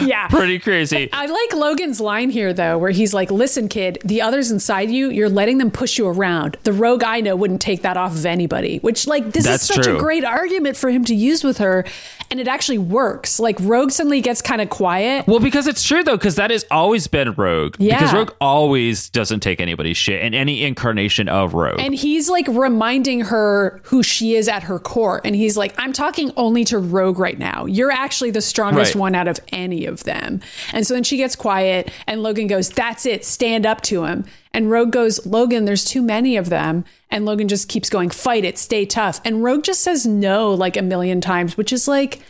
yeah. 0.00 0.28
pretty 0.28 0.58
crazy. 0.58 1.10
I 1.12 1.26
like 1.26 1.52
Logan's 1.52 2.00
line 2.00 2.30
here 2.30 2.54
though, 2.54 2.78
where 2.78 2.90
he's 2.90 3.12
like, 3.12 3.30
"Listen, 3.30 3.68
kid, 3.68 3.98
the 4.02 4.22
others 4.22 4.50
inside 4.50 4.90
you, 4.90 5.10
you're 5.10 5.28
letting 5.28 5.58
them 5.58 5.70
push 5.70 5.98
you 5.98 6.06
around. 6.08 6.56
The 6.62 6.72
rogue 6.72 7.04
I 7.04 7.20
know 7.20 7.36
wouldn't 7.36 7.60
take 7.60 7.82
that 7.82 7.98
off 7.98 8.12
of 8.12 8.24
anybody." 8.24 8.78
Which, 8.78 9.06
like, 9.06 9.32
this 9.32 9.44
That's 9.44 9.68
is 9.68 9.68
such 9.68 9.84
true. 9.84 9.96
a 9.96 10.00
great 10.00 10.24
argument 10.24 10.76
for 10.76 10.88
him 10.88 11.04
to 11.04 11.14
use 11.14 11.44
with 11.44 11.58
her, 11.58 11.84
and 12.30 12.40
it 12.40 12.48
actually 12.48 12.78
works. 12.78 13.38
Like, 13.38 13.58
Rogue 13.60 13.90
suddenly 13.90 14.20
gets 14.20 14.40
kind 14.40 14.60
of 14.62 14.70
quiet. 14.70 15.26
Well, 15.26 15.40
because 15.40 15.66
it's 15.66 15.82
true 15.82 16.02
though, 16.02 16.16
because 16.16 16.36
that 16.36 16.50
is 16.50 16.64
always 16.70 17.09
been 17.10 17.32
Rogue. 17.32 17.76
Yeah. 17.78 17.98
Because 17.98 18.14
Rogue 18.14 18.32
always 18.40 19.08
doesn't 19.10 19.40
take 19.40 19.60
anybody's 19.60 19.96
shit, 19.96 20.22
and 20.22 20.34
any 20.34 20.64
incarnation 20.64 21.28
of 21.28 21.54
Rogue. 21.54 21.80
And 21.80 21.94
he's 21.94 22.28
like 22.28 22.46
reminding 22.48 23.20
her 23.22 23.80
who 23.84 24.02
she 24.02 24.34
is 24.34 24.48
at 24.48 24.62
her 24.64 24.78
core. 24.78 25.20
And 25.24 25.34
he's 25.36 25.56
like, 25.56 25.74
I'm 25.78 25.92
talking 25.92 26.32
only 26.36 26.64
to 26.66 26.78
Rogue 26.78 27.18
right 27.18 27.38
now. 27.38 27.66
You're 27.66 27.90
actually 27.90 28.30
the 28.30 28.40
strongest 28.40 28.94
Right. 28.94 29.00
one 29.00 29.14
out 29.14 29.28
of 29.28 29.38
any 29.52 29.86
of 29.86 30.04
them. 30.04 30.40
And 30.72 30.86
so 30.86 30.94
then 30.94 31.02
she 31.02 31.16
gets 31.16 31.36
quiet, 31.36 31.90
and 32.06 32.22
Logan 32.22 32.46
goes, 32.46 32.70
That's 32.70 33.06
it, 33.06 33.24
stand 33.24 33.66
up 33.66 33.80
to 33.82 34.04
him. 34.04 34.24
And 34.52 34.70
Rogue 34.70 34.90
goes, 34.90 35.24
Logan, 35.26 35.64
there's 35.64 35.84
too 35.84 36.02
many 36.02 36.36
of 36.36 36.48
them. 36.48 36.84
And 37.10 37.24
Logan 37.24 37.46
just 37.48 37.68
keeps 37.68 37.88
going, 37.90 38.10
Fight 38.10 38.44
it, 38.44 38.58
stay 38.58 38.84
tough. 38.86 39.20
And 39.24 39.42
Rogue 39.44 39.62
just 39.64 39.80
says 39.82 40.06
no 40.06 40.52
like 40.52 40.76
a 40.76 40.82
million 40.82 41.20
times, 41.20 41.56
which 41.56 41.72
is 41.72 41.86
like 41.86 42.20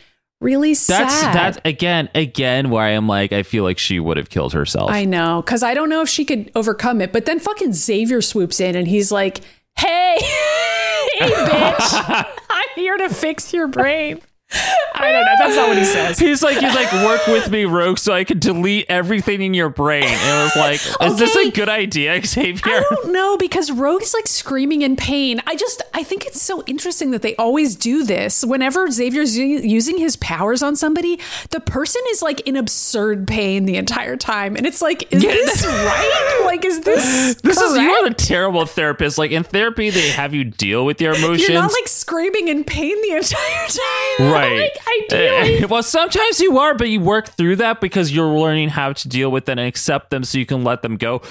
really 0.41 0.71
that's 0.71 1.15
sad. 1.15 1.35
that's 1.35 1.59
again, 1.65 2.09
again, 2.15 2.71
where 2.71 2.83
I 2.83 2.91
am 2.91 3.07
like, 3.07 3.33
I 3.33 3.43
feel 3.43 3.65
like 3.65 3.79
she 3.79 4.01
would 4.01 4.17
have 4.17 4.31
killed 4.31 4.53
herself. 4.53 4.91
I 4.91 5.05
know, 5.05 5.43
because 5.45 5.63
I 5.63 5.75
don't 5.75 5.89
know 5.89 6.03
if 6.03 6.09
she 6.09 6.25
could 6.25 6.51
overcome 6.55 7.01
it. 7.01 7.13
But 7.13 7.27
then 7.27 7.39
fucking 7.39 7.73
Xavier 7.73 8.23
swoops 8.23 8.61
in 8.61 8.75
and 8.75 8.89
he's 8.89 9.13
like, 9.13 9.41
hey, 9.79 10.17
hey, 10.21 11.31
bitch, 11.31 12.27
I'm 12.51 12.69
here 12.75 12.97
to 12.97 13.09
fix 13.09 13.53
your 13.53 13.69
brain. 13.69 14.21
I 14.53 15.13
don't 15.13 15.25
know. 15.25 15.33
That's 15.39 15.57
not 15.57 15.69
what 15.69 15.79
he 15.79 15.85
says. 15.85 16.19
He's 16.31 16.43
like, 16.43 16.59
he's 16.59 16.75
like, 16.75 16.93
work 17.05 17.27
with 17.27 17.51
me, 17.51 17.65
Rogue, 17.65 17.99
so 17.99 18.13
I 18.13 18.25
can 18.25 18.39
delete 18.39 18.87
everything 18.89 19.41
in 19.41 19.55
your 19.55 19.69
brain. 19.71 20.05
And 20.05 20.13
it 20.13 20.43
was 20.45 20.57
like, 20.57 20.81
is 21.11 21.19
this 21.19 21.35
a 21.37 21.51
good 21.51 21.69
idea, 21.69 22.21
Xavier? 22.25 22.61
I 22.65 22.85
don't 22.91 23.13
know 23.13 23.37
because 23.39 23.71
Rogue 23.71 24.03
is 24.03 24.13
like 24.13 24.27
screaming 24.27 24.83
in 24.83 24.97
pain. 24.97 25.41
I 25.47 25.57
just, 25.57 25.83
I 25.95 26.03
think 26.03 26.27
it's 26.27 26.43
so 26.43 26.63
interesting 26.67 27.13
that 27.13 27.23
they 27.23 27.35
always 27.37 27.77
do 27.77 28.05
this. 28.05 28.45
Whenever 28.45 28.91
Xavier's 28.91 29.37
using 29.39 29.99
his 29.99 30.17
powers 30.17 30.63
on 30.63 30.77
somebody, 30.77 31.19
the 31.51 31.61
person 31.61 32.03
is 32.11 32.21
like 32.21 32.41
in 32.41 32.57
absurd 32.57 33.27
pain 33.27 33.65
the 33.65 33.77
entire 33.77 34.17
time. 34.17 34.57
And 34.57 34.67
it's 34.67 34.83
like, 34.83 35.13
is 35.13 35.23
Yeah, 35.23 35.31
this 35.31 35.65
right? 35.67 36.27
Like, 36.51 36.65
is 36.65 36.81
this 36.81 37.37
This 37.43 37.59
is 37.61 37.77
you 37.77 37.89
are 37.91 38.09
the 38.09 38.15
terrible 38.15 38.67
therapist. 38.67 39.19
Like 39.19 39.31
in 39.31 39.45
therapy, 39.45 39.91
they 39.91 40.11
have 40.11 40.35
you 40.35 40.45
deal 40.45 40.85
with 40.85 41.01
your 41.01 41.15
emotions. 41.15 41.49
You're 41.49 41.61
not 41.63 41.73
like 41.73 41.87
screaming 41.89 42.49
in 42.49 42.65
pain 42.65 43.01
the 43.03 43.17
entire 43.17 43.69
time. 44.19 44.33
right. 44.33 44.40
Like, 44.43 44.77
ideally. 45.13 45.65
Well, 45.71 45.83
sometimes 45.83 46.41
you 46.41 46.59
are, 46.59 46.75
but 46.75 46.89
you 46.89 47.01
work 47.01 47.29
through 47.29 47.57
that 47.57 47.81
because 47.81 48.11
you're 48.13 48.27
learning 48.39 48.71
how 48.71 48.93
to 48.93 49.09
deal 49.09 49.31
with 49.31 49.45
them 49.47 49.59
and 49.59 49.69
accept 49.69 50.11
them, 50.11 50.25
so 50.25 50.39
you 50.39 50.47
can 50.47 50.65
let 50.65 50.83
them 50.83 50.97
go. 50.97 51.23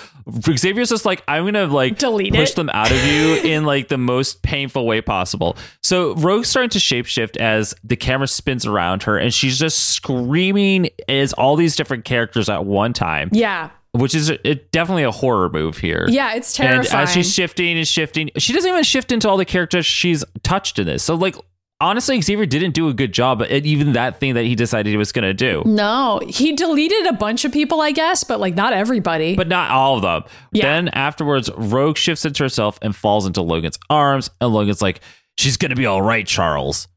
Xavier's 0.55 0.89
just 0.89 1.05
like, 1.05 1.23
I'm 1.27 1.45
gonna 1.45 1.65
like 1.65 1.97
Delete 1.97 2.33
push 2.33 2.51
it. 2.51 2.55
them 2.55 2.69
out 2.69 2.91
of 2.91 3.03
you 3.05 3.35
in 3.43 3.65
like 3.65 3.87
the 3.87 3.97
most 3.97 4.41
painful 4.43 4.85
way 4.85 5.01
possible. 5.01 5.57
So 5.81 6.13
Rogue's 6.15 6.47
starting 6.49 6.69
to 6.71 6.79
shapeshift 6.79 7.37
as 7.37 7.73
the 7.83 7.95
camera 7.95 8.27
spins 8.27 8.65
around 8.65 9.03
her, 9.03 9.17
and 9.17 9.33
she's 9.33 9.57
just 9.57 9.89
screaming 9.89 10.89
as 11.07 11.33
all 11.33 11.55
these 11.55 11.75
different 11.75 12.05
characters 12.05 12.49
at 12.49 12.65
one 12.65 12.93
time. 12.93 13.29
yeah. 13.31 13.71
Which 13.91 14.13
is 14.13 14.29
a, 14.29 14.47
it, 14.47 14.71
definitely 14.71 15.01
a 15.01 15.09
horror 15.09 15.49
move 15.49 15.79
here. 15.79 16.05
Yeah, 16.09 16.35
it's 16.35 16.53
terrifying. 16.53 16.85
And 16.91 17.09
as 17.09 17.11
she's 17.11 17.33
shifting 17.33 17.75
and 17.75 17.87
shifting, 17.87 18.29
she 18.37 18.53
doesn't 18.53 18.69
even 18.69 18.83
shift 18.83 19.11
into 19.11 19.27
all 19.27 19.35
the 19.35 19.45
characters 19.45 19.83
she's 19.83 20.23
touched 20.43 20.77
in 20.77 20.85
this. 20.85 21.01
So, 21.01 21.15
like, 21.15 21.35
honestly, 21.81 22.19
Xavier 22.21 22.45
didn't 22.45 22.71
do 22.71 22.87
a 22.89 22.93
good 22.93 23.13
job 23.13 23.41
at 23.41 23.65
even 23.65 23.93
that 23.93 24.19
thing 24.19 24.33
that 24.35 24.45
he 24.45 24.55
decided 24.55 24.89
he 24.89 24.97
was 24.97 25.11
going 25.11 25.23
to 25.23 25.33
do. 25.33 25.63
no, 25.65 26.21
he 26.27 26.53
deleted 26.53 27.05
a 27.07 27.13
bunch 27.13 27.45
of 27.45 27.51
people, 27.51 27.81
I 27.81 27.91
guess, 27.91 28.23
but 28.23 28.39
like 28.39 28.55
not 28.55 28.73
everybody. 28.73 29.35
But 29.35 29.47
not 29.47 29.71
all 29.71 29.95
of 29.95 30.01
them. 30.01 30.23
Yeah. 30.51 30.65
Then 30.65 30.89
afterwards, 30.89 31.49
Rogue 31.55 31.97
shifts 31.97 32.25
into 32.25 32.43
herself 32.43 32.79
and 32.81 32.95
falls 32.95 33.25
into 33.25 33.41
Logan's 33.41 33.79
arms. 33.89 34.29
And 34.41 34.53
Logan's 34.53 34.81
like, 34.81 35.01
she's 35.37 35.57
going 35.57 35.69
to 35.69 35.75
be 35.75 35.85
all 35.85 36.01
right, 36.01 36.25
Charles. 36.25 36.87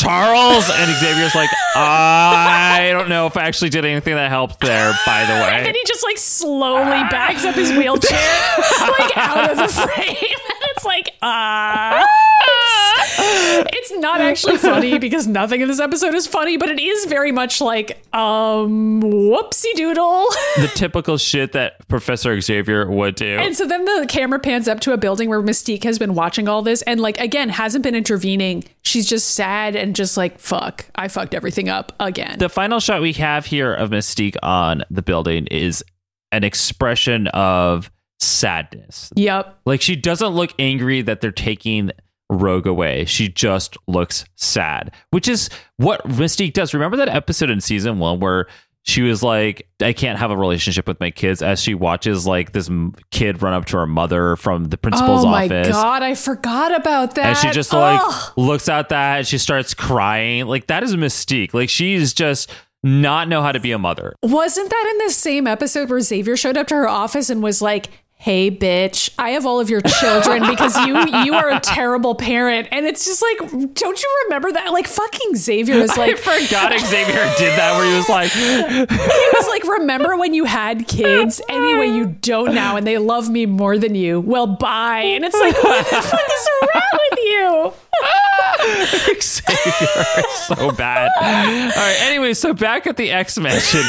Charles! 0.00 0.70
And 0.70 0.90
Xavier's 0.96 1.34
like, 1.34 1.50
I 1.76 2.88
don't 2.92 3.10
know 3.10 3.26
if 3.26 3.36
I 3.36 3.42
actually 3.44 3.68
did 3.68 3.84
anything 3.84 4.14
that 4.14 4.30
helped 4.30 4.60
there, 4.60 4.92
by 5.04 5.26
the 5.26 5.32
way. 5.32 5.50
and 5.52 5.66
then 5.66 5.74
he 5.74 5.82
just 5.86 6.02
like 6.02 6.16
slowly 6.16 7.02
backs 7.10 7.44
up 7.44 7.54
his 7.54 7.70
wheelchair, 7.70 8.18
like 8.80 9.16
out 9.16 9.50
of 9.50 9.56
the 9.58 9.68
frame. 9.68 10.06
And 10.06 10.64
it's 10.74 10.84
like, 10.86 11.10
ah. 11.20 12.00
it's, 12.00 12.19
it's 13.18 13.92
not 13.98 14.20
actually 14.20 14.56
funny 14.56 14.98
because 15.00 15.26
nothing 15.26 15.60
in 15.60 15.68
this 15.68 15.80
episode 15.80 16.14
is 16.14 16.26
funny, 16.26 16.56
but 16.56 16.68
it 16.68 16.80
is 16.80 17.06
very 17.06 17.32
much 17.32 17.60
like, 17.60 18.02
um, 18.14 19.00
whoopsie 19.02 19.72
doodle. 19.74 20.26
The 20.56 20.70
typical 20.74 21.18
shit 21.18 21.52
that 21.52 21.86
Professor 21.88 22.40
Xavier 22.40 22.88
would 22.90 23.14
do. 23.14 23.36
And 23.38 23.56
so 23.56 23.66
then 23.66 23.84
the 23.84 24.06
camera 24.08 24.38
pans 24.38 24.68
up 24.68 24.80
to 24.80 24.92
a 24.92 24.96
building 24.96 25.28
where 25.28 25.42
Mystique 25.42 25.84
has 25.84 25.98
been 25.98 26.14
watching 26.14 26.48
all 26.48 26.62
this 26.62 26.82
and, 26.82 27.00
like, 27.00 27.18
again, 27.18 27.48
hasn't 27.48 27.82
been 27.82 27.94
intervening. 27.94 28.64
She's 28.82 29.06
just 29.08 29.30
sad 29.32 29.76
and 29.76 29.94
just 29.96 30.16
like, 30.16 30.38
fuck, 30.38 30.86
I 30.94 31.08
fucked 31.08 31.34
everything 31.34 31.68
up 31.68 31.92
again. 32.00 32.38
the 32.38 32.48
final 32.48 32.80
shot 32.80 33.00
we 33.02 33.12
have 33.14 33.46
here 33.46 33.72
of 33.74 33.90
Mystique 33.90 34.36
on 34.42 34.84
the 34.90 35.02
building 35.02 35.46
is 35.46 35.84
an 36.32 36.44
expression 36.44 37.26
of 37.28 37.90
sadness. 38.18 39.10
yep. 39.16 39.58
Like 39.64 39.80
she 39.80 39.96
doesn't 39.96 40.28
look 40.28 40.52
angry 40.58 41.02
that 41.02 41.20
they're 41.20 41.32
taking 41.32 41.90
Rogue 42.30 42.66
away. 42.66 43.04
She 43.04 43.28
just 43.28 43.76
looks 43.86 44.24
sad, 44.36 44.92
which 45.10 45.28
is 45.28 45.50
what 45.76 46.06
Mystique 46.08 46.52
does. 46.52 46.72
Remember 46.72 46.96
that 46.98 47.08
episode 47.08 47.50
in 47.50 47.60
season 47.60 47.98
one 47.98 48.20
where 48.20 48.46
she 48.82 49.02
was 49.02 49.22
like, 49.22 49.68
I 49.80 49.92
can't 49.92 50.18
have 50.18 50.30
a 50.30 50.36
relationship 50.36 50.88
with 50.88 50.98
my 51.00 51.10
kids 51.10 51.42
as 51.42 51.60
she 51.60 51.74
watches 51.74 52.26
like 52.26 52.52
this 52.52 52.68
m- 52.70 52.94
kid 53.10 53.42
run 53.42 53.52
up 53.52 53.66
to 53.66 53.76
her 53.76 53.86
mother 53.86 54.36
from 54.36 54.64
the 54.66 54.78
principal's 54.78 55.24
office. 55.24 55.68
Oh 55.68 55.72
my. 55.72 55.82
God, 55.82 56.02
I 56.02 56.14
forgot 56.14 56.74
about 56.74 57.14
that. 57.16 57.26
And 57.26 57.36
she 57.36 57.50
just 57.50 57.72
like 57.74 58.00
Ugh. 58.02 58.32
looks 58.38 58.70
at 58.70 58.88
that 58.88 59.18
and 59.18 59.26
she 59.26 59.36
starts 59.36 59.74
crying. 59.74 60.46
Like 60.46 60.68
that 60.68 60.82
is 60.82 60.96
Mystique. 60.96 61.52
Like 61.52 61.68
she's 61.68 62.14
just 62.14 62.50
not 62.82 63.28
know 63.28 63.42
how 63.42 63.52
to 63.52 63.60
be 63.60 63.72
a 63.72 63.78
mother. 63.78 64.14
Wasn't 64.22 64.70
that 64.70 64.88
in 64.92 65.06
the 65.06 65.12
same 65.12 65.46
episode 65.46 65.90
where 65.90 66.00
Xavier 66.00 66.36
showed 66.36 66.56
up 66.56 66.66
to 66.68 66.74
her 66.76 66.88
office 66.88 67.28
and 67.28 67.42
was 67.42 67.60
like, 67.60 67.90
"Hey, 68.20 68.50
bitch, 68.50 69.10
I 69.18 69.30
have 69.30 69.46
all 69.46 69.60
of 69.60 69.70
your 69.70 69.80
children 69.80 70.46
because 70.46 70.76
you 70.86 70.96
you 71.24 71.34
are 71.34 71.50
a 71.50 71.58
terrible 71.60 72.14
parent." 72.14 72.68
And 72.70 72.86
it's 72.86 73.04
just 73.04 73.22
like, 73.22 73.50
don't 73.74 74.02
you 74.02 74.20
remember 74.24 74.52
that? 74.52 74.72
Like 74.72 74.86
fucking 74.86 75.36
Xavier 75.36 75.76
is 75.76 75.96
like 75.96 76.12
I 76.26 76.46
forgot 76.46 76.78
Xavier 76.78 77.14
did 77.38 77.58
that 77.58 77.76
where 77.76 77.90
he 77.90 77.96
was 77.96 78.08
like, 78.08 78.30
he 78.30 79.28
was 79.36 79.48
like, 79.48 79.64
"Remember 79.64 80.16
when 80.16 80.34
you 80.34 80.44
had 80.44 80.86
kids? 80.86 81.40
Anyway, 81.48 81.88
you 81.88 82.06
don't 82.20 82.54
now, 82.54 82.76
and 82.76 82.86
they 82.86 82.98
love 82.98 83.28
me 83.30 83.46
more 83.46 83.78
than 83.78 83.94
you. 83.94 84.20
Well, 84.20 84.46
bye." 84.46 85.00
And 85.00 85.24
it's 85.24 85.38
like, 85.38 85.60
what 85.62 85.86
the 85.88 85.96
fuck 86.02 86.20
is 86.20 86.48
wrong 86.74 86.82
with 87.10 87.18
you? 87.18 87.72
Xavier 89.20 90.04
is 90.18 90.26
so 90.46 90.72
bad. 90.72 91.10
All 91.16 91.22
right. 91.22 91.96
Anyway, 92.02 92.34
so 92.34 92.52
back 92.52 92.86
at 92.86 92.96
the 92.96 93.10
X 93.10 93.38
Mansion, 93.38 93.82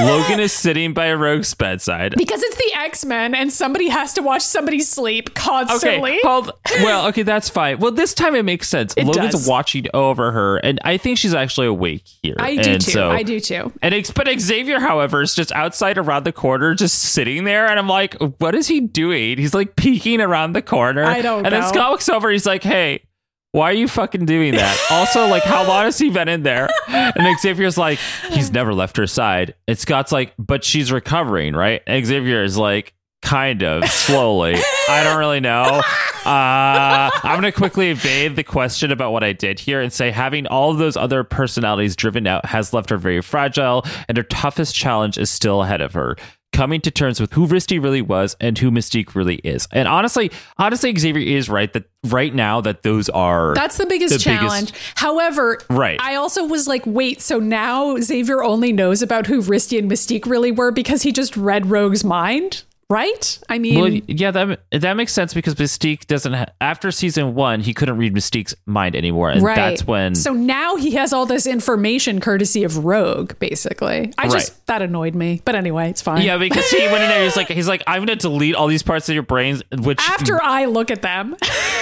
Logan 0.00 0.40
is 0.40 0.52
sitting 0.52 0.92
by 0.94 1.06
a 1.06 1.16
Rogue's 1.16 1.54
bedside. 1.54 2.14
Because 2.16 2.42
it's 2.42 2.56
the 2.56 2.72
X 2.76 3.04
Men 3.04 3.34
and 3.34 3.52
somebody 3.52 3.77
has 3.86 4.12
to 4.14 4.22
watch 4.22 4.42
somebody 4.42 4.80
sleep 4.80 5.34
constantly. 5.34 6.18
Okay, 6.18 6.20
hold. 6.26 6.50
Well, 6.82 7.06
okay, 7.08 7.22
that's 7.22 7.48
fine. 7.48 7.78
Well, 7.78 7.92
this 7.92 8.14
time 8.14 8.34
it 8.34 8.44
makes 8.44 8.68
sense. 8.68 8.94
It 8.96 9.04
Logan's 9.04 9.32
does. 9.32 9.48
watching 9.48 9.86
over 9.94 10.32
her, 10.32 10.56
and 10.56 10.80
I 10.84 10.96
think 10.96 11.18
she's 11.18 11.34
actually 11.34 11.68
awake 11.68 12.02
here. 12.22 12.34
I 12.40 12.56
do 12.56 12.72
and 12.72 12.84
too. 12.84 12.90
So, 12.90 13.10
I 13.10 13.22
do 13.22 13.38
too. 13.38 13.72
And 13.80 13.94
but 14.16 14.28
Xavier, 14.40 14.80
however, 14.80 15.22
is 15.22 15.34
just 15.36 15.52
outside 15.52 15.96
around 15.98 16.24
the 16.24 16.32
corner, 16.32 16.74
just 16.74 16.98
sitting 16.98 17.44
there, 17.44 17.66
and 17.68 17.78
I'm 17.78 17.88
like, 17.88 18.14
what 18.38 18.56
is 18.56 18.66
he 18.66 18.80
doing? 18.80 19.38
He's 19.38 19.54
like 19.54 19.76
peeking 19.76 20.20
around 20.20 20.54
the 20.54 20.62
corner. 20.62 21.04
I 21.04 21.22
don't 21.22 21.46
And 21.46 21.54
then. 21.54 21.62
Scott 21.62 21.92
looks 21.92 22.08
over. 22.08 22.30
He's 22.30 22.46
like, 22.46 22.64
hey. 22.64 23.04
Why 23.52 23.70
are 23.70 23.74
you 23.74 23.88
fucking 23.88 24.26
doing 24.26 24.54
that? 24.54 24.78
Also, 24.90 25.26
like, 25.26 25.42
how 25.42 25.66
long 25.66 25.84
has 25.84 25.98
he 25.98 26.10
been 26.10 26.28
in 26.28 26.42
there? 26.42 26.68
And 26.86 27.38
Xavier's 27.40 27.78
like, 27.78 27.98
he's 28.30 28.52
never 28.52 28.74
left 28.74 28.98
her 28.98 29.06
side. 29.06 29.54
And 29.66 29.78
Scott's 29.78 30.12
like, 30.12 30.34
but 30.38 30.64
she's 30.64 30.92
recovering, 30.92 31.54
right? 31.54 31.82
And 31.86 32.04
Xavier 32.04 32.42
is 32.42 32.58
like, 32.58 32.92
kind 33.28 33.62
of 33.62 33.84
slowly. 33.88 34.54
I 34.88 35.04
don't 35.04 35.18
really 35.18 35.40
know. 35.40 35.82
Uh, 36.24 37.10
I'm 37.22 37.40
going 37.40 37.42
to 37.42 37.52
quickly 37.52 37.90
evade 37.90 38.36
the 38.36 38.42
question 38.44 38.90
about 38.90 39.12
what 39.12 39.22
I 39.24 39.32
did 39.32 39.58
here 39.60 39.80
and 39.80 39.92
say 39.92 40.10
having 40.10 40.46
all 40.46 40.70
of 40.70 40.78
those 40.78 40.96
other 40.96 41.24
personalities 41.24 41.96
driven 41.96 42.26
out 42.26 42.44
has 42.46 42.72
left 42.72 42.90
her 42.90 42.96
very 42.96 43.20
fragile, 43.22 43.84
and 44.08 44.16
her 44.16 44.22
toughest 44.24 44.74
challenge 44.74 45.18
is 45.18 45.30
still 45.30 45.62
ahead 45.62 45.80
of 45.80 45.92
her. 45.94 46.16
Coming 46.52 46.80
to 46.80 46.90
terms 46.90 47.20
with 47.20 47.32
who 47.34 47.46
Risty 47.46 47.80
really 47.80 48.00
was 48.02 48.34
and 48.40 48.56
who 48.58 48.70
Mystique 48.70 49.14
really 49.14 49.36
is. 49.36 49.68
And 49.70 49.86
honestly, 49.86 50.30
honestly, 50.56 50.94
Xavier 50.96 51.36
is 51.36 51.48
right 51.50 51.70
that 51.74 51.84
right 52.06 52.34
now 52.34 52.62
that 52.62 52.82
those 52.82 53.08
are 53.10 53.54
That's 53.54 53.76
the 53.76 53.84
biggest 53.86 54.14
the 54.14 54.18
biggest- 54.18 54.24
challenge. 54.24 54.72
However, 54.96 55.60
Right. 55.68 56.00
I 56.00 56.14
also 56.14 56.44
was 56.46 56.66
like, 56.66 56.82
wait, 56.86 57.20
so 57.20 57.38
now 57.38 57.96
Xavier 58.00 58.42
only 58.42 58.72
knows 58.72 59.02
about 59.02 59.26
who 59.26 59.42
Risty 59.42 59.78
and 59.78 59.90
Mystique 59.90 60.24
really 60.26 60.50
were 60.50 60.70
because 60.72 61.02
he 61.02 61.12
just 61.12 61.36
read 61.36 61.66
Rogue's 61.66 62.02
mind, 62.02 62.62
right? 62.90 63.38
I 63.48 63.58
mean, 63.58 63.80
Well, 63.80 63.90
yeah, 64.06 64.30
that 64.30 64.60
that 64.72 64.94
makes 64.94 65.12
sense 65.12 65.34
because 65.34 65.54
Mystique 65.54 66.06
doesn't. 66.06 66.32
Ha- 66.32 66.46
after 66.60 66.90
season 66.90 67.34
one, 67.34 67.60
he 67.60 67.74
couldn't 67.74 67.98
read 67.98 68.14
Mystique's 68.14 68.54
mind 68.66 68.96
anymore, 68.96 69.30
and 69.30 69.42
right. 69.42 69.56
that's 69.56 69.86
when. 69.86 70.14
So 70.14 70.32
now 70.32 70.76
he 70.76 70.92
has 70.92 71.12
all 71.12 71.26
this 71.26 71.46
information 71.46 72.20
courtesy 72.20 72.64
of 72.64 72.84
Rogue, 72.84 73.38
basically. 73.38 74.12
I 74.16 74.28
just 74.28 74.66
that 74.66 74.82
annoyed 74.82 75.14
me, 75.14 75.42
but 75.44 75.54
anyway, 75.54 75.90
it's 75.90 76.02
fine. 76.02 76.22
yeah, 76.22 76.36
because 76.38 76.68
he 76.70 76.78
went 76.86 77.02
in 77.02 77.08
there. 77.08 77.24
He's 77.24 77.36
like, 77.36 77.48
he's 77.48 77.68
like, 77.68 77.82
I'm 77.86 78.06
to 78.06 78.16
delete 78.16 78.54
all 78.54 78.66
these 78.66 78.82
parts 78.82 79.08
of 79.08 79.14
your 79.14 79.22
brains. 79.22 79.62
Which 79.76 80.00
After 80.00 80.42
I 80.42 80.64
look 80.66 80.90
at 80.90 81.02
them, 81.02 81.36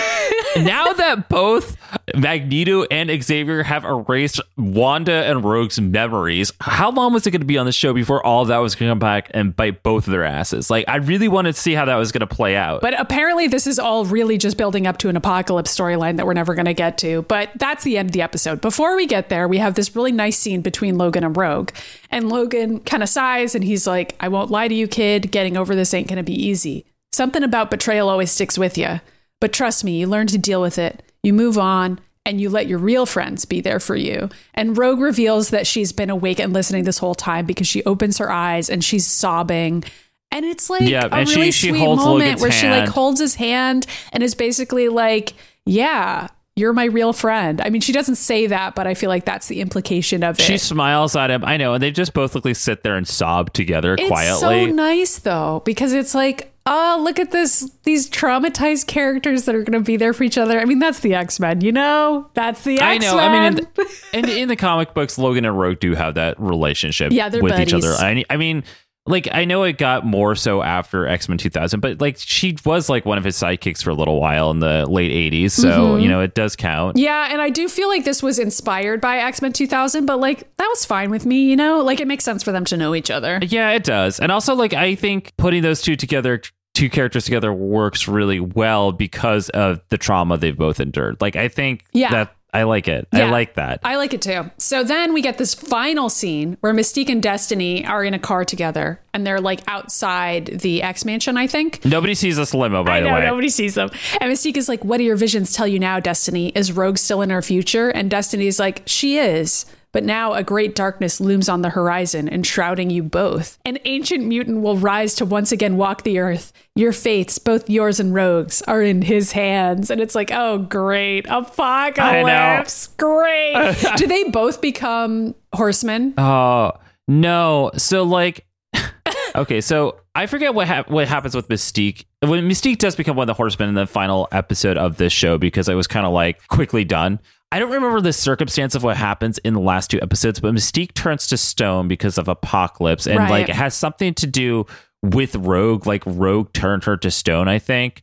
now 0.64 0.92
that 0.92 1.28
both 1.28 1.76
Magneto 2.14 2.84
and 2.84 3.10
Xavier 3.22 3.62
have 3.62 3.84
erased 3.84 4.40
Wanda 4.56 5.12
and 5.12 5.44
Rogue's 5.44 5.80
memories, 5.80 6.52
how 6.60 6.90
long 6.90 7.12
was 7.12 7.26
it 7.26 7.30
going 7.30 7.40
to 7.40 7.46
be 7.46 7.58
on 7.58 7.66
the 7.66 7.72
show 7.72 7.92
before 7.92 8.24
all 8.24 8.44
that 8.46 8.58
was 8.58 8.74
going 8.74 8.88
to 8.88 8.92
come 8.92 8.98
back 8.98 9.30
and 9.34 9.54
bite 9.54 9.82
both 9.82 10.06
of 10.06 10.12
their 10.12 10.24
asses? 10.24 10.70
Like, 10.70 10.88
I 10.88 10.96
really 10.96 11.28
wanted 11.28 11.54
to 11.54 11.60
see 11.60 11.74
how 11.74 11.84
that 11.84 11.96
was 11.96 12.12
going 12.12 12.26
to 12.26 12.34
play 12.34 12.56
out. 12.56 12.80
But 12.80 12.98
apparently, 12.98 13.48
this 13.48 13.66
is 13.66 13.78
all 13.78 14.04
really 14.04 14.38
just 14.38 14.56
building 14.56 14.86
up 14.86 14.98
to 14.98 15.08
an 15.08 15.16
apocalypse 15.16 15.76
storyline 15.76 16.16
that 16.16 16.26
we're 16.26 16.34
never 16.34 16.54
going 16.54 16.66
to 16.66 16.74
get 16.74 16.98
to. 16.98 17.22
But 17.22 17.50
that's 17.56 17.84
the 17.84 17.98
end 17.98 18.10
of 18.10 18.12
the 18.12 18.22
episode. 18.22 18.60
Before 18.60 18.96
we 18.96 19.06
get 19.06 19.28
there, 19.28 19.48
we 19.48 19.58
have 19.58 19.74
this 19.74 19.94
really 19.94 20.12
nice 20.12 20.38
scene 20.38 20.60
between 20.62 20.98
Logan 20.98 21.24
and 21.24 21.36
Rogue. 21.36 21.70
And 22.10 22.28
Logan 22.28 22.80
kind 22.80 23.02
of 23.02 23.08
sighs 23.08 23.54
and 23.54 23.64
he's 23.64 23.86
like, 23.86 24.14
I 24.20 24.28
won't 24.28 24.50
lie 24.50 24.68
to 24.68 24.74
you, 24.74 24.88
kid. 24.88 25.30
Getting 25.30 25.56
over 25.56 25.74
this 25.74 25.92
ain't 25.92 26.08
going 26.08 26.16
to 26.18 26.22
be 26.22 26.34
easy. 26.34 26.84
Something 27.12 27.42
about 27.42 27.70
betrayal 27.70 28.08
always 28.08 28.30
sticks 28.30 28.58
with 28.58 28.76
you. 28.76 29.00
But 29.40 29.52
trust 29.52 29.84
me, 29.84 29.98
you 29.98 30.06
learn 30.06 30.26
to 30.28 30.38
deal 30.38 30.60
with 30.60 30.78
it. 30.78 31.02
You 31.22 31.32
move 31.32 31.58
on 31.58 32.00
and 32.24 32.40
you 32.40 32.48
let 32.50 32.66
your 32.66 32.78
real 32.78 33.06
friends 33.06 33.44
be 33.44 33.60
there 33.60 33.78
for 33.78 33.94
you. 33.94 34.28
And 34.54 34.76
Rogue 34.76 35.00
reveals 35.00 35.50
that 35.50 35.66
she's 35.66 35.92
been 35.92 36.10
awake 36.10 36.40
and 36.40 36.52
listening 36.52 36.84
this 36.84 36.98
whole 36.98 37.14
time 37.14 37.46
because 37.46 37.66
she 37.68 37.84
opens 37.84 38.18
her 38.18 38.30
eyes 38.30 38.68
and 38.70 38.82
she's 38.82 39.06
sobbing. 39.06 39.84
And 40.32 40.44
it's 40.44 40.68
like 40.68 40.82
Yeah, 40.88 41.06
a 41.10 41.24
really 41.24 41.50
she 41.52 41.68
sweet 41.70 41.78
holds 41.78 42.02
moment 42.04 42.40
where 42.40 42.50
she 42.50 42.68
like 42.68 42.88
holds 42.88 43.20
his 43.20 43.36
hand 43.36 43.86
and 44.12 44.22
is 44.22 44.34
basically 44.34 44.88
like, 44.88 45.34
"Yeah, 45.64 46.26
you're 46.56 46.72
my 46.72 46.86
real 46.86 47.12
friend." 47.12 47.60
I 47.60 47.70
mean, 47.70 47.80
she 47.80 47.92
doesn't 47.92 48.16
say 48.16 48.48
that, 48.48 48.74
but 48.74 48.88
I 48.88 48.94
feel 48.94 49.08
like 49.08 49.24
that's 49.24 49.46
the 49.46 49.60
implication 49.60 50.24
of 50.24 50.38
it. 50.38 50.42
she 50.42 50.58
smiles 50.58 51.14
at 51.14 51.30
him. 51.30 51.44
I 51.44 51.56
know, 51.58 51.74
and 51.74 51.82
they 51.82 51.92
just 51.92 52.12
both 52.12 52.34
look 52.34 52.44
like 52.44 52.56
sit 52.56 52.82
there 52.82 52.96
and 52.96 53.06
sob 53.06 53.52
together 53.52 53.96
quietly. 53.96 54.04
it's 54.26 54.40
quietly. 54.40 54.66
so 54.70 54.74
nice 54.74 55.18
though 55.20 55.62
because 55.64 55.92
it's 55.92 56.14
like, 56.14 56.52
oh, 56.66 57.00
look 57.02 57.18
at 57.18 57.30
this 57.30 57.70
these 57.84 58.10
traumatized 58.10 58.86
characters 58.86 59.44
that 59.44 59.54
are 59.54 59.62
going 59.62 59.72
to 59.72 59.80
be 59.80 59.96
there 59.96 60.12
for 60.12 60.24
each 60.24 60.36
other. 60.38 60.60
I 60.60 60.64
mean, 60.64 60.78
that's 60.78 61.00
the 61.00 61.14
X 61.14 61.38
Men, 61.40 61.60
you 61.60 61.72
know. 61.72 62.30
That's 62.34 62.62
the 62.64 62.80
X 62.80 62.82
Men. 62.82 62.90
I 62.90 62.98
know. 62.98 63.18
I 63.18 63.32
mean, 63.32 63.58
in 63.58 63.64
the, 63.74 63.96
in, 64.12 64.28
in 64.28 64.48
the 64.48 64.56
comic 64.56 64.92
books, 64.94 65.18
Logan 65.18 65.44
and 65.44 65.58
Rogue 65.58 65.78
do 65.80 65.94
have 65.94 66.14
that 66.14 66.38
relationship 66.40 67.12
Yeah, 67.12 67.28
they're 67.28 67.42
with 67.42 67.58
each 67.58 67.72
other. 67.72 67.92
I, 67.92 68.24
I 68.28 68.36
mean, 68.36 68.64
like 69.08 69.28
I 69.30 69.44
know 69.44 69.62
it 69.62 69.78
got 69.78 70.04
more 70.04 70.34
so 70.34 70.62
after 70.62 71.06
X 71.06 71.28
Men 71.28 71.38
2000, 71.38 71.78
but 71.78 72.00
like 72.00 72.16
she 72.18 72.56
was 72.64 72.88
like 72.88 73.04
one 73.06 73.18
of 73.18 73.22
his 73.24 73.36
sidekicks 73.36 73.80
for 73.80 73.90
a 73.90 73.94
little 73.94 74.20
while 74.20 74.50
in 74.50 74.58
the 74.58 74.84
late 74.90 75.12
80s, 75.32 75.52
so 75.52 75.68
Mm-hmm. 75.68 76.00
you 76.00 76.08
know 76.08 76.20
it 76.22 76.34
does 76.34 76.56
count. 76.56 76.96
Yeah, 76.96 77.28
and 77.30 77.40
I 77.40 77.50
do 77.50 77.68
feel 77.68 77.86
like 77.88 78.04
this 78.04 78.20
was 78.20 78.40
inspired 78.40 79.00
by 79.00 79.18
X 79.18 79.40
Men 79.40 79.52
2000, 79.52 80.06
but 80.06 80.18
like 80.18 80.52
that 80.56 80.66
was 80.66 80.84
fine 80.84 81.10
with 81.10 81.24
me, 81.24 81.48
you 81.48 81.54
know? 81.54 81.82
Like 81.82 82.00
it 82.00 82.08
makes 82.08 82.24
sense 82.24 82.42
for 82.42 82.50
them 82.50 82.64
to 82.64 82.76
know 82.76 82.96
each 82.96 83.08
other. 83.10 83.38
Yeah, 83.42 83.70
it 83.70 83.84
does. 83.84 84.18
And 84.18 84.32
also, 84.32 84.56
like, 84.56 84.72
I 84.74 84.96
think 84.96 85.32
putting 85.36 85.62
those 85.62 85.82
two 85.82 85.94
together, 85.94 86.40
two 86.76 86.90
characters 86.90 87.24
together, 87.24 87.52
works 87.52 88.06
really 88.06 88.38
well 88.40 88.92
because 88.92 89.48
of 89.50 89.80
the 89.88 89.98
trauma 89.98 90.36
they've 90.36 90.56
both 90.56 90.78
endured. 90.78 91.16
Like, 91.20 91.34
I 91.36 91.48
think 91.48 91.84
Yeah. 91.92 92.10
that 92.10 92.32
I 92.52 92.62
like 92.62 92.88
it. 92.88 93.06
I 93.12 93.24
like 93.28 93.54
that. 93.54 93.80
I 93.84 93.96
like 93.96 94.14
it 94.14 94.22
too. 94.22 94.50
So 94.56 94.82
then 94.82 95.12
we 95.12 95.20
get 95.20 95.36
this 95.36 95.52
final 95.54 96.08
scene 96.08 96.56
where 96.60 96.72
Mystique 96.72 97.10
and 97.10 97.22
Destiny 97.22 97.84
are 97.84 98.02
in 98.02 98.14
a 98.14 98.18
car 98.18 98.46
together 98.46 98.98
and 99.12 99.26
they're 99.26 99.40
like 99.42 99.60
outside 99.68 100.46
the 100.46 100.82
X 100.82 101.04
Mansion, 101.04 101.36
I 101.36 101.48
think. 101.48 101.84
Nobody 101.84 102.14
sees 102.14 102.36
this 102.38 102.54
limo, 102.54 102.82
by 102.82 102.98
I 102.98 103.00
the 103.00 103.08
know, 103.08 103.14
way. 103.14 103.26
nobody 103.26 103.50
sees 103.50 103.74
them. 103.74 103.90
And 104.22 104.32
Mystique 104.32 104.56
is 104.56 104.70
like, 104.70 104.82
What 104.84 104.98
do 104.98 105.04
your 105.04 105.16
visions 105.16 105.52
tell 105.52 105.66
you 105.66 105.78
now, 105.78 106.00
Destiny? 106.00 106.48
Is 106.54 106.72
Rogue 106.72 106.96
still 106.96 107.20
in 107.20 107.30
our 107.30 107.42
future? 107.42 107.90
And 107.90 108.10
Destiny's 108.10 108.58
like, 108.58 108.82
She 108.86 109.18
is. 109.18 109.66
But 109.96 110.04
now 110.04 110.34
a 110.34 110.42
great 110.42 110.74
darkness 110.74 111.22
looms 111.22 111.48
on 111.48 111.62
the 111.62 111.70
horizon, 111.70 112.28
enshrouding 112.28 112.90
you 112.90 113.02
both. 113.02 113.58
An 113.64 113.78
ancient 113.86 114.26
mutant 114.26 114.60
will 114.60 114.76
rise 114.76 115.14
to 115.14 115.24
once 115.24 115.52
again 115.52 115.78
walk 115.78 116.02
the 116.02 116.18
earth. 116.18 116.52
Your 116.74 116.92
fates, 116.92 117.38
both 117.38 117.70
yours 117.70 117.98
and 117.98 118.12
Rogue's, 118.12 118.60
are 118.60 118.82
in 118.82 119.00
his 119.00 119.32
hands. 119.32 119.90
And 119.90 119.98
it's 119.98 120.14
like, 120.14 120.30
oh, 120.30 120.58
great. 120.58 121.24
Apocalypse. 121.30 122.88
Great. 122.98 123.74
do 123.96 124.06
they 124.06 124.24
both 124.24 124.60
become 124.60 125.34
horsemen? 125.54 126.12
Oh 126.18 126.72
no! 127.08 127.70
So 127.78 128.02
like, 128.02 128.44
okay, 129.34 129.62
so 129.62 129.98
I 130.14 130.26
forget 130.26 130.52
what 130.52 130.66
hap- 130.68 130.90
what 130.90 131.08
happens 131.08 131.34
with 131.34 131.48
Mystique 131.48 132.04
when 132.20 132.46
Mystique 132.48 132.78
does 132.78 132.96
become 132.96 133.16
one 133.16 133.24
of 133.24 133.28
the 133.28 133.34
Horsemen 133.34 133.70
in 133.70 133.74
the 133.74 133.86
final 133.86 134.28
episode 134.32 134.76
of 134.76 134.96
this 134.96 135.12
show 135.12 135.38
because 135.38 135.68
it 135.68 135.74
was 135.74 135.86
kind 135.86 136.06
of 136.06 136.12
like 136.12 136.46
quickly 136.48 136.84
done. 136.84 137.18
I 137.52 137.58
don't 137.58 137.70
remember 137.70 138.00
the 138.00 138.12
circumstance 138.12 138.74
of 138.74 138.82
what 138.82 138.96
happens 138.96 139.38
in 139.38 139.54
the 139.54 139.60
last 139.60 139.90
two 139.90 140.00
episodes, 140.02 140.40
but 140.40 140.52
Mystique 140.54 140.94
turns 140.94 141.26
to 141.28 141.36
stone 141.36 141.86
because 141.88 142.18
of 142.18 142.28
Apocalypse, 142.28 143.06
and 143.06 143.18
Right. 143.18 143.30
like 143.30 143.48
it 143.48 143.54
has 143.54 143.74
something 143.74 144.14
to 144.14 144.26
do 144.26 144.66
with 145.02 145.36
Rogue. 145.36 145.86
Like 145.86 146.02
Rogue 146.06 146.52
turned 146.52 146.84
her 146.84 146.96
to 146.96 147.10
stone, 147.10 147.46
I 147.48 147.58
think, 147.58 148.02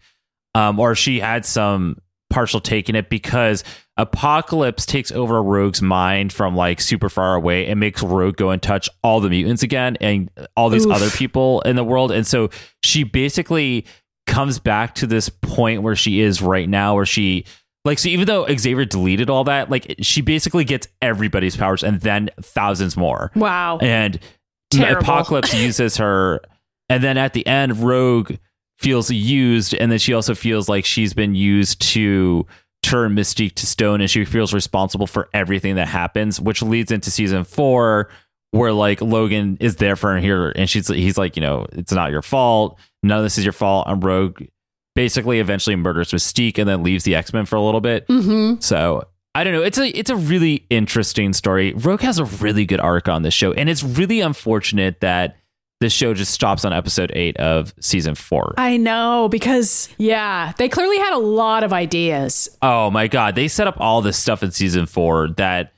um, 0.56 0.80
or 0.80 0.96
she 0.96 1.20
had 1.20 1.46
some 1.46 1.98
partial 2.30 2.60
take 2.62 2.90
in 2.90 2.96
it 2.96 3.10
because 3.10 3.64
Apocalypse 3.98 4.86
takes 4.88 5.12
over 5.12 5.44
Rogue's 5.44 5.82
mind 5.82 6.34
from 6.34 6.56
like 6.56 6.82
super 6.82 7.10
far 7.10 7.36
away 7.36 7.68
and 7.68 7.80
makes 7.80 8.02
Rogue 8.02 8.38
go 8.38 8.50
and 8.50 8.62
touch 8.62 8.90
all 9.04 9.20
the 9.20 9.30
mutants 9.30 9.62
again 9.62 9.98
and 10.02 10.32
all 10.56 10.70
these 10.70 10.86
Oof. 10.88 10.94
other 10.94 11.10
people 11.12 11.62
in 11.62 11.76
the 11.76 11.84
world. 11.84 12.12
And 12.12 12.26
so 12.26 12.50
she 12.84 13.04
basically 13.04 13.86
comes 14.26 14.58
back 14.58 14.96
to 14.96 15.06
this 15.06 15.30
point 15.30 15.84
where 15.84 15.96
she 15.96 16.22
is 16.22 16.42
right 16.42 16.68
now, 16.68 16.96
where 16.96 17.06
she 17.06 17.46
like 17.86 18.00
so 18.00 18.10
even 18.10 18.26
though 18.26 18.46
Xavier 18.48 18.86
deleted 18.86 19.30
all 19.30 19.44
that, 19.46 19.70
like 19.70 19.96
she 20.02 20.22
basically 20.22 20.64
gets 20.64 20.88
everybody's 21.02 21.58
powers 21.58 21.84
and 21.84 22.00
then 22.02 22.30
thousands 22.42 22.96
more. 22.96 23.32
Wow. 23.36 23.78
And 23.80 24.20
Terrible. 24.72 25.02
Apocalypse 25.02 25.54
uses 25.60 25.98
her, 25.98 26.42
and 26.90 27.04
then 27.04 27.18
at 27.18 27.34
the 27.34 27.46
end, 27.46 27.78
Rogue 27.78 28.34
feels 28.80 29.12
used, 29.12 29.74
and 29.74 29.92
then 29.92 30.00
she 30.00 30.14
also 30.14 30.36
feels 30.36 30.68
like 30.68 30.86
she's 30.86 31.14
been 31.14 31.36
used 31.36 31.82
to 31.94 32.46
turn 32.82 33.16
Mystique 33.16 33.56
to 33.56 33.66
stone, 33.66 34.02
and 34.02 34.10
she 34.10 34.26
feels 34.26 34.54
responsible 34.54 35.08
for 35.08 35.30
everything 35.34 35.76
that 35.76 35.88
happens, 35.88 36.40
which 36.40 36.62
leads 36.62 36.92
into 36.92 37.12
season 37.12 37.44
four, 37.44 38.10
where 38.52 38.74
like 38.74 39.02
Logan 39.02 39.58
is 39.60 39.78
there 39.78 39.96
for 39.96 40.14
her 40.14 40.20
here, 40.20 40.52
and 40.56 40.70
she's 40.70 40.88
he's 40.88 41.18
like, 41.18 41.36
you 41.36 41.42
know, 41.42 41.68
it's 41.74 41.92
not 41.92 42.12
your 42.12 42.22
fault, 42.22 42.80
none 43.02 43.20
of 43.20 43.24
this 43.24 43.38
is 43.38 43.46
your 43.46 43.54
fault. 43.54 43.88
And 43.88 44.04
Rogue 44.04 44.44
basically 44.96 45.40
eventually 45.40 45.76
murders 45.76 46.12
Mystique, 46.12 46.58
and 46.58 46.68
then 46.68 46.84
leaves 46.84 47.04
the 47.04 47.16
X 47.16 47.34
Men 47.34 47.46
for 47.46 47.56
a 47.56 47.62
little 47.62 47.82
bit. 47.82 48.08
Mm-hmm. 48.08 48.60
So 48.60 49.08
I 49.36 49.44
don't 49.44 49.54
know. 49.54 49.64
It's 49.64 49.78
a 49.78 49.88
it's 49.98 50.10
a 50.10 50.16
really 50.16 50.66
interesting 50.70 51.34
story. 51.34 51.74
Rogue 51.74 52.02
has 52.02 52.20
a 52.20 52.26
really 52.26 52.66
good 52.66 52.80
arc 52.80 53.08
on 53.08 53.24
this 53.24 53.34
show, 53.34 53.52
and 53.54 53.70
it's 53.70 53.84
really 53.84 54.22
unfortunate 54.22 55.00
that 55.02 55.38
the 55.80 55.90
show 55.90 56.14
just 56.14 56.32
stops 56.32 56.64
on 56.64 56.72
episode 56.72 57.12
eight 57.14 57.36
of 57.38 57.74
season 57.80 58.16
four. 58.16 58.54
I 58.58 58.78
know 58.78 59.28
because 59.30 59.90
yeah, 59.98 60.54
they 60.58 60.70
clearly 60.70 60.98
had 60.98 61.14
a 61.14 61.18
lot 61.18 61.64
of 61.64 61.74
ideas. 61.74 62.48
oh 62.62 62.90
my 62.90 63.08
god, 63.08 63.36
they 63.36 63.48
set 63.48 63.68
up 63.68 63.76
all 63.80 64.02
this 64.02 64.18
stuff 64.18 64.44
in 64.44 64.52
season 64.52 64.86
four 64.86 65.30
that 65.38 65.73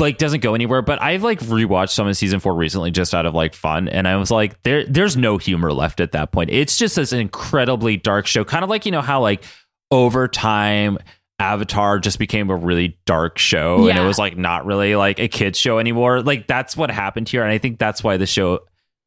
like 0.00 0.18
doesn't 0.18 0.40
go 0.40 0.54
anywhere. 0.54 0.82
But 0.82 1.00
I've 1.00 1.22
like 1.22 1.40
rewatched 1.40 1.90
some 1.90 2.06
of 2.06 2.16
season 2.16 2.40
four 2.40 2.54
recently 2.54 2.90
just 2.90 3.14
out 3.14 3.26
of 3.26 3.34
like 3.34 3.54
fun, 3.54 3.88
and 3.88 4.06
I 4.06 4.16
was 4.16 4.30
like, 4.30 4.62
there, 4.62 4.84
there's 4.84 5.16
no 5.16 5.38
humor 5.38 5.72
left 5.72 6.00
at 6.00 6.12
that 6.12 6.32
point. 6.32 6.50
It's 6.50 6.76
just 6.76 6.96
this 6.96 7.12
incredibly 7.12 7.96
dark 7.96 8.26
show, 8.26 8.44
kind 8.44 8.64
of 8.64 8.70
like 8.70 8.86
you 8.86 8.92
know 8.92 9.02
how 9.02 9.20
like 9.20 9.44
over 9.90 10.28
time. 10.28 10.98
Avatar 11.38 11.98
just 11.98 12.18
became 12.18 12.48
a 12.48 12.56
really 12.56 12.96
dark 13.04 13.36
show 13.36 13.86
and 13.90 13.98
it 13.98 14.00
was 14.00 14.18
like 14.18 14.38
not 14.38 14.64
really 14.64 14.96
like 14.96 15.18
a 15.18 15.28
kids 15.28 15.58
show 15.58 15.78
anymore. 15.78 16.22
Like 16.22 16.46
that's 16.46 16.78
what 16.78 16.90
happened 16.90 17.28
here 17.28 17.42
and 17.42 17.52
I 17.52 17.58
think 17.58 17.78
that's 17.78 18.02
why 18.02 18.16
the 18.16 18.24
show 18.24 18.60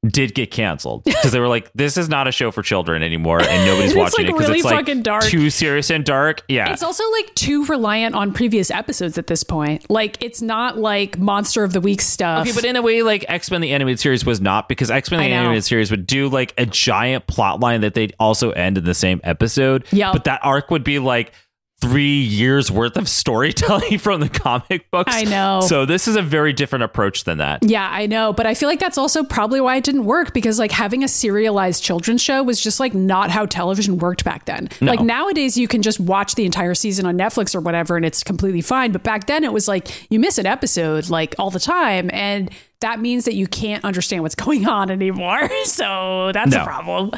did 0.07 0.33
get 0.33 0.49
canceled 0.49 1.03
because 1.03 1.33
they 1.33 1.41
were 1.41 1.49
like 1.49 1.69
this 1.75 1.97
is 1.97 2.07
not 2.07 2.25
a 2.25 2.31
show 2.31 2.51
for 2.51 2.61
children 2.61 3.03
anymore 3.03 3.41
and 3.41 3.65
nobody's 3.65 3.93
watching 3.95 4.25
like, 4.25 4.29
it 4.29 4.33
because 4.33 4.47
really 4.47 4.59
it's 4.59 4.65
like 4.65 4.75
fucking 4.77 5.01
dark. 5.01 5.25
too 5.25 5.49
serious 5.49 5.89
and 5.89 6.05
dark. 6.05 6.41
Yeah. 6.47 6.71
It's 6.71 6.83
also 6.83 7.03
like 7.11 7.35
too 7.35 7.65
reliant 7.65 8.15
on 8.15 8.31
previous 8.31 8.71
episodes 8.71 9.17
at 9.17 9.27
this 9.27 9.43
point. 9.43 9.89
Like 9.89 10.23
it's 10.23 10.41
not 10.41 10.77
like 10.77 11.17
monster 11.17 11.65
of 11.65 11.73
the 11.73 11.81
week 11.81 11.99
stuff. 11.99 12.47
Okay, 12.47 12.55
but 12.55 12.63
in 12.63 12.77
a 12.77 12.81
way, 12.81 13.03
like 13.03 13.25
X 13.27 13.51
Men 13.51 13.59
the 13.59 13.73
animated 13.73 13.99
series 13.99 14.25
was 14.25 14.39
not 14.39 14.69
because 14.69 14.89
X 14.89 15.11
Men 15.11 15.19
the 15.19 15.25
animated 15.25 15.65
series 15.65 15.91
would 15.91 16.07
do 16.07 16.29
like 16.29 16.53
a 16.57 16.65
giant 16.65 17.27
plot 17.27 17.59
line 17.59 17.81
that 17.81 17.93
they'd 17.93 18.15
also 18.19 18.51
end 18.51 18.77
in 18.77 18.85
the 18.85 18.93
same 18.93 19.19
episode. 19.25 19.85
Yeah, 19.91 20.13
But 20.13 20.23
that 20.23 20.39
arc 20.43 20.71
would 20.71 20.85
be 20.85 20.99
like 20.99 21.33
three 21.81 22.21
years 22.21 22.69
worth 22.69 22.97
of 22.97 23.07
storytelling 23.07 23.97
from 23.99 24.19
the 24.19 24.29
comic 24.29 24.89
books. 24.91 25.15
I 25.15 25.23
know. 25.23 25.61
So 25.61 25.85
this 25.85 26.07
is 26.07 26.15
a 26.15 26.21
very 26.21 26.51
different 26.51 26.83
approach 26.83 27.23
than 27.23 27.37
that. 27.37 27.63
Yeah, 27.63 27.87
I 27.89 28.05
know, 28.05 28.33
but 28.33 28.45
I 28.45 28.53
feel 28.53 28.67
like 28.67 28.79
that's 28.79 28.97
also 28.97 29.23
probably 29.23 29.61
why 29.61 29.77
it 29.77 29.83
didn't 29.83 30.05
work 30.05 30.33
because 30.33 30.59
like 30.59 30.71
having 30.71 31.03
a 31.03 31.07
serialized 31.07 31.83
children's 31.83 32.21
show 32.21 32.43
was 32.43 32.59
just 32.59 32.79
like 32.79 32.93
not 32.93 33.29
how 33.29 33.45
television 33.45 33.97
worked 33.97 34.25
back 34.25 34.45
then. 34.45 34.69
Like 34.81 35.01
nowadays 35.01 35.57
you 35.57 35.67
can 35.67 35.81
just 35.81 35.99
watch 35.99 36.35
the 36.35 36.45
entire 36.45 36.75
season 36.75 37.05
on 37.05 37.17
Netflix 37.17 37.55
or 37.55 37.61
whatever 37.61 37.95
and 37.95 38.05
it's 38.05 38.23
completely 38.23 38.61
fine, 38.61 38.91
but 38.91 39.03
back 39.03 39.27
then 39.27 39.43
it 39.43 39.53
was 39.53 39.67
like 39.67 39.87
you 40.11 40.19
miss 40.19 40.37
an 40.37 40.45
episode 40.45 41.09
like 41.09 41.33
all 41.39 41.49
the 41.49 41.59
time 41.59 42.09
and 42.11 42.51
that 42.81 42.99
means 43.01 43.25
that 43.25 43.35
you 43.35 43.45
can't 43.47 43.83
understand 43.83 44.23
what's 44.23 44.35
going 44.35 44.67
on 44.67 44.89
anymore. 44.91 45.49
So 45.65 46.31
that's 46.33 46.51
No. 46.51 46.61
a 46.61 46.65
problem. 46.65 47.11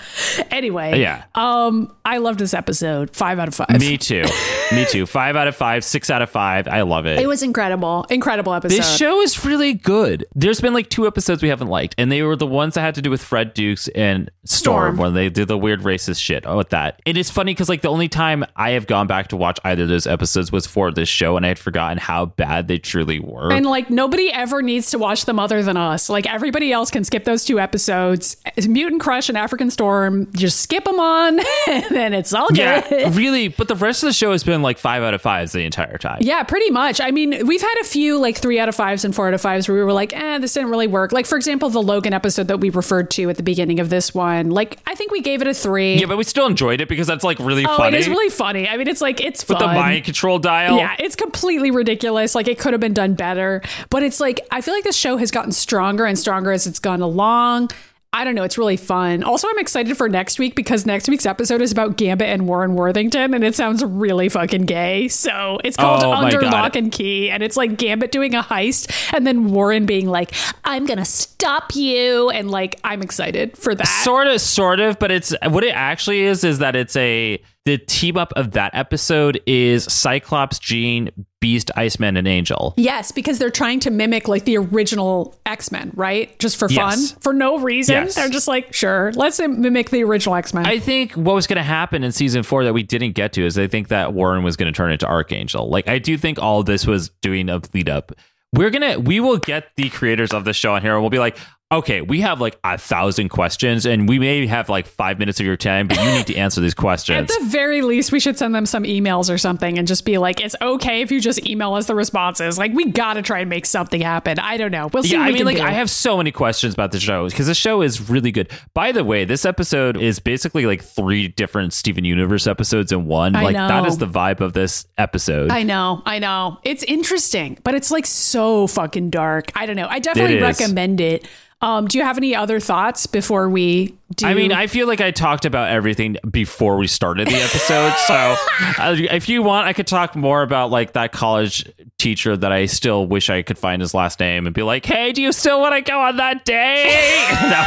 Anyway, 0.50 1.00
Yeah. 1.00 1.24
Um 1.36 1.94
I 2.04 2.18
loved 2.18 2.40
this 2.40 2.54
episode. 2.54 3.16
5 3.16 3.40
out 3.40 3.48
of 3.48 3.54
5. 3.56 3.80
Me 3.80 3.98
too. 3.98 4.24
Me 4.72 4.86
too. 4.86 5.06
Five 5.12 5.36
out 5.36 5.48
of 5.48 5.56
five, 5.56 5.84
six 5.84 6.10
out 6.10 6.22
of 6.22 6.30
five. 6.30 6.68
I 6.68 6.82
love 6.82 7.06
it. 7.06 7.20
It 7.20 7.28
was 7.28 7.44
incredible. 7.44 8.06
Incredible 8.10 8.54
episode. 8.54 8.78
This 8.78 8.98
show 8.98 9.22
is 9.22 9.46
really 9.46 9.74
good. 9.74 10.26
There's 10.36 10.62
been 10.62 10.74
like 10.74 10.90
two 10.90 11.06
episodes 11.08 11.42
we 11.44 11.50
haven't 11.50 11.68
liked, 11.68 11.96
and 11.98 12.12
they 12.12 12.22
were 12.24 12.36
the 12.36 12.48
ones 12.48 12.74
that 12.76 12.82
had 12.82 12.96
to 12.96 13.02
do 13.02 13.10
with 13.10 13.22
Fred 13.22 13.54
Dukes 13.54 13.88
and 13.90 14.30
Storm, 14.46 14.96
Storm. 14.96 14.98
when 14.98 15.14
they 15.14 15.30
did 15.30 15.48
the 15.48 15.58
weird 15.58 15.82
racist 15.82 16.22
shit 16.22 16.46
with 16.50 16.70
that. 16.70 17.02
It 17.06 17.18
is 17.18 17.30
funny 17.30 17.54
because 17.54 17.70
like 17.70 17.82
the 17.82 17.90
only 17.90 18.08
time 18.10 18.46
I 18.56 18.72
have 18.72 18.88
gone 18.88 19.08
back 19.08 19.28
to 19.30 19.38
watch 19.38 19.60
either 19.64 19.84
of 19.84 19.90
those 19.90 20.08
episodes 20.08 20.52
was 20.52 20.66
for 20.66 20.92
this 20.92 21.10
show, 21.10 21.36
and 21.38 21.46
I 21.46 21.50
had 21.50 21.60
forgotten 21.60 21.98
how 21.98 22.26
bad 22.28 22.68
they 22.68 22.78
truly 22.80 23.20
were. 23.20 23.52
And 23.52 23.66
like 23.66 23.90
nobody 23.90 24.32
ever 24.32 24.62
needs 24.62 24.92
to 24.92 24.98
watch 25.00 25.26
them 25.26 25.38
other 25.40 25.51
than 25.60 25.76
us. 25.76 26.10
Like 26.10 26.32
everybody 26.32 26.72
else 26.72 26.92
can 26.92 27.04
skip 27.04 27.26
those 27.26 27.44
two 27.44 27.60
episodes. 27.60 28.38
Mutant 28.68 29.02
Crush 29.02 29.28
and 29.30 29.38
African 29.38 29.72
Storm, 29.72 30.32
just 30.34 30.62
skip 30.62 30.86
them 30.86 31.00
on, 31.00 31.40
and 31.68 31.86
then 31.90 32.14
it's 32.14 32.34
all 32.34 32.48
good. 32.50 32.58
yeah, 32.58 33.10
really. 33.14 33.48
But 33.48 33.68
the 33.68 33.76
rest 33.76 34.04
of 34.04 34.08
the 34.08 34.14
show 34.14 34.32
has 34.32 34.44
been 34.44 34.62
like 34.62 34.78
five 34.78 35.04
out 35.04 35.14
of 35.14 35.22
fives 35.22 35.52
the 35.52 35.66
entire 35.66 35.98
time. 35.98 36.20
Yeah, 36.22 36.44
pretty 36.44 36.70
much. 36.70 37.02
I 37.02 37.12
mean, 37.12 37.46
we've 37.46 37.62
had 37.62 37.76
a 37.82 37.84
few 37.84 38.20
like 38.20 38.38
three 38.38 38.60
out 38.60 38.70
of 38.70 38.76
fives 38.76 39.04
and 39.04 39.16
four 39.16 39.28
out 39.28 39.34
of 39.34 39.42
fives 39.42 39.68
where 39.68 39.78
we 39.78 39.84
were 39.84 39.94
like, 39.94 40.14
eh, 40.14 40.38
this 40.38 40.54
didn't 40.54 40.70
really 40.70 40.88
work. 40.88 41.12
Like, 41.12 41.26
for 41.26 41.38
example, 41.38 41.70
the 41.70 41.82
Logan 41.82 42.14
episode 42.14 42.48
that 42.48 42.60
we 42.60 42.70
referred 42.70 43.10
to 43.12 43.30
at 43.30 43.38
the 43.38 43.44
beginning 43.44 43.80
of 43.80 43.90
this 43.90 44.14
one. 44.14 44.52
Like, 44.52 44.80
I 44.86 44.96
think 44.96 45.12
we 45.12 45.22
gave 45.22 45.42
it 45.42 45.48
a 45.48 45.54
three. 45.54 45.96
Yeah, 45.96 46.06
but 46.06 46.18
we 46.18 46.24
still 46.24 46.48
enjoyed 46.48 46.82
it 46.82 46.88
because 46.88 47.08
that's 47.08 47.24
like 47.24 47.40
really 47.40 47.66
oh, 47.66 47.78
funny. 47.78 47.98
it 47.98 48.00
is 48.00 48.08
really 48.08 48.30
funny. 48.30 48.68
I 48.68 48.78
mean, 48.78 48.88
it's 48.88 49.02
like, 49.02 49.20
it's 49.20 49.48
with 49.48 49.58
fun. 49.58 49.70
the 49.70 49.80
mind 49.80 50.06
control 50.06 50.40
dial. 50.40 50.78
Yeah, 50.78 50.96
it's 51.00 51.16
completely 51.16 51.72
ridiculous. 51.72 52.36
Like 52.36 52.48
it 52.48 52.60
could 52.60 52.74
have 52.74 52.82
been 52.82 52.94
done 52.94 53.16
better, 53.16 53.62
but 53.90 54.04
it's 54.04 54.20
like 54.20 54.46
I 54.52 54.62
feel 54.62 54.74
like 54.74 54.84
this 54.84 54.96
show 54.96 55.18
has 55.18 55.32
gotten 55.42 55.52
stronger 55.52 56.06
and 56.06 56.20
stronger 56.20 56.52
as 56.52 56.68
it's 56.68 56.78
gone 56.78 57.02
along. 57.02 57.72
I 58.14 58.26
don't 58.26 58.36
know. 58.36 58.44
It's 58.44 58.58
really 58.58 58.78
fun. 58.78 59.24
Also, 59.24 59.48
I'm 59.50 59.58
excited 59.58 59.96
for 59.98 60.08
next 60.10 60.38
week 60.38 60.54
because 60.54 60.86
next 60.86 61.08
week's 61.08 61.26
episode 61.26 61.62
is 61.62 61.72
about 61.72 61.96
Gambit 61.96 62.28
and 62.28 62.46
Warren 62.46 62.76
Worthington, 62.76 63.34
and 63.34 63.44
it 63.44 63.56
sounds 63.56 63.84
really 63.84 64.28
fucking 64.28 64.64
gay. 64.64 65.08
So 65.08 65.60
it's 65.64 65.78
called 65.78 66.04
Oh 66.04 66.12
Under 66.12 66.42
God. 66.42 66.52
Lock 66.52 66.76
and 66.76 66.92
Key, 66.92 67.32
and 67.32 67.42
it's 67.42 67.56
like 67.58 67.78
Gambit 67.78 68.12
doing 68.12 68.36
a 68.36 68.44
heist, 68.44 69.14
and 69.16 69.26
then 69.26 69.52
Warren 69.52 69.86
being 69.86 70.08
like, 70.08 70.34
"I'm 70.66 70.86
gonna 70.86 71.06
stop 71.06 71.74
you," 71.74 72.30
and 72.30 72.52
like 72.52 72.80
I'm 72.84 73.02
excited 73.02 73.58
for 73.58 73.74
that. 73.74 73.88
sort 73.88 74.28
of 74.28 74.42
sort 74.42 74.80
of 74.82 75.00
but 75.00 75.10
it's 75.10 75.34
what 75.48 75.64
it 75.64 75.74
actually 75.74 76.22
is 76.22 76.44
is 76.44 76.60
that 76.60 76.76
it's 76.76 76.98
a 76.98 77.42
the 77.66 77.78
team 77.78 78.18
up 78.18 78.34
of 78.36 78.52
that 78.52 78.74
episode 78.74 79.40
is 79.46 79.84
cyclops 79.86 80.58
jean 80.58 81.10
beast 81.40 81.70
iceman 81.76 82.18
and 82.18 82.28
angel 82.28 82.74
Yes, 82.78 83.12
because 83.12 83.38
they're 83.40 83.50
trying 83.52 83.80
to 83.82 83.92
mimic 83.92 84.28
like 84.28 84.46
the 84.46 84.58
original 84.58 85.36
X 85.46 85.72
Men, 85.72 85.92
right? 85.96 86.38
Just 86.40 86.58
for 86.58 86.68
fun, 86.70 87.00
Yes. 87.00 87.16
for 87.22 87.34
no 87.34 87.60
reason. 87.60 87.96
Yes. 87.96 88.16
They're 88.16 88.30
just 88.30 88.48
like, 88.48 88.74
sure, 88.74 89.12
let's 89.16 89.40
mimic 89.40 89.90
the 89.90 90.04
original 90.04 90.36
X 90.36 90.54
Men. 90.54 90.66
i 90.66 90.80
think 90.80 91.14
what 91.14 91.34
was 91.36 91.48
going 91.48 91.58
to 91.58 91.64
happen 91.64 92.04
in 92.04 92.12
season 92.12 92.44
four 92.44 92.64
that 92.64 92.74
we 92.74 92.84
didn't 92.84 93.14
get 93.14 93.34
to 93.34 93.46
is 93.46 93.58
i 93.58 93.68
think 93.68 93.88
that 93.90 94.14
warren 94.14 94.44
was 94.44 94.56
going 94.56 94.72
to 94.72 94.76
turn 94.76 94.92
into 94.92 95.06
archangel 95.08 95.70
like 95.70 95.88
i 95.88 96.00
do 96.00 96.18
think 96.18 96.40
all 96.40 96.64
this 96.64 96.86
was 96.88 97.10
doing 97.22 97.50
a 97.50 97.62
lead 97.74 97.90
up 97.90 98.12
we're 98.54 98.70
gonna 98.70 99.00
we 99.00 99.20
will 99.20 99.38
get 99.38 99.68
the 99.78 99.90
creators 99.90 100.32
of 100.34 100.46
the 100.46 100.54
show 100.54 100.74
on 100.74 100.82
here 100.82 100.94
and 100.94 101.02
we'll 101.02 101.10
be 101.10 101.20
like 101.20 101.38
okay 101.72 102.02
we 102.02 102.22
have 102.22 102.42
like 102.42 102.60
a 102.64 102.78
thousand 102.78 103.30
questions 103.30 103.86
and 103.86 104.10
we 104.10 104.20
may 104.20 104.46
have 104.46 104.70
like 104.70 104.86
five 104.86 105.20
minutes 105.20 105.40
of 105.40 105.46
your 105.46 105.58
time 105.58 105.88
but 105.88 105.98
you 105.98 106.12
need 106.12 106.28
to 106.28 106.36
answer 106.36 106.60
these 106.62 106.74
questions. 106.82 107.32
At 107.32 107.40
the 107.40 107.46
very 107.46 107.82
least, 107.82 108.12
we 108.12 108.20
should 108.20 108.38
send 108.38 108.54
them 108.56 108.66
some 108.66 108.84
emails 108.84 109.34
or 109.34 109.38
something 109.38 109.78
and 109.78 109.88
just 109.88 110.06
be 110.06 110.18
like, 110.18 110.42
it's 110.42 110.56
okay 110.62 111.02
if 111.02 111.12
you 111.12 111.20
just 111.20 111.46
email 111.46 111.74
us 111.74 111.86
the 111.86 111.96
responses. 111.96 112.58
Like, 112.58 112.74
we 112.74 112.86
got 112.86 113.14
to 113.14 113.22
try 113.22 113.40
and 113.40 113.50
make 113.50 113.66
something 113.66 114.02
happen. 114.02 114.40
I 114.40 114.58
don't 114.58 114.72
know. 114.72 114.90
We'll 114.92 115.04
see. 115.04 115.14
Yeah, 115.14 115.22
I 115.22 115.28
we 115.28 115.34
mean, 115.34 115.46
like, 115.46 115.58
do. 115.58 115.64
I 115.64 115.72
have 115.72 115.90
so 115.90 116.18
many 116.18 116.32
questions 116.32 116.74
about 116.74 116.92
the 116.92 117.00
show 117.00 117.28
because 117.28 117.48
the 117.48 117.54
show 117.54 117.82
is 117.82 118.10
really 118.10 118.32
good. 118.32 118.52
By 118.74 118.92
the 118.92 119.04
way, 119.04 119.26
this 119.26 119.46
episode 119.46 119.98
is 119.98 120.20
basically 120.20 120.66
like 120.66 120.84
three 120.84 121.28
different 121.28 121.74
Steven 121.74 122.06
Universe 122.06 122.48
episodes 122.48 122.92
in 122.92 123.06
one. 123.06 123.36
I 123.36 123.44
like, 123.44 123.56
that 123.56 123.82
know. 123.82 123.86
is 123.86 123.98
the 123.98 124.08
vibe 124.08 124.42
of 124.42 124.54
this 124.54 124.86
episode. 124.98 125.52
I 125.52 125.64
know, 125.64 126.02
I 126.06 126.20
know. 126.20 126.60
It's 126.64 126.84
interesting, 126.84 127.58
but 127.64 127.76
it's 127.76 127.92
like 127.92 128.06
so 128.06 128.68
fucking 128.68 129.10
dark. 129.10 129.52
I 129.56 129.66
don't 129.66 129.76
know. 129.76 129.88
I 129.90 130.00
definitely 130.00 130.42
recommend 130.42 131.02
it. 131.02 131.28
Um, 131.62 131.88
do 131.88 131.98
you 132.00 132.04
have 132.04 132.18
any 132.18 132.36
other 132.36 132.60
thoughts 132.60 133.06
before 133.06 133.48
we 133.48 133.96
do? 134.16 134.26
I 134.26 134.34
mean, 134.34 134.52
I 134.52 134.66
feel 134.66 134.88
like 134.88 135.00
I 135.00 135.12
talked 135.12 135.46
about 135.46 135.70
everything 135.70 136.18
before 136.30 136.78
we 136.78 136.88
started 136.88 137.28
the 137.28 137.36
episode. 137.36 137.94
so, 138.08 138.36
uh, 138.82 138.96
if 138.98 139.30
you 139.30 139.44
want, 139.44 139.68
I 139.68 139.74
could 139.74 139.86
talk 139.86 140.16
more 140.16 140.42
about 140.42 140.72
like 140.72 140.94
that 140.94 141.12
college 141.12 141.72
teacher 142.00 142.36
that 142.36 142.52
I 142.52 142.66
still 142.66 143.06
wish 143.06 143.30
I 143.30 143.44
could 143.44 143.60
find 143.60 143.80
his 143.80 143.94
last 143.94 144.20
name 144.20 144.48
and 144.48 144.56
be 144.56 144.64
like, 144.64 144.86
"Hey, 144.86 145.12
do 145.12 145.22
you 145.22 145.32
still 145.32 145.62
want 145.62 145.76
to 145.76 145.82
go 145.82 146.00
on 146.00 146.18
that 146.18 146.46
day?" 146.46 147.28
No. 147.42 147.66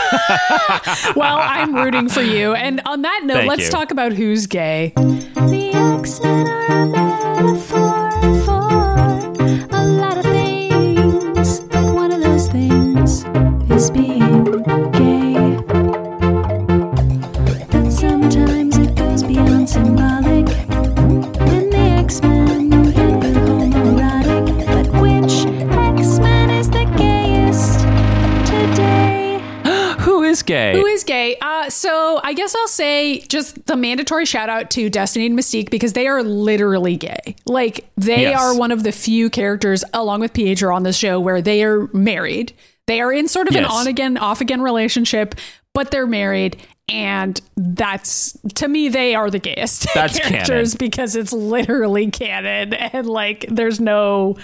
well, 1.16 1.38
I'm 1.38 1.74
rooting 1.74 2.08
for 2.08 2.22
you. 2.22 2.54
And 2.54 2.80
on 2.86 3.02
that 3.02 3.22
note, 3.24 3.34
Thank 3.34 3.48
let's 3.48 3.64
you. 3.64 3.70
talk 3.70 3.90
about 3.90 4.12
who's 4.12 4.46
gay. 4.46 4.92
The 4.96 5.70
X-Men 6.00 6.48
are 6.48 6.82
a 6.82 7.03
gay? 30.46 30.72
Who 30.78 30.86
is 30.86 31.04
gay? 31.04 31.36
Uh, 31.40 31.68
so 31.70 32.20
I 32.22 32.32
guess 32.34 32.54
I'll 32.54 32.68
say 32.68 33.20
just 33.20 33.66
the 33.66 33.76
mandatory 33.76 34.24
shout 34.26 34.48
out 34.48 34.70
to 34.72 34.88
Destiny 34.90 35.26
and 35.26 35.38
Mystique 35.38 35.70
because 35.70 35.92
they 35.94 36.06
are 36.06 36.22
literally 36.22 36.96
gay. 36.96 37.36
Like 37.46 37.86
they 37.96 38.22
Yes. 38.22 38.40
are 38.40 38.56
one 38.58 38.70
of 38.70 38.82
the 38.82 38.92
few 38.92 39.30
characters, 39.30 39.84
along 39.92 40.20
with 40.20 40.32
Pietro 40.32 40.74
on 40.74 40.82
the 40.82 40.92
show, 40.92 41.18
where 41.20 41.40
they 41.42 41.62
are 41.64 41.88
married. 41.92 42.52
They 42.86 43.00
are 43.00 43.12
in 43.12 43.28
sort 43.28 43.48
of 43.48 43.56
an 43.56 43.64
on 43.64 43.86
again, 43.86 44.16
off 44.18 44.40
again 44.40 44.60
relationship, 44.60 45.34
but 45.72 45.90
they're 45.90 46.06
married. 46.06 46.56
And 46.88 47.40
that's 47.56 48.36
to 48.56 48.68
me, 48.68 48.90
they 48.90 49.14
are 49.14 49.30
the 49.30 49.38
gayest 49.38 49.86
That's 49.94 50.18
characters 50.18 50.74
canon. 50.74 50.76
because 50.78 51.16
it's 51.16 51.32
literally 51.32 52.10
canon 52.10 52.74
and 52.74 53.06
like 53.06 53.46
there's 53.48 53.80
no. 53.80 54.36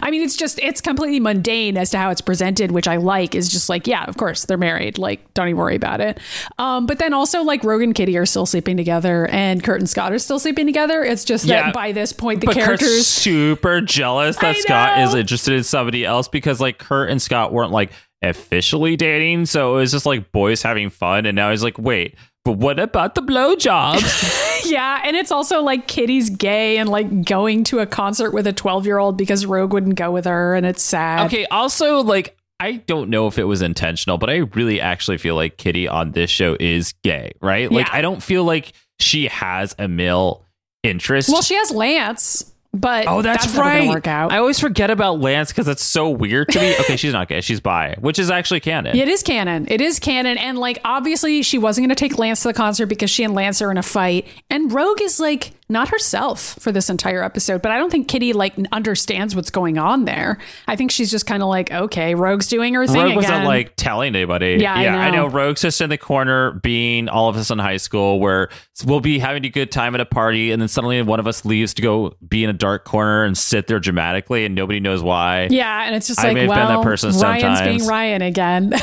I 0.00 0.10
mean, 0.10 0.22
it's 0.22 0.36
just 0.36 0.58
it's 0.60 0.80
completely 0.80 1.20
mundane 1.20 1.76
as 1.76 1.90
to 1.90 1.98
how 1.98 2.10
it's 2.10 2.20
presented, 2.20 2.70
which 2.70 2.86
I 2.88 2.96
like. 2.96 3.34
Is 3.34 3.48
just 3.48 3.68
like, 3.68 3.86
yeah, 3.86 4.04
of 4.04 4.16
course 4.16 4.44
they're 4.46 4.56
married. 4.58 4.98
Like, 4.98 5.32
don't 5.34 5.48
even 5.48 5.58
worry 5.58 5.76
about 5.76 6.00
it. 6.00 6.18
Um, 6.58 6.86
but 6.86 6.98
then 6.98 7.12
also 7.12 7.42
like 7.42 7.64
Rogan 7.64 7.88
and 7.90 7.94
Kitty 7.94 8.16
are 8.18 8.26
still 8.26 8.46
sleeping 8.46 8.76
together, 8.76 9.26
and 9.28 9.62
Kurt 9.62 9.80
and 9.80 9.88
Scott 9.88 10.12
are 10.12 10.18
still 10.18 10.38
sleeping 10.38 10.66
together. 10.66 11.02
It's 11.04 11.24
just 11.24 11.44
Yeah. 11.44 11.64
that 11.64 11.74
by 11.74 11.92
this 11.92 12.12
point 12.12 12.40
the 12.40 12.46
but 12.46 12.54
Kurt's 12.56 12.66
characters. 12.66 13.06
super 13.06 13.80
jealous 13.80 14.36
that 14.38 14.56
Scott 14.56 14.98
is 15.00 15.14
interested 15.14 15.54
in 15.54 15.64
somebody 15.64 16.04
else 16.04 16.28
because 16.28 16.60
like 16.60 16.78
Kurt 16.78 17.10
and 17.10 17.20
Scott 17.20 17.52
weren't 17.52 17.72
like 17.72 17.92
officially 18.22 18.96
dating. 18.96 19.46
So 19.46 19.76
it 19.76 19.80
was 19.80 19.92
just 19.92 20.06
like 20.06 20.32
boys 20.32 20.62
having 20.62 20.90
fun. 20.90 21.24
And 21.26 21.36
now 21.36 21.50
he's 21.50 21.62
like, 21.62 21.78
wait, 21.78 22.16
but 22.44 22.52
what 22.52 22.78
about 22.80 23.14
the 23.14 23.22
blowjobs? 23.22 24.44
Yeah, 24.64 25.00
and 25.04 25.16
it's 25.16 25.30
also 25.30 25.62
like 25.62 25.86
Kitty's 25.86 26.28
gay 26.28 26.76
and 26.76 26.90
like 26.90 27.24
going 27.24 27.64
to 27.64 27.78
a 27.78 27.86
concert 27.86 28.32
with 28.34 28.46
a 28.46 28.52
12 28.52 28.84
year 28.84 28.98
old 28.98 29.16
because 29.16 29.46
Rogue 29.46 29.72
wouldn't 29.72 29.94
go 29.94 30.10
with 30.10 30.26
her, 30.26 30.54
and 30.54 30.66
it's 30.66 30.82
sad. 30.82 31.26
okay. 31.26 31.46
Also, 31.46 32.02
like, 32.02 32.36
I 32.60 32.72
don't 32.72 33.08
know 33.08 33.28
if 33.28 33.38
it 33.38 33.44
was 33.44 33.62
intentional, 33.62 34.18
but 34.18 34.28
I 34.28 34.38
really 34.38 34.78
actually 34.80 35.16
feel 35.18 35.36
like 35.36 35.56
Kitty 35.56 35.88
on 35.88 36.10
this 36.12 36.28
show 36.28 36.56
is 36.58 36.92
gay, 37.04 37.32
right? 37.40 37.70
Like, 37.72 37.86
Yeah. 37.86 37.94
I 37.96 38.02
don't 38.02 38.22
feel 38.22 38.44
like 38.44 38.72
she 38.98 39.28
has 39.28 39.74
a 39.78 39.88
male 39.88 40.44
interest. 40.82 41.30
Well, 41.30 41.40
she 41.40 41.54
has 41.54 41.70
Lance, 41.70 42.52
but 42.74 43.06
Oh, 43.08 43.22
that's, 43.22 43.46
never 43.46 43.60
right. 43.60 43.88
Work 43.88 44.06
out. 44.06 44.30
I 44.32 44.38
always 44.38 44.60
forget 44.60 44.90
about 44.90 45.20
Lance 45.20 45.50
because 45.50 45.68
it's 45.68 45.84
so 45.84 46.10
weird 46.10 46.48
to 46.50 46.60
me. 46.60 46.74
Okay, 46.80 46.96
she's 46.98 47.12
not 47.12 47.28
gay; 47.28 47.40
she's 47.40 47.60
bi, 47.60 47.96
which 48.00 48.18
is 48.18 48.30
actually 48.30 48.60
canon. 48.60 48.96
it 48.96 49.08
is 49.08 49.22
canon. 49.22 49.66
It 49.70 49.80
is 49.80 49.98
canon, 49.98 50.38
and 50.38 50.58
like 50.58 50.78
obviously 50.84 51.42
she 51.42 51.58
wasn't 51.58 51.86
going 51.86 51.94
to 51.94 51.98
take 51.98 52.18
Lance 52.18 52.42
to 52.42 52.48
the 52.48 52.54
concert 52.54 52.86
because 52.86 53.10
she 53.10 53.24
and 53.24 53.34
Lance 53.34 53.62
are 53.62 53.70
in 53.70 53.78
a 53.78 53.82
fight, 53.82 54.26
and 54.50 54.72
Rogue 54.72 55.00
is 55.02 55.18
like 55.18 55.52
not 55.68 55.88
herself 55.88 56.56
for 56.60 56.72
this 56.72 56.88
entire 56.88 57.22
episode. 57.22 57.60
But 57.62 57.72
I 57.72 57.78
don't 57.78 57.90
think 57.90 58.08
Kitty 58.08 58.32
like 58.32 58.54
understands 58.72 59.36
what's 59.36 59.50
going 59.50 59.76
on 59.78 60.04
there. 60.06 60.38
I 60.66 60.76
think 60.76 60.90
she's 60.90 61.10
just 61.10 61.26
kind 61.26 61.42
of 61.42 61.48
like, 61.48 61.70
okay, 61.70 62.14
Rogue's 62.14 62.46
doing 62.46 62.74
her 62.74 62.86
thing 62.86 62.96
Rogue 62.96 63.06
again. 63.06 63.16
wasn't 63.16 63.44
like 63.44 63.74
telling 63.76 64.14
anybody. 64.14 64.58
Yeah, 64.60 64.80
yeah 64.80 64.96
I 64.96 65.10
know. 65.10 65.26
know. 65.26 65.28
Rogue's 65.28 65.60
just 65.60 65.80
in 65.80 65.90
the 65.90 65.98
corner 65.98 66.52
being 66.52 67.08
all 67.08 67.28
of 67.28 67.36
us 67.36 67.50
in 67.50 67.58
high 67.58 67.76
school 67.76 68.18
where 68.18 68.48
we'll 68.84 69.00
be 69.00 69.18
having 69.18 69.44
a 69.44 69.50
good 69.50 69.70
time 69.70 69.94
at 69.94 70.00
a 70.00 70.06
party 70.06 70.52
and 70.52 70.62
then 70.62 70.68
suddenly 70.68 71.02
one 71.02 71.20
of 71.20 71.26
us 71.26 71.44
leaves 71.44 71.74
to 71.74 71.82
go 71.82 72.14
be 72.26 72.44
in 72.44 72.50
a 72.50 72.54
dark 72.54 72.84
corner 72.84 73.24
and 73.24 73.36
sit 73.36 73.66
there 73.66 73.80
dramatically 73.80 74.44
and 74.44 74.54
nobody 74.54 74.80
knows 74.80 75.02
why. 75.02 75.48
yeah, 75.50 75.84
and 75.84 75.94
it's 75.94 76.06
just 76.08 76.20
I 76.20 76.28
like, 76.28 76.34
may 76.34 76.40
have 76.40 76.50
been 76.50 76.58
well, 76.58 76.80
that 76.80 76.84
person 76.84 77.10
Ryan's 77.10 77.42
sometimes. 77.42 77.78
being 77.78 77.88
Ryan 77.88 78.22
again. 78.22 78.72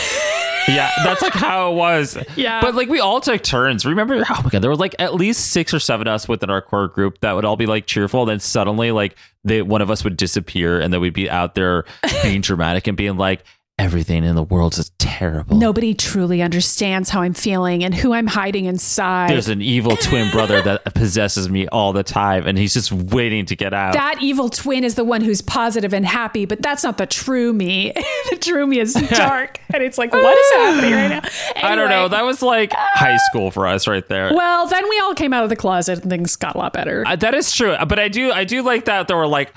Yeah, 0.67 0.89
that's 1.03 1.21
like 1.21 1.33
how 1.33 1.71
it 1.71 1.75
was. 1.75 2.17
Yeah. 2.35 2.61
But 2.61 2.75
like 2.75 2.89
we 2.89 2.99
all 2.99 3.21
took 3.21 3.43
turns. 3.43 3.85
Remember, 3.85 4.23
oh 4.29 4.41
my 4.43 4.49
god, 4.49 4.61
there 4.61 4.69
were 4.69 4.75
like 4.75 4.95
at 4.99 5.13
least 5.13 5.51
six 5.51 5.73
or 5.73 5.79
seven 5.79 6.07
of 6.07 6.13
us 6.15 6.27
within 6.27 6.49
our 6.49 6.61
core 6.61 6.87
group 6.87 7.19
that 7.21 7.33
would 7.33 7.45
all 7.45 7.55
be 7.55 7.65
like 7.65 7.85
cheerful. 7.85 8.25
Then 8.25 8.39
suddenly, 8.39 8.91
like 8.91 9.15
they 9.43 9.61
one 9.61 9.81
of 9.81 9.91
us 9.91 10.03
would 10.03 10.17
disappear, 10.17 10.79
and 10.79 10.93
then 10.93 11.01
we'd 11.01 11.13
be 11.13 11.29
out 11.29 11.55
there 11.55 11.85
being 12.23 12.41
dramatic 12.41 12.87
and 12.87 12.97
being 12.97 13.17
like, 13.17 13.43
"Everything 13.77 14.23
in 14.23 14.35
the 14.35 14.43
world 14.43 14.77
is 14.77 14.91
terrible." 14.97 15.57
Nobody 15.57 15.93
truly 15.93 16.41
understands 16.41 17.09
how 17.09 17.21
I'm 17.21 17.33
feeling 17.33 17.83
and 17.83 17.93
who 17.93 18.13
I'm 18.13 18.27
hiding 18.27 18.65
inside. 18.65 19.29
There's 19.31 19.49
an 19.49 19.61
evil 19.61 19.97
twin 19.97 20.31
brother 20.31 20.61
that 20.61 20.85
possesses 20.95 21.49
me 21.49 21.67
all 21.67 21.91
the 21.91 22.03
time, 22.03 22.47
and 22.47 22.57
he's 22.57 22.73
just 22.73 22.91
waiting 22.91 23.45
to 23.47 23.55
get 23.55 23.73
out. 23.73 23.93
that 23.93 24.21
evil 24.21 24.49
twin 24.49 24.83
is 24.83 24.95
the 24.95 25.03
one 25.03 25.21
who's 25.21 25.41
positive 25.41 25.93
and 25.93 26.05
happy, 26.05 26.45
but 26.45 26.61
that's 26.61 26.83
not 26.83 26.97
the 26.97 27.05
true 27.05 27.51
me. 27.51 27.91
the 28.29 28.37
true 28.37 28.65
me 28.65 28.79
is 28.79 28.93
dark. 29.09 29.59
and 29.73 29.83
it's 29.83 29.97
like, 29.97 30.13
what 30.13 30.37
is 30.37 30.51
happening 30.53 30.93
right 30.93 31.07
now? 31.09 31.67
I 31.69 31.75
don't 31.75 31.89
know. 31.89 32.07
That 32.07 32.23
was 32.23 32.41
like 32.41 32.71
high 32.73 33.17
school 33.29 33.51
for 33.51 33.67
us 33.67 33.87
right 33.87 34.07
there. 34.07 34.31
well, 34.33 34.67
then 34.67 34.87
we 34.89 34.99
all 34.99 35.13
came 35.13 35.33
out 35.33 35.43
of 35.43 35.49
the 35.49 35.55
closet 35.55 36.01
and 36.01 36.09
things 36.09 36.35
got 36.37 36.55
a 36.55 36.57
lot 36.57 36.71
better. 36.73 37.03
Uh, 37.05 37.15
that 37.17 37.33
is 37.35 37.51
true, 37.51 37.75
but 37.87 37.99
I 37.99 38.07
do 38.07 38.31
I 38.31 38.45
do 38.45 38.61
like 38.61 38.85
that 38.85 39.07
there 39.09 39.17
were 39.17 39.27
like. 39.27 39.53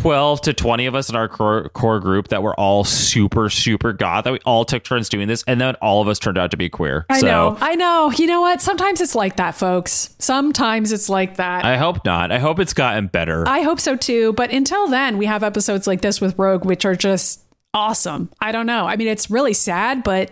12 0.00 0.40
to 0.42 0.52
20 0.52 0.86
of 0.86 0.94
us 0.94 1.10
in 1.10 1.16
our 1.16 1.28
core, 1.28 1.68
core 1.70 1.98
group 1.98 2.28
that 2.28 2.42
were 2.42 2.54
all 2.58 2.84
super 2.84 3.50
super 3.50 3.92
goth 3.92 4.24
that 4.24 4.32
we 4.32 4.38
all 4.46 4.64
took 4.64 4.84
turns 4.84 5.08
doing 5.08 5.26
this 5.26 5.42
and 5.46 5.60
then 5.60 5.74
all 5.76 6.00
of 6.00 6.08
us 6.08 6.18
turned 6.18 6.38
out 6.38 6.52
to 6.52 6.56
be 6.56 6.68
queer 6.68 7.04
I 7.10 7.18
so 7.18 7.26
know. 7.26 7.58
I 7.60 7.74
know. 7.74 8.10
You 8.12 8.26
know 8.26 8.40
what? 8.40 8.60
Sometimes 8.60 9.00
it's 9.00 9.14
like 9.14 9.36
that, 9.36 9.56
folks. 9.56 10.14
Sometimes 10.18 10.92
it's 10.92 11.08
like 11.08 11.36
that. 11.36 11.64
I 11.64 11.76
hope 11.76 12.04
not 12.04 12.30
i 12.30 12.38
hope 12.38 12.60
it's 12.60 12.74
gotten 12.74 13.08
better 13.08 13.46
I 13.48 13.60
hope 13.62 13.80
so 13.80 13.96
too. 13.96 14.32
But 14.34 14.50
until 14.50 14.88
then, 14.88 15.18
we 15.18 15.26
have 15.26 15.42
episodes 15.42 15.86
like 15.86 16.00
this 16.00 16.20
with 16.20 16.38
Rogue, 16.38 16.64
which 16.64 16.84
are 16.84 16.94
just 16.94 17.42
awesome. 17.74 18.30
I 18.40 18.52
don't 18.52 18.66
know. 18.66 18.86
I 18.86 18.96
mean, 18.96 19.08
it's 19.08 19.30
really 19.30 19.52
sad, 19.54 20.02
but 20.02 20.30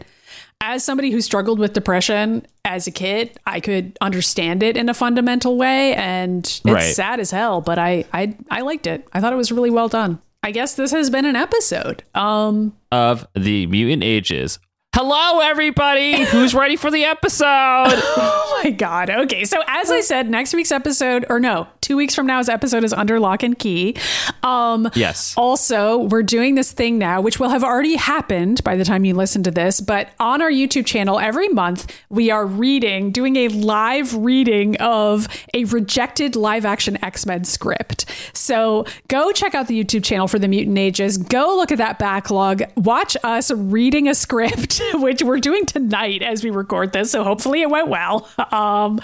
as 0.61 0.85
somebody 0.85 1.11
who 1.11 1.20
struggled 1.20 1.59
with 1.59 1.73
depression 1.73 2.47
as 2.65 2.87
a 2.87 2.91
kid, 2.91 3.39
I 3.47 3.61
could 3.61 3.97
understand 4.01 4.62
it 4.62 4.77
in 4.77 4.89
a 4.89 4.95
fundamental 4.95 5.57
way. 5.57 5.95
And 5.95 6.45
it's 6.45 6.62
Right. 6.65 6.95
sad 6.95 7.20
as 7.20 7.31
hell, 7.31 7.61
but 7.61 7.78
I, 7.78 8.05
I 8.12 8.35
I 8.51 8.61
liked 8.62 8.87
it. 8.87 9.07
I 9.12 9.20
thought 9.20 9.33
it 9.33 9.37
was 9.37 9.53
really 9.53 9.70
well 9.70 9.89
done. 9.89 10.19
I 10.43 10.51
guess 10.53 10.74
this 10.74 10.93
has 10.93 11.11
been 11.11 11.24
an 11.24 11.37
episode. 11.37 12.03
Um 12.15 12.74
of 12.93 13.27
the 13.35 13.66
mutant 13.66 14.03
ages 14.05 14.59
hello 14.98 15.40
everybody 15.40 16.24
who's 16.24 16.55
ready 16.55 16.74
for 16.74 16.90
the 16.90 17.05
episode 17.05 17.44
Oh 18.56 18.62
my 18.64 18.70
god. 18.70 19.10
Okay. 19.10 19.44
So 19.44 19.62
as 19.66 19.90
I 19.90 20.01
said, 20.01 20.31
next 20.31 20.55
week's 20.55 20.73
episode, 20.73 21.27
or 21.28 21.39
no, 21.39 21.68
two 21.82 21.97
weeks 21.97 22.14
from 22.14 22.27
now's 22.27 22.48
episode 22.48 22.85
is 22.85 22.93
under 22.93 23.20
lock 23.20 23.43
and 23.43 23.59
key. 23.59 23.94
Um 24.43 24.89
yes 24.94 25.35
Also, 25.36 25.98
we're 25.98 26.23
doing 26.23 26.55
this 26.55 26.73
thing 26.73 26.97
now, 26.98 27.20
which 27.20 27.39
will 27.39 27.51
have 27.51 27.62
already 27.62 27.97
happened 27.97 28.64
by 28.64 28.77
the 28.77 28.85
time 28.85 29.05
you 29.05 29.14
listen 29.14 29.43
to 29.43 29.51
this. 29.51 29.81
But 29.82 30.09
on 30.18 30.40
our 30.40 30.51
YouTube 30.51 30.86
channel, 30.86 31.18
every 31.20 31.48
month 31.48 31.93
we 32.09 32.31
are 32.31 32.47
reading, 32.47 33.10
doing 33.10 33.36
a 33.36 33.48
live 33.48 34.14
reading 34.16 34.77
of 34.78 35.28
a 35.52 35.64
rejected 35.64 36.35
live 36.35 36.64
action 36.64 37.02
X 37.05 37.27
Men 37.27 37.44
script. 37.44 38.06
So 38.32 38.86
go 39.09 39.32
check 39.32 39.55
out 39.55 39.66
the 39.68 39.85
YouTube 39.85 40.02
channel 40.05 40.28
for 40.28 40.39
the 40.39 40.48
Mutant 40.48 40.78
Ages. 40.78 41.18
Go 41.18 41.56
look 41.56 41.70
at 41.70 41.78
that 41.78 41.98
backlog. 41.98 42.62
Watch 42.77 43.16
us 43.23 43.51
reading 43.51 44.09
a 44.09 44.14
script, 44.14 44.81
which 44.94 45.22
we're 45.22 45.40
doing 45.40 45.66
tonight 45.66 46.22
as 46.22 46.42
we 46.44 46.50
record 46.50 46.92
this. 46.92 47.10
So 47.10 47.22
hopefully 47.24 47.62
it 47.62 47.70
went 47.70 47.88
well. 47.88 48.28
Um, 48.56 49.00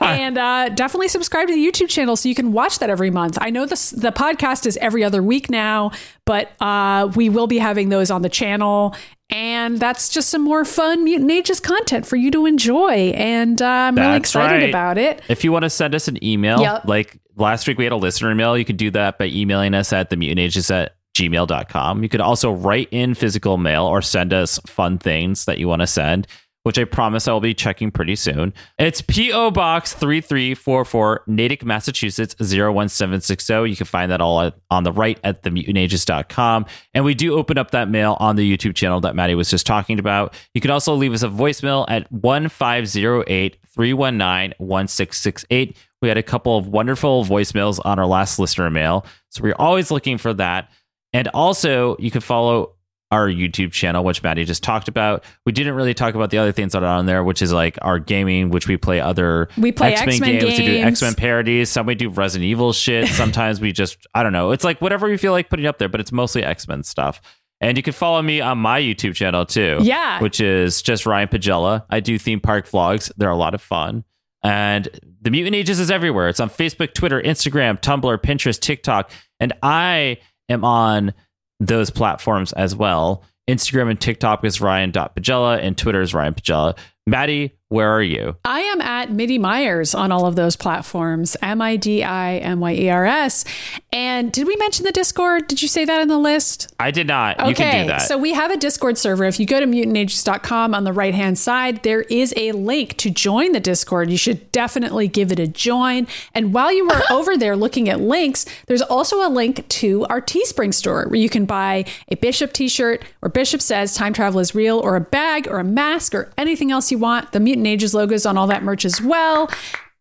and 0.00 0.38
uh, 0.38 0.68
definitely 0.70 1.08
subscribe 1.08 1.48
to 1.48 1.54
the 1.54 1.64
YouTube 1.66 1.88
channel 1.88 2.16
so 2.16 2.28
you 2.28 2.34
can 2.34 2.52
watch 2.52 2.78
that 2.78 2.88
every 2.88 3.10
month. 3.10 3.36
I 3.40 3.50
know 3.50 3.66
this 3.66 3.90
the 3.90 4.10
podcast 4.10 4.64
is 4.64 4.76
every 4.78 5.04
other 5.04 5.22
week 5.22 5.50
now, 5.50 5.90
but 6.24 6.50
uh, 6.62 7.10
we 7.14 7.28
will 7.28 7.46
be 7.46 7.58
having 7.58 7.88
those 7.90 8.10
on 8.10 8.22
the 8.22 8.28
channel. 8.28 8.94
And 9.28 9.78
that's 9.80 10.08
just 10.08 10.30
some 10.30 10.42
more 10.42 10.64
fun 10.64 11.04
Mutant 11.04 11.30
Ages 11.30 11.60
content 11.60 12.06
for 12.06 12.16
you 12.16 12.30
to 12.30 12.46
enjoy. 12.46 13.12
And 13.16 13.60
uh, 13.60 13.66
I'm 13.66 13.96
really 13.96 14.16
excited 14.16 14.62
right. 14.62 14.68
about 14.68 14.98
it. 14.98 15.20
If 15.28 15.42
you 15.44 15.50
want 15.52 15.64
to 15.64 15.70
send 15.70 15.94
us 15.94 16.06
an 16.08 16.22
email, 16.24 16.60
Yep. 16.60 16.84
like 16.86 17.18
last 17.36 17.66
week 17.66 17.76
we 17.76 17.84
had 17.84 17.92
a 17.92 17.96
listener 17.96 18.30
email, 18.30 18.56
you 18.56 18.64
could 18.64 18.76
do 18.76 18.90
that 18.92 19.18
by 19.18 19.26
emailing 19.26 19.74
us 19.74 19.92
at 19.92 20.10
the 20.10 20.16
mutantages 20.16 20.70
at 20.70 20.95
gmail.com. 21.16 22.02
You 22.02 22.08
could 22.08 22.20
also 22.20 22.52
write 22.52 22.88
in 22.90 23.14
physical 23.14 23.56
mail 23.56 23.84
or 23.84 24.02
send 24.02 24.32
us 24.32 24.58
fun 24.66 24.98
things 24.98 25.46
that 25.46 25.58
you 25.58 25.66
want 25.68 25.80
to 25.80 25.86
send, 25.86 26.26
which 26.64 26.78
I 26.78 26.84
promise 26.84 27.28
I 27.28 27.32
will 27.32 27.40
be 27.40 27.54
checking 27.54 27.90
pretty 27.90 28.16
soon. 28.16 28.52
It's 28.78 29.00
P.O. 29.00 29.52
Box 29.52 29.92
3344, 29.92 31.22
Natick, 31.28 31.64
Massachusetts 31.64 32.34
01760. 32.40 33.70
You 33.70 33.76
can 33.76 33.86
find 33.86 34.10
that 34.10 34.20
all 34.20 34.50
on 34.70 34.82
the 34.84 34.92
right 34.92 35.18
at 35.22 35.42
themutantages.com. 35.42 36.66
And 36.92 37.04
we 37.04 37.14
do 37.14 37.34
open 37.34 37.56
up 37.56 37.70
that 37.70 37.88
mail 37.88 38.16
on 38.20 38.36
the 38.36 38.56
YouTube 38.56 38.74
channel 38.74 39.00
that 39.02 39.14
Maddy 39.14 39.34
was 39.34 39.48
just 39.48 39.64
talking 39.64 39.98
about. 39.98 40.34
You 40.54 40.60
can 40.60 40.70
also 40.72 40.94
leave 40.94 41.12
us 41.12 41.22
a 41.22 41.28
voicemail 41.28 41.86
at 41.88 42.10
1508 42.10 43.58
319 43.64 44.54
1668. 44.58 45.76
We 46.02 46.08
had 46.08 46.18
a 46.18 46.22
couple 46.22 46.58
of 46.58 46.66
wonderful 46.68 47.24
voicemails 47.24 47.80
on 47.84 47.98
our 47.98 48.06
last 48.06 48.38
listener 48.38 48.70
mail. 48.70 49.06
So 49.30 49.42
we're 49.42 49.54
always 49.56 49.90
looking 49.90 50.18
for 50.18 50.34
that. 50.34 50.70
And 51.12 51.28
also, 51.28 51.96
you 51.98 52.10
can 52.10 52.20
follow 52.20 52.76
our 53.12 53.28
YouTube 53.28 53.72
channel, 53.72 54.02
which 54.02 54.22
Maddy 54.22 54.44
just 54.44 54.62
talked 54.62 54.88
about. 54.88 55.24
We 55.44 55.52
didn't 55.52 55.74
really 55.74 55.94
talk 55.94 56.14
about 56.14 56.30
the 56.30 56.38
other 56.38 56.52
things 56.52 56.72
that 56.72 56.82
are 56.82 56.98
on 56.98 57.06
there, 57.06 57.22
which 57.22 57.40
is 57.40 57.52
like 57.52 57.78
our 57.82 57.98
gaming, 57.98 58.50
which 58.50 58.66
we 58.66 58.76
play 58.76 59.00
other 59.00 59.48
We 59.56 59.70
play 59.70 59.94
X-Men 59.94 60.38
games. 60.40 60.44
We 60.58 60.66
do. 60.66 60.78
X 60.78 61.02
Men 61.02 61.14
parodies. 61.14 61.70
Some 61.70 61.86
we 61.86 61.94
do 61.94 62.08
Resident 62.10 62.48
Evil 62.48 62.72
shit. 62.72 63.08
Sometimes 63.14 63.60
we 63.60 63.72
just, 63.72 63.98
I 64.14 64.22
don't 64.22 64.32
know. 64.32 64.50
It's 64.50 64.64
like 64.64 64.80
whatever 64.80 65.08
we 65.08 65.16
feel 65.16 65.32
like 65.32 65.48
putting 65.48 65.66
up 65.66 65.78
there, 65.78 65.88
but 65.88 66.00
it's 66.00 66.12
mostly 66.12 66.42
X 66.42 66.66
Men 66.66 66.82
stuff. 66.82 67.20
And 67.60 67.76
you 67.76 67.82
can 67.82 67.92
follow 67.94 68.20
me 68.20 68.40
on 68.40 68.58
my 68.58 68.80
YouTube 68.80 69.14
channel 69.14 69.46
too. 69.46 69.78
Yeah. 69.80 70.20
Which 70.20 70.40
is 70.40 70.82
just 70.82 71.06
Ryan 71.06 71.28
Pagella. 71.28 71.84
I 71.88 72.00
do 72.00 72.18
theme 72.18 72.40
park 72.40 72.66
vlogs. 72.68 73.10
They're 73.16 73.30
a 73.30 73.36
lot 73.36 73.54
of 73.54 73.62
fun. 73.62 74.04
And 74.42 74.88
the 75.22 75.30
Mutant 75.30 75.56
Ages 75.56 75.80
is 75.80 75.90
everywhere. 75.90 76.28
It's 76.28 76.40
on 76.40 76.50
Facebook, 76.50 76.92
Twitter, 76.92 77.20
Instagram, 77.20 77.80
Tumblr, 77.80 78.16
Pinterest, 78.18 78.60
TikTok. 78.60 79.10
And 79.40 79.52
I 79.62 80.18
am 80.48 80.64
on 80.64 81.14
those 81.60 81.90
platforms 81.90 82.52
as 82.52 82.74
well. 82.74 83.24
Instagram 83.48 83.90
and 83.90 84.00
TikTok 84.00 84.44
is 84.44 84.60
Ryan.Pagella 84.60 85.60
and 85.62 85.78
Twitter 85.78 86.00
is 86.00 86.12
Ryan 86.12 86.34
Pagella. 86.34 86.76
Maddy, 87.06 87.52
where 87.68 87.90
are 87.90 88.02
you? 88.02 88.36
I 88.44 88.60
am 88.60 88.80
at 88.80 89.10
Midi 89.10 89.38
Myers 89.38 89.92
on 89.92 90.12
all 90.12 90.24
of 90.24 90.36
those 90.36 90.54
platforms, 90.54 91.36
M 91.42 91.60
I 91.60 91.74
D 91.74 92.04
I 92.04 92.36
M 92.36 92.60
Y 92.60 92.74
E 92.74 92.90
R 92.90 93.04
S. 93.04 93.44
And 93.92 94.30
did 94.30 94.46
we 94.46 94.54
mention 94.56 94.84
the 94.84 94.92
Discord? 94.92 95.48
Did 95.48 95.62
you 95.62 95.66
say 95.66 95.84
that 95.84 96.00
in 96.00 96.06
the 96.06 96.18
list? 96.18 96.72
I 96.78 96.92
did 96.92 97.08
not. 97.08 97.44
You 97.48 97.56
can 97.56 97.86
do 97.86 97.88
that. 97.88 98.02
So 98.02 98.18
we 98.18 98.34
have 98.34 98.52
a 98.52 98.56
Discord 98.56 98.98
server. 98.98 99.24
If 99.24 99.40
you 99.40 99.46
go 99.46 99.58
to 99.58 99.66
mutantages.com 99.66 100.74
on 100.76 100.84
the 100.84 100.92
right 100.92 101.14
hand 101.14 101.40
side, 101.40 101.82
there 101.82 102.02
is 102.02 102.32
a 102.36 102.52
link 102.52 102.96
to 102.98 103.10
join 103.10 103.50
the 103.50 103.58
Discord. 103.58 104.10
You 104.10 104.16
should 104.16 104.52
definitely 104.52 105.08
give 105.08 105.32
it 105.32 105.40
a 105.40 105.48
join. 105.48 106.06
And 106.34 106.54
while 106.54 106.72
you 106.72 106.88
are 106.88 107.02
over 107.10 107.36
there 107.36 107.56
looking 107.56 107.88
at 107.88 108.00
links, 108.00 108.46
there's 108.66 108.82
also 108.82 109.26
a 109.26 109.30
link 109.30 109.66
to 109.68 110.04
our 110.06 110.20
Teespring 110.20 110.72
store 110.72 111.06
where 111.08 111.18
you 111.18 111.28
can 111.28 111.46
buy 111.46 111.84
a 112.08 112.14
Bishop 112.14 112.52
t 112.52 112.68
shirt 112.68 113.04
or 113.22 113.28
Bishop 113.28 113.60
says 113.60 113.94
time 113.96 114.12
travel 114.12 114.38
is 114.38 114.54
real 114.54 114.78
or 114.78 114.94
a 114.94 115.00
bag 115.00 115.48
or 115.48 115.58
a 115.58 115.64
mask 115.64 116.14
or 116.14 116.32
anything 116.38 116.70
else 116.70 116.92
you 116.92 116.98
want. 116.98 117.32
The 117.32 117.40
Mutant 117.56 117.66
Ages 117.66 117.94
logos 117.94 118.26
on 118.26 118.36
all 118.38 118.46
that 118.46 118.62
merch 118.62 118.84
as 118.84 119.00
well. 119.00 119.50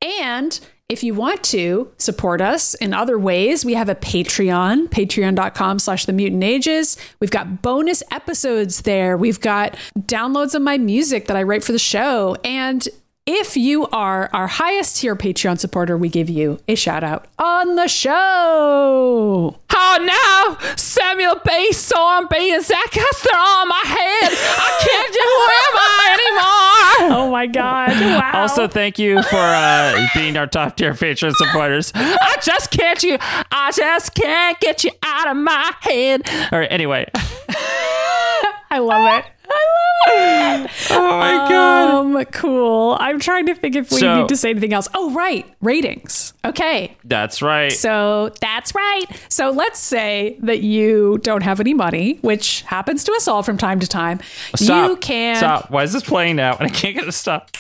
And 0.02 0.60
If 0.88 1.04
you 1.04 1.16
want 1.16 1.42
to 1.46 1.92
support 1.98 2.42
us 2.42 2.76
in 2.76 2.94
other 2.94 3.18
ways, 3.18 3.66
we 3.66 3.74
have 3.74 3.90
a 3.90 3.96
Patreon, 3.96 4.90
patreon.com 4.90 5.80
slash 5.80 6.06
the 6.06 6.14
mutant 6.14 6.44
ages. 6.44 6.96
We've 7.20 7.32
got 7.32 7.64
bonus 7.64 8.04
episodes 8.12 8.82
there. 8.82 9.18
We've 9.18 9.40
got 9.42 9.76
downloads 9.98 10.54
of 10.54 10.62
my 10.62 10.78
music 10.78 11.26
that 11.26 11.36
I 11.36 11.42
write 11.42 11.64
for 11.64 11.72
the 11.72 11.80
show. 11.80 12.36
And 12.44 12.88
if 13.26 13.58
you 13.58 13.88
are 13.88 14.30
our 14.32 14.46
highest 14.46 14.98
tier 14.98 15.16
Patreon 15.16 15.58
supporter, 15.58 15.98
we 15.98 16.08
give 16.08 16.30
you 16.30 16.60
a 16.68 16.76
shout 16.76 17.04
out 17.04 17.26
on 17.40 17.74
the 17.78 17.88
show. 17.88 19.58
Oh 19.78 20.58
no! 20.60 20.76
Samuel 20.78 21.36
B. 21.46 21.70
Sornby 21.72 22.54
and 22.54 22.64
Zach 22.64 22.94
Hester 22.94 23.36
on 23.36 23.68
my 23.68 23.82
head! 23.84 24.32
I 24.32 24.70
can't 24.88 25.14
do 25.14 25.20
who 25.20 25.46
am 25.62 25.76
I 25.78 26.14
anymore! 26.14 26.62
Oh 27.26 27.30
my 27.30 27.46
God. 27.46 27.90
Wow. 27.90 28.32
Also, 28.34 28.68
thank 28.68 28.98
you 28.98 29.22
for 29.24 29.36
uh, 29.36 30.08
being 30.16 30.38
our 30.38 30.48
top 30.48 30.78
tier 30.78 30.94
Patreon 30.94 31.34
supporters. 31.34 31.92
I 31.94 32.38
just 32.42 32.72
can't 32.72 33.02
you. 33.04 33.18
I 33.52 33.72
just 33.76 34.16
can't 34.16 34.58
get 34.62 34.84
you 34.84 34.92
out 35.04 35.28
of 35.30 35.38
my 35.38 35.72
head. 35.82 36.22
All 36.52 36.60
right. 36.60 36.72
Anyway. 36.72 37.10
I 37.18 38.80
love 38.80 39.06
it. 39.20 39.26
I 39.26 39.26
love 39.26 39.26
it. 39.28 39.85
Oh 40.08 41.18
my 41.20 41.48
god. 41.50 41.96
Um, 41.96 42.26
cool. 42.26 42.98
I'm 43.00 43.20
trying 43.20 43.46
to 43.48 43.56
think 43.56 43.76
if 43.76 43.92
we 43.92 44.00
So- 44.00 44.22
need 44.22 44.30
to 44.30 44.38
say 44.38 44.50
anything 44.52 44.74
else. 44.74 44.88
Oh, 44.94 45.12
right. 45.12 45.46
Ratings. 45.62 46.34
Okay. 46.44 46.96
That's 47.04 47.42
right. 47.42 47.72
So 47.72 48.32
that's 48.42 48.74
right. 48.76 49.06
So 49.30 49.50
let's 49.52 49.80
say 49.80 50.38
that 50.42 50.62
you 50.62 51.20
don't 51.24 51.42
have 51.44 51.60
any 51.60 51.74
money, 51.74 52.20
which 52.22 52.62
happens 52.64 53.04
to 53.06 53.14
us 53.14 53.28
all 53.28 53.44
from 53.44 53.58
time 53.58 53.80
to 53.80 53.88
time. 53.88 54.20
Stop. 54.56 54.90
You 54.90 54.98
can. 54.98 55.38
Stop. 55.38 55.72
Why 55.72 55.84
is 55.84 55.94
this 55.94 56.04
playing 56.04 56.36
now? 56.36 56.56
And 56.56 56.68
I 56.68 56.70
can't 56.70 56.94
get 56.96 57.04
it 57.04 57.08
to 57.08 57.12
stop. 57.12 57.52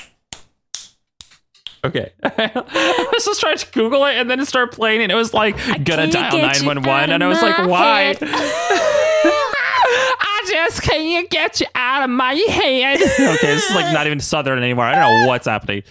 Okay. 1.83 2.11
I 2.23 3.09
was 3.13 3.25
just 3.25 3.39
trying 3.41 3.57
to 3.57 3.71
Google 3.71 4.05
it 4.05 4.15
and 4.15 4.29
then 4.29 4.39
it 4.39 4.47
started 4.47 4.75
playing 4.75 5.01
and 5.03 5.11
it 5.11 5.15
was 5.15 5.33
like, 5.33 5.55
gonna 5.83 6.09
dial 6.11 6.37
911. 6.37 7.11
And 7.11 7.23
I 7.23 7.27
was 7.27 7.41
like, 7.41 7.57
why? 7.67 8.15
Just 10.55 10.83
can't 10.83 11.29
get 11.29 11.59
you 11.59 11.67
out 11.75 12.03
of 12.03 12.09
my 12.09 12.33
head. 12.33 13.01
okay, 13.01 13.37
this 13.41 13.69
is 13.69 13.75
like 13.75 13.93
not 13.93 14.05
even 14.05 14.21
Southern 14.21 14.57
anymore. 14.57 14.85
I 14.85 14.95
don't 14.95 15.01
know 15.01 15.27
what's 15.27 15.47
happening. 15.47 15.83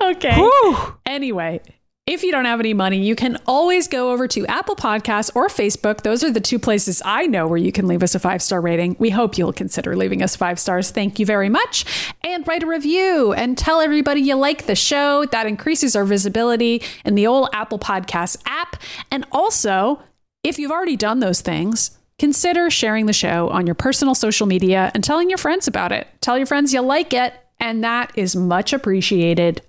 Okay. 0.00 0.34
Whew. 0.34 0.94
Anyway, 1.04 1.60
if 2.06 2.22
you 2.22 2.32
don't 2.32 2.46
have 2.46 2.58
any 2.58 2.72
money, 2.72 3.02
you 3.02 3.14
can 3.14 3.36
always 3.46 3.86
go 3.86 4.10
over 4.10 4.26
to 4.28 4.46
Apple 4.46 4.76
Podcasts 4.76 5.30
or 5.34 5.48
Facebook. 5.48 6.04
Those 6.04 6.24
are 6.24 6.30
the 6.30 6.40
two 6.40 6.58
places 6.58 7.02
I 7.04 7.26
know 7.26 7.46
where 7.46 7.58
you 7.58 7.70
can 7.70 7.86
leave 7.86 8.02
us 8.02 8.14
a 8.14 8.18
five 8.18 8.40
star 8.40 8.62
rating. 8.62 8.96
We 8.98 9.10
hope 9.10 9.36
you'll 9.36 9.52
consider 9.52 9.94
leaving 9.94 10.22
us 10.22 10.34
five 10.34 10.58
stars. 10.58 10.90
Thank 10.90 11.18
you 11.18 11.26
very 11.26 11.50
much. 11.50 11.84
And 12.24 12.48
write 12.48 12.62
a 12.62 12.66
review 12.66 13.34
and 13.34 13.58
tell 13.58 13.78
everybody 13.78 14.22
you 14.22 14.36
like 14.36 14.64
the 14.64 14.74
show. 14.74 15.26
That 15.26 15.46
increases 15.46 15.94
our 15.94 16.06
visibility 16.06 16.82
in 17.04 17.14
the 17.14 17.26
old 17.26 17.50
Apple 17.52 17.78
Podcasts 17.78 18.38
app. 18.46 18.76
And 19.10 19.26
also, 19.30 20.02
if 20.42 20.58
you've 20.58 20.72
already 20.72 20.96
done 20.96 21.20
those 21.20 21.42
things, 21.42 21.97
consider 22.18 22.70
sharing 22.70 23.06
the 23.06 23.12
show 23.12 23.48
on 23.48 23.66
your 23.66 23.74
personal 23.74 24.14
social 24.14 24.46
media 24.46 24.90
and 24.94 25.02
telling 25.04 25.28
your 25.28 25.38
friends 25.38 25.68
about 25.68 25.92
it. 25.92 26.06
Tell 26.20 26.36
your 26.36 26.46
friends 26.46 26.74
you 26.74 26.80
like 26.80 27.12
it, 27.12 27.34
and 27.60 27.82
that 27.84 28.12
is 28.16 28.34
much 28.36 28.72
appreciated. 28.72 29.62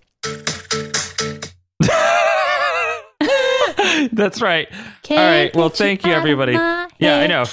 That's 4.12 4.42
right. 4.42 4.70
Can't 5.04 5.20
All 5.20 5.26
right. 5.26 5.56
Well, 5.56 5.70
thank 5.70 6.06
you, 6.06 6.12
everybody. 6.12 6.54
my 6.54 6.90
Yeah, 7.00 7.20
I 7.20 7.28
know. 7.28 7.46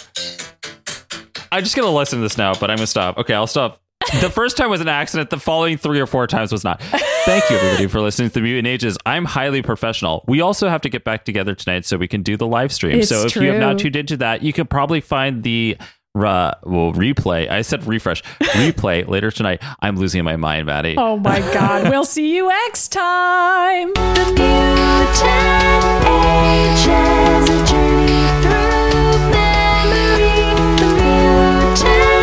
I'm 1.52 1.62
just 1.62 1.77
gonna 1.77 1.90
listen 1.90 2.18
to 2.18 2.23
this 2.23 2.36
now, 2.36 2.55
but 2.55 2.70
I'm 2.70 2.77
gonna 2.77 2.86
stop. 2.86 3.18
Okay, 3.18 3.35
I'll 3.35 3.47
stop 3.47 3.81
the 4.20 4.31
first 4.31 4.57
time 4.57 4.70
was 4.70 4.81
an 4.81 4.89
accident. 4.89 5.31
The 5.31 5.39
following 5.39 5.77
three 5.77 6.01
or 6.01 6.07
four 6.07 6.27
times 6.27 6.53
was 6.53 6.65
not. 6.65 6.83
Thank 6.83 7.49
you, 7.51 7.57
everybody, 7.57 7.87
for 7.87 8.01
listening 8.01 8.28
to 8.28 8.35
the 8.35 8.41
Mutant 8.41 8.66
Ages. 8.66 8.97
I'm 9.05 9.24
highly 9.24 9.62
professional. 9.62 10.24
We 10.27 10.41
also 10.41 10.69
have 10.69 10.81
to 10.83 10.89
get 10.89 11.05
back 11.05 11.24
together 11.24 11.55
tonight 11.55 11.85
so 11.85 11.97
we 11.97 12.09
can 12.09 12.23
do 12.23 12.37
the 12.37 12.47
live 12.47 12.73
stream. 12.73 13.01
It's 13.01 13.09
so 13.09 13.27
if 13.27 13.33
true. 13.33 13.43
you 13.43 13.51
have 13.51 13.61
not 13.61 13.78
tuned 13.78 13.97
into 13.97 14.16
that, 14.19 14.43
you 14.43 14.53
can 14.53 14.66
probably 14.66 15.01
find 15.01 15.43
the 15.43 15.77
uh, 16.24 16.55
well, 16.65 16.93
replay. 16.93 17.51
I 17.51 17.62
said 17.62 17.87
refresh. 17.87 18.23
Replay 18.41 19.07
later 19.09 19.31
tonight. 19.31 19.62
I'm 19.81 19.97
losing 19.97 20.24
my 20.24 20.37
mind, 20.37 20.66
Maddy. 20.66 20.95
Oh 20.97 21.16
my 21.19 21.41
god. 21.53 21.89
we'll 21.91 22.05
see 22.05 22.35
you 22.35 22.49
next 22.49 22.89
time. 22.89 23.93
The 23.95 24.24
mutant 24.35 25.85
ages, 26.07 27.51
a 27.51 27.66
journey 27.66 28.24
through 28.43 29.19
memory. 29.31 30.55
The 30.81 30.89
mutant 30.97 32.16